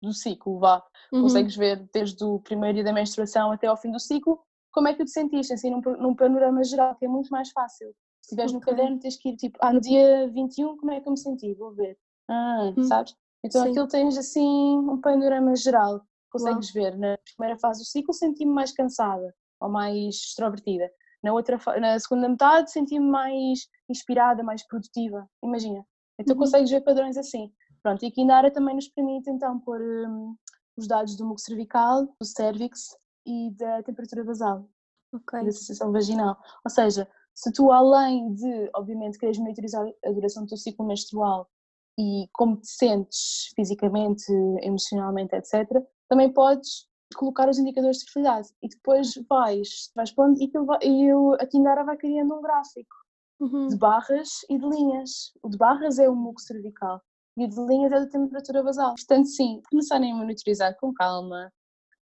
do 0.00 0.12
ciclo, 0.12 0.58
vá. 0.58 0.82
Uhum. 1.12 1.22
Consegues 1.22 1.56
ver 1.56 1.88
desde 1.92 2.24
o 2.24 2.40
primeiro 2.40 2.76
dia 2.76 2.84
da 2.84 2.92
menstruação 2.92 3.52
até 3.52 3.66
ao 3.66 3.76
fim 3.76 3.90
do 3.90 4.00
ciclo, 4.00 4.40
como 4.72 4.88
é 4.88 4.92
que 4.92 4.98
tu 4.98 5.04
te 5.04 5.12
sentiste, 5.12 5.52
assim, 5.52 5.70
num, 5.70 5.80
num 5.80 6.14
panorama 6.14 6.64
geral, 6.64 6.94
que 6.96 7.04
é 7.04 7.08
muito 7.08 7.28
mais 7.28 7.50
fácil. 7.50 7.88
Se 8.20 8.28
estiveres 8.28 8.52
okay. 8.52 8.60
no 8.60 8.66
caderno, 8.66 8.98
tens 8.98 9.16
que 9.16 9.30
ir 9.30 9.36
tipo, 9.36 9.58
ah, 9.60 9.72
no 9.72 9.80
dia 9.80 10.28
21, 10.28 10.76
como 10.76 10.92
é 10.92 11.00
que 11.00 11.08
eu 11.08 11.12
me 11.12 11.18
senti? 11.18 11.54
Vou 11.54 11.72
ver. 11.72 11.98
Ah, 12.28 12.72
hum. 12.76 12.84
sabes? 12.84 13.14
Então 13.44 13.62
Sim. 13.62 13.70
aquilo 13.70 13.88
tens 13.88 14.16
assim 14.16 14.78
um 14.78 15.00
panorama 15.00 15.54
geral. 15.56 16.00
Consegues 16.30 16.74
Uau. 16.74 16.84
ver 16.84 16.96
na 16.96 17.18
primeira 17.18 17.58
fase 17.58 17.82
do 17.82 17.86
ciclo 17.86 18.14
senti-me 18.14 18.52
mais 18.52 18.72
cansada 18.72 19.34
ou 19.60 19.68
mais 19.68 20.14
extrovertida. 20.14 20.90
Na, 21.22 21.32
outra, 21.32 21.58
na 21.80 21.98
segunda 21.98 22.28
metade 22.28 22.70
senti-me 22.72 23.06
mais 23.06 23.68
inspirada, 23.88 24.42
mais 24.42 24.66
produtiva. 24.66 25.28
Imagina. 25.42 25.84
Então 26.18 26.34
uhum. 26.34 26.40
consegues 26.40 26.70
ver 26.70 26.82
padrões 26.82 27.16
assim. 27.16 27.52
Pronto, 27.82 28.04
e 28.04 28.08
a 28.08 28.10
Kindara 28.12 28.50
também 28.50 28.74
nos 28.74 28.88
permite 28.88 29.28
então 29.30 29.58
pôr 29.60 29.80
um, 29.80 30.36
os 30.76 30.86
dados 30.86 31.16
do 31.16 31.26
muco 31.26 31.40
cervical, 31.40 32.06
do 32.20 32.24
cervix 32.24 32.96
e 33.26 33.50
da 33.56 33.82
temperatura 33.82 34.24
basal. 34.24 34.68
Okay. 35.14 35.44
Da 35.44 35.52
sensação 35.52 35.92
vaginal. 35.92 36.36
Ou 36.64 36.70
seja, 36.70 37.08
se 37.34 37.52
tu 37.52 37.70
além 37.70 38.34
de, 38.34 38.70
obviamente, 38.74 39.18
queres 39.18 39.38
monitorizar 39.38 39.86
a 40.04 40.12
duração 40.12 40.44
do 40.44 40.48
teu 40.48 40.56
ciclo 40.56 40.86
menstrual 40.86 41.48
e 41.98 42.28
como 42.32 42.56
te 42.56 42.68
sentes 42.68 43.52
fisicamente, 43.54 44.24
emocionalmente, 44.62 45.34
etc., 45.34 45.68
também 46.08 46.32
podes 46.32 46.86
colocar 47.14 47.48
os 47.48 47.58
indicadores 47.58 47.98
de 47.98 48.04
fertilidade 48.04 48.48
e 48.62 48.68
depois 48.68 49.14
vais, 49.28 49.90
vais 49.94 50.12
pondo 50.12 50.40
e, 50.40 50.50
vai, 50.64 50.78
e 50.82 51.10
a 51.40 51.46
Kindara 51.46 51.84
vai 51.84 51.96
criando 51.96 52.34
um 52.34 52.42
gráfico 52.42 52.94
uhum. 53.40 53.68
de 53.68 53.76
barras 53.76 54.28
e 54.48 54.58
de 54.58 54.68
linhas. 54.68 55.32
O 55.42 55.48
de 55.48 55.56
barras 55.56 55.98
é 55.98 56.08
o 56.08 56.14
muco 56.14 56.40
cervical 56.40 57.00
e 57.36 57.44
o 57.44 57.48
de 57.48 57.60
linhas 57.60 57.92
é 57.92 58.00
da 58.00 58.08
temperatura 58.08 58.62
basal. 58.62 58.94
Portanto, 58.94 59.26
sim, 59.26 59.60
começarem 59.70 60.12
a 60.12 60.14
monitorizar 60.14 60.76
com 60.78 60.92
calma, 60.92 61.52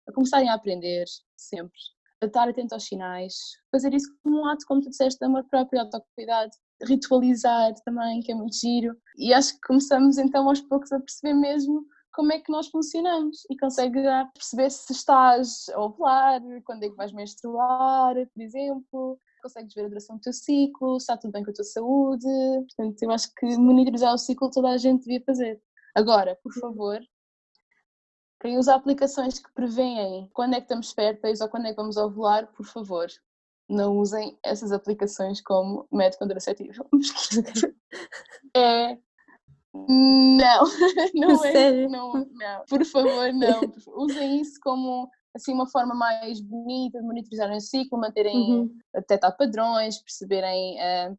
a 0.08 0.12
começarem 0.12 0.48
a 0.48 0.54
aprender 0.54 1.04
sempre, 1.36 1.78
a 2.22 2.26
estar 2.26 2.48
atento 2.48 2.74
aos 2.74 2.84
sinais, 2.84 3.34
fazer 3.70 3.94
isso 3.94 4.12
como 4.22 4.42
um 4.42 4.46
ato, 4.46 4.64
como 4.66 4.80
tu 4.80 4.90
disseste, 4.90 5.18
de 5.18 5.26
amor 5.26 5.44
próprio, 5.48 5.80
autocuidado, 5.80 6.50
ritualizar 6.82 7.72
também, 7.84 8.20
que 8.20 8.32
é 8.32 8.34
muito 8.34 8.56
giro. 8.56 8.96
E 9.16 9.32
acho 9.32 9.54
que 9.54 9.60
começamos 9.66 10.18
então 10.18 10.48
aos 10.48 10.60
poucos 10.60 10.92
a 10.92 11.00
perceber 11.00 11.34
mesmo 11.34 11.84
como 12.12 12.32
é 12.32 12.38
que 12.40 12.50
nós 12.50 12.68
funcionamos 12.68 13.44
e 13.50 13.56
consegue 13.56 14.00
perceber 14.34 14.70
se 14.70 14.92
estás 14.92 15.68
a 15.70 15.80
ovular, 15.80 16.40
quando 16.64 16.84
é 16.84 16.90
que 16.90 16.96
vais 16.96 17.12
menstruar, 17.12 18.14
por 18.14 18.42
exemplo, 18.42 19.20
consegues 19.42 19.74
ver 19.74 19.86
a 19.86 19.88
duração 19.88 20.16
do 20.16 20.22
teu 20.22 20.32
ciclo, 20.32 20.98
se 20.98 21.04
está 21.04 21.16
tudo 21.16 21.32
bem 21.32 21.44
com 21.44 21.50
a 21.50 21.54
tua 21.54 21.64
saúde. 21.64 22.26
Portanto, 22.26 23.02
eu 23.02 23.10
acho 23.10 23.34
que 23.34 23.46
monitorizar 23.56 24.12
o 24.14 24.18
ciclo 24.18 24.50
toda 24.50 24.70
a 24.70 24.78
gente 24.78 25.04
devia 25.04 25.22
fazer. 25.24 25.60
Agora, 25.94 26.36
por 26.42 26.52
favor, 26.52 27.00
quem 28.40 28.58
usa 28.58 28.74
aplicações 28.74 29.38
que 29.38 29.52
prevêem 29.52 30.28
quando 30.32 30.54
é 30.54 30.56
que 30.56 30.64
estamos 30.64 30.92
férteis 30.92 31.40
ou 31.40 31.48
quando 31.48 31.66
é 31.66 31.70
que 31.70 31.76
vamos 31.76 31.96
ovular, 31.96 32.46
por 32.52 32.66
favor, 32.66 33.08
não 33.68 33.98
usem 33.98 34.38
essas 34.42 34.72
aplicações 34.72 35.40
como 35.40 35.86
método 35.92 36.20
contraceptivo. 36.20 36.84
é 38.56 38.98
não, 39.88 40.64
não 41.14 41.44
é. 41.44 41.88
Não, 41.88 42.12
não. 42.12 42.64
Por 42.68 42.84
favor, 42.84 43.32
não. 43.32 43.60
Usem 43.96 44.40
isso 44.40 44.58
como 44.62 45.08
assim 45.34 45.52
uma 45.52 45.68
forma 45.68 45.94
mais 45.94 46.40
bonita 46.40 46.98
de 46.98 47.06
monitorizarem 47.06 47.56
o 47.56 47.60
ciclo, 47.60 47.98
manterem, 47.98 48.36
uhum. 48.36 48.78
detectar 48.94 49.36
padrões, 49.36 49.98
perceberem. 49.98 50.76
Uh, 50.76 51.18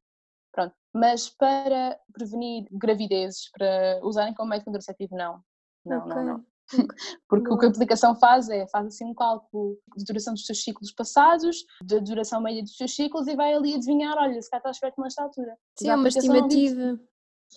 pronto. 0.52 0.76
Mas 0.94 1.30
para 1.30 1.98
prevenir 2.14 2.68
gravidezes, 2.72 3.50
para 3.52 4.00
usarem 4.04 4.34
como 4.34 4.50
método 4.50 4.66
contraceptivo, 4.66 5.16
não. 5.16 5.42
Não, 5.86 6.00
okay. 6.00 6.16
não, 6.16 6.26
não. 6.26 6.46
Porque 7.28 7.48
Boa. 7.48 7.56
o 7.56 7.60
que 7.60 7.66
a 7.66 7.70
aplicação 7.70 8.16
faz 8.16 8.50
é, 8.50 8.68
faz 8.68 8.88
assim 8.88 9.06
um 9.06 9.14
cálculo 9.14 9.78
de 9.98 10.06
duração 10.06 10.34
dos 10.34 10.46
teus 10.46 10.64
ciclos 10.64 10.92
passados, 10.92 11.66
da 11.84 11.98
duração 12.00 12.42
média 12.42 12.62
dos 12.62 12.76
teus 12.76 12.96
ciclos 12.96 13.28
e 13.28 13.36
vai 13.36 13.54
ali 13.54 13.76
adivinhar, 13.76 14.18
olha, 14.18 14.42
se 14.42 14.50
cá 14.50 14.58
estás 14.58 14.80
perto 14.80 15.02
nesta 15.02 15.24
altura. 15.24 15.58
Sim, 15.78 15.90
é 15.90 15.96
uma 15.96 16.08
estimativa. 16.08 17.00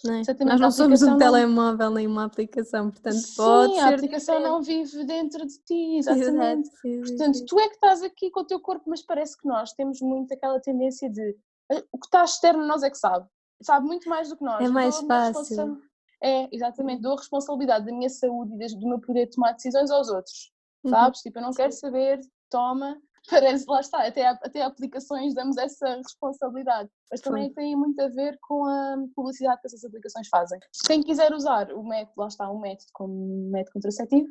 Não 0.02 0.14
é? 0.14 0.22
Nós 0.44 0.60
não 0.60 0.70
somos 0.70 1.02
um 1.02 1.10
não... 1.10 1.18
telemóvel 1.18 1.90
nem 1.90 2.06
uma 2.06 2.24
aplicação, 2.24 2.90
portanto 2.90 3.14
Sim, 3.14 3.36
pode 3.36 3.78
a 3.78 3.88
aplicação 3.88 4.40
não 4.40 4.62
vive 4.62 5.04
dentro 5.04 5.46
de 5.46 5.58
ti, 5.58 5.96
exatamente. 5.98 6.70
Portanto, 6.80 7.44
tu 7.46 7.60
é 7.60 7.68
que 7.68 7.74
estás 7.74 8.02
aqui 8.02 8.30
com 8.30 8.40
o 8.40 8.44
teu 8.44 8.60
corpo, 8.60 8.84
mas 8.88 9.02
parece 9.02 9.38
que 9.38 9.46
nós 9.46 9.72
temos 9.72 10.00
muito 10.00 10.32
aquela 10.34 10.60
tendência 10.60 11.10
de 11.10 11.36
ah, 11.72 11.82
o 11.92 11.98
que 11.98 12.06
está 12.06 12.24
externo 12.24 12.66
nós 12.66 12.82
é 12.82 12.90
que 12.90 12.98
sabe, 12.98 13.26
sabe 13.62 13.86
muito 13.86 14.08
mais 14.08 14.28
do 14.28 14.36
que 14.36 14.44
nós. 14.44 14.64
É 14.64 14.68
mais 14.68 14.98
fácil. 15.00 15.80
É, 16.22 16.48
exatamente, 16.54 17.02
dou 17.02 17.12
a 17.12 17.16
responsabilidade 17.16 17.84
da 17.84 17.92
minha 17.92 18.08
saúde 18.08 18.52
e 18.58 18.78
do 18.78 18.88
meu 18.88 18.98
poder 18.98 19.26
tomar 19.28 19.52
decisões 19.52 19.90
aos 19.90 20.08
outros, 20.08 20.52
uhum. 20.82 20.90
sabes? 20.90 21.20
Tipo, 21.20 21.38
eu 21.38 21.42
não 21.42 21.50
quero 21.50 21.72
saber, 21.72 22.18
toma, 22.50 22.96
parece, 23.28 23.64
lá 23.68 23.80
está, 23.80 24.06
até, 24.06 24.26
até 24.26 24.62
aplicações 24.62 25.34
damos 25.34 25.56
essa 25.56 25.96
responsabilidade, 25.96 26.90
mas 27.10 27.20
também 27.20 27.48
Sim. 27.48 27.54
tem 27.54 27.76
muito 27.76 28.00
a 28.00 28.08
ver 28.08 28.38
com 28.42 28.64
a 28.64 28.96
publicidade 29.14 29.60
que 29.60 29.66
essas 29.66 29.84
aplicações 29.84 30.28
fazem. 30.28 30.58
Quem 30.86 31.02
quiser 31.02 31.32
usar 31.32 31.72
o 31.72 31.82
método, 31.82 32.12
lá 32.16 32.26
está, 32.28 32.50
um 32.50 32.60
método 32.60 32.90
como 32.92 33.50
método 33.50 33.72
contraceptivo, 33.74 34.28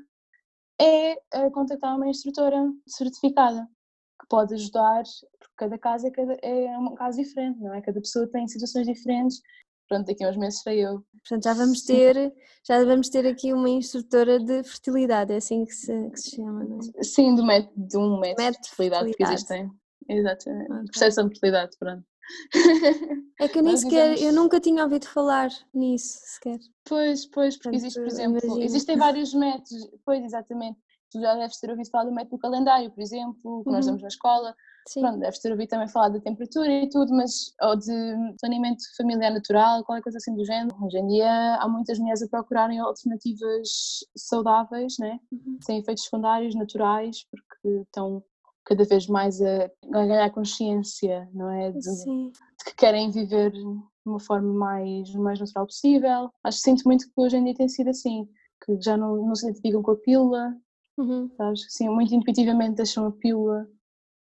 é 0.79 1.15
contactar 1.51 1.95
uma 1.95 2.07
instrutora 2.07 2.71
certificada, 2.87 3.67
que 4.19 4.27
pode 4.27 4.53
ajudar, 4.53 5.03
porque 5.39 5.53
cada 5.57 5.77
caso 5.77 6.07
é, 6.07 6.11
cada, 6.11 6.33
é 6.41 6.77
um 6.77 6.95
caso 6.95 7.21
diferente, 7.21 7.59
não 7.59 7.73
é? 7.73 7.81
Cada 7.81 7.99
pessoa 7.99 8.27
tem 8.29 8.47
situações 8.47 8.87
diferentes 8.87 9.41
pronto, 9.93 10.07
daqui 10.07 10.23
a 10.23 10.29
uns 10.29 10.37
meses 10.37 10.61
serei 10.61 10.85
eu. 10.85 11.03
Portanto, 11.19 11.43
já 11.43 11.53
vamos 11.53 11.81
ter, 11.83 12.33
já 12.67 12.83
vamos 12.83 13.09
ter 13.09 13.27
aqui 13.27 13.53
uma 13.53 13.69
instrutora 13.69 14.39
de 14.39 14.63
fertilidade, 14.63 15.33
é 15.33 15.37
assim 15.37 15.65
que 15.65 15.73
se, 15.73 16.09
que 16.09 16.19
se 16.19 16.35
chama, 16.35 16.63
não 16.63 16.79
é? 16.79 17.03
Sim, 17.03 17.35
do 17.35 17.45
método, 17.45 17.73
de 17.75 17.97
um 17.97 18.19
método, 18.19 18.43
método 18.43 18.63
de 18.63 18.69
fertilidade, 18.69 19.13
que 19.13 19.23
existem. 19.23 19.71
Exatamente. 20.09 20.71
Okay. 20.71 20.85
Processo 20.85 21.23
de 21.23 21.29
fertilidade, 21.29 21.77
pronto. 21.77 22.03
É 23.39 23.47
que 23.47 23.59
eu 23.59 23.63
nem 23.63 23.75
sequer, 23.75 24.21
eu 24.21 24.31
nunca 24.31 24.59
tinha 24.59 24.83
ouvido 24.83 25.07
falar 25.07 25.49
nisso 25.73 26.19
sequer. 26.21 26.59
Pois, 26.85 27.25
pois, 27.25 27.57
porque 27.57 27.75
existe, 27.75 27.99
por 27.99 28.07
exemplo, 28.07 28.39
imagino. 28.41 28.63
existem 28.63 28.95
vários 28.95 29.33
métodos, 29.33 29.89
pois 30.05 30.23
exatamente, 30.23 30.79
tu 31.11 31.19
já 31.19 31.35
deves 31.35 31.59
ter 31.59 31.69
ouvido 31.69 31.89
falar 31.89 32.05
do 32.05 32.13
método 32.13 32.37
calendário, 32.37 32.91
por 32.91 33.01
exemplo, 33.01 33.33
que 33.41 33.47
uhum. 33.47 33.63
nós 33.65 33.85
damos 33.85 34.01
na 34.01 34.07
escola, 34.07 34.55
Sim. 34.87 35.01
Pronto, 35.01 35.19
deves 35.19 35.39
ter 35.39 35.51
ouvido 35.51 35.69
também 35.69 35.87
falar 35.87 36.09
da 36.09 36.19
temperatura 36.19 36.69
e 36.69 36.89
tudo, 36.89 37.13
mas 37.13 37.53
ou 37.61 37.75
de 37.75 37.91
planeamento 38.39 38.83
familiar 38.97 39.31
natural, 39.31 39.83
qualquer 39.83 40.03
coisa 40.03 40.17
assim 40.17 40.35
do 40.35 40.45
género. 40.45 40.75
Hoje 40.81 40.97
em 40.97 41.07
dia 41.07 41.55
há 41.55 41.67
muitas 41.67 41.97
mulheres 41.99 42.21
a 42.21 42.27
procurarem 42.27 42.79
alternativas 42.79 43.69
saudáveis, 44.15 44.95
né? 44.99 45.19
Uhum. 45.31 45.57
sem 45.61 45.79
efeitos 45.79 46.03
secundários, 46.03 46.55
naturais, 46.55 47.25
porque 47.29 47.81
estão 47.81 48.23
cada 48.65 48.83
vez 48.85 49.07
mais 49.07 49.41
a, 49.41 49.69
ganhar 49.91 50.29
consciência, 50.31 51.29
não 51.33 51.49
é? 51.49 51.71
De, 51.71 51.79
de, 51.79 52.31
que 52.65 52.75
querem 52.75 53.09
viver 53.09 53.51
de 53.51 53.63
uma 54.05 54.19
forma 54.19 54.53
mais, 54.53 55.13
mais 55.15 55.39
natural 55.39 55.65
possível. 55.65 56.29
Acho 56.43 56.57
que 56.57 56.63
sinto 56.63 56.83
muito 56.85 57.05
que 57.05 57.13
hoje 57.17 57.37
em 57.37 57.43
dia 57.43 57.55
tem 57.55 57.67
sido 57.67 57.89
assim, 57.89 58.27
que 58.65 58.79
já 58.81 58.97
não, 58.97 59.25
não 59.25 59.35
se 59.35 59.45
identificam 59.45 59.81
com 59.81 59.91
a 59.91 59.95
pílula, 59.95 60.55
uhum. 60.97 61.29
sabes? 61.37 61.65
Sim, 61.69 61.89
muito 61.89 62.13
intuitivamente 62.13 62.75
deixam 62.75 63.07
a 63.07 63.11
pílula 63.11 63.67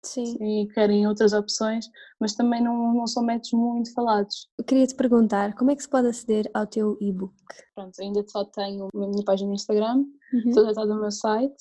Sim. 0.03 0.35
e 0.41 0.67
querem 0.73 1.07
outras 1.07 1.33
opções, 1.33 1.85
mas 2.19 2.33
também 2.33 2.61
não, 2.61 2.93
não 2.93 3.07
são 3.07 3.23
métodos 3.23 3.51
muito 3.53 3.93
falados. 3.93 4.47
Eu 4.57 4.65
queria 4.65 4.87
te 4.87 4.95
perguntar, 4.95 5.53
como 5.55 5.71
é 5.71 5.75
que 5.75 5.83
se 5.83 5.89
pode 5.89 6.07
aceder 6.07 6.49
ao 6.53 6.65
teu 6.65 6.97
e-book? 6.99 7.33
Pronto, 7.75 7.93
ainda 8.01 8.23
só 8.27 8.43
tenho 8.45 8.87
a 8.93 9.07
minha 9.07 9.23
página 9.23 9.49
no 9.49 9.55
Instagram, 9.55 10.05
uhum. 10.33 10.51
toda 10.53 10.69
está 10.69 10.85
no 10.85 10.99
meu 10.99 11.11
site, 11.11 11.55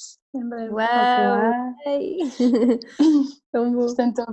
Uau! 0.72 1.74
Tão 3.52 3.72
bom. 3.72 3.86
Portanto, 3.86 4.24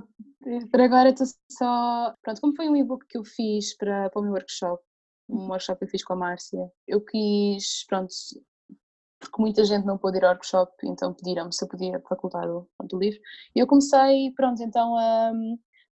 por 0.71 0.81
agora 0.81 1.09
estou 1.09 1.27
só... 1.51 2.13
Pronto, 2.21 2.41
como 2.41 2.55
foi 2.55 2.69
um 2.69 2.75
e-book 2.75 3.05
que 3.07 3.17
eu 3.17 3.23
fiz 3.23 3.75
para, 3.77 4.09
para 4.09 4.19
o 4.19 4.23
meu 4.23 4.33
workshop, 4.33 4.81
um 5.29 5.47
workshop 5.49 5.79
que 5.79 5.85
eu 5.85 5.89
fiz 5.89 6.03
com 6.03 6.13
a 6.13 6.17
Márcia, 6.17 6.71
eu 6.87 7.01
quis, 7.01 7.85
pronto, 7.87 8.13
porque 9.19 9.41
muita 9.41 9.63
gente 9.65 9.85
não 9.85 9.97
pôde 9.97 10.17
ir 10.17 10.25
ao 10.25 10.31
workshop, 10.31 10.71
então 10.83 11.13
pediram-me 11.13 11.53
se 11.53 11.63
eu 11.63 11.67
podia 11.67 11.99
facultar 12.07 12.47
o, 12.49 12.67
o 12.79 12.97
livro. 12.97 13.19
E 13.55 13.59
eu 13.59 13.67
comecei, 13.67 14.31
pronto, 14.35 14.61
então 14.61 14.95
a, 14.95 15.31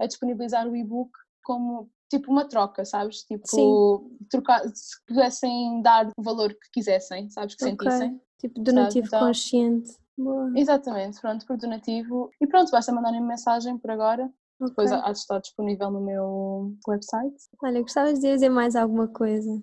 a 0.01 0.07
disponibilizar 0.07 0.67
o 0.69 0.77
e-book 0.77 1.11
como 1.45 1.91
tipo 2.11 2.31
uma 2.31 2.47
troca, 2.47 2.85
sabes? 2.85 3.23
Tipo, 3.23 3.47
Sim. 3.47 4.27
trocar, 4.31 4.61
se 4.75 5.03
pudessem 5.07 5.81
dar 5.83 6.09
o 6.17 6.23
valor 6.23 6.51
que 6.51 6.71
quisessem, 6.73 7.31
sabes? 7.31 7.55
Que 7.55 7.65
okay. 7.65 7.77
sentissem. 7.77 8.21
Tipo 8.39 8.61
donativo 8.61 9.07
então, 9.07 9.21
consciente. 9.21 9.93
Boa. 10.19 10.53
Exatamente, 10.55 11.21
pronto, 11.21 11.47
por 11.47 11.57
donativo. 11.57 12.31
E 12.41 12.47
pronto, 12.47 12.71
basta 12.71 12.93
mandarem 12.93 13.23
mensagem 13.23 13.79
por 13.79 13.91
agora. 13.91 14.25
Okay. 14.61 14.69
Depois 14.69 14.93
há 14.93 15.11
de 15.11 15.19
estar 15.19 15.39
disponível 15.41 15.91
no 15.91 16.01
meu 16.01 16.77
website. 16.87 17.35
Olha, 17.63 17.81
gostavas 17.81 18.21
de 18.21 18.31
dizer 18.31 18.51
mais 18.51 18.77
alguma 18.77 19.09
coisa? 19.09 19.63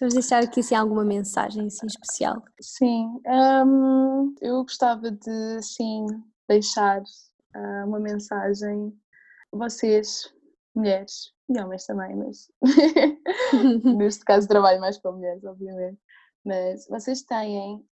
Vamos 0.00 0.14
deixar 0.14 0.42
aqui 0.42 0.60
assim, 0.60 0.74
alguma 0.74 1.04
mensagem 1.04 1.66
assim, 1.66 1.86
especial? 1.86 2.42
Sim, 2.60 3.20
um, 3.26 4.34
eu 4.40 4.62
gostava 4.62 5.10
de 5.10 5.62
sim, 5.62 6.06
deixar 6.48 7.00
uh, 7.00 7.86
uma 7.86 8.00
mensagem. 8.00 8.92
Vocês 9.52 10.32
mulheres 10.74 11.32
e 11.48 11.60
homens 11.60 11.84
também, 11.84 12.16
mas 12.16 12.50
neste 13.84 14.24
caso 14.24 14.48
trabalho 14.48 14.80
mais 14.80 14.96
com 14.98 15.12
mulheres, 15.12 15.44
obviamente. 15.44 16.00
Mas 16.44 16.86
vocês 16.88 17.22
têm 17.22 17.86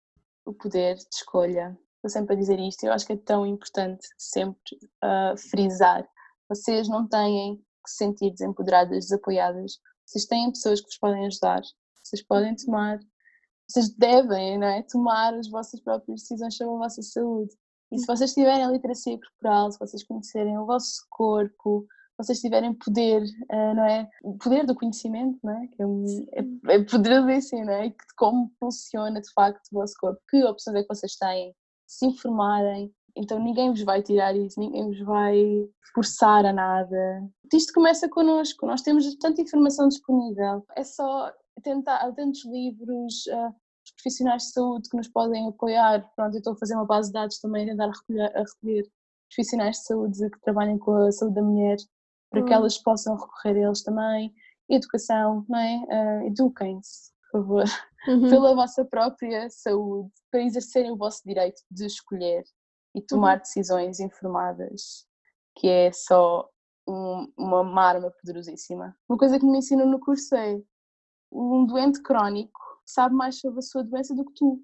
o 0.46 0.54
poder 0.54 0.96
de 0.96 1.08
escolha. 1.14 1.78
Estou 1.96 2.10
sempre 2.10 2.36
a 2.36 2.40
dizer 2.40 2.60
isto, 2.60 2.84
eu 2.86 2.94
acho 2.94 3.06
que 3.06 3.14
é 3.14 3.18
tão 3.18 3.46
importante 3.46 4.08
sempre 4.18 4.78
uh, 5.04 5.38
frisar. 5.38 6.08
Vocês 6.48 6.88
não 6.88 7.08
têm 7.08 7.58
que 7.58 7.92
se 7.92 7.98
sentir 7.98 8.32
desempoderadas, 8.32 9.06
desapoiadas. 9.06 9.80
Vocês 10.06 10.26
têm 10.26 10.50
pessoas 10.50 10.80
que 10.80 10.88
vos 10.88 10.98
podem 10.98 11.28
ajudar. 11.28 11.62
Vocês 12.10 12.24
podem 12.24 12.56
tomar, 12.56 13.00
vocês 13.70 13.90
devem 13.90 14.58
não 14.58 14.68
é? 14.68 14.82
tomar 14.84 15.34
as 15.36 15.48
vossas 15.48 15.80
próprias 15.80 16.22
decisões 16.22 16.56
sobre 16.56 16.74
a 16.74 16.78
vossa 16.78 17.02
saúde. 17.04 17.56
E 17.92 18.00
se 18.00 18.06
vocês 18.08 18.34
tiverem 18.34 18.66
a 18.66 18.72
literacia 18.72 19.20
corporal, 19.20 19.72
se 19.72 19.80
vocês 19.80 20.04
conhecerem 20.04 20.58
o 20.58 20.66
vosso 20.66 21.06
corpo, 21.10 21.86
vocês 22.18 22.42
tiverem 22.42 22.74
poder, 22.74 23.22
uh, 23.24 23.76
não 23.76 23.86
é? 23.86 24.10
O 24.24 24.38
poder 24.38 24.66
do 24.66 24.76
conhecimento, 24.76 25.40
não 25.44 25.54
é? 25.54 25.68
Que 25.68 25.84
é, 25.84 26.42
é, 26.42 26.76
é 26.76 26.84
poderosíssimo, 26.84 27.66
não 27.66 27.74
é? 27.74 27.90
Que 27.92 28.06
como 28.18 28.52
funciona 28.60 29.22
de 29.22 29.32
facto 29.34 29.68
o 29.72 29.80
vosso 29.80 29.94
corpo, 30.00 30.20
que 30.30 30.44
opções 30.44 30.78
é 30.78 30.82
que 30.82 30.90
vocês 30.90 31.16
têm, 31.16 31.56
se 31.88 32.06
informarem. 32.08 32.92
Então 33.16 33.40
ninguém 33.40 33.70
vos 33.70 33.84
vai 33.84 34.02
tirar 34.02 34.36
isso, 34.36 34.60
ninguém 34.60 34.88
vos 34.88 35.00
vai 35.02 35.70
forçar 35.94 36.46
a 36.46 36.54
nada. 36.54 37.24
Isto 37.54 37.74
começa 37.74 38.10
connosco, 38.10 38.66
nós 38.66 38.82
temos 38.82 39.16
tanta 39.16 39.42
informação 39.42 39.88
disponível. 39.88 40.66
É 40.76 40.84
só 40.84 41.32
tentar, 41.62 41.98
há 41.98 42.12
tantos 42.12 42.46
livros, 42.46 43.26
uh, 43.28 43.56
os 43.86 43.92
profissionais 43.94 44.44
de 44.44 44.52
saúde 44.52 44.90
que 44.90 44.98
nos 44.98 45.08
podem 45.08 45.48
apoiar. 45.48 46.10
Pronto, 46.16 46.34
eu 46.34 46.40
estou 46.40 46.54
a 46.54 46.58
fazer 46.58 46.76
uma 46.76 46.86
base 46.86 47.10
de 47.10 47.14
dados 47.14 47.40
também, 47.40 47.66
a 47.66 47.72
tentar 47.72 47.92
recolher, 47.92 48.38
a 48.38 48.44
recolher 48.44 48.92
profissionais 49.30 49.78
de 49.78 49.84
saúde 49.84 50.30
que 50.30 50.42
trabalhem 50.42 50.78
com 50.78 50.94
a 50.94 51.12
saúde 51.12 51.36
da 51.36 51.42
mulher 51.42 51.78
para 52.30 52.44
que 52.44 52.52
hum. 52.52 52.54
elas 52.54 52.78
possam 52.78 53.16
recorrer 53.16 53.58
a 53.58 53.68
eles 53.68 53.84
também. 53.84 54.34
Educação, 54.70 55.46
não 55.50 55.60
é? 55.60 55.78
Uh, 55.78 56.28
Eduquem-se, 56.28 57.12
por 57.32 57.42
favor, 57.42 57.64
uhum. 58.08 58.30
pela 58.30 58.56
vossa 58.56 58.86
própria 58.86 59.50
saúde, 59.50 60.12
para 60.32 60.44
exercerem 60.44 60.92
o 60.92 60.98
vosso 60.98 61.22
direito 61.26 61.62
de 61.72 61.86
escolher 61.86 62.44
e 62.96 63.02
tomar 63.02 63.38
uhum. 63.38 63.42
decisões 63.42 64.00
informadas, 64.00 65.08
que 65.56 65.68
é 65.68 65.92
só 65.92 66.48
um, 66.88 67.32
uma 67.38 67.82
arma 67.82 68.12
poderosíssima. 68.12 68.96
Uma 69.08 69.18
coisa 69.18 69.40
que 69.40 69.46
me 69.46 69.58
ensinam 69.58 69.88
no 69.88 70.00
curso 70.00 70.36
é 70.36 70.62
um 71.32 71.66
doente 71.66 72.02
crónico 72.02 72.60
sabe 72.86 73.16
mais 73.16 73.40
sobre 73.40 73.60
a 73.60 73.62
sua 73.62 73.84
doença 73.84 74.16
do 74.16 74.26
que 74.26 74.34
tu, 74.34 74.62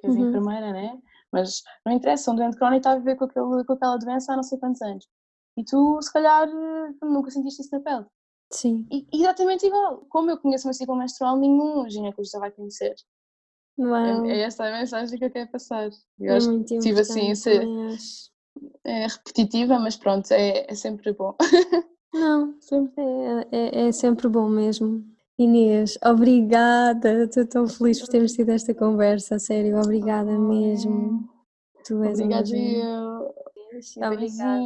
que 0.00 0.06
és 0.06 0.16
uhum. 0.16 0.28
enfermeira, 0.28 0.72
né? 0.72 0.98
Mas 1.32 1.62
não 1.86 1.92
interessa, 1.92 2.30
um 2.30 2.34
doente 2.34 2.56
crónico 2.56 2.78
está 2.78 2.92
a 2.92 2.98
viver 2.98 3.16
com, 3.16 3.24
aquele, 3.24 3.64
com 3.64 3.72
aquela 3.72 3.96
doença 3.96 4.32
há 4.32 4.36
não 4.36 4.42
sei 4.42 4.58
quantos 4.58 4.82
anos. 4.82 5.06
E 5.56 5.64
tu, 5.64 6.00
se 6.02 6.12
calhar, 6.12 6.48
nunca 7.02 7.30
sentiste 7.30 7.62
isso 7.62 7.74
na 7.74 7.80
pele. 7.80 8.06
Sim. 8.52 8.86
E, 8.90 9.06
exatamente 9.12 9.66
igual. 9.66 10.04
Como 10.08 10.30
eu 10.30 10.38
conheço 10.38 10.66
uma 10.66 10.74
ciclo 10.74 10.96
menstrual, 10.96 11.36
nenhum 11.36 11.88
ginecologista 11.88 12.40
vai 12.40 12.50
conhecer. 12.50 12.94
Uau. 13.78 14.26
É, 14.26 14.32
é 14.32 14.40
essa 14.40 14.64
a 14.64 14.72
mensagem 14.72 15.18
que 15.18 15.24
eu 15.24 15.30
quero 15.30 15.50
passar. 15.50 15.90
Eu 16.18 16.32
é 16.32 16.36
acho 16.36 16.64
que 16.64 16.78
tive 16.78 17.00
assim, 17.00 17.34
ser, 17.34 17.66
é 18.84 19.06
repetitiva, 19.06 19.78
mas 19.78 19.96
pronto, 19.96 20.30
é, 20.32 20.70
é 20.70 20.74
sempre 20.74 21.12
bom. 21.12 21.36
Não, 22.12 22.60
sempre 22.60 23.00
é, 23.00 23.48
é, 23.52 23.88
é 23.88 23.92
sempre 23.92 24.28
bom 24.28 24.48
mesmo. 24.48 25.04
Inês, 25.40 25.98
obrigada. 26.04 27.24
Estou 27.24 27.46
tão 27.46 27.66
feliz 27.66 27.98
por 27.98 28.08
termos 28.08 28.32
tido 28.32 28.50
esta 28.50 28.74
conversa, 28.74 29.38
sério, 29.38 29.80
obrigada 29.80 30.38
mesmo. 30.38 31.26
Tu 31.82 32.04
és 32.04 32.20
Obrigada 32.20 32.56
eu. 32.56 33.34
Obrigada. 34.04 34.60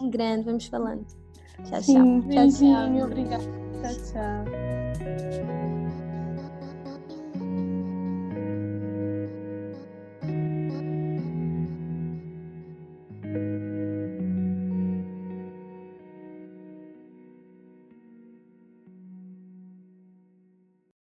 Um 0.00 0.10
grande, 0.10 0.44
vamos 0.46 0.66
falando. 0.68 1.04
Tchau, 1.64 1.64
tchau. 1.64 1.82
Sim, 1.82 2.20
tchau, 2.30 2.48
tchau. 2.48 3.04
Obrigada. 3.04 3.44
Tchau, 3.82 3.94
tchau. 4.12 5.63